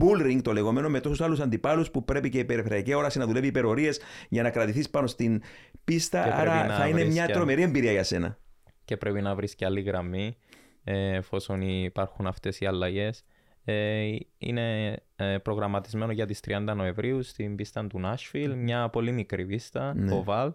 bullring 0.00 0.38
το 0.42 0.52
λεγόμενο 0.52 0.88
με 0.88 1.00
τόσους 1.00 1.20
άλλους 1.20 1.40
αντιπάλους 1.40 1.90
που 1.90 2.04
πρέπει 2.04 2.28
και 2.28 2.38
η 2.38 2.44
περιφερειακή 2.44 2.94
όραση 2.94 3.18
να 3.18 3.26
δουλεύει 3.26 3.46
υπερορίες 3.46 4.00
για 4.28 4.42
να 4.42 4.50
κρατηθείς 4.50 4.90
πάνω 4.90 5.06
στην 5.06 5.42
πίστα. 5.84 6.22
Και 6.22 6.28
πρέπει 6.30 6.40
Άρα 6.50 6.66
να 6.66 6.74
θα 6.76 6.86
είναι 6.88 7.00
βρεις 7.00 7.12
μια 7.14 7.26
και- 7.26 7.32
τρομερή 7.32 7.62
εμπειρία 7.62 7.92
για 7.92 8.04
σένα. 8.04 8.38
Και 8.84 8.96
πρέπει 8.96 9.20
να 9.20 9.34
βρεις 9.34 9.54
και 9.54 9.64
άλλη 9.64 9.80
γραμμή 9.80 10.36
ε, 10.84 11.14
εφόσον 11.16 11.60
υπάρχουν 11.60 12.26
αυτές 12.26 12.60
οι 12.60 12.66
αλλαγές. 12.66 13.24
Ε, 13.64 14.16
είναι 14.38 14.96
ε, 15.16 15.38
προγραμματισμένο 15.38 16.12
για 16.12 16.26
τις 16.26 16.40
30 16.46 16.72
Νοεμβρίου 16.76 17.22
στην 17.22 17.56
πίστα 17.56 17.86
του 17.86 18.00
Nashville, 18.04 18.54
μια 18.56 18.88
πολύ 18.88 19.12
μικρή 19.12 19.46
πίστα, 19.46 19.94
Ναι. 19.94 20.22
oval, 20.26 20.50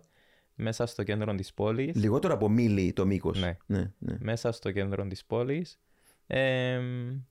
μέσα 0.55 0.85
στο 0.85 1.03
κέντρο 1.03 1.35
της 1.35 1.53
πόλης. 1.53 1.95
Λιγότερο 1.95 2.33
από 2.33 2.49
μίλι 2.49 2.93
το 2.93 3.05
μήκος. 3.05 3.39
Ναι. 3.39 3.57
ναι, 3.65 3.91
ναι. 3.97 4.17
μέσα 4.19 4.51
στο 4.51 4.71
κέντρο 4.71 5.07
της 5.07 5.25
πόλης. 5.25 5.79
Ε, 6.27 6.79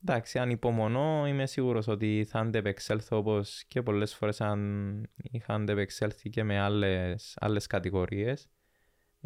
εντάξει, 0.02 0.38
αν 0.38 0.50
υπομονώ 0.50 1.26
είμαι 1.26 1.46
σίγουρος 1.46 1.86
ότι 1.88 2.26
θα 2.28 2.38
αντεπεξέλθω 2.38 3.16
όπως 3.16 3.64
και 3.68 3.82
πολλές 3.82 4.14
φορές 4.14 4.40
αν 4.40 5.02
είχα 5.16 5.54
αντεπεξέλθει 5.54 6.30
και 6.30 6.44
με 6.44 6.58
άλλες, 6.58 7.36
άλλες 7.40 7.66
κατηγορίες. 7.66 8.48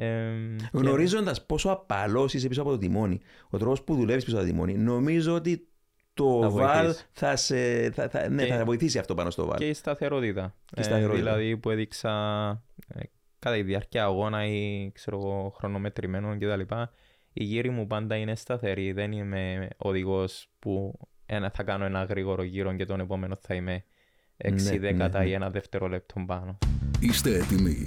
Ε, 0.05 0.33
και- 0.57 0.65
Γνωρίζοντας 0.73 1.47
πόσο 1.47 1.71
απαλός 1.71 2.35
είσαι 2.35 2.49
πίσω 2.49 2.61
από 2.61 2.71
το 2.71 2.79
τιμόνι, 2.79 3.21
ο 3.51 3.59
τρόπος 3.59 3.83
που 3.83 3.95
δουλεύεις 3.95 4.25
πίσω 4.25 4.37
από 4.37 4.45
το 4.47 4.51
τιμόνι, 4.53 4.75
νομίζω 4.75 5.35
ότι 5.35 5.69
το 6.15 6.39
Θα 6.43 6.51
βαλ 6.51 6.85
βοηθήσει. 6.85 7.07
θα, 7.13 7.37
σε, 7.37 7.91
θα, 7.91 8.09
θα, 8.09 8.29
ναι, 8.29 8.45
Και- 8.47 8.53
θα 8.53 8.65
βοηθήσει 8.65 8.99
αυτό 8.99 9.15
πάνω 9.15 9.31
στο 9.31 9.47
βαλ. 9.47 9.59
Και 9.59 9.69
η 9.69 9.73
σταθερότητα. 9.73 10.55
Και 10.65 10.81
η 10.81 10.83
σταθερότητα. 10.85 11.17
δηλαδή 11.19 11.57
που 11.57 11.71
έδειξα 11.71 12.11
ε, 12.89 13.01
κατά 13.39 13.57
τη 13.57 13.63
διάρκεια 13.63 14.05
αγώνα 14.05 14.47
ή 14.47 14.91
ξέρω 14.95 15.17
εγώ, 15.17 15.53
χρονομετρημένων 15.57 16.39
κτλ. 16.39 16.61
Η 17.33 17.45
γύρι 17.45 17.71
μου 17.71 17.87
πάντα 17.87 18.17
είναι 18.17 18.35
σταθερή. 18.37 18.93
Δεν 18.93 19.13
είμαι 19.13 19.69
οδηγός 19.77 20.49
που 20.59 20.99
ένα, 21.27 21.51
θα 21.55 21.63
κάνω 21.63 21.85
ένα 21.85 22.03
γρήγορο 22.05 22.43
γύρο 22.43 22.73
και 22.75 22.85
τον 22.85 23.01
επόμενο 23.01 23.37
θα 23.41 23.55
είμαι 23.55 23.85
6 24.45 24.53
Ναι, 24.53 24.79
δέκατα 24.79 25.19
ναι, 25.19 25.25
ναι. 25.25 25.31
ή 25.31 25.33
ένα 25.35 25.51
δευτερόλεπτο 25.51 26.25
πάνω. 26.27 26.59
Είστε 27.01 27.35
έτοιμοι. 27.37 27.87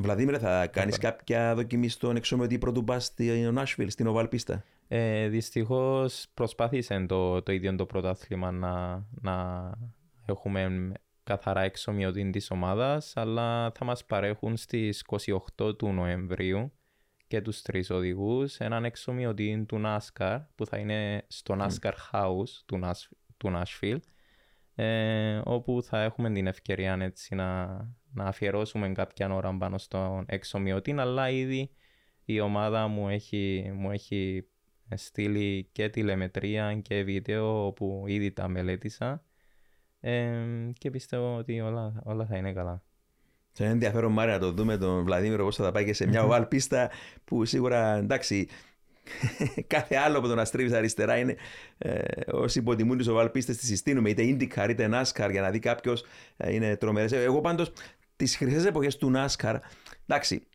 Βλαδίμηρε, 0.00 0.38
θα 0.38 0.66
κάνεις 0.66 0.98
κάποια 0.98 1.54
δοκιμή 1.54 1.88
στον 1.88 2.16
εξομοιωτή 2.16 2.58
πρωτού 2.58 2.84
πα 2.84 3.00
στο 3.00 3.24
Νάσβιλ, 3.52 3.90
στην 3.90 4.06
Οβάλ 4.06 4.28
πίστα. 4.28 4.64
Ε, 4.88 5.28
Δυστυχώς 5.28 6.26
προσπάθησε 6.34 7.04
το, 7.08 7.42
το 7.42 7.52
ίδιο 7.52 7.76
το 7.76 7.86
πρωτάθλημα 7.86 8.50
να, 8.50 9.04
να 9.20 9.70
έχουμε 10.26 10.92
καθαρά 11.22 11.60
εξομοιωτή 11.60 12.30
της 12.30 12.50
ομάδας, 12.50 13.12
αλλά 13.16 13.70
θα 13.70 13.84
μας 13.84 14.04
παρέχουν 14.04 14.56
στις 14.56 15.04
28 15.56 15.78
του 15.78 15.92
Νοεμβρίου 15.92 16.72
και 17.26 17.40
τους 17.40 17.62
τρεις 17.62 17.90
οδηγούς 17.90 18.56
έναν 18.56 18.84
εξομοιωτή 18.84 19.64
του 19.68 19.82
NASCAR 19.84 20.44
που 20.54 20.66
θα 20.66 20.78
είναι 20.78 21.24
στο 21.28 21.56
NASCAR 21.60 21.92
House 22.12 22.62
του, 22.66 22.80
του 23.36 23.52
Nashville 23.54 23.98
ε, 24.80 25.40
όπου 25.44 25.82
θα 25.82 26.02
έχουμε 26.02 26.30
την 26.30 26.46
ευκαιρία 26.46 26.98
έτσι, 27.00 27.34
να, 27.34 27.66
να 28.12 28.24
αφιερώσουμε 28.24 28.92
κάποια 28.92 29.34
ώρα 29.34 29.56
πάνω 29.56 29.78
στον 29.78 30.24
εξομοιωτή 30.28 30.94
αλλά 30.98 31.30
ήδη 31.30 31.70
η 32.24 32.40
ομάδα 32.40 32.86
μου 32.86 33.08
έχει, 33.08 33.70
μου 33.74 33.90
έχει 33.90 34.46
στείλει 34.94 35.68
και 35.72 35.88
τηλεμετρία 35.88 36.74
και 36.74 37.02
βίντεο 37.02 37.66
όπου 37.66 38.04
ήδη 38.06 38.32
τα 38.32 38.48
μελέτησα 38.48 39.24
ε, 40.00 40.36
και 40.78 40.90
πιστεύω 40.90 41.36
ότι 41.36 41.60
όλα, 41.60 42.00
όλα 42.04 42.26
θα 42.26 42.36
είναι 42.36 42.52
καλά. 42.52 42.82
Σε 43.52 43.64
ενδιαφέρον 43.64 44.12
Μάρια 44.12 44.34
να 44.34 44.40
το 44.40 44.52
δούμε 44.52 44.76
τον 44.76 45.04
Βλαδίμηρο 45.04 45.44
πώς 45.44 45.56
θα 45.56 45.72
πάει 45.72 45.84
και 45.84 45.92
σε 45.92 46.06
μια 46.06 46.24
οβάλ 46.24 46.46
πίστα 46.46 46.90
που 47.24 47.44
σίγουρα 47.44 47.96
εντάξει 47.96 48.48
κάθε 49.66 49.96
άλλο 49.96 50.20
που 50.20 50.28
το 50.28 50.34
να 50.34 50.44
στρίβει 50.44 50.74
αριστερά 50.74 51.16
είναι 51.16 51.36
ε, 51.78 52.00
όσοι 52.32 52.58
υποτιμούν 52.58 52.98
τι 52.98 53.10
οβάλ 53.10 53.28
πίστε, 53.28 53.52
τις 53.52 53.66
συστήνουμε 53.66 54.10
είτε 54.10 54.22
IndyCar 54.22 54.68
είτε 54.68 54.88
NASCAR 54.92 55.28
για 55.30 55.40
να 55.40 55.50
δει 55.50 55.58
κάποιος 55.58 56.04
ε, 56.36 56.54
είναι 56.54 56.76
τρομερές. 56.76 57.12
Εγώ 57.12 57.40
πάντως 57.40 57.72
τις 58.16 58.36
χρυσές 58.36 58.64
εποχές 58.64 58.96
του 58.96 59.12
NASCAR, 59.14 59.56
εντάξει, 60.06 60.46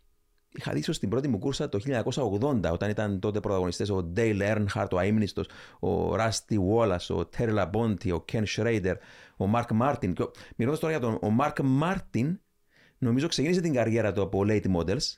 Είχα 0.56 0.72
δει 0.72 0.82
στην 0.82 1.08
πρώτη 1.08 1.28
μου 1.28 1.38
κούρσα 1.38 1.68
το 1.68 1.80
1980, 2.14 2.72
όταν 2.72 2.90
ήταν 2.90 3.20
τότε 3.20 3.40
πρωταγωνιστές 3.40 3.90
ο 3.90 4.12
Dale 4.16 4.38
Earnhardt, 4.40 4.88
ο 4.92 4.98
αείμνηστος, 4.98 5.46
ο 5.80 6.14
Rusty 6.14 6.56
Wallace, 6.72 7.16
ο 7.16 7.28
Terry 7.36 7.58
Labonte, 7.58 8.20
ο 8.20 8.24
Ken 8.32 8.42
Schrader, 8.56 8.94
ο 9.36 9.44
Mark 9.54 9.80
Martin. 9.80 10.12
Μιλώντα 10.56 10.78
τώρα 10.78 10.92
για 10.92 11.00
τον 11.00 11.14
ο 11.14 11.36
Mark 11.40 11.82
Martin, 11.82 12.36
νομίζω 12.98 13.28
ξεκίνησε 13.28 13.60
την 13.60 13.72
καριέρα 13.72 14.12
του 14.12 14.22
από 14.22 14.44
Late 14.46 14.74
Models, 14.76 15.16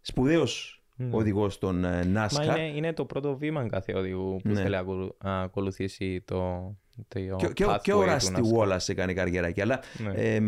σπουδαίος 0.00 0.79
mm. 1.00 1.10
οδηγό 1.10 1.50
των 1.58 1.84
NASCAR. 2.14 2.46
Μα 2.46 2.58
είναι, 2.58 2.72
είναι 2.76 2.92
το 2.92 3.04
πρώτο 3.04 3.36
βήμα 3.36 3.68
κάθε 3.68 3.94
οδηγού 3.94 4.36
που 4.42 4.48
ναι. 4.48 4.60
θέλει 4.60 4.76
να 5.24 5.40
ακολουθήσει 5.40 6.22
το, 6.24 6.72
και, 7.08 7.50
και, 7.52 7.64
και 7.82 7.92
ο 7.92 8.04
Ράστι 8.04 8.40
Wallace 8.54 8.88
έκανε 8.88 9.12
καριέρα 9.12 9.46
εκεί. 9.46 9.60
Αλλά 9.60 9.80
ναι. 9.98 10.12
ε, 10.12 10.40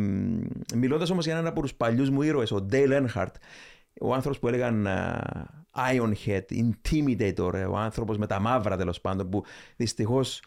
μιλώντας 0.75 1.11
όμως 1.11 1.25
για 1.25 1.35
έναν 1.35 1.47
από 1.47 1.61
τους 1.61 1.75
παλιούς 1.75 2.11
μου 2.11 2.23
ήρωες, 2.23 2.51
ο 2.51 2.67
Dale 2.73 3.03
Earnhardt, 3.03 3.35
ο 4.01 4.15
άνθρωπος 4.15 4.39
που 4.39 4.49
έλεγαν 4.49 4.87
uh, 4.89 5.95
Ironhead, 5.95 6.43
Intimidator, 6.51 7.67
ο 7.71 7.77
άνθρωπος 7.77 8.19
με 8.19 8.27
τα 8.27 8.41
μαύρα 8.41 8.77
τέλος 8.77 9.01
πάντων, 9.01 9.29
που 9.29 9.45
δυστυχώς 9.77 10.43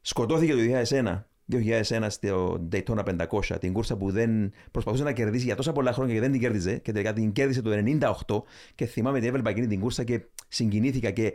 σκοτώθηκε 0.00 0.52
το 0.52 0.58
2001. 0.88 1.22
2001 1.52 2.06
στο 2.08 2.68
Daytona 2.72 3.26
500, 3.28 3.56
την 3.60 3.72
κούρσα 3.72 3.96
που 3.96 4.10
δεν 4.10 4.52
προσπαθούσε 4.70 5.02
να 5.02 5.12
κερδίσει 5.12 5.44
για 5.44 5.56
τόσα 5.56 5.72
πολλά 5.72 5.92
χρόνια 5.92 6.14
και 6.14 6.20
δεν 6.20 6.32
την 6.32 6.40
κέρδιζε 6.40 6.78
και 6.78 6.92
τελικά 6.92 7.12
την 7.12 7.32
κέρδισε 7.32 7.62
το 7.62 7.70
98 8.26 8.42
και 8.74 8.86
θυμάμαι 8.86 9.18
ότι 9.18 9.26
έβλεπα 9.26 9.50
εκείνη 9.50 9.66
την 9.66 9.80
κούρσα 9.80 10.04
και 10.04 10.20
συγκινήθηκα 10.48 11.10
και 11.10 11.34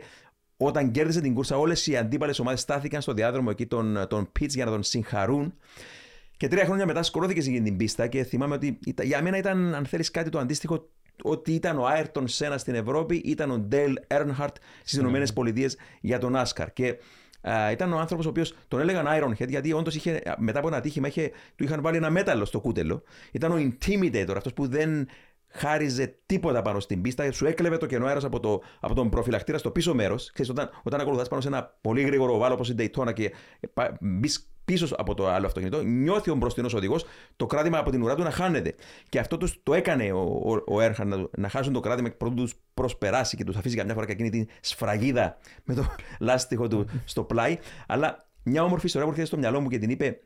όταν 0.56 0.90
κέρδισε 0.90 1.20
την 1.20 1.34
κούρσα 1.34 1.58
όλες 1.58 1.86
οι 1.86 1.96
αντίπαλες 1.96 2.38
ομάδες 2.38 2.60
στάθηκαν 2.60 3.00
στο 3.00 3.12
διάδρομο 3.12 3.48
εκεί 3.52 3.66
των, 3.66 4.06
των 4.08 4.32
Pitts 4.38 4.48
για 4.48 4.64
να 4.64 4.70
τον 4.70 4.82
συγχαρούν 4.82 5.54
και 6.36 6.48
τρία 6.48 6.64
χρόνια 6.64 6.86
μετά 6.86 7.02
σκορώθηκε 7.02 7.40
σε 7.40 7.50
την 7.50 7.76
πίστα 7.76 8.06
και 8.06 8.24
θυμάμαι 8.24 8.54
ότι 8.54 8.78
για 9.02 9.22
μένα 9.22 9.36
ήταν 9.36 9.74
αν 9.74 9.86
θέλεις 9.86 10.10
κάτι 10.10 10.30
το 10.30 10.38
αντίστοιχο 10.38 10.88
ότι 11.22 11.52
ήταν 11.52 11.78
ο 11.78 11.86
Άιρτον 11.86 12.28
Σένα 12.28 12.58
στην 12.58 12.74
Ευρώπη, 12.74 13.16
ήταν 13.16 13.50
ο 13.50 13.58
Ντέλ 13.58 13.94
Έρνχαρτ 14.06 14.56
στις 14.80 14.98
mm. 14.98 15.00
Ηνωμένε 15.00 15.26
Πολιτείες 15.34 15.76
για 16.00 16.18
τον 16.18 16.36
Άσκαρ. 16.36 16.72
Και 16.72 16.96
Uh, 17.42 17.72
ήταν 17.72 17.92
ο 17.92 17.98
άνθρωπος 17.98 18.26
ο 18.26 18.28
οποίος 18.28 18.54
τον 18.68 18.80
έλεγαν 18.80 19.06
Ironhead 19.08 19.48
γιατί 19.48 19.72
όντως 19.72 19.98
μετά 20.38 20.58
από 20.58 20.68
ένα 20.68 20.76
ατύχημα 20.76 21.08
είχε, 21.08 21.30
του 21.56 21.64
είχαν 21.64 21.82
βάλει 21.82 21.96
ένα 21.96 22.10
μέταλλο 22.10 22.44
στο 22.44 22.60
κούτελο. 22.60 23.02
Ήταν 23.32 23.52
ο 23.52 23.56
Intimidator, 23.56 24.34
αυτός 24.36 24.52
που 24.52 24.68
δεν 24.68 25.08
χάριζε 25.50 26.18
τίποτα 26.26 26.62
πάνω 26.62 26.80
στην 26.80 27.02
πίστα, 27.02 27.32
σου 27.32 27.46
έκλεβε 27.46 27.76
το 27.76 27.86
κενό 27.86 28.06
αέρας 28.06 28.24
από, 28.24 28.40
το, 28.40 28.62
από 28.80 28.94
τον 28.94 29.10
προφυλακτήρα 29.10 29.58
στο 29.58 29.70
πίσω 29.70 29.94
μέρος. 29.94 30.32
Όταν, 30.50 30.70
όταν 30.82 31.00
ακολουθάς 31.00 31.28
πάνω 31.28 31.40
σε 31.40 31.48
ένα 31.48 31.76
πολύ 31.80 32.02
γρήγορο 32.02 32.38
βάλο 32.38 32.54
όπως 32.54 32.68
η 32.70 32.74
Daytona 32.78 33.12
και 33.14 33.32
μπεις 34.00 34.50
πίσω 34.70 34.94
από 34.96 35.14
το 35.14 35.28
άλλο 35.28 35.46
αυτοκίνητο, 35.46 35.82
νιώθει 35.82 36.30
ο 36.30 36.34
μπροστινός 36.34 36.74
οδηγός 36.74 37.04
το 37.36 37.46
κράτημα 37.46 37.78
από 37.78 37.90
την 37.90 38.02
ουρά 38.02 38.14
του 38.14 38.22
να 38.22 38.30
χάνεται. 38.30 38.74
Και 39.08 39.18
αυτό 39.18 39.36
τους, 39.36 39.60
το 39.62 39.74
έκανε 39.74 40.12
ο, 40.12 40.20
ο, 40.20 40.74
ο 40.74 40.80
Έρχαν 40.80 41.08
να, 41.08 41.28
να 41.36 41.48
χάσουν 41.48 41.72
το 41.72 41.80
κράτημα 41.80 42.10
πρωτού 42.10 42.34
τους 42.34 42.54
προσπεράσει 42.74 43.36
και 43.36 43.44
τους 43.44 43.56
αφήσει 43.56 43.76
καμιά 43.76 43.94
φορά 43.94 44.06
και 44.06 44.12
εκείνη 44.12 44.30
την 44.30 44.48
σφραγίδα 44.60 45.38
με 45.64 45.74
το 45.74 45.86
λάστιχο 46.20 46.68
του 46.68 46.86
στο 47.04 47.24
πλάι. 47.24 47.58
Αλλά 47.86 48.28
μια 48.42 48.64
όμορφη 48.64 48.86
ιστορία 48.86 49.06
που 49.06 49.12
έρχεται 49.12 49.32
στο 49.32 49.38
μυαλό 49.38 49.60
μου 49.60 49.68
και 49.68 49.78
την 49.78 49.90
είπε 49.90 50.20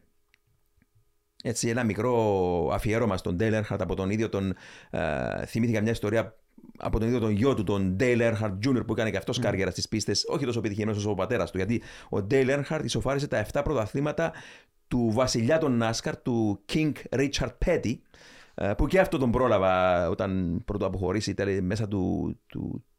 έτσι 1.43 1.69
ένα 1.69 1.85
μικρό 1.85 2.71
αφιέρωμα 2.73 3.17
στον 3.17 3.37
Dale 3.41 3.63
Earnhardt 3.63 3.81
από 3.81 3.95
τον 3.95 4.11
ίδιο 4.11 4.29
τον. 4.29 4.55
Uh, 4.91 5.43
θυμήθηκα 5.47 5.81
μια 5.81 5.91
ιστορία 5.91 6.37
από 6.79 6.99
τον 6.99 7.09
ίδιο 7.09 7.21
τον 7.21 7.31
γιο 7.31 7.55
του, 7.55 7.65
τον 7.65 7.97
Dale 8.01 8.33
Earnhardt 8.33 8.59
Jr. 8.67 8.87
που 8.87 8.93
έκανε 8.93 9.11
και 9.11 9.17
αυτός 9.17 9.39
mm. 9.39 9.41
καριέρα 9.41 9.71
στις 9.71 9.89
πίστες, 9.89 10.25
όχι 10.29 10.45
τόσο 10.45 10.59
επιτυχημένο 10.59 10.97
όσο 10.97 11.11
ο 11.11 11.15
πατέρας 11.15 11.51
του. 11.51 11.57
Γιατί 11.57 11.83
ο 12.11 12.27
Dale 12.31 12.59
Earnhardt 12.59 12.85
ισοφάρισε 12.85 13.29
τα 13.29 13.47
7 13.53 13.61
πρωταθλήματα 13.65 14.33
του 14.89 15.11
βασιλιά 15.12 15.59
των 15.59 15.83
NASCAR, 15.83 16.12
του 16.23 16.65
King 16.73 16.93
Richard 17.11 17.51
Petty, 17.67 17.95
ε, 18.55 18.73
που 18.77 18.87
και 18.87 19.01
αυτό 19.01 19.19
τον 19.19 19.31
πρόλαβα 19.31 20.09
όταν 20.09 20.62
πρώτο 20.65 20.87
αποχωρήσει 20.87 21.35
μέσα 21.62 21.89
του, 21.89 22.35
του, 22.47 22.85
του 22.87 22.94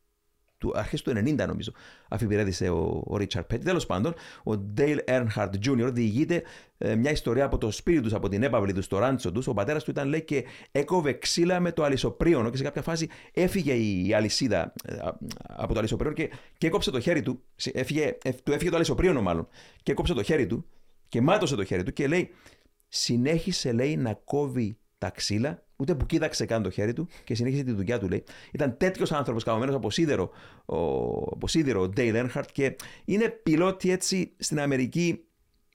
αρχές 0.76 1.02
του 1.02 1.12
90 1.12 1.36
νομίζω 1.48 1.72
αφιπηρέτησε 2.10 2.70
ο, 2.70 3.04
ο 3.08 3.16
Richard 3.20 3.54
Petty. 3.54 3.64
Τέλος 3.64 3.86
πάντων, 3.86 4.14
ο 4.44 4.52
Dale 4.78 4.98
Earnhardt 5.08 5.50
Jr. 5.66 5.90
διηγείται 5.94 6.44
ε, 6.78 6.96
μια 6.96 7.12
ιστορία 7.12 7.46
από 7.46 7.58
το 7.58 7.72
σπίτι 7.72 8.02
τους, 8.02 8.14
από 8.14 8.30
την 8.30 8.44
έπαυλη 8.44 8.74
τους, 8.74 8.86
στο 8.86 8.98
ράντσο 8.98 9.32
τους. 9.32 9.48
Ο 9.48 9.54
πατέρας 9.54 9.84
του 9.84 9.92
ήταν 9.92 10.08
λέει 10.08 10.24
και 10.24 10.44
έκοβε 10.72 11.14
ξύλα 11.14 11.60
με 11.60 11.72
το 11.72 11.84
αλυσοπρίωνο 11.84 12.50
και 12.50 12.58
σε 12.58 12.64
κάποια 12.64 12.82
φάση 12.82 13.10
έφυγε 13.34 13.74
η 13.74 14.14
αλυσίδα 14.14 14.74
ε, 14.86 14.96
από 15.48 15.74
το 15.74 15.80
αλυσοπρίωνο 15.80 16.16
και, 16.16 16.30
και 16.58 16.68
έκοψε 16.68 16.92
το 16.92 17.00
χέρι 17.00 17.22
του. 17.22 17.42
Έφυγε, 17.74 18.18
ε, 18.24 18.32
του 18.44 18.52
έφυγε 18.52 18.70
το 18.70 18.76
αλυσοπρίωνο 18.76 19.22
μάλλον 19.22 19.48
και 19.84 19.92
έκοψε 19.92 20.14
το 20.14 20.24
χέρι 20.24 20.48
του 20.48 20.66
και 21.10 21.22
μάτωσε 21.22 21.56
το 21.56 21.64
χέρι 21.64 21.84
του 21.84 21.94
και 21.94 22.08
λέει 22.08 22.30
συνέχισε 22.88 23.72
λέει 23.72 23.96
να 23.98 24.14
κόβει 24.14 24.78
τα 24.98 25.10
ξύλα 25.10 25.66
Ούτε 25.78 25.96
που 25.96 26.06
κοίταξε 26.06 26.46
καν 26.46 26.64
το 26.64 26.70
χέρι 26.70 26.94
του 26.94 27.08
και 27.24 27.36
συνέχισε 27.36 27.64
τη 27.64 27.72
δουλειά 27.72 28.00
του, 28.00 28.08
λέει. 28.08 28.24
Ήταν 28.52 28.78
τέτοιος 28.78 29.12
άνθρωπος 29.12 29.44
καμωμένος 29.44 29.76
από 29.76 29.92
σίδερο, 29.92 30.32
ο, 30.66 30.78
από 31.18 31.48
σίδερο, 31.48 31.82
ο 31.82 31.90
Ντέιλ 31.90 32.16
Έρνχαρτ 32.16 32.50
και 32.52 32.76
είναι 33.06 33.30
πιλότη 33.30 33.92
έτσι 33.92 34.36
στην 34.40 34.60
Αμερική 34.60 35.26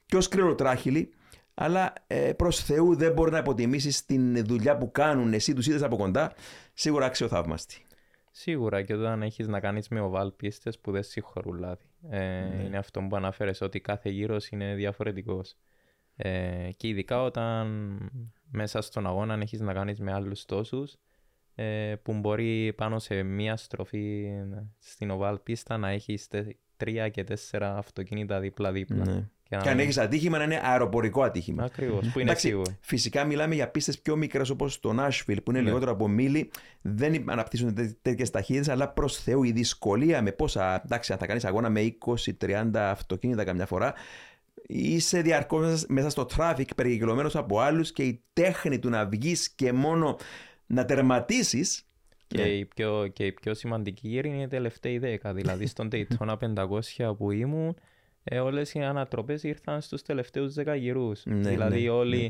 πιο 0.06 0.20
σκληροτράχυλη, 0.20 1.12
αλλά 1.54 1.92
ε, 2.06 2.32
προς 2.32 2.64
Θεού 2.64 2.96
δεν 2.96 3.12
μπορεί 3.12 3.30
να 3.30 3.38
αποτιμήσεις 3.38 4.04
την 4.04 4.44
δουλειά 4.44 4.76
που 4.76 4.90
κάνουν. 4.90 5.32
Εσύ 5.32 5.54
τους 5.54 5.66
είδε 5.66 5.84
από 5.84 5.96
κοντά, 5.96 6.32
σίγουρα 6.74 7.06
αξιοθαύμαστη. 7.06 7.84
Σίγουρα 8.30 8.82
και 8.82 8.94
όταν 8.94 9.22
έχεις 9.22 9.48
να 9.48 9.60
κάνεις 9.60 9.88
με 9.88 10.00
οβάλ 10.00 10.30
πίστε 10.30 10.72
που 10.80 10.90
δεν 10.90 11.02
συγχωρούν 11.02 11.58
λάθη. 11.58 11.86
Ε, 12.10 12.18
ναι. 12.18 12.62
Είναι 12.64 12.78
αυτό 12.78 13.00
που 13.00 13.16
αναφέρε 13.16 13.50
ότι 13.60 13.80
κάθε 13.80 14.08
γύρος 14.08 14.48
είναι 14.48 14.74
διαφορετικός. 14.74 15.56
Ε, 16.16 16.70
και 16.76 16.88
ειδικά 16.88 17.22
όταν 17.22 17.66
μέσα 18.50 18.80
στον 18.80 19.06
αγώνα 19.06 19.38
έχεις 19.40 19.60
να 19.60 19.72
κάνεις 19.72 20.00
με 20.00 20.12
άλλους 20.12 20.44
τόσους 20.44 20.96
ε, 21.54 21.94
που 22.02 22.12
μπορεί 22.12 22.72
πάνω 22.76 22.98
σε 22.98 23.22
μία 23.22 23.56
στροφή 23.56 24.26
στην 24.78 25.10
οβάλ 25.10 25.38
πίστα 25.38 25.76
να 25.76 25.88
έχεις 25.88 26.28
τρία 26.76 27.08
και 27.08 27.24
τέσσερα 27.24 27.76
αυτοκίνητα 27.76 28.40
δίπλα-δίπλα. 28.40 29.04
Ναι. 29.04 29.28
Και, 29.42 29.56
και 29.62 29.68
αν 29.68 29.78
έχεις 29.78 29.98
ατύχημα 29.98 30.38
να 30.38 30.44
είναι 30.44 30.60
αεροπορικό 30.64 31.22
ατύχημα. 31.22 31.64
Ακριβώς, 31.64 32.08
που 32.08 32.18
είναι 32.18 32.34
σίγουρο. 32.34 32.76
Φυσικά 32.80 33.24
μιλάμε 33.24 33.54
για 33.54 33.68
πίστες 33.68 34.00
πιο 34.00 34.16
μικρές 34.16 34.50
όπως 34.50 34.80
το 34.80 34.94
Nashville 34.98 35.42
που 35.44 35.50
είναι 35.50 35.60
ναι. 35.60 35.66
λιγότερο 35.66 35.90
από 35.90 36.08
μίλη. 36.08 36.50
Δεν 36.80 37.30
αναπτύσσουν 37.30 37.74
τέτοιες 38.02 38.30
ταχύτητες, 38.30 38.68
αλλά 38.68 38.88
προς 38.88 39.16
Θεού 39.16 39.42
η 39.42 39.52
δυσκολία 39.52 40.22
με 40.22 40.32
πόσα. 40.32 40.82
Εντάξει, 40.84 41.12
αν 41.12 41.18
θα 41.18 41.26
κάνεις 41.26 41.44
αγώνα 41.44 41.70
με 41.70 41.96
20-30 42.40 42.70
αυτοκίνητα 42.74 43.44
καμιά 43.44 43.66
φορά, 43.66 43.94
είσαι 44.72 45.22
διαρκώς 45.22 45.84
μέσα 45.88 46.10
στο 46.10 46.24
traffic 46.24 46.74
περικυκλωμένο 46.74 47.30
από 47.34 47.60
άλλους 47.60 47.92
και 47.92 48.02
η 48.02 48.22
τέχνη 48.32 48.78
του 48.78 48.88
να 48.88 49.06
βγεις 49.06 49.50
και 49.50 49.72
μόνο 49.72 50.16
να 50.66 50.84
τερματίσεις. 50.84 51.84
Και, 52.26 52.42
ναι. 52.42 52.48
η 52.48 52.64
πιο, 52.64 53.06
και 53.06 53.26
η 53.26 53.32
πιο 53.32 53.54
σημαντική 53.54 54.08
γύρι 54.08 54.28
είναι 54.28 54.42
η 54.42 54.48
τελευταία 54.48 54.98
δέκα. 54.98 55.34
Δηλαδή 55.34 55.66
στον 55.66 55.88
Daytona 55.92 56.36
500 56.98 57.16
που 57.16 57.30
ήμουν, 57.30 57.76
ε, 58.24 58.38
όλες 58.38 58.74
οι 58.74 58.80
ανατροπές 58.80 59.42
ήρθαν 59.42 59.80
στους 59.80 60.02
τελευταίους 60.02 60.54
10 60.54 60.76
γύρου. 60.76 61.12
Ναι, 61.24 61.48
δηλαδή 61.48 61.82
ναι, 61.82 61.90
όλοι, 61.90 62.22
ναι. 62.22 62.28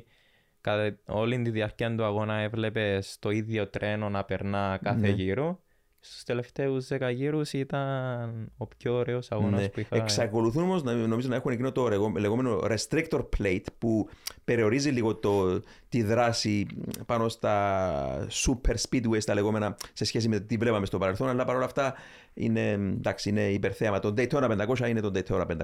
Κατά, 0.61 0.97
όλη 1.07 1.43
τη 1.43 1.51
διάρκεια 1.51 1.95
του 1.95 2.05
αγώνα 2.05 2.35
έβλεπες 2.35 3.17
το 3.19 3.31
ίδιο 3.31 3.69
τρένο 3.69 4.09
να 4.09 4.25
περνά 4.25 4.79
κάθε 4.83 5.01
ναι. 5.01 5.09
γύρο 5.09 5.61
στους 6.01 6.22
τελευταίους 6.22 6.86
δέκα 6.86 7.10
γύρους 7.10 7.52
ήταν 7.52 8.52
ο 8.56 8.66
πιο 8.66 8.94
ωραίος 8.94 9.31
αγώνας 9.32 9.60
Ναι. 9.60 9.68
που 9.68 9.81
είχα. 9.81 9.97
Εξακολουθούν 9.97 10.62
όμως 10.62 10.82
να 10.82 10.93
νομίζω 10.94 11.28
να 11.28 11.35
έχουν 11.36 11.52
εκείνο 11.52 11.72
το 11.72 11.89
ρεγο- 11.89 12.12
λεγόμενο 12.18 12.59
restrictor 12.62 13.28
plate 13.39 13.64
που 13.78 14.09
περιορίζει 14.44 14.90
λίγο 14.90 15.16
το, 15.16 15.62
τη 15.89 16.02
δράση 16.02 16.66
πάνω 17.06 17.28
στα 17.28 18.27
super 18.31 18.74
speedways 18.89 19.24
τα 19.24 19.35
λεγόμενα 19.35 19.77
σε 19.93 20.05
σχέση 20.05 20.28
με 20.28 20.40
τι 20.40 20.56
βλέπαμε 20.56 20.86
στο 20.86 20.98
παρελθόν. 20.98 21.28
Αλλά 21.28 21.44
παρόλα 21.44 21.64
αυτά 21.64 21.94
είναι, 22.35 22.70
εντάξει, 22.70 23.28
είναι 23.28 23.48
υπερθέαμα. 23.51 23.98
Το 23.98 24.14
Daytona 24.16 24.66
500 24.78 24.89
είναι 24.89 25.01
το 25.01 25.10
Daytona 25.14 25.47
500. 25.47 25.55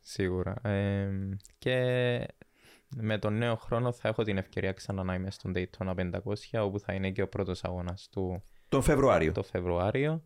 Σίγουρα. 0.00 0.54
Ε, 0.70 1.08
και 1.58 1.76
με 2.96 3.18
τον 3.18 3.36
νέο 3.38 3.56
χρόνο 3.56 3.92
θα 3.92 4.08
έχω 4.08 4.22
την 4.22 4.38
ευκαιρία 4.38 4.72
ξανά 4.72 5.02
να 5.02 5.14
είμαι 5.14 5.30
στον 5.30 5.52
Daytona 5.56 5.94
500 5.94 6.10
όπου 6.64 6.78
θα 6.80 6.92
είναι 6.92 7.10
και 7.10 7.22
ο 7.22 7.28
πρώτος 7.28 7.64
αγώνας 7.64 8.08
του 8.12 8.42
Τον 8.74 8.82
Φεβρουάριο. 8.82 9.32
το 9.32 9.42
Φεβρουάριο 9.42 10.22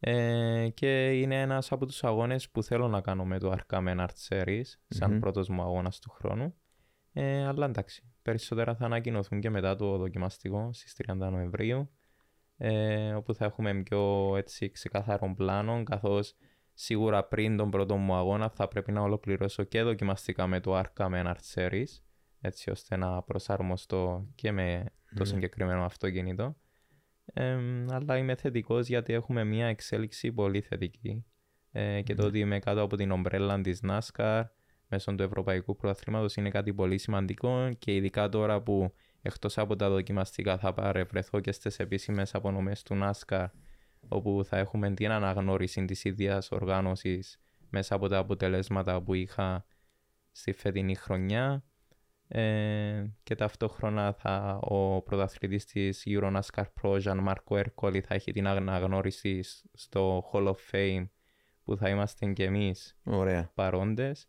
ε, 0.00 0.68
και 0.74 1.20
είναι 1.20 1.40
ένας 1.40 1.72
από 1.72 1.86
τους 1.86 2.04
αγώνες 2.04 2.50
που 2.50 2.62
θέλω 2.62 2.88
να 2.88 3.00
κάνω 3.00 3.24
με 3.24 3.38
το 3.38 3.54
Arkham 3.56 3.96
Art 4.06 4.28
Series 4.28 4.62
σαν 4.88 5.10
Μμμ. 5.12 5.18
πρώτος 5.18 5.48
μου 5.48 5.62
αγώνας 5.62 5.98
του 5.98 6.10
χρόνου 6.10 6.54
ε, 7.12 7.46
αλλά 7.46 7.66
εντάξει, 7.66 8.12
περισσότερα 8.22 8.74
θα 8.74 8.84
ανακοινωθούν 8.84 9.40
και 9.40 9.50
μετά 9.50 9.76
το 9.76 9.96
δοκιμαστικό 9.96 10.70
στις 10.72 10.96
30 11.08 11.14
Νοεμβρίου 11.16 11.90
ε, 12.56 13.12
όπου 13.12 13.34
θα 13.34 13.44
έχουμε 13.44 13.74
πιο 13.82 14.34
έτσι 14.36 14.70
ξεκαθαρών 14.70 15.34
πλάνων 15.34 15.84
καθώς 15.84 16.34
σίγουρα 16.74 17.24
πριν 17.24 17.56
τον 17.56 17.70
πρώτο 17.70 17.96
μου 17.96 18.14
αγώνα 18.14 18.48
θα 18.50 18.68
πρέπει 18.68 18.92
να 18.92 19.00
ολοκληρώσω 19.00 19.64
και 19.64 19.82
δοκιμαστικά 19.82 20.46
με 20.46 20.60
το 20.60 20.78
Arkham 20.80 21.24
Art 21.26 21.54
Series 21.54 22.00
έτσι 22.40 22.70
ώστε 22.70 22.96
να 22.96 23.22
προσαρμοστώ 23.22 24.26
και 24.34 24.52
με 24.52 24.84
το 25.14 25.22
Ναι. 25.22 25.24
συγκεκριμένο 25.24 25.84
αυτοκίνητο 25.84 26.56
ε, 27.32 27.58
αλλά 27.88 28.16
είμαι 28.16 28.34
θετικός 28.34 28.86
γιατί 28.88 29.12
έχουμε 29.12 29.44
μια 29.44 29.66
εξέλιξη 29.66 30.32
πολύ 30.32 30.60
θετική 30.60 31.24
ε, 31.72 32.02
και 32.02 32.14
το 32.14 32.22
Ναι. 32.22 32.28
ότι 32.28 32.38
είμαι 32.38 32.58
κάτω 32.58 32.82
από 32.82 32.96
την 32.96 33.10
ομπρέλα 33.10 33.60
της 33.60 33.80
NASCAR 33.86 34.42
μέσω 34.88 35.14
του 35.14 35.22
Ευρωπαϊκού 35.22 35.76
Πρωταθλήματος 35.76 36.36
είναι 36.36 36.50
κάτι 36.50 36.74
πολύ 36.74 36.98
σημαντικό 36.98 37.72
και 37.78 37.94
ειδικά 37.94 38.28
τώρα 38.28 38.62
που 38.62 38.92
εκτός 39.22 39.58
από 39.58 39.76
τα 39.76 39.90
δοκιμαστικά 39.90 40.58
θα 40.58 40.72
παρευρεθώ 40.72 41.40
και 41.40 41.52
στις 41.52 41.78
επίσημες 41.78 42.34
απονομές 42.34 42.82
του 42.82 42.98
NASCAR 43.02 43.46
όπου 44.08 44.44
θα 44.44 44.56
έχουμε 44.58 44.94
την 44.94 45.10
αναγνώριση 45.10 45.84
της 45.84 46.04
ίδιας 46.04 46.50
οργάνωσης 46.50 47.38
μέσα 47.70 47.94
από 47.94 48.08
τα 48.08 48.18
αποτελέσματα 48.18 49.02
που 49.02 49.14
είχα 49.14 49.64
στη 50.32 50.52
φετινή 50.52 50.94
χρονιά 50.94 51.64
ε, 52.36 53.12
και 53.22 53.34
ταυτόχρονα 53.34 54.12
θα, 54.12 54.58
ο 54.62 55.02
πρωταθλητής 55.02 55.64
της 55.64 56.02
Euro 56.06 56.40
NASCAR 56.40 56.64
Pro, 56.82 57.00
Jean 57.02 57.24
Marco 57.28 57.64
Ercoli, 57.64 58.00
θα 58.00 58.14
έχει 58.14 58.32
την 58.32 58.46
αναγνώριση 58.46 59.42
σ- 59.42 59.64
στο 59.72 60.30
Hall 60.32 60.46
of 60.48 60.56
Fame 60.70 61.08
που 61.64 61.76
θα 61.76 61.88
είμαστε 61.88 62.32
και 62.32 62.44
εμείς 62.44 62.96
Ωραία. 63.04 63.50
παρόντες. 63.54 64.28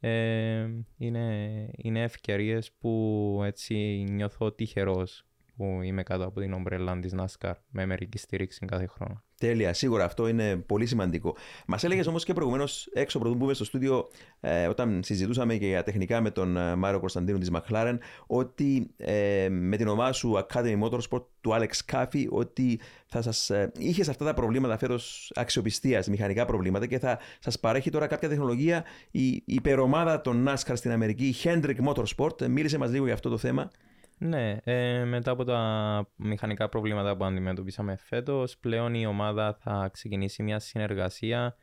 Ε, 0.00 0.68
είναι, 0.96 1.68
είναι 1.76 2.02
ευκαιρίες 2.02 2.72
που 2.72 3.40
έτσι 3.44 4.04
νιώθω 4.10 4.52
τυχερός 4.52 5.26
που 5.56 5.80
είμαι 5.82 6.02
κάτω 6.02 6.24
από 6.24 6.40
την 6.40 6.52
ομπρέλα 6.52 6.98
της 6.98 7.14
NASCAR 7.16 7.54
με 7.68 7.86
μερική 7.86 8.18
στήριξη 8.18 8.66
κάθε 8.66 8.86
χρόνο. 8.86 9.24
Τέλεια, 9.38 9.72
σίγουρα 9.72 10.04
αυτό 10.04 10.28
είναι 10.28 10.56
πολύ 10.56 10.86
σημαντικό. 10.86 11.36
Μας 11.66 11.84
έλεγες 11.84 12.06
όμως 12.06 12.24
και 12.24 12.32
προηγουμένως, 12.32 12.88
έξω 12.92 13.18
πρωτού 13.18 13.34
μπούμε 13.34 13.54
στο 13.54 13.64
στούντιο, 13.64 14.08
ε, 14.40 14.66
όταν 14.66 15.00
συζητούσαμε 15.04 15.56
και 15.56 15.66
για 15.66 15.82
τεχνικά 15.82 16.20
με 16.20 16.30
τον 16.30 16.56
ε, 16.56 16.74
Μάριο 16.74 17.00
Κωνσταντίνου 17.00 17.38
της 17.38 17.50
McLaren, 17.52 17.98
ότι 18.26 18.90
ε, 18.96 19.48
με 19.50 19.76
την 19.76 19.88
ομάδα 19.88 20.12
σου 20.12 20.44
Academy 20.46 20.82
Motorsport 20.82 21.24
του 21.40 21.50
Alex 21.52 21.92
Caffey, 21.92 22.26
ότι 22.28 22.80
θα 23.06 23.22
σας, 23.22 23.50
ε, 23.50 23.72
είχες 23.78 24.08
αυτά 24.08 24.24
τα 24.24 24.34
προβλήματα 24.34 24.78
φέτος 24.78 25.32
αξιοπιστίας, 25.34 26.08
μηχανικά 26.08 26.44
προβλήματα 26.44 26.86
και 26.86 26.98
θα 26.98 27.18
σας 27.38 27.60
παρέχει 27.60 27.90
τώρα 27.90 28.06
κάποια 28.06 28.28
τεχνολογία 28.28 28.84
η, 29.10 29.26
η 29.28 29.42
υπερομάδα 29.44 30.20
των 30.20 30.48
NASCAR 30.48 30.72
στην 30.74 30.90
Αμερική, 30.90 31.26
η 31.26 31.34
Hendrick 31.42 31.76
Motorsport. 31.88 32.40
Ε, 32.40 32.48
Μίλησε 32.48 32.78
μας 32.78 32.90
λίγο 32.90 33.04
για 33.04 33.14
αυτό 33.14 33.28
το 33.28 33.38
θέμα. 33.38 33.70
Ναι, 34.18 34.56
ε, 34.64 35.04
μετά 35.04 35.30
από 35.30 35.44
τα 35.44 36.08
μηχανικά 36.16 36.68
προβλήματα 36.68 37.16
που 37.16 37.24
αντιμετωπίσαμε 37.24 37.96
φέτος, 37.96 38.58
πλέον 38.58 38.94
η 38.94 39.06
ομάδα 39.06 39.54
θα 39.54 39.88
ξεκινήσει 39.92 40.42
μια 40.42 40.58
συνεργασία 40.58 41.56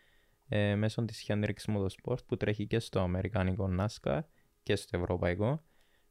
ε, 0.47 0.75
μέσω 0.75 1.05
της 1.05 1.25
Hendrix 1.27 1.55
Motorsport 1.67 2.25
που 2.25 2.37
τρέχει 2.37 2.67
και 2.67 2.79
στο 2.79 2.99
Αμερικάνικο 2.99 3.69
NASCAR 3.79 4.19
και 4.63 4.75
στο 4.75 4.97
Ευρωπαϊκό 4.97 5.63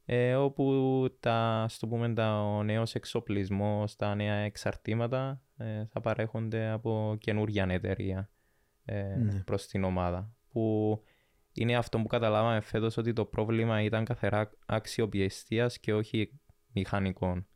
ε, 0.05 0.35
όπου 0.35 1.05
τα, 1.19 1.65
στο 1.69 1.87
πούμε, 1.87 2.13
τα, 2.13 2.41
ο 2.41 2.63
νέος 2.63 2.95
εξοπλισμός, 2.95 3.95
τα 3.95 4.15
νέα 4.15 4.35
εξαρτήματα 4.35 5.41
ε, 5.57 5.85
θα 5.85 6.01
παρέχονται 6.01 6.69
από 6.69 7.15
καινούργια 7.19 7.65
εταιρεία 7.69 8.29
ε, 8.85 9.15
Ναι. 9.15 9.43
προς 9.45 9.67
την 9.67 9.83
ομάδα 9.83 10.33
που 10.51 11.01
είναι 11.53 11.75
αυτό 11.75 11.99
που 11.99 12.07
καταλάβαμε 12.07 12.61
φέτος 12.61 12.97
ότι 12.97 13.13
το 13.13 13.25
πρόβλημα 13.25 13.81
ήταν 13.81 14.05
καθαρά 14.05 14.51
αξιοπιστίας 14.65 15.79
και 15.79 15.93
όχι 15.93 16.39
μηχανικών. 16.73 17.47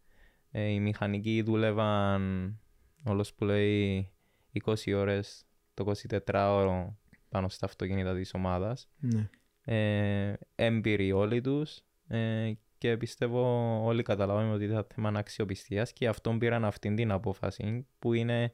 Ε, 0.52 0.64
οι 0.64 0.80
μηχανικοί 0.80 1.42
δούλευαν 1.42 2.60
όλος 3.04 3.34
που 3.34 3.46
λέει 3.46 4.12
20 4.66 4.94
ώρες 4.96 5.46
το 5.74 5.92
24ωρο 6.26 6.88
πάνω 7.30 7.50
στα 7.50 7.66
αυτοκίνητα 7.66 8.16
της 8.16 8.34
ομάδας. 8.34 8.90
Ναι. 9.00 9.30
Ε, 9.64 10.34
έμπειροι 10.56 11.12
όλοι 11.12 11.42
τους 11.42 11.82
ε, 12.08 12.52
και 12.78 12.98
πιστεύω 12.98 13.42
όλοι 13.84 14.04
καταλάβαμε 14.04 14.54
ότι 14.54 14.64
ήταν 14.64 14.86
θέμα 14.94 15.12
αξιοπιστίας 15.16 15.94
και 15.94 16.08
αυτόν 16.08 16.40
πήραν 16.40 16.66
αυτήν 16.66 16.96
την 16.96 17.12
απόφαση 17.12 17.88
που 18.00 18.14
είναι 18.14 18.54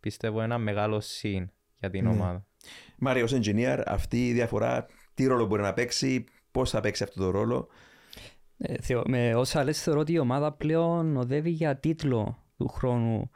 πιστεύω 0.00 0.40
ένα 0.42 0.58
μεγάλο 0.58 1.00
συν 1.00 1.50
για 1.78 1.90
την 1.90 2.04
Ναι. 2.04 2.10
ομάδα. 2.10 2.46
Μάριο, 2.98 3.24
ως 3.24 3.34
engineer, 3.34 3.82
αυτή 3.86 4.26
η 4.28 4.32
διαφορά, 4.32 4.86
τι 5.14 5.26
ρόλο 5.26 5.46
μπορεί 5.46 5.62
να 5.62 5.72
παίξει, 5.72 6.24
πώς 6.50 6.70
θα 6.70 6.80
παίξει 6.80 7.02
αυτό 7.02 7.20
το 7.22 7.30
ρόλο; 7.30 7.68
Ε, 8.58 8.74
θεω- 8.80 9.02
με 9.06 9.34
όσα 9.34 9.64
λες 9.64 9.82
θεωρώ 9.82 10.00
ότι 10.00 10.12
η 10.12 10.18
ομάδα 10.18 10.52
πλέον 10.52 11.16
οδεύει 11.16 11.50
για 11.50 11.76
τίτλο 11.76 12.44
του 12.56 12.68
χρόνου 12.68 13.30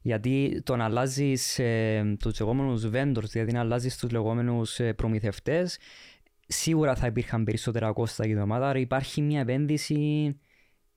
γιατί 0.00 0.62
το 0.64 0.76
να 0.76 0.84
αλλάζεις 0.84 1.58
ε, 1.58 2.16
τους 2.18 2.40
λεγόμενους 2.40 2.86
vendors, 2.92 3.28
δηλαδή 3.30 3.52
να 3.52 3.60
αλλάζεις 3.60 3.96
τους 3.96 4.10
λεγόμενους 4.10 4.80
ε, 4.80 4.92
προμηθευτές, 4.92 5.78
σίγουρα 6.46 6.94
θα 6.94 7.06
υπήρχαν 7.06 7.44
περισσότερα 7.44 7.92
κόστα 7.92 8.26
για 8.26 8.34
την 8.34 8.42
ομάδα, 8.42 8.68
άρα 8.68 8.78
υπάρχει 8.78 9.22
μια 9.22 9.40
επένδυση 9.40 10.36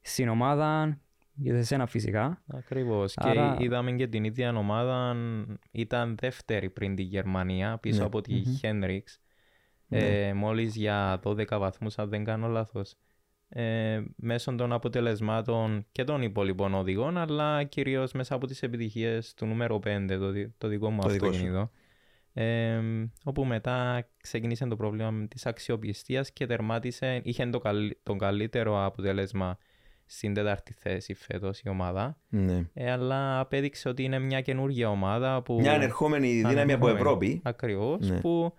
στην 0.01 0.29
ομάδα 0.29 0.99
για 1.39 1.57
εσένα 1.57 1.85
φυσικά. 1.85 2.43
Ακριβώς. 2.47 3.13
Άρα- 3.17 3.55
Και 3.57 3.63
είδαμε 3.63 3.91
και 3.91 4.07
την 4.07 4.23
ίδια 4.23 4.55
ομάδα 4.55 5.15
ήταν 5.71 6.15
δεύτερη 6.19 6.69
πριν 6.69 6.95
τη 6.95 7.01
Γερμανία 7.03 7.77
πίσω 7.77 7.99
Ναι. 7.99 8.05
από 8.05 8.21
τη 8.21 8.33
Μμμ. 8.33 8.57
Hendrix. 8.61 9.01
Ναι. 9.87 10.27
Ε, 10.27 10.33
μόλις 10.33 10.75
για 10.75 11.19
12 11.23 11.59
βαθμούς 11.59 11.97
αν 11.97 12.09
δεν 12.09 12.23
κάνω 12.23 12.47
λάθος. 12.47 12.95
Ε, 13.49 14.01
μέσω 14.15 14.55
των 14.55 14.73
αποτελεσμάτων 14.73 15.85
και 15.91 16.03
των 16.03 16.21
υπόλοιπων 16.21 16.73
οδηγών 16.73 17.17
αλλά 17.17 17.63
κυρίως 17.63 18.11
μέσα 18.11 18.35
από 18.35 18.47
τις 18.47 18.63
επιτυχίες 18.63 19.33
του 19.33 19.45
νούμερο 19.45 19.79
5 19.79 20.17
το, 20.17 20.29
δι- 20.31 20.51
το 20.57 20.67
δικό 20.67 20.89
μου 20.91 21.01
Το 21.01 21.07
δικό 21.09 21.25
σου. 21.25 21.31
αυτοκίνητο. 21.31 21.71
Ε, 22.33 22.81
όπου 23.23 23.45
μετά 23.45 24.07
ξεκίνησε 24.21 24.65
το 24.67 24.75
πρόβλημα 24.75 25.27
της 25.27 25.45
αξιοπιστίας 25.45 26.31
και 26.31 26.45
τερμάτισε, 26.45 27.21
είχε 27.23 27.45
το, 27.45 27.59
καλύ- 27.59 27.97
το 28.03 28.15
καλύτερο 28.15 28.85
αποτέλεσμα 28.85 29.57
στην 30.11 30.33
τέταρτη 30.33 30.73
θέση 30.73 31.13
φέτος 31.13 31.59
η 31.59 31.69
ομάδα. 31.69 32.17
Ναι. 32.29 32.63
Ε, 32.73 32.91
αλλά 32.91 33.39
απέδειξε 33.39 33.89
ότι 33.89 34.03
είναι 34.03 34.19
μια 34.19 34.41
καινούργια 34.41 34.89
ομάδα 34.89 35.41
που... 35.41 35.59
Μια 35.59 35.73
ανερχόμενη 35.73 36.27
δύναμη 36.27 36.73
από 36.73 36.87
ανερχόμενη. 36.87 36.97
Ευρώπη. 36.97 37.41
Ακριβώς, 37.43 38.09
Ναι. 38.09 38.19
που 38.19 38.53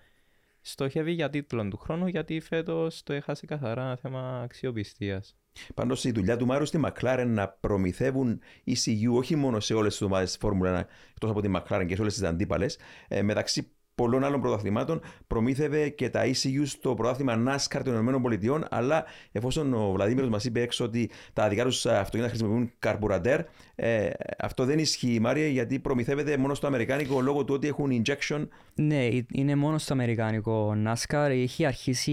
στοχεύει 0.60 1.12
για 1.12 1.31
τίτλον 1.31 1.70
του 1.70 1.77
χρόνου 1.77 2.06
γιατί 2.06 2.40
φέτος 2.40 3.02
το 3.02 3.12
έχασε 3.12 3.47
καθαρά 3.47 3.82
ένα 3.82 3.97
θέμα 3.97 4.40
αξιοπιστίας. 4.44 5.36
Πάντως 5.74 6.05
η 6.05 6.10
δουλειά 6.12 6.36
του 6.36 6.47
Μάριου 6.47 6.66
στη 6.66 6.81
McLaren 6.85 7.24
να 7.28 7.48
προμηθεύουν 7.48 8.40
ECU 8.66 9.12
όχι 9.12 9.36
μόνο 9.36 9.60
σε 9.60 9.74
όλες 9.74 9.93
τις 9.93 10.02
ομάδες 10.02 10.28
της 10.28 10.39
Φόρμουλα 10.39 10.70
1, 10.81 10.85
εκτός 11.10 11.31
από 11.31 11.40
τη 11.40 11.51
McLaren 11.56 11.85
και 11.86 11.94
σε 11.94 12.01
όλες 12.01 12.14
τις 12.14 12.22
αντίπαλες, 12.22 12.78
ε, 13.09 13.22
μεταξύ 13.22 13.72
πολλών 14.01 14.24
άλλων 14.24 14.40
πρωταθλημάτων 14.40 15.01
προμήθευε 15.27 15.89
και 15.89 16.10
τα 16.10 16.22
ECU 16.24 16.62
στο 16.64 16.94
πρωτάθλημα 16.94 17.43
NASCAR 17.47 17.81
των 17.85 18.22
ΗΠΑ. 18.32 18.66
Αλλά 18.70 19.05
εφόσον 19.32 19.74
ο 19.74 19.93
Βλαδίμηρο 19.93 20.28
μας 20.28 20.44
είπε 20.44 20.60
έξω 20.60 20.85
ότι 20.85 21.10
τα 21.32 21.48
δικά 21.48 21.64
τους 21.64 21.86
αυτοκίνητα 21.86 22.28
χρησιμοποιούν 22.28 22.72
καρμπουραντέρ, 22.78 23.40
ε, 23.74 24.10
αυτό 24.39 24.64
δεν 24.64 24.78
ισχύει, 24.78 25.20
Μάρια, 25.20 25.47
γιατί 25.47 25.78
προμηθεύεται 25.78 26.36
μόνο 26.36 26.55
στο 26.55 26.66
Αμερικάνικο 26.66 27.20
λόγω 27.20 27.44
του 27.44 27.55
ότι 27.55 27.68
έχουν 27.68 28.02
injection. 28.02 28.48
Ναι, 28.74 29.06
ε- 29.06 29.27
είναι 29.32 29.56
μόνο 29.56 29.78
στο 29.78 29.93
αμερικάνικο 29.93 30.77
NASCAR. 30.86 31.28
Έχει 31.31 31.66
αρχίσει 31.66 32.12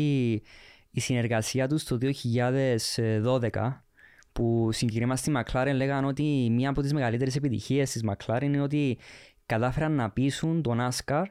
η 0.91 0.99
συνεργασία 0.99 1.67
τους 1.67 1.83
το 1.83 1.97
2012 1.97 3.83
που 4.31 4.69
συγκεκριμένα 4.71 5.15
στη 5.15 5.31
McLaren 5.35 5.73
λέγαν 5.75 6.05
ότι 6.05 6.49
μία 6.51 6.69
από 6.69 6.81
τις 6.81 6.93
μεγαλύτερες 6.93 7.35
επιτυχίες 7.35 7.91
της 7.91 8.03
McLaren 8.09 8.41
είναι 8.41 8.61
ότι 8.61 8.97
κατάφεραν 9.45 9.91
να 9.91 10.09
πείσουν 10.09 10.61
το 10.61 10.75
NASCAR 10.79 11.23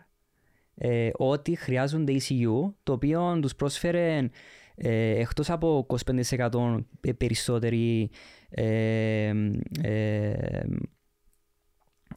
ε, 0.79 1.11
ότι 1.13 1.57
χρειάζονται 1.57 2.13
ECU 2.13 2.73
το 2.83 2.93
οποίο 2.93 3.39
τους 3.43 3.55
πρόσφερε 3.55 4.31
ε, 4.75 5.21
εκτός 5.21 5.51
από 5.51 5.87
25% 6.51 6.79
περισσότερη 7.17 8.11
ε, 8.49 9.33
ε, 9.83 10.65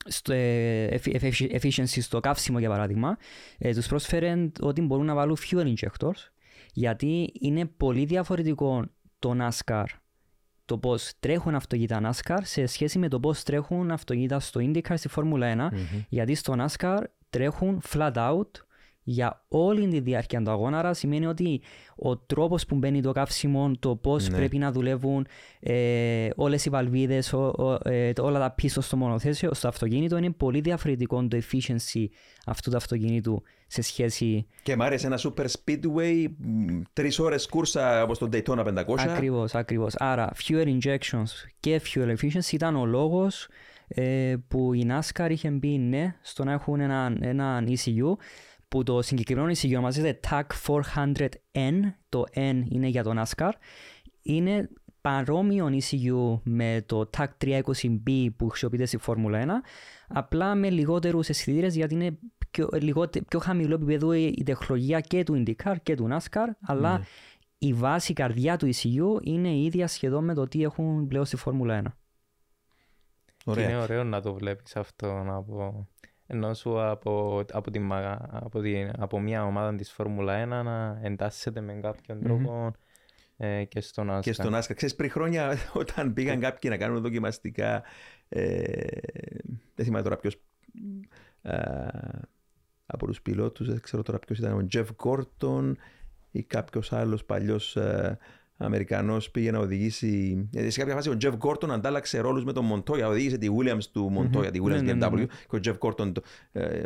στο 0.06 0.34
ε, 0.34 0.88
effi- 0.88 1.19
effi- 1.22 1.60
efficiency 1.60 1.86
στο 1.86 2.19
καύσιμο 2.19 2.60
για 2.60 2.69
παράδειγμα, 2.69 3.18
ε, 3.57 3.73
τους 3.73 3.88
πρόσφερε 3.88 4.49
ότι 4.61 4.81
μπορούν 4.81 5.06
να 5.06 5.14
βάλουν 5.14 5.38
fuel 5.38 5.73
injectors 5.73 6.30
γιατί 6.73 7.31
είναι 7.40 7.65
πολύ 7.65 8.06
διαφορετικό 8.06 8.86
το 9.19 9.36
NASCAR 9.40 9.86
το 10.65 10.77
πώς 10.77 11.11
τρέχουν 11.19 11.56
αυτοκίνητα 11.56 12.11
NASCAR 12.11 12.38
σε 12.41 12.65
σχέση 12.65 12.99
με 12.99 13.07
το 13.07 13.19
πώς 13.19 13.44
τρέχουν 13.44 13.91
αυτοκίνητα 13.91 14.40
στο 14.40 14.60
IndyCar 14.64 14.94
στη 14.95 15.07
Φόρμουλα 15.07 15.69
1 15.72 15.76
γιατί 16.10 16.36
στο 16.36 16.56
NASCAR 16.57 16.99
τρέχουν 17.30 17.81
flat 17.93 18.14
out 18.14 18.47
για 19.03 19.45
όλη 19.47 19.88
τη 19.88 19.99
διάρκεια 19.99 20.41
του 20.41 20.51
αγώνα. 20.51 20.80
Άρα 20.80 20.93
σημαίνει 20.93 21.26
ότι 21.26 21.61
ο 21.95 22.18
τρόπος 22.18 22.65
που 22.65 22.76
μπαίνει 22.76 23.01
το 23.01 23.11
καύσιμο, 23.11 23.72
το 23.80 23.95
πώς 23.95 24.30
Ναι. 24.30 24.38
πρέπει 24.38 24.57
να 24.57 24.72
δουλεύουν 24.72 25.27
ε, 25.60 26.27
όλες 26.35 26.65
οι 26.65 26.69
βαλβίδες, 26.69 27.34
ε, 27.84 28.14
το- 28.14 28.23
όλα 28.26 28.39
τα 28.39 28.51
πίσω 28.51 28.81
στο 28.81 28.97
μονοθέσιο, 28.97 29.53
στο 29.53 29.68
αυτοκίνητο 29.68 30.18
είναι 30.18 30.30
πολύ 30.31 30.60
διαφορετικό 30.60 31.27
το 31.27 31.38
efficiency 31.38 32.06
αυτού 32.45 32.69
του 32.69 32.76
αυτοκίνητου 32.77 33.43
σε 33.68 33.81
σχέση. 33.81 34.47
Και 34.64 34.76
μ' 34.76 34.81
άρεσε 34.81 35.07
ένα 35.07 35.19
super 35.23 35.45
speedway, 35.45 36.26
τρεις 36.93 37.19
ώρες 37.19 37.47
κούρσα 37.47 38.03
όπως 38.03 38.18
το 38.18 38.30
Daytona 38.34 38.64
500. 38.64 39.10
Ακριβώς, 39.11 39.56
ακριβώς. 39.56 39.95
Άρα, 39.97 40.31
fuel 40.47 40.77
injections 40.77 41.31
και 41.60 41.81
fuel 41.93 42.15
efficiency 42.18 42.51
ήταν 42.51 42.76
ο 42.76 42.85
λόγος 42.85 43.47
ε, 43.90 44.36
που 44.48 44.74
η 44.74 44.88
NASCAR 44.90 45.28
είχε 45.30 45.49
μπει 45.49 45.78
ναι 45.78 46.16
στο 46.22 46.44
να 46.44 46.52
έχουν 46.52 46.80
έναν 46.80 47.18
ένα 47.22 47.64
ECU 47.68 48.14
που 48.68 48.84
το 48.84 49.02
συγκεκριμένο 49.02 49.49
ECU 49.49 49.72
ονομάζεται 49.72 50.20
TAC 50.30 50.44
400N, 50.68 51.80
το 52.10 52.24
N 52.34 52.64
είναι 52.70 52.88
για 52.88 53.03
το 53.03 53.22
NASCAR, 53.22 53.52
είναι 54.22 54.70
παρόμοιο 55.02 55.70
ECU 55.72 56.40
με 56.44 56.84
το 56.86 57.10
TAC 57.18 57.28
320B 57.44 58.28
που 58.38 58.49
χρησιμοποιείται 58.49 58.86
στη 58.86 58.98
Φόρμουλα 58.98 59.45
1, 59.45 59.48
απλά 60.07 60.56
με 60.56 60.70
λιγότερους 60.70 61.30
αισθητήρες 61.30 61.76
γιατί 61.76 61.94
είναι 61.94 62.18
πιο, 62.52 62.70
λιγότε- 62.82 63.24
πιο 63.28 63.40
χαμηλό 63.40 63.76
επίπεδο 63.76 64.14
η 64.14 64.34
η 64.38 64.44
τεχνολογία 64.44 64.99
και 64.99 65.24
του 65.24 65.44
IndyCar 65.44 65.76
και 65.84 65.95
του 65.95 66.07
NASCAR, 66.11 66.48
αλλά 66.61 67.02
η 67.57 67.74
βάση, 67.74 68.11
η 68.11 68.16
καρδιά 68.16 68.57
του 68.57 68.70
ECU 68.74 69.22
είναι 69.22 69.49
η 69.49 69.64
ίδια 69.64 69.88
σχεδόν 69.88 70.24
με 70.24 70.34
το 70.34 70.48
τι 70.48 70.64
έχουν 70.64 71.07
πλέον 71.07 71.26
στη 71.26 71.36
Φόρμουλα 71.36 71.82
1. 71.86 71.99
Και 73.54 73.60
Ωραία. 73.60 73.70
είναι 73.70 73.82
ωραίο 73.82 74.04
να 74.04 74.22
το 74.22 74.34
βλέπεις 74.34 74.76
αυτό 74.76 75.26
από, 75.28 75.88
ενώ 76.28 76.54
σου 76.54 76.82
από, 76.82 77.44
από, 77.52 77.72
τη, 77.72 77.80
μα- 77.80 78.30
από, 78.32 78.62
τη, 78.62 78.88
από 78.98 79.20
μια 79.20 79.46
ομάδα 79.46 79.76
της 79.76 79.92
Φόρμουλα 79.92 80.44
1 80.44 80.48
να 80.48 81.00
εντάσσεται 81.04 81.62
με 81.62 81.74
κάποιον 81.74 82.22
τρόπο 82.22 82.72
ε, 83.38 83.64
και 83.64 83.82
στο 83.82 84.04
NASCAR. 84.10 84.22
Και 84.22 84.34
στον 84.34 84.56
Άσκα. 84.56 84.74
Ξέρεις, 84.74 84.96
πριν 84.96 85.10
χρόνια 85.12 85.58
όταν 85.74 86.14
πήγαν 86.14 86.40
κάποιοι 86.40 86.70
να 86.74 86.78
κάνουν 86.78 87.02
δοκιμαστικά, 87.02 87.84
ε, 88.30 88.62
δεν 89.76 89.86
θυμάμαι 89.86 90.04
τώρα 90.04 90.18
ποιος, 90.18 90.42
ε, 91.42 91.88
από 92.86 93.06
τους 93.06 93.22
πιλότους, 93.22 93.68
δεν 93.68 93.82
ξέρω 93.82 94.04
τώρα 94.04 94.20
ποιος 94.20 94.38
ήταν, 94.38 94.54
ο 94.54 94.66
Τζεφ 94.66 94.94
Κόρτον 94.96 95.78
ή 96.32 96.44
κάποιος 96.44 96.94
άλλος 96.94 97.26
παλιός 97.26 97.78
ε, 98.60 98.65
Αμερικανός 98.65 99.31
πήγε 99.31 99.52
να 99.52 99.60
οδηγήσει. 99.60 100.48
ε, 100.53 100.69
Σε 100.69 100.80
κάποια 100.80 100.94
φάση 100.95 101.10
ο 101.10 101.18
Τζεφ 101.18 101.38
Κόρτον 101.38 101.72
αντάλλαξε 101.72 102.19
ρόλους 102.19 102.44
με 102.44 102.53
τον 102.53 102.65
Μοντόια, 102.65 103.07
οδήγησε 103.07 103.38
τη 103.38 103.48
Williams 103.60 103.84
του 103.91 104.10
Μοντόια, 104.10 104.52
τη 104.52 104.60
Williams 104.64 104.84
Ναι, 104.84 104.94
ναι, 104.94 105.07
BMW 105.07 105.11
ναι, 105.11 105.19
ναι. 105.19 105.26
και 105.26 105.56
ο 105.56 105.60
Τζεφ 105.60 105.77
Κόρτον, 105.77 106.14
το- 106.14 106.22
ε, 106.52 106.84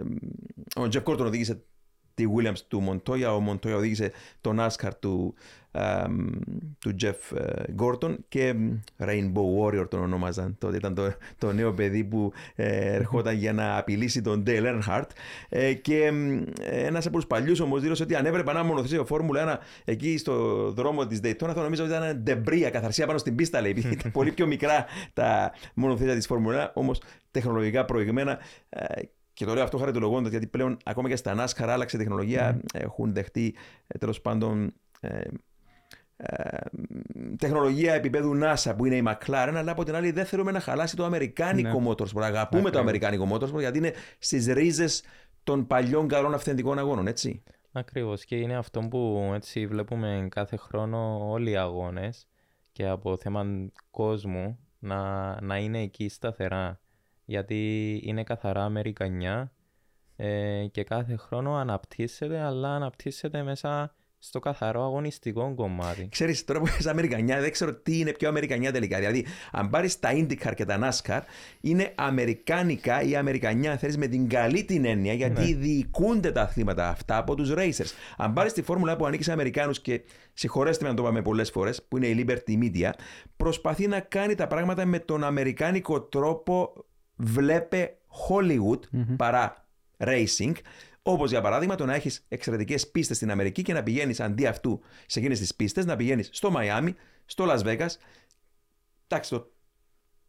ο 0.75 0.87
Τζεφ 0.87 1.03
Κόρτον 1.03 1.25
οδήγησε 1.27 1.61
τη 2.13 2.25
Williams 2.37 2.59
του 2.67 2.79
Μοντόια, 2.79 3.35
ο 3.35 3.39
Μοντόια 3.39 3.75
οδήγησε 3.75 4.11
τον 4.41 4.59
NASCAR 4.59 4.91
του, 4.99 5.33
αμ, 5.71 6.29
του 6.79 6.95
Jeff 7.01 7.37
ε, 7.37 7.63
Gordon 7.79 8.15
και 8.27 8.53
μ, 8.53 8.79
Rainbow 8.99 9.59
Warrior 9.61 9.89
τον 9.89 10.01
ονόμαζαν 10.01 10.55
τότε. 10.59 10.75
Ήταν 10.75 10.95
το, 10.95 11.13
το 11.37 11.53
νέο 11.53 11.73
παιδί 11.73 12.03
που 12.03 12.31
ε, 12.55 12.93
ερχόταν 12.93 13.35
για 13.35 13.53
να 13.53 13.77
απειλήσει 13.77 14.21
τον 14.21 14.43
Dale 14.47 14.79
Earnhardt. 14.79 15.07
Ε, 15.49 15.73
και 15.73 16.11
μ, 16.11 16.41
ένας 16.61 17.05
από 17.05 17.15
τους 17.15 17.27
παλιούς 17.27 17.59
όμως 17.59 17.81
δήλωσε 17.81 18.03
ότι 18.03 18.15
αν 18.15 18.25
έβλεπε 18.25 18.49
ένα 18.49 18.63
μονοθέσιο 18.63 19.05
Φόρμουλα 19.05 19.59
1 19.59 19.63
εκεί 19.85 20.17
στο 20.17 20.33
δρόμο 20.71 21.07
της 21.07 21.19
Daytona 21.23 21.51
θα 21.53 21.61
νομίζω 21.61 21.83
ότι 21.83 21.93
ήταν 21.93 22.23
ντεμπρία, 22.23 22.69
καθαρσία 22.69 23.05
πάνω 23.05 23.17
στην 23.17 23.35
πίστα 23.35 23.61
λέει, 23.61 23.71
επειδή 23.71 23.93
ήταν 23.93 24.11
πολύ 24.17 24.31
πιο 24.31 24.47
μικρά 24.47 24.85
τα 25.13 25.51
μονοθέσια 25.73 26.15
της 26.15 26.25
Φόρμουλα 26.25 26.69
1 26.69 26.71
όμως 26.73 27.01
τεχνολογικά 27.31 27.85
προηγμένα 27.85 28.39
ε, 28.69 29.01
και 29.33 29.45
το 29.45 29.53
λέω 29.53 29.63
αυτό 29.63 29.77
χαριτολογώντας 29.77 30.31
γιατί 30.31 30.47
πλέον 30.47 30.77
ακόμα 30.83 31.09
και 31.09 31.15
στα 31.15 31.35
NASCAR 31.37 31.67
άλλαξε 31.67 31.95
η 31.95 31.99
τεχνολογία, 31.99 32.59
έχουν 32.73 33.13
δεχτεί 33.13 33.55
ε, 33.87 33.97
τέλος 33.97 34.21
πάντων 34.21 34.73
ε, 34.99 35.21
ε, 36.17 36.57
τεχνολογία 37.37 37.93
επίπεδου 37.93 38.39
NASA 38.43 38.73
που 38.77 38.85
είναι 38.85 38.95
η 38.95 39.03
McLaren, 39.07 39.53
αλλά 39.55 39.71
από 39.71 39.83
την 39.83 39.95
άλλη 39.95 40.11
δεν 40.11 40.25
θέλουμε 40.25 40.51
να 40.51 40.59
χαλάσει 40.59 40.95
το 40.95 41.03
αμερικάνικο 41.05 41.79
Ναι. 41.81 41.89
motorsport. 41.89 42.21
Αγαπούμε 42.21 42.61
το 42.61 42.79
Ακριβώς. 42.79 42.79
αμερικάνικο 42.81 43.27
motorsport 43.31 43.59
γιατί 43.59 43.77
είναι 43.77 43.93
στις 44.19 44.47
ρίζες 44.47 45.03
των 45.43 45.67
παλιών 45.67 46.07
καλών 46.07 46.33
αυθεντικών 46.33 46.79
αγώνων, 46.79 47.07
έτσι. 47.07 47.43
Ακριβώς 47.71 48.25
και 48.25 48.35
είναι 48.35 48.55
αυτό 48.55 48.79
που 48.81 49.31
έτσι 49.33 49.67
βλέπουμε 49.67 50.27
κάθε 50.31 50.55
χρόνο 50.57 51.29
όλοι 51.31 51.51
οι 51.51 51.55
αγώνες 51.57 52.27
και 52.71 52.87
από 52.87 53.17
θέμα 53.17 53.45
κόσμου 53.91 54.59
να, 54.79 55.41
να 55.41 55.57
είναι 55.57 55.79
εκεί 55.81 56.09
σταθερά 56.09 56.79
γιατί 57.25 58.01
είναι 58.03 58.23
καθαρά 58.23 58.63
Αμερικανιά 58.63 59.51
ε, 60.15 60.65
και 60.71 60.83
κάθε 60.83 61.15
χρόνο 61.15 61.55
αναπτύσσεται 61.55 62.39
αλλά 62.39 62.75
αναπτύσσεται 62.75 63.43
μέσα 63.43 63.95
στο 64.25 64.39
καθαρό 64.39 64.83
αγωνιστικό 64.83 65.53
κομμάτι. 65.55 66.07
Ξέρεις, 66.11 66.45
τώρα 66.45 66.59
που 66.59 66.67
είσαι 66.79 66.89
Αμερικανιά, 66.89 67.41
δεν 67.41 67.51
ξέρω 67.51 67.73
τι 67.73 67.99
είναι 67.99 68.11
πιο 68.11 68.29
Αμερικανιά 68.29 68.71
τελικά. 68.71 68.97
Δηλαδή, 68.97 69.25
αν 69.51 69.69
πάρεις 69.69 69.99
τα 69.99 70.09
IndyCar 70.13 70.53
και 70.55 70.65
τα 70.65 70.79
NASCAR, 70.81 71.19
είναι 71.61 71.91
Αμερικάνικα 71.95 73.01
ή 73.01 73.15
Αμερικανιά, 73.15 73.77
θέλεις 73.77 73.97
με 73.97 74.07
την 74.07 74.29
καλή 74.29 74.63
την 74.63 74.85
έννοια, 74.85 75.13
γιατί 75.13 75.53
διοικούνται 75.53 76.31
τα 76.31 76.41
αθλήματα 76.41 76.87
αυτά 76.87 77.17
από 77.17 77.35
τους 77.35 77.53
racers. 77.55 77.91
Αν 78.17 78.33
πάρεις 78.33 78.53
τη 78.53 78.61
φόρμουλα 78.61 78.95
που 78.95 79.05
ανήκει 79.05 79.23
σε 79.23 79.31
Αμερικάνους 79.31 79.81
και 79.81 80.01
συγχωρέστε 80.33 80.83
με 80.83 80.89
να 80.89 80.95
το 80.95 81.03
πάμε 81.03 81.21
πολλές 81.21 81.49
φορές, 81.49 81.83
που 81.83 81.97
είναι 81.97 82.07
η 82.07 82.25
Liberty 82.27 82.63
Media, 82.63 82.89
προσπαθεί 83.37 83.87
να 83.87 83.99
κάνει 83.99 84.35
τα 84.35 84.47
πράγματα 84.47 84.85
με 84.85 84.99
τον 84.99 85.23
Αμερικάνικο 85.23 86.01
τρόπο, 86.01 86.85
βλέπε 87.15 87.97
Hollywood 88.29 88.79
παρά 89.15 89.67
racing. 89.97 90.51
Όπως 91.05 91.29
για 91.29 91.41
παράδειγμα 91.41 91.75
το 91.75 91.85
να 91.85 91.93
έχεις 91.95 92.25
εξαιρετικές 92.27 92.87
πίστες 92.91 93.15
στην 93.17 93.31
Αμερική 93.31 93.61
και 93.61 93.73
να 93.73 93.83
πηγαίνεις 93.83 94.19
αντί 94.19 94.45
αυτού 94.45 94.81
σε 95.05 95.19
εκείνες 95.19 95.39
τις 95.39 95.55
πίστες, 95.55 95.85
να 95.85 95.95
πηγαίνεις 95.95 96.29
στο 96.31 96.51
Μαϊάμι, 96.51 96.95
στο 97.25 97.45
Las 97.49 97.59
Vegas. 97.63 97.89
Εντάξει, 99.07 99.29
το, 99.29 99.51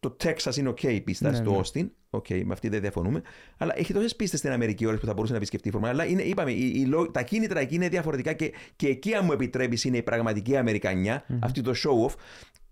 το 0.01 0.16
Texas 0.24 0.56
είναι 0.56 0.69
OK 0.70 0.82
η 0.82 1.01
πίστα, 1.01 1.31
Ναι, 1.31 1.36
στο 1.36 1.51
ναι. 1.51 1.61
Austin. 1.61 1.89
OK, 2.11 2.43
με 2.44 2.52
αυτή 2.52 2.69
δεν 2.69 2.81
διαφωνούμε. 2.81 3.23
Αλλά 3.56 3.78
έχει 3.78 3.93
τόσες 3.93 4.16
πίστες 4.16 4.39
στην 4.39 4.51
Αμερική 4.51 4.86
ώρες 4.86 5.01
που 5.01 5.06
θα 5.06 5.12
μπορούσε 5.12 5.32
να 5.32 5.39
επισκεφτεί 5.39 5.69
η 5.69 5.70
Φόρμουλα. 5.70 5.93
Αλλά 5.93 6.05
είναι, 6.05 6.23
είπαμε, 6.23 6.51
οι, 6.52 6.73
οι 6.77 6.85
λό- 6.85 7.11
τα 7.11 7.23
κίνητρα 7.23 7.61
εκεί 7.61 7.74
είναι 7.74 7.89
διαφορετικά 7.89 8.32
και, 8.32 8.52
και 8.77 8.89
εκεί, 8.89 9.15
αν 9.15 9.24
μου 9.24 9.32
επιτρέπεις, 9.32 9.85
είναι 9.85 9.97
η 9.97 10.02
πραγματική 10.02 10.56
Αμερικανιά, 10.56 11.24
αυτή 11.40 11.61
το 11.61 11.73
show 11.77 12.09
off. 12.11 12.15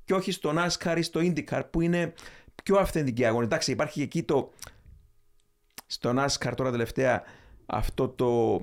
Και 0.04 0.14
όχι 0.14 0.30
στο 0.32 0.52
NASCAR 0.56 0.94
ή 0.98 1.02
στο 1.02 1.20
IndyCar 1.22 1.62
που 1.70 1.80
είναι 1.80 2.12
πιο 2.62 2.76
αυθεντική 2.78 3.24
αγώνα. 3.24 3.44
Εντάξει, 3.44 3.70
υπάρχει 3.70 3.98
και 3.98 4.02
εκεί 4.02 4.22
το, 4.22 4.52
στο 5.86 6.14
NASCAR 6.16 6.52
τώρα 6.56 6.70
τελευταία 6.70 7.22
αυτό 7.66 8.08
το, 8.08 8.60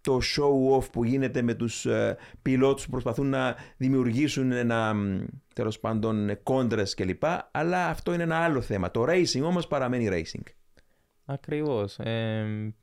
το 0.00 0.18
show 0.36 0.78
off 0.78 0.90
που 0.92 1.04
γίνεται 1.04 1.42
με 1.42 1.54
τους 1.54 1.86
ε, 1.86 2.16
πιλότους 2.42 2.84
που 2.84 2.90
προσπαθούν 2.90 3.26
να 3.26 3.56
δημιουργήσουν 3.76 4.52
ένα 4.52 4.94
μ, 4.94 5.24
τέλος 5.54 5.80
πάντων 5.80 6.42
κόντρες 6.42 6.94
κλπ. 6.94 7.22
Αλλά 7.50 7.88
αυτό 7.88 8.14
είναι 8.14 8.22
ένα 8.22 8.36
άλλο 8.36 8.60
θέμα. 8.60 8.90
Το 8.90 9.04
racing 9.08 9.42
όμως 9.42 9.66
παραμένει 9.66 10.08
racing. 10.10 10.52
Ακριβώς. 11.24 11.98
Ε, 11.98 12.74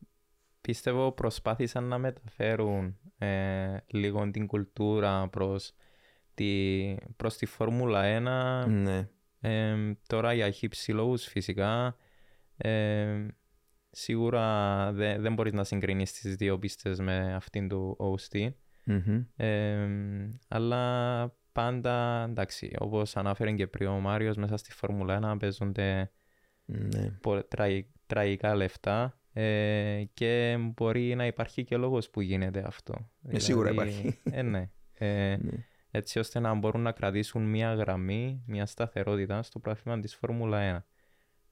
πιστεύω 0.61 1.11
προσπάθησαν 1.11 1.83
να 1.83 1.97
μεταφέρουν 1.97 2.97
ε, 3.17 3.77
λίγο 3.87 4.31
την 4.31 4.47
κουλτούρα 4.47 5.27
προς 5.27 5.73
τη, 6.33 6.95
προς 7.15 7.37
τη 7.37 7.45
Φόρμουλα 7.45 8.01
1 8.65 8.69
Ναι. 8.69 9.07
Ε, 9.41 9.75
τώρα 10.07 10.33
για 10.33 10.49
χύψη 10.49 10.91
λόγους 10.91 11.25
φυσικά 11.25 11.95
ε, 12.57 13.25
σίγουρα 13.91 14.91
δεν, 14.93 15.21
δεν 15.21 15.33
μπορείς 15.33 15.53
να 15.53 15.63
συγκρίνεις 15.63 16.11
τις 16.13 16.35
δύο 16.35 16.59
πίστες 16.59 16.99
με 16.99 17.33
αυτήν 17.33 17.67
του 17.69 17.97
Austin 17.99 18.51
Μμμ. 18.83 19.23
ε, 19.35 19.87
αλλά 20.47 21.33
πάντα 21.51 22.25
εντάξει 22.29 22.71
όπως 22.79 23.15
ανάφερε 23.17 23.51
και 23.51 23.67
πριν 23.67 23.87
ο 23.87 23.99
Μάριος 23.99 24.35
μέσα 24.37 24.57
στη 24.57 24.71
Φόρμουλα 24.71 25.33
1 25.33 25.39
παίζονται 25.39 26.11
Ναι. 26.65 27.09
πο- 27.21 27.43
τραγι- 27.43 27.91
τραγικά 28.05 28.55
λεφτά 28.55 29.19
ε, 29.33 30.03
και 30.13 30.57
μπορεί 30.75 31.15
να 31.15 31.25
υπάρχει 31.25 31.63
και 31.63 31.77
λόγος 31.77 32.09
που 32.09 32.21
γίνεται 32.21 32.63
αυτό. 32.67 33.09
Ε, 33.27 33.39
σίγουρα 33.39 33.71
υπάρχει. 33.71 34.19
Ε, 34.31 34.41
ναι. 34.41 34.69
Ε, 34.93 35.35
Ναι. 35.41 35.51
Έτσι 35.91 36.19
ώστε 36.19 36.39
να 36.39 36.53
μπορούν 36.53 36.81
να 36.81 36.91
κρατήσουν 36.91 37.43
μια 37.43 37.73
γραμμή, 37.73 38.43
μια 38.45 38.65
σταθερότητα 38.65 39.43
στο 39.43 39.59
πράγμα 39.59 39.99
της 39.99 40.15
Φόρμουλα 40.15 40.85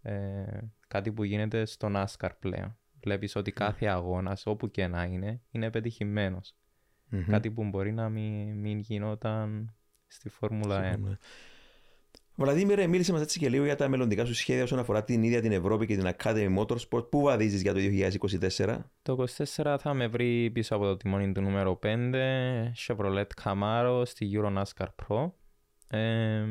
1. 0.03 0.11
Ε, 0.11 0.59
κάτι 0.88 1.11
που 1.11 1.23
γίνεται 1.23 1.65
στο 1.65 1.91
NASCAR 1.91 2.30
πλέον. 2.39 2.77
Βλέπεις 2.99 3.35
ότι 3.35 3.51
κάθε 3.51 3.85
αγώνας, 3.85 4.45
όπου 4.45 4.72
και 4.72 4.88
να 4.88 5.03
είναι, 5.03 5.41
είναι 5.51 5.69
πετυχημένος. 5.69 6.55
Μμμ. 7.09 7.26
Κάτι 7.26 7.51
που 7.51 7.64
μπορεί 7.64 7.91
να 7.91 8.09
μην, 8.09 8.59
μην 8.59 8.80
γινόταν 8.80 9.76
στη 10.07 10.30
Φόρμουλα 10.30 10.95
1. 10.95 11.18
Συμφωνώ. 12.38 12.57
Βλαδίμηρε, 12.57 12.88
μίλησε 12.88 13.11
μας 13.11 13.22
έτσι 13.22 13.39
και 13.39 13.49
λίγο 13.49 13.65
για 13.65 13.76
τα 13.76 13.88
μελλοντικά 13.88 14.26
σου 14.26 14.34
σχέδια 14.34 14.64
όσον 14.64 14.80
αφορά 14.80 15.03
την 15.03 15.23
ίδια 15.23 15.41
την 15.41 15.51
Ευρώπη 15.51 15.85
και 15.85 15.97
την 15.97 16.09
Academy 16.18 16.57
Motorsport. 16.57 17.09
Πού 17.09 17.22
βαδίζεις 17.22 17.61
για 17.61 17.73
το 17.73 17.80
2024, 18.59 18.77
Το 19.01 19.26
24 19.55 19.76
θα 19.80 19.93
με 19.93 20.07
βρει 20.07 20.51
πίσω 20.51 20.76
από 20.76 20.85
το 20.85 20.97
τιμόνι 20.97 21.31
του 21.31 21.41
νούμερο 21.41 21.80
5, 21.84 21.88
Chevrolet 22.88 23.26
Camaro 23.43 24.01
στη 24.05 24.31
Euro 24.34 24.57
NASCAR 24.57 24.88
Pro. 25.07 25.31
Ε, 25.89 26.43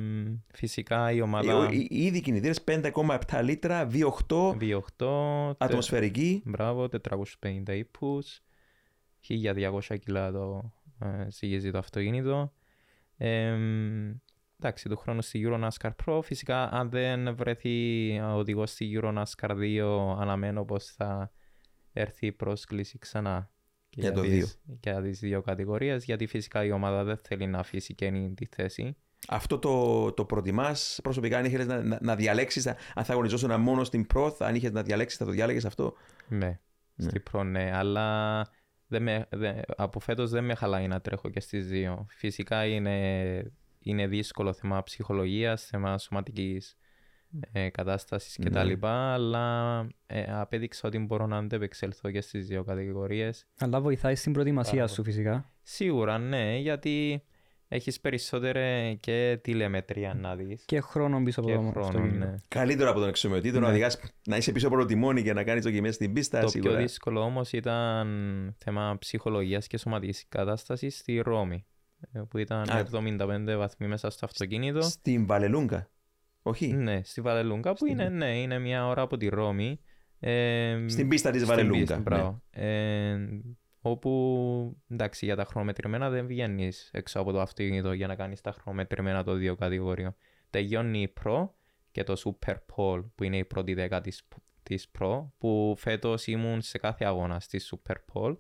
φυσικά 0.52 1.12
η 1.12 1.20
ομάδα 1.20 1.68
Οι, 1.70 1.86
οι, 1.90 2.04
ήδη 2.04 2.20
κινητήρες 2.20 2.64
5,7 2.66 3.40
λίτρα, 3.42 3.88
V8, 3.92 4.56
V8, 4.60 5.06
ατμοσφαιρική. 5.58 6.42
Μπράβο, 6.44 6.88
450 7.10 7.74
ύπους, 7.76 8.42
1200 9.28 9.98
κιλά 9.98 10.32
το 10.32 10.72
ε, 11.00 11.30
ζυγίζει 11.30 11.70
το 11.70 11.78
αυτοκίνητο. 11.78 12.52
Ε, 13.16 13.56
εντάξει, 14.60 14.88
του 14.88 14.96
χρόνου 14.96 15.22
στη 15.22 15.44
Euro 15.48 15.68
NASCAR 15.68 15.90
Pro. 16.04 16.20
Φυσικά, 16.22 16.68
αν 16.70 16.90
δεν 16.90 17.36
βρεθεί 17.36 18.18
οδηγός 18.20 18.70
στη 18.70 18.98
Euro 19.02 19.22
NASCAR 19.22 19.50
2, 19.56 20.16
αναμένω 20.20 20.64
πως 20.64 20.84
θα 20.86 21.32
έρθει 21.92 22.26
η 22.26 22.32
πρόσκληση 22.32 22.98
ξανά. 22.98 23.50
και 23.88 24.00
Για 24.00 24.12
το 24.12 24.20
τις- 24.20 24.30
δύο. 24.30 24.46
Για 24.82 25.02
τις 25.02 25.18
δύο 25.18 25.42
κατηγορίες, 25.42 26.04
γιατί 26.04 26.26
φυσικά 26.26 26.64
η 26.64 26.70
ομάδα 26.70 27.04
δεν 27.04 27.16
θέλει 27.16 27.46
να 27.46 27.58
αφήσει 27.58 27.94
καινή 27.94 28.34
τη 28.34 28.46
θέση. 28.46 28.96
Αυτό 29.28 29.58
το, 29.58 30.12
το 30.12 30.24
προτιμάς; 30.24 30.98
Προσωπικά, 31.02 31.38
αν 31.38 31.44
ήθελες 31.44 31.66
να, 31.66 31.82
να, 31.82 31.98
να 32.02 32.16
διαλέξεις, 32.16 32.66
αν 32.66 33.04
θα 33.04 33.12
αγωνιζόσουν 33.12 33.60
μόνο 33.60 33.84
στην 33.84 34.06
Pro, 34.14 34.30
αν 34.38 34.54
είχες 34.54 34.70
να 34.72 34.82
διαλέξεις, 34.82 35.18
θα 35.18 35.24
το 35.24 35.30
διάλεγες 35.30 35.64
αυτό; 35.64 35.94
Ναι, 36.28 36.60
στην 36.96 37.22
Pro 37.32 37.44
ναι, 37.44 37.70
αλλά 37.76 38.40
δεν 38.86 39.02
με, 39.02 39.26
δεν- 39.30 39.60
από 39.76 40.00
φέτος 40.00 40.30
δεν 40.30 40.44
με 40.44 40.54
χαλάει 40.54 40.86
να 40.88 41.00
τρέχω 41.00 41.28
και 41.30 41.40
στις 41.40 41.66
δύο. 41.68 42.06
Φυσικά 42.10 42.64
είναι, 42.66 43.52
είναι 43.86 44.06
δύσκολο 44.06 44.52
θέμα 44.52 44.82
ψυχολογίας, 44.82 45.64
θέμα 45.64 45.98
σωματικής 45.98 46.76
ε, 47.52 47.68
κατάστασης 47.70 48.38
Ναι. 48.38 48.50
κτλ. 48.50 48.86
Αλλά 48.86 49.78
ε, 50.06 50.24
απέδειξα 50.28 50.88
ότι 50.88 50.98
μπορώ 50.98 51.26
να 51.26 51.36
αντεπεξέλθω 51.36 52.10
και 52.10 52.20
στις 52.20 52.46
δύο 52.46 52.64
κατηγορίες. 52.64 53.46
Αλλά 53.58 53.80
βοηθάει 53.80 54.14
στην 54.14 54.32
προετοιμασία 54.32 54.72
Μπράβο. 54.74 54.92
σου 54.92 55.04
φυσικά. 55.04 55.50
Σίγουρα 55.62 56.18
ναι, 56.18 56.56
γιατί 56.58 57.22
έχεις 57.68 58.00
περισσότερη 58.00 58.96
και 59.00 59.38
τηλεμετρία 59.42 60.14
να 60.14 60.36
δεις. 60.36 60.62
Και 60.66 60.80
χρόνο 60.80 61.22
πίσω 61.22 61.40
από 61.40 61.48
και 61.48 61.54
το 61.54 61.60
χρόνο, 61.62 61.86
αυτοκίνητο. 61.86 62.18
ναι. 62.24 62.34
Καλύτερο 62.48 62.90
από 62.90 62.98
τον 63.00 63.08
εξομοιωτή, 63.08 63.52
το 63.52 63.60
να 63.60 63.66
Ναι. 63.66 63.72
οδηγάς 63.72 64.00
να 64.26 64.36
είσαι 64.36 64.52
πίσω 64.52 64.66
από 64.66 64.76
το 64.76 64.84
τιμόνι 64.84 65.22
και 65.22 65.32
να 65.32 65.44
κάνεις 65.44 65.64
δοκιμές 65.64 65.94
στην 65.94 66.12
πίστα. 66.12 66.40
Το 66.40 66.48
σίγουρα. 66.48 66.72
πιο 66.72 66.80
δύσκολο 66.80 67.20
όμως 67.20 67.52
ήταν 67.52 68.06
θέμα 68.58 68.96
ψυχολογίας 68.98 69.66
και 69.66 69.78
σωματικής 69.78 70.24
κατάστασης 70.28 70.98
στη 70.98 71.18
Ρώμη 71.20 71.54
ε, 71.56 71.75
που 72.28 72.38
ήταν 72.38 72.70
Α. 72.70 72.86
75 72.92 73.54
βαθμοί 73.56 73.86
μέσα 73.86 74.10
στο 74.10 74.24
αυτοκίνητο. 74.24 74.82
Στην 74.82 75.26
Βαλελούγκα. 75.26 75.90
Όχι; 76.42 76.72
Ναι, 76.72 77.00
στη 77.04 77.20
Βαλελούγκα 77.20 77.72
που 77.72 77.86
είναι, 77.86 78.08
ναι, 78.08 78.40
είναι 78.40 78.58
μια 78.58 78.86
ώρα 78.86 79.02
από 79.02 79.16
τη 79.16 79.28
Ρώμη. 79.28 79.80
Ε, 80.20 80.84
Στην 80.86 81.08
πίστα 81.08 81.30
της 81.30 81.42
στην 81.42 81.54
Βαλελούγκα, 81.54 81.78
πίστα, 81.78 81.96
ναι. 81.96 82.02
μπράβο. 82.02 82.42
Ε, 82.50 83.16
όπου 83.80 84.76
εντάξει 84.88 85.24
για 85.24 85.36
τα 85.36 85.44
χρονομετρημένα 85.44 86.10
δεν 86.10 86.26
βγαίνεις 86.26 86.90
έξω 86.92 87.20
από 87.20 87.32
το 87.32 87.40
αυτοκίνητο 87.40 87.92
για 87.92 88.06
να 88.06 88.14
κάνεις 88.14 88.40
τα 88.40 88.52
χρονομετρημένα 88.52 89.24
το 89.24 89.34
δύο 89.34 89.56
κατηγοριο. 89.56 90.14
Τελειώνει 90.50 91.02
η 91.02 91.12
Pro 91.24 91.48
και 91.90 92.04
το 92.04 92.14
Super 92.24 92.54
Pole 92.74 93.04
που 93.14 93.24
είναι 93.24 93.36
η 93.36 93.44
πρώτη 93.44 93.74
δέκα 93.74 94.00
της, 94.00 94.28
της 94.62 94.90
Pro 94.98 95.26
που 95.38 95.74
φέτος 95.78 96.26
ήμουν 96.26 96.60
σε 96.60 96.78
κάθε 96.78 97.04
αγώνα 97.04 97.40
στη 97.40 97.60
Super 97.70 97.96
Pole 98.12 98.36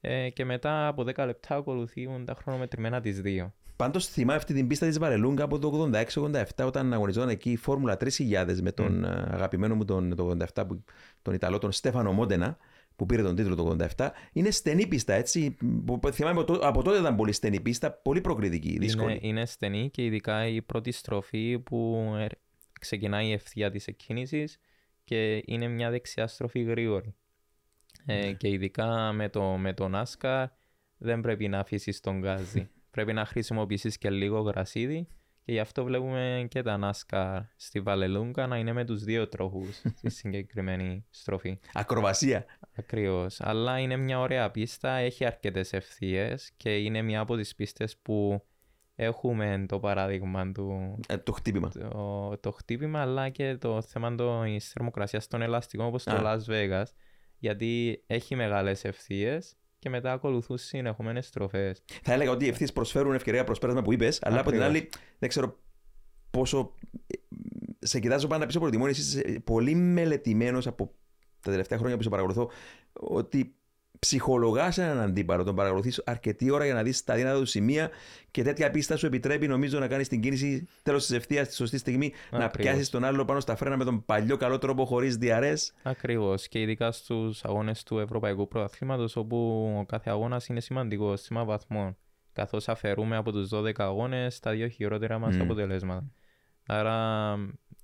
ε, 0.00 0.30
και 0.30 0.44
μετά 0.44 0.86
από 0.88 1.02
10 1.02 1.24
λεπτά 1.26 1.54
ακολουθούν 1.56 2.24
τα 2.24 2.34
χρονομετρημένα 2.34 3.00
της 3.00 3.20
δύο. 3.20 3.54
Πάντως 3.76 4.06
θυμάμαι 4.06 4.38
αυτή 4.38 4.54
την 4.54 4.66
πίστα 4.66 4.86
της 4.86 4.98
Βαρελούγκα 4.98 5.44
από 5.44 5.58
το 5.58 5.90
86-87 6.14 6.42
όταν 6.66 6.92
αγωνιζόταν 6.92 7.28
εκεί 7.28 7.50
η 7.50 7.56
Φόρμουλα 7.56 7.96
3000 8.00 8.56
με 8.62 8.72
τον 8.72 9.04
ε, 9.04 9.08
αγαπημένο 9.30 9.74
μου 9.74 9.84
τον, 9.84 10.16
το 10.16 10.36
87, 10.54 10.64
που, 10.68 10.84
τον 11.22 11.34
Ιταλό, 11.34 11.58
τον 11.58 11.72
Στέφανο 11.72 12.12
Μόντενα, 12.12 12.56
που 12.96 13.06
πήρε 13.06 13.22
τον 13.22 13.34
τίτλο 13.34 13.54
το 13.54 13.76
87. 13.96 14.08
Είναι 14.32 14.50
στενή 14.50 14.86
πίστα, 14.86 15.12
έτσι. 15.14 15.56
που- 15.84 15.98
που 15.98 16.12
Θυμάμαι 16.12 16.40
από, 16.40 16.52
το- 16.52 16.66
από 16.66 16.82
τότε 16.82 16.98
ήταν 16.98 17.16
πολύ 17.16 17.32
στενή 17.32 17.60
πίστα, 17.60 17.92
πολύ 17.92 18.20
προκριτική, 18.20 18.76
δύσκολη. 18.78 19.10
Είναι, 19.10 19.20
είναι 19.22 19.46
στενή 19.46 19.90
και 19.90 20.04
ειδικά 20.04 20.46
η 20.46 20.62
πρώτη 20.62 20.90
στροφή 20.92 21.58
που 21.58 22.12
ε, 22.18 22.26
ξεκινάει 22.80 23.26
η 23.26 23.32
ευθεία 23.32 23.70
της 23.70 23.86
εκκίνησης 23.86 24.58
και 25.04 25.42
είναι 25.46 25.68
μια 25.68 25.90
δεξιά 25.90 26.26
στροφή 26.26 26.62
γρήγορη. 26.62 27.14
Ε, 28.06 28.32
και 28.32 28.48
ειδικά 28.48 29.12
με 29.12 29.28
το, 29.28 29.42
με 29.42 29.74
το 29.74 29.90
NASCAR 29.92 30.46
δεν 30.96 31.20
πρέπει 31.20 31.48
να 31.48 31.58
αφήσεις 31.58 32.00
τον 32.00 32.18
γκάζι. 32.18 32.70
πρέπει 32.90 33.12
να 33.12 33.24
χρησιμοποιήσεις 33.24 33.98
και 33.98 34.10
λίγο 34.10 34.40
γρασίδι 34.40 35.08
και 35.44 35.52
γι' 35.52 35.60
αυτό 35.60 35.84
βλέπουμε 35.84 36.46
και 36.50 36.62
τα 36.62 36.78
NASCAR 36.82 37.40
στη 37.56 37.80
Βαλελούγκα 37.80 38.46
να 38.46 38.58
είναι 38.58 38.72
με 38.72 38.84
τους 38.84 39.04
δύο 39.04 39.28
τροχούς 39.28 39.82
στη 39.98 40.10
συγκεκριμένη 40.10 41.04
στροφή. 41.10 41.58
Ακροβασία. 41.74 42.44
Ακριβώς. 42.76 43.40
Αλλά 43.40 43.78
είναι 43.78 43.96
μια 43.96 44.20
ωραία 44.20 44.50
πίστα, 44.50 44.90
έχει 44.90 45.24
αρκετές 45.24 45.72
ευθείες 45.72 46.52
και 46.56 46.76
είναι 46.76 47.02
μια 47.02 47.20
από 47.20 47.36
τις 47.36 47.54
πίστες 47.54 47.96
που 47.96 48.44
έχουμε 48.94 49.64
το 49.68 49.80
παράδειγμα 49.80 50.52
του 50.52 50.98
Ε, 51.08 51.16
το 51.16 51.32
χτύπημα. 51.32 51.68
το, 51.68 52.38
το 52.40 52.50
χτύπημα 52.50 53.00
αλλά 53.00 53.28
και 53.28 53.56
το 53.56 53.82
θέμα 53.82 54.14
της 54.44 54.72
θερμοκρασίας 54.72 55.26
των 55.26 55.42
ελαστικών 55.42 55.86
όπως 55.86 56.04
το 56.04 56.14
Α. 56.14 56.20
Las 56.22 56.52
Vegas 56.52 56.86
γιατί 57.46 58.02
έχει 58.06 58.36
μεγάλες 58.36 58.84
ευθείες 58.84 59.56
και 59.78 59.88
μετά 59.88 60.12
ακολουθούν 60.12 60.58
συνεχόμενες 60.58 61.26
στροφές. 61.26 61.82
Θα 62.02 62.12
έλεγα 62.12 62.30
ότι 62.30 62.44
οι 62.44 62.48
ευθείες 62.48 62.72
προσφέρουν 62.72 63.14
ευκαιρία 63.14 63.44
προσπέρασμα 63.44 63.82
που 63.82 63.92
είπες, 63.92 64.18
αλλά 64.22 64.40
από 64.40 64.50
την 64.50 64.62
Ακριβώς. 64.62 64.80
άλλη 64.82 64.90
δεν 65.18 65.28
ξέρω 65.28 65.58
πόσο. 66.30 66.74
ε, 67.06 67.14
Σε 67.78 68.00
κοιτάζω 68.00 68.26
πάντα 68.26 68.46
πίσω 68.46 68.58
από 68.58 68.66
το 68.66 68.72
τιμόνι, 68.72 68.90
εσύ 68.90 69.00
είσαι 69.00 69.40
πολύ 69.40 69.74
μελετημένος 69.74 70.66
από 70.66 70.94
τα 71.40 71.50
τελευταία 71.50 71.78
χρόνια 71.78 71.96
που 71.96 72.02
σε 72.02 72.08
παρακολουθώ, 72.08 72.50
ότι 72.92 73.54
ψυχολογάς 73.98 74.78
έναν 74.78 75.00
αντίπαλο, 75.00 75.44
τον 75.44 75.54
παρακολουθείς 75.54 76.02
αρκετή 76.04 76.50
ώρα 76.50 76.64
για 76.64 76.74
να 76.74 76.82
δεις 76.82 77.04
τα 77.04 77.14
δύνατα 77.14 77.38
του 77.38 77.44
σημεία 77.44 77.90
και 78.30 78.42
τέτοια 78.42 78.70
πίστα 78.70 78.96
σου 78.96 79.06
επιτρέπει 79.06 79.46
νομίζω 79.46 79.78
να 79.78 79.88
κάνεις 79.88 80.08
την 80.08 80.20
κίνηση 80.20 80.68
τέλος 80.82 81.06
της 81.06 81.16
ευθείας 81.16 81.46
στη 81.46 81.54
σωστή 81.56 81.78
στιγμή, 81.78 82.12
να 82.30 82.44
Ακριβώς. 82.44 82.72
πιάσεις 82.72 82.90
τον 82.90 83.04
άλλο 83.04 83.24
πάνω 83.24 83.40
στα 83.40 83.56
φρένα 83.56 83.76
με 83.76 83.84
τον 83.84 84.04
παλιό 84.04 84.36
καλό 84.36 84.58
τρόπο 84.58 84.84
χωρίς 84.84 85.16
διαρρές. 85.16 85.72
Ακριβώς 85.82 86.48
και 86.48 86.60
ειδικά 86.60 86.92
στους 86.92 87.44
αγώνες 87.44 87.82
του 87.82 87.98
Ευρωπαϊκού 87.98 88.48
Πρωταθλήματος 88.48 89.16
όπου 89.16 89.36
ο 89.78 89.84
κάθε 89.86 90.10
αγώνας 90.10 90.46
είναι 90.46 90.60
σημαντικό, 90.60 91.16
σήμα 91.16 91.44
βαθμών 91.44 91.96
καθώς 92.36 92.68
αφαιρούμε 92.68 93.16
από 93.16 93.32
τους 93.32 93.48
12 93.52 93.72
αγώνες 93.76 94.38
τα 94.38 94.50
δύο 94.50 94.68
χειρότερα 94.68 95.18
μας 95.18 95.34
Μμμ. 95.34 95.42
αποτελέσματα. 95.42 96.10
Άρα 96.66 97.34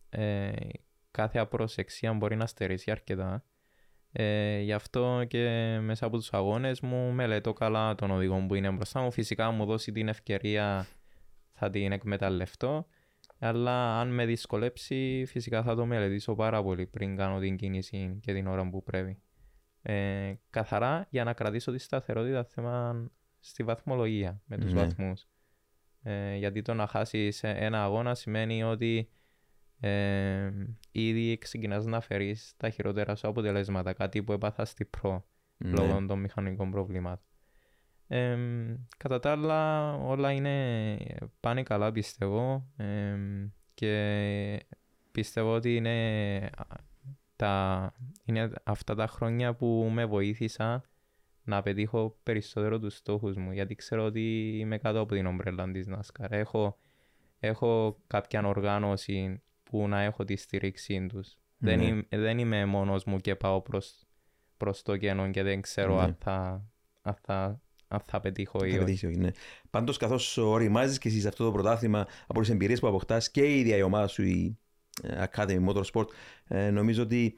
ε, 0.09 0.52
κάθε 1.10 1.39
απροσεξία 1.39 2.12
μπορεί 2.12 2.36
να 2.36 2.47
στερήσει 2.47 2.90
αρκετά. 2.90 3.44
Ε, 4.12 4.59
γι' 4.60 4.72
αυτό 4.72 5.24
και 5.28 5.78
μέσα 5.82 6.06
από 6.06 6.16
τους 6.16 6.32
αγώνες 6.32 6.80
μου 6.80 7.10
μελετώ 7.12 7.52
καλά 7.52 7.94
τον 7.94 8.10
οδηγό 8.10 8.44
που 8.48 8.55
είναι 8.55 8.70
μπροστά 8.70 9.01
μου. 9.01 9.10
Φυσικά 9.10 9.51
μου 9.51 9.64
δώσει 9.64 9.93
την 9.93 10.09
ευκαιρία 10.09 10.86
θα 11.52 11.70
την 11.70 11.93
εκμεταλλευτώ. 11.93 12.86
Αλλά 13.39 14.01
αν 14.01 14.09
με 14.14 14.24
δυσκολέψει, 14.26 15.24
φυσικά 15.26 15.62
θα 15.62 15.74
το 15.74 15.86
μελετήσω 15.86 16.34
πάρα 16.34 16.62
πολύ 16.62 16.86
πριν 16.86 17.16
κάνω 17.16 17.39
την 17.39 17.56
κίνηση 17.56 18.18
και 18.22 18.32
την 18.32 18.47
ώρα 18.47 18.68
που 18.68 18.82
πρέπει. 18.82 19.22
Ε, 19.82 20.34
καθαρά 20.51 21.06
για 21.10 21.24
να 21.24 21.32
κρατήσω 21.32 21.72
τη 21.72 21.78
σταθερότητα 21.78 22.44
θέμα 22.44 23.06
στη 23.40 23.62
βαθμολογία 23.62 24.40
με 24.44 24.59
τους 24.59 24.72
Ναι. 24.72 24.80
βαθμούς. 24.80 25.26
Ε, 26.02 26.36
γιατί 26.36 26.62
το 26.62 26.74
να 26.74 26.86
χάσεις 26.86 27.43
ένα 27.43 27.82
αγώνα 27.82 28.14
σημαίνει 28.14 28.62
ότι 28.62 29.09
ε, 29.82 30.52
ήδη 30.92 31.38
ξεκινάς 31.38 31.84
να 31.84 32.00
φέρεις 32.00 32.54
τα 32.56 32.70
χειρότερα 32.70 33.14
σου 33.14 33.28
αποτελέσματα, 33.28 33.92
κάτι 33.92 34.22
που 34.22 34.32
έπαθα 34.32 34.64
στη 34.64 34.90
Pro 35.00 35.20
Ναι. 35.56 35.70
λόγω 35.70 36.06
των 36.06 36.20
μηχανικών 36.20 36.70
προβλημάτων. 36.70 37.26
Ε, 38.06 38.38
κατά 38.96 39.18
τα 39.18 39.30
άλλα 39.30 39.92
όλα 39.94 40.30
είναι, 40.32 40.96
πάνε 41.40 41.62
καλά 41.62 41.92
πιστεύω 41.92 42.66
ε, 42.76 43.16
και 43.74 44.66
πιστεύω 45.12 45.54
ότι 45.54 45.76
είναι, 45.76 46.50
τα, 47.36 47.94
είναι 48.24 48.50
αυτά 48.64 48.94
τα 48.94 49.06
χρόνια 49.06 49.54
που 49.54 49.90
με 49.92 50.04
βοήθησαν 50.04 50.82
να 51.44 51.62
πετύχω 51.62 52.18
περισσότερο 52.22 52.78
τους 52.78 52.96
στόχους 52.96 53.36
μου 53.36 53.52
γιατί 53.52 53.74
ξέρω 53.74 54.04
ότι 54.04 54.56
είμαι 54.59 54.78
κάτω 54.78 55.00
από 55.00 55.14
την 55.14 55.26
ομπρέλα 55.26 55.70
της 55.70 55.88
NASCAR. 55.88 56.26
Έχω, 56.30 56.78
έχω 57.38 57.98
κάποια 58.06 58.46
οργάνωση 58.46 59.42
που 59.73 59.89
να 59.89 60.01
έχω 60.01 60.24
τη 60.24 60.36
στήριξή 60.36 61.07
τους. 61.07 61.36
Δεν, 61.59 61.78
Ναι. 61.78 61.85
είμαι, 61.85 62.03
δεν 62.09 62.39
είμαι 62.39 62.65
μόνος 62.65 63.05
μου 63.05 63.19
και 63.19 63.35
πάω 63.36 63.61
προς, 63.62 64.05
προς 64.57 64.82
το 64.82 64.97
κενό 64.97 65.31
και 65.31 65.43
δεν 65.43 65.61
ξέρω 65.61 65.94
Ναι. 65.94 66.03
αν, 66.03 66.16
θα, 66.20 66.65
αν, 67.03 67.16
θα, 67.23 67.61
αν 67.89 68.01
θα 68.01 68.20
πετύχω 68.20 68.59
ή 68.59 68.61
Θα 68.61 68.66
όχι. 68.77 68.78
πετύχει, 68.78 69.07
όχι, 69.07 69.16
ναι. 69.16 69.31
Πάντως, 69.70 69.97
καθώς 69.97 70.36
οριμάζεις 70.36 70.99
και 70.99 71.09
εσύ 71.09 71.20
σε 71.20 71.28
αυτό 71.28 71.44
το 71.44 71.53
πρωτάθλημα 71.53 72.07
από 72.27 72.40
τις 72.40 72.49
εμπειρίες 72.51 72.81
που 72.81 72.86
αποκτάς 72.86 73.31
και 73.31 73.43
η 73.43 73.59
ίδια 73.59 73.77
η 73.77 73.82
ομάδα 73.82 74.07
σου, 74.07 74.23
η 74.23 74.59
ε, 75.03 75.24
Academy 75.32 75.69
Motorsport, 75.69 76.07
ε, 76.49 76.70
νομίζω 76.70 77.03
ότι 77.03 77.35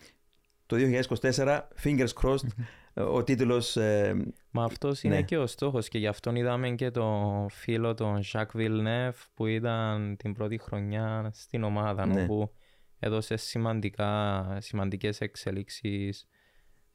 το 0.67 0.77
2024, 1.21 1.61
fingers 1.83 2.13
crossed, 2.23 2.49
ο 2.95 3.25
τίτλος... 3.25 3.77
Ε, 3.77 4.33
Μα 4.51 4.65
αυτός 4.65 5.03
είναι 5.03 5.23
και 5.23 5.37
ο 5.37 5.47
στόχος 5.47 5.89
και 5.89 5.99
γι' 5.99 6.07
αυτόν 6.07 6.37
είδαμε 6.37 6.71
και 6.71 6.91
το 6.91 7.47
φίλο 7.51 7.95
τον 7.95 8.21
Jacques 8.33 8.57
Villeneuve 8.57 9.13
που 9.35 9.47
ήταν 9.47 10.17
την 10.17 10.33
πρώτη 10.33 10.59
χρονιά 10.59 11.31
στην 11.35 11.63
ομάδα 11.63 12.07
ναι. 12.07 12.23
όπου 12.23 12.53
έδωσε 12.99 13.37
σημαντικά, 13.37 14.47
σημαντικές 14.61 15.21
εξελίξεις 15.21 16.27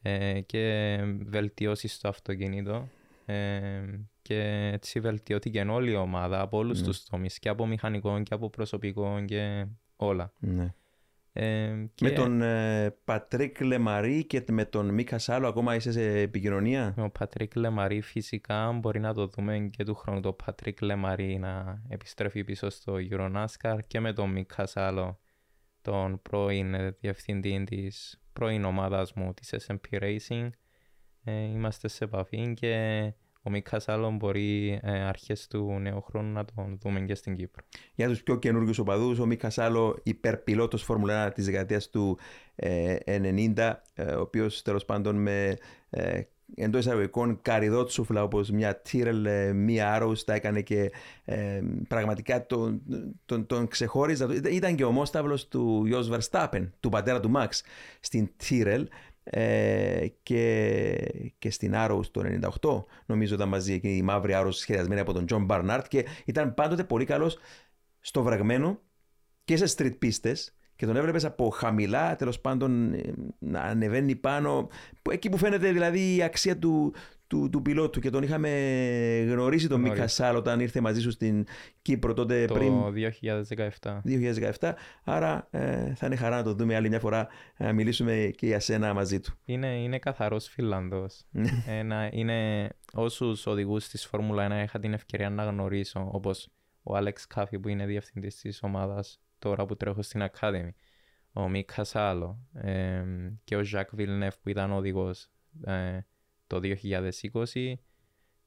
ε, 0.02 0.40
και 0.42 0.98
βελτιώσεις 1.26 1.94
στο 1.94 2.08
αυτοκίνητο 2.08 2.88
ε, 3.26 3.82
και 4.22 4.70
έτσι 4.74 5.00
βελτιώθηκε 5.00 5.62
όλη 5.62 5.92
η 5.92 5.96
ομάδα 5.96 6.42
από 6.42 6.58
όλους 6.58 6.80
ναι. 6.80 6.88
τους 6.88 7.04
τομείς 7.04 7.40
και 7.40 7.50
από 7.50 7.66
μηχανικών 7.66 8.24
και 8.24 8.34
από 8.34 8.50
προσωπικών 8.50 9.26
και 9.26 9.66
όλα. 9.96 10.34
Ναι. 10.40 10.74
Ε, 11.34 11.74
Με 12.02 12.10
τον 12.10 12.42
ε, 12.42 12.90
Πατρίκ 13.04 13.60
Λεμαρί 13.60 14.26
και 14.26 14.44
με 14.52 14.66
τον 14.66 14.90
Μίκα 14.90 15.18
Σάλο 15.18 15.48
ακόμα 15.48 15.76
είσαι 15.76 15.92
σε 15.92 16.20
επικοινωνία; 16.20 16.86
Με 16.86 17.02
τον 17.02 17.12
Πατρίκ 17.12 17.56
Λεμαρί 17.56 18.02
φυσικά 18.02 18.72
μπορεί 18.72 19.00
να 19.00 19.14
το 19.14 19.28
δούμε 19.28 19.70
και 19.72 19.84
του 19.84 19.96
χρόνου 19.96 20.20
το 20.20 20.34
Πατρίκ 20.34 20.82
Λεμαρί 20.82 21.38
να 21.38 21.82
επιστρέφει 21.90 22.44
πίσω 22.44 22.70
στο 22.70 22.96
EuroNASCAR 23.12 23.78
και 23.88 24.00
με 24.00 24.14
τον 24.14 24.30
Μίκα 24.30 24.66
Σάλο 24.66 25.20
τον 25.82 26.22
πρώην 26.22 26.96
διευθυντή 27.00 27.64
της 27.64 28.22
πρώην 28.34 28.64
ομάδας 28.64 29.14
μου 29.14 29.34
της 29.34 29.54
SMP 29.68 30.00
Racing. 30.02 30.50
Ε, 31.24 31.32
είμαστε 31.32 31.88
σε 31.88 32.04
επαφή 32.04 32.54
και 32.54 32.74
ο 33.44 33.50
Μίκα 33.50 33.80
Σάλο 33.80 34.12
μπορεί 34.12 34.80
ε, 34.84 34.92
αρχές 34.92 35.48
του 35.48 35.80
νέου 35.80 36.02
χρόνου 36.02 36.32
να 36.32 36.46
τον 36.46 36.78
δούμε 36.82 37.00
και 37.00 37.16
στην 37.16 37.36
Κύπρο. 37.36 37.64
Για 37.96 38.08
τους 38.08 38.24
πιο 38.24 38.36
καινούργιους 38.36 38.78
οπαδούς, 38.78 39.20
ο 39.20 39.26
Μίκα 39.26 39.50
Σάλο 39.50 40.00
υπερπιλότος 40.04 40.84
Φόρμουλα 40.84 41.28
1 41.30 41.34
της 41.34 41.46
δεκαετίας 41.46 41.90
του 41.90 42.18
ε, 42.56 42.96
90, 43.06 43.74
ε, 43.94 44.04
ο 44.04 44.22
οποίος 44.22 44.62
τέλος 44.62 44.86
πάντων 44.86 45.16
με 45.16 45.58
ε, 45.90 46.22
εντός 46.56 46.86
εισαγωγικών 46.86 47.40
καριδότσουφλα 47.42 48.24
όπως 48.24 48.50
μια 48.50 48.76
Τύρελ, 48.76 49.26
ε, 49.26 49.54
μία 49.54 49.94
Άρρο, 49.94 50.14
τα 50.26 50.34
έκανε 50.34 50.62
και 50.62 50.92
ε, 51.26 51.62
πραγματικά 51.88 52.46
τον, 52.46 52.82
τον, 53.26 53.46
τον 53.46 53.68
ξεχώριζα. 53.68 54.28
Ήταν 54.52 54.76
και 54.76 54.84
ο 54.84 54.92
μόσταυλο 54.92 55.40
του 55.50 55.86
Ιω 55.86 56.04
Βερστάπεν, 56.04 56.74
του 56.80 56.90
πατέρα 56.90 57.20
του 57.20 57.30
Μαξ, 57.30 57.64
στην 58.00 58.30
Τύρελ. 58.38 58.88
Ε, 59.32 60.08
και, 60.24 60.96
και 61.40 61.52
στην 61.52 61.74
Arrows 61.76 62.06
το 62.12 62.22
98 62.62 62.84
νομίζω 63.06 63.36
ήταν 63.36 63.50
μαζί 63.50 63.74
εκεί 63.74 63.96
η 63.96 64.02
μαύρη 64.02 64.34
Arrows 64.36 64.54
σχεδιασμένη 64.54 65.02
από 65.02 65.14
τον 65.14 65.26
John 65.30 65.48
Barnard 65.48 65.84
και 65.88 66.06
ήταν 66.26 66.54
πάντοτε 66.54 66.84
πολύ 66.84 67.06
καλός 67.06 67.38
στο 68.00 68.24
βραγμένο 68.24 68.80
και 69.44 69.58
σε 69.58 69.76
street 69.78 70.00
πίστες 70.00 70.54
και 70.80 70.86
τον 70.86 70.96
έβλεπες 70.96 71.26
από 71.26 71.50
χαμηλά, 71.50 72.16
τέλος 72.16 72.40
πάντων 72.40 72.94
ε, 72.94 73.14
να 73.40 73.62
ανεβαίνει 73.62 74.16
πάνω. 74.16 74.68
Εκεί 75.12 75.30
που 75.30 75.38
φαίνεται 75.38 75.72
δηλαδή 75.72 76.16
η 76.16 76.24
αξία 76.24 76.58
του, 76.58 76.94
του, 77.28 77.50
του 77.52 77.62
πιλότου 77.62 78.00
και 78.00 78.10
τον 78.10 78.24
είχαμε 78.24 78.50
γνωρίσει 79.30 79.68
τον 79.68 79.82
Μίκα 79.82 80.08
Σάλ 80.08 80.36
όταν 80.36 80.60
ήρθε 80.60 80.82
μαζί 80.82 81.02
σου 81.02 81.12
στην 81.12 81.46
Κύπρο 81.82 82.14
τότε 82.14 82.46
το 82.46 82.54
πριν. 82.54 82.70
Το 82.70 82.94
2017. 83.82 84.02
2017. 84.60 84.72
Άρα 85.04 85.48
ε, 85.52 85.94
θα 85.96 86.06
είναι 86.06 86.16
χαρά 86.16 86.36
να 86.36 86.44
το 86.44 86.54
δούμε 86.54 86.76
άλλη 86.76 86.90
μια 86.90 87.00
φορά 87.00 87.28
να 87.58 87.74
μιλήσουμε 87.74 88.32
και 88.36 88.46
για 88.46 88.60
σένα 88.60 88.94
μαζί 88.94 89.20
του. 89.20 89.34
Είναι, 89.46 89.82
είναι 89.82 90.00
καθαρός 90.00 90.48
Φιλανδός. 90.48 91.26
είναι 92.12 92.70
όσους 92.94 93.46
οδηγούς 93.46 93.88
της 93.88 94.06
Φόρμουλα 94.06 94.62
1 94.62 94.64
είχα 94.64 94.80
την 94.80 94.94
ευκαιρία 94.94 95.30
να 95.30 95.44
γνωρίσω, 95.44 96.10
όπως 96.12 96.50
ο 96.84 96.96
Άλεξ 96.96 97.28
Κάφι 97.28 97.60
που 97.60 97.68
είναι 97.68 97.86
διευθυντής 97.86 98.36
της 98.36 98.64
ομάδας 98.64 99.20
τώρα 99.40 99.66
που 99.66 99.76
τρέχω 99.76 100.02
στην 100.02 100.30
Academy. 100.32 100.70
Ο 101.34 101.50
Μίκας 101.50 101.90
Σάλο 101.90 102.48
ε, 102.54 103.04
και 103.44 103.56
ο 103.56 103.64
Ζακ 103.64 103.90
Βιλνεφ 103.96 104.38
που 104.38 104.50
ήταν 104.50 104.72
οδηγός. 104.72 105.30
Ε, 105.66 106.00
το 106.48 106.60
2020 106.64 107.74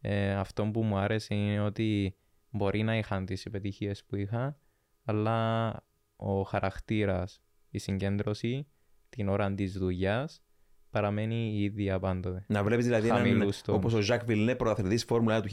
ε, 0.00 0.34
αυτό 0.34 0.66
που 0.66 0.82
μου 0.82 0.96
άρεσε 0.96 1.34
είναι 1.34 1.60
ότι 1.60 2.16
μπορεί 2.50 2.82
να 2.82 2.96
είχαν 2.96 3.24
τις 3.24 3.46
επιτυχίες 3.46 4.04
που 4.04 4.16
είχα 4.16 4.58
αλλά 5.04 5.72
ο 6.16 6.42
χαρακτήρας, 6.42 7.42
η 7.70 7.78
συγκέντρωση 7.78 8.66
την 9.08 9.28
ώρα 9.28 9.54
της 9.54 9.72
δουλειάς 9.78 10.42
παραμένει 10.92 11.34
η 11.34 11.62
ίδια 11.62 11.98
πάντοτε. 11.98 12.44
Να 12.46 12.62
βλέπεις 12.62 12.84
δηλαδή 12.84 13.08
έναν 13.08 13.52
όπως 13.66 13.94
ο 13.94 14.00
Ζακ 14.00 14.24
Βιλνέ, 14.24 14.54
πρωταθλητής 14.54 15.04
Φόρμουλα 15.04 15.40
του 15.40 15.48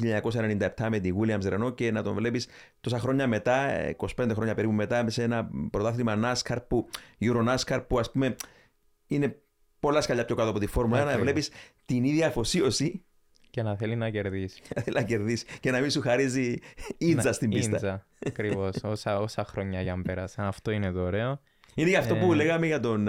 1997 0.77 0.87
με 0.89 0.99
τη 0.99 1.11
Williams 1.19 1.53
Renault 1.53 1.75
και 1.75 1.91
να 1.91 2.03
τον 2.03 2.13
βλέπεις 2.13 2.47
τόσα 2.81 2.99
χρόνια 2.99 3.27
μετά, 3.27 3.69
25 3.97 4.29
χρόνια 4.33 4.55
περίπου 4.55 4.73
μετά, 4.73 5.09
σε 5.09 5.23
ένα 5.23 5.49
πρωτάθλημα 5.71 6.19
NASCAR 6.23 6.57
που, 6.67 6.89
Euro 7.19 7.55
NASCAR 7.55 7.83
που 7.87 7.99
ας 7.99 8.11
πούμε 8.11 8.35
είναι 9.07 9.41
πολλά 9.79 10.01
σκαλιά 10.01 10.25
πιο 10.25 10.35
κάτω 10.35 10.49
από 10.49 10.59
τη 10.59 10.67
Φόρμουλα 10.67 11.03
1, 11.03 11.05
να 11.05 11.17
βλέπεις 11.17 11.51
την 11.85 12.03
ίδια 12.03 12.27
αφοσίωση. 12.27 13.03
Και 13.49 13.61
να 13.61 13.75
θέλει 13.75 13.95
να 13.95 14.09
κερδίσει. 14.09 14.61
να 14.75 14.81
θέλει 14.81 14.95
να 14.95 15.03
κερδίσει 15.03 15.45
και 15.59 15.71
να 15.71 15.79
μην 15.79 15.91
σου 15.91 16.01
χαρίζει 16.01 16.55
ίντζα 16.97 17.33
στην 17.33 17.49
πίστα. 17.49 17.75
Ίντζα, 17.75 18.05
ακριβώς. 18.25 18.75
όσα, 18.83 19.19
όσα 19.19 19.45
χρόνια 19.45 19.81
για 19.81 19.95
να 19.95 20.01
πέρασαν. 20.01 20.45
Αυτό 20.45 20.71
είναι 20.71 20.91
το 20.91 21.01
ωραίο. 21.01 21.39
Είναι 21.75 21.89
για 21.89 21.99
αυτό 21.99 22.15
που 22.15 22.31
ε, 22.33 22.35
λέγαμε 22.35 22.65
για 22.65 22.79
τον. 22.79 23.07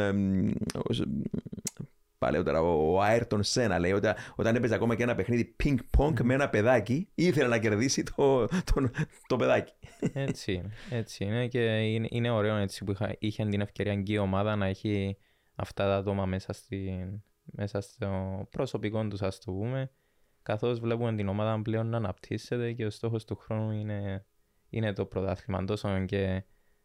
Παλαιότερα, 2.20 2.60
ο 2.60 3.00
Άιρτον 3.00 3.42
Σένα 3.42 3.78
λέει 3.78 3.92
ότι 3.92 4.08
όταν 4.34 4.56
έπαιζε 4.56 4.74
ακόμα 4.74 4.94
και 4.94 5.02
ένα 5.02 5.14
παιχνίδι 5.14 5.56
ping-pong 5.64 6.20
με 6.22 6.34
ένα 6.34 6.48
παιδάκι, 6.48 7.08
ήθελε 7.14 7.48
να 7.48 7.58
κερδίσει 7.58 8.02
το, 8.02 8.46
το, 8.46 8.90
το 9.26 9.36
παιδάκι. 9.36 9.72
Έτσι 10.12 10.52
είναι. 10.52 10.70
Έτσι 10.90 11.24
είναι 11.24 11.46
και 11.46 11.60
είναι, 11.60 12.06
είναι 12.10 12.30
ωραίο 12.30 12.56
έτσι 12.56 12.84
που 12.84 12.90
είχα, 12.90 13.16
είχε 13.18 13.46
την 13.46 13.60
ευκαιρία 13.60 14.02
και 14.02 14.12
η 14.12 14.16
ομάδα 14.16 14.56
να 14.56 14.66
έχει 14.66 15.16
αυτά 15.54 15.84
τα 15.84 15.96
άτομα 15.96 16.26
μέσα, 16.26 16.52
στην, 16.52 17.22
μέσα 17.44 17.80
στο 17.80 18.46
προσωπικό 18.50 19.08
τους, 19.08 19.22
ας 19.22 19.38
το 19.40 19.52
πούμε. 19.52 19.90
Καθώς 20.42 20.80
βλέπουμε 20.80 21.14
την 21.14 21.28
ομάδα 21.28 21.62
πλέον 21.62 21.86
να 21.86 21.96
αναπτύσσεται 21.96 22.72
και 22.72 22.86
ο 22.86 22.90
στόχος 22.90 23.24
του 23.24 23.36
χρόνου 23.36 23.70
είναι, 23.70 24.26
είναι 24.70 24.92
το 24.92 25.04
πρωτάθλημα. 25.06 25.64
Τόσο 25.64 26.04
και 26.04 26.44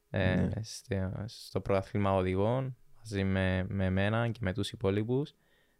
ε, 0.09 0.35
ναι. 0.35 0.49
στο, 0.61 1.23
στο 1.25 1.61
πρωτάθλημα 1.61 2.13
οδηγών 2.13 2.77
μαζί 3.05 3.23
με, 3.23 3.65
με 3.69 3.85
εμένα 3.85 4.29
και 4.29 4.39
με 4.41 4.53
τους 4.53 4.71
υπόλοιπους, 4.71 5.33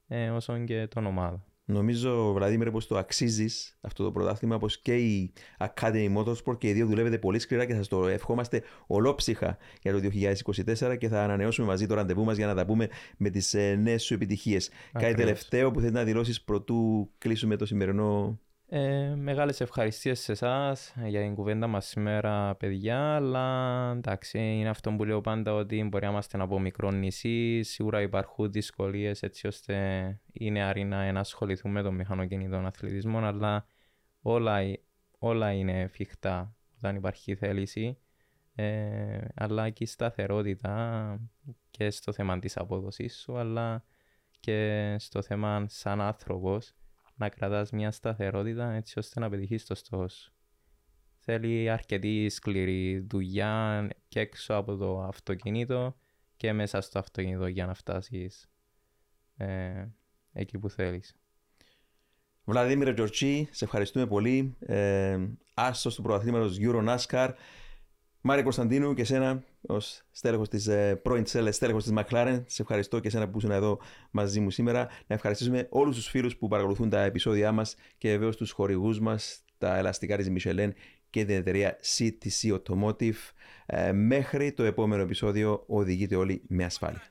ε, 0.07 0.29
όσο 0.29 0.63
και 0.63 0.87
τον 0.87 1.05
ομάδα. 1.05 1.45
Νομίζω, 1.67 2.33
Βλαδίμηρ, 2.33 2.71
πως 2.71 2.87
το 2.87 2.97
αξίζεις 2.97 3.77
αυτό 3.81 4.03
το 4.03 4.11
πρωτάθλημα, 4.11 4.55
όπω 4.55 4.67
και 4.81 4.95
η 4.95 5.33
Academy 5.59 6.15
Motorsport 6.17 6.57
και 6.57 6.67
οι 6.69 6.73
δύο 6.73 6.85
δουλεύετε 6.85 7.17
πολύ 7.17 7.39
σκληρά 7.39 7.65
και 7.65 7.73
σας 7.73 7.87
το 7.87 8.07
ευχόμαστε 8.07 8.63
ολόψυχα 8.87 9.57
για 9.81 9.91
το 9.91 9.99
2024 9.99 10.97
και 10.97 11.07
θα 11.07 11.23
ανανεώσουμε 11.23 11.67
μαζί 11.67 11.87
το 11.87 11.93
ραντεβού 11.93 12.23
μας 12.23 12.37
για 12.37 12.45
να 12.45 12.55
τα 12.55 12.65
πούμε 12.65 12.89
με 13.17 13.29
τις 13.29 13.53
ε, 13.53 13.75
νέες 13.75 14.03
σου 14.03 14.13
επιτυχίες. 14.13 14.69
Κάτι 14.91 15.13
τελευταίο 15.13 15.71
που 15.71 15.79
θέλεις 15.79 15.93
να 15.93 16.03
δηλώσεις 16.03 16.41
πρωτού 16.41 17.11
κλείσουμε 17.17 17.55
το 17.55 17.65
σημερινό 17.65 18.39
ε, 18.67 19.15
μεγάλες 19.15 19.61
ευχαριστίες 19.61 20.19
σε 20.19 20.31
εσάς 20.31 20.93
για 21.05 21.21
την 21.21 21.35
κουβέντα 21.35 21.67
μας 21.67 21.85
σήμερα 21.85 22.55
παιδιά 22.55 23.15
αλλά 23.15 23.91
εντάξει 23.95 24.39
είναι 24.39 24.69
αυτό 24.69 24.91
που 24.91 25.03
λέω 25.03 25.21
πάντα 25.21 25.53
ότι 25.53 25.83
μπορεί 25.83 26.05
να 26.05 26.11
είμαστε 26.11 26.41
από 26.41 26.59
μικρό 26.59 26.91
νησί 26.91 27.61
σίγουρα 27.61 28.01
υπάρχουν 28.01 28.51
δυσκολίες 28.51 29.21
έτσι 29.23 29.47
ώστε 29.47 29.75
οι 30.33 30.51
νεαροί 30.51 30.83
να 30.83 31.03
ενασχοληθούν 31.03 31.71
με 31.71 31.81
τον 31.81 31.95
μηχανοκινητό 31.95 32.57
αθλητισμό 32.57 33.19
αλλά 33.19 33.65
όλα, 34.21 34.59
όλα 35.19 35.51
είναι 35.51 35.81
εφικτά 35.81 36.55
όταν 36.77 36.95
υπάρχει 36.95 37.35
θέληση. 37.35 37.97
Ε, 38.55 39.19
αλλά 39.35 39.69
και 39.69 39.83
η 39.83 39.87
σταθερότητα 39.87 41.19
και 41.69 41.89
στο 41.89 42.13
θέμα 42.13 42.39
της 42.39 42.57
απόδοσης 42.57 43.19
σου 43.19 43.37
αλλά 43.37 43.83
και 44.39 44.95
στο 44.99 45.21
θέμα 45.21 45.65
σαν 45.67 46.01
άνθρωπος 46.01 46.73
να 47.15 47.29
κρατάς 47.29 47.71
μια 47.71 47.91
σταθερότητα 47.91 48.71
έτσι 48.71 48.99
ώστε 48.99 49.19
να 49.19 49.29
πετύχεις 49.29 49.65
το 49.65 49.75
στόχο 49.75 50.07
σου. 50.07 50.33
Θέλει 51.19 51.69
αρκετή 51.69 52.29
σκληρή 52.29 52.99
δουλειά 52.99 53.87
και 54.07 54.19
έξω 54.19 54.53
από 54.53 54.75
το 54.75 55.01
αυτοκίνητο 55.01 55.95
και 56.37 56.53
μέσα 56.53 56.81
στο 56.81 56.99
αυτοκίνητο 56.99 57.47
για 57.47 57.65
να 57.65 57.73
φτάσεις 57.73 58.49
ε, 59.37 59.85
εκεί 60.33 60.57
που 60.57 60.69
θέλεις. 60.69 61.15
Βλαδίμιρε 62.43 62.93
Τζορτσί, 62.93 63.47
σε 63.51 63.65
ευχαριστούμε 63.65 64.07
πολύ. 64.07 64.55
Ε, 64.59 65.19
άστος 65.53 65.95
του 65.95 66.01
πρωταθλήματος 66.01 66.57
Euro 66.59 66.95
NASCAR. 66.95 67.33
Μάρια 68.27 68.43
Κωνσταντίνου 68.43 68.93
και 68.93 69.01
εσένα 69.01 69.43
ως 69.61 70.03
στέλεχος 70.11 70.49
της 70.49 70.67
ε, 70.67 70.95
πρώην 70.95 71.25
στέλεχος 71.25 71.83
της 71.83 71.93
McLaren. 71.95 72.43
Σε 72.45 72.61
ευχαριστώ 72.61 72.99
και 72.99 73.07
εσένα 73.07 73.29
που 73.29 73.37
ήσουν 73.37 73.51
εδώ 73.51 73.79
μαζί 74.11 74.39
μου 74.39 74.49
σήμερα. 74.49 74.87
Να 75.07 75.15
ευχαριστήσουμε 75.15 75.67
όλους 75.69 75.95
τους 75.95 76.07
φίλους 76.07 76.35
που 76.37 76.47
παρακολουθούν 76.47 76.89
τα 76.89 77.01
επεισόδια 77.01 77.51
μας 77.51 77.75
και 77.97 78.09
βεβαίως 78.09 78.37
τους 78.37 78.51
χορηγούς 78.51 78.99
μας, 78.99 79.43
τα 79.57 79.77
ελαστικά 79.77 80.17
της 80.17 80.29
Michelin 80.29 80.69
και 81.09 81.25
την 81.25 81.35
εταιρεία 81.35 81.77
CTC 81.97 82.57
Automotive. 82.57 83.31
Ε, 83.65 83.91
μέχρι 83.91 84.53
το 84.53 84.63
επόμενο 84.63 85.01
επεισόδιο, 85.01 85.63
οδηγείτε 85.67 86.15
όλοι 86.15 86.41
με 86.47 86.63
ασφάλεια. 86.63 87.01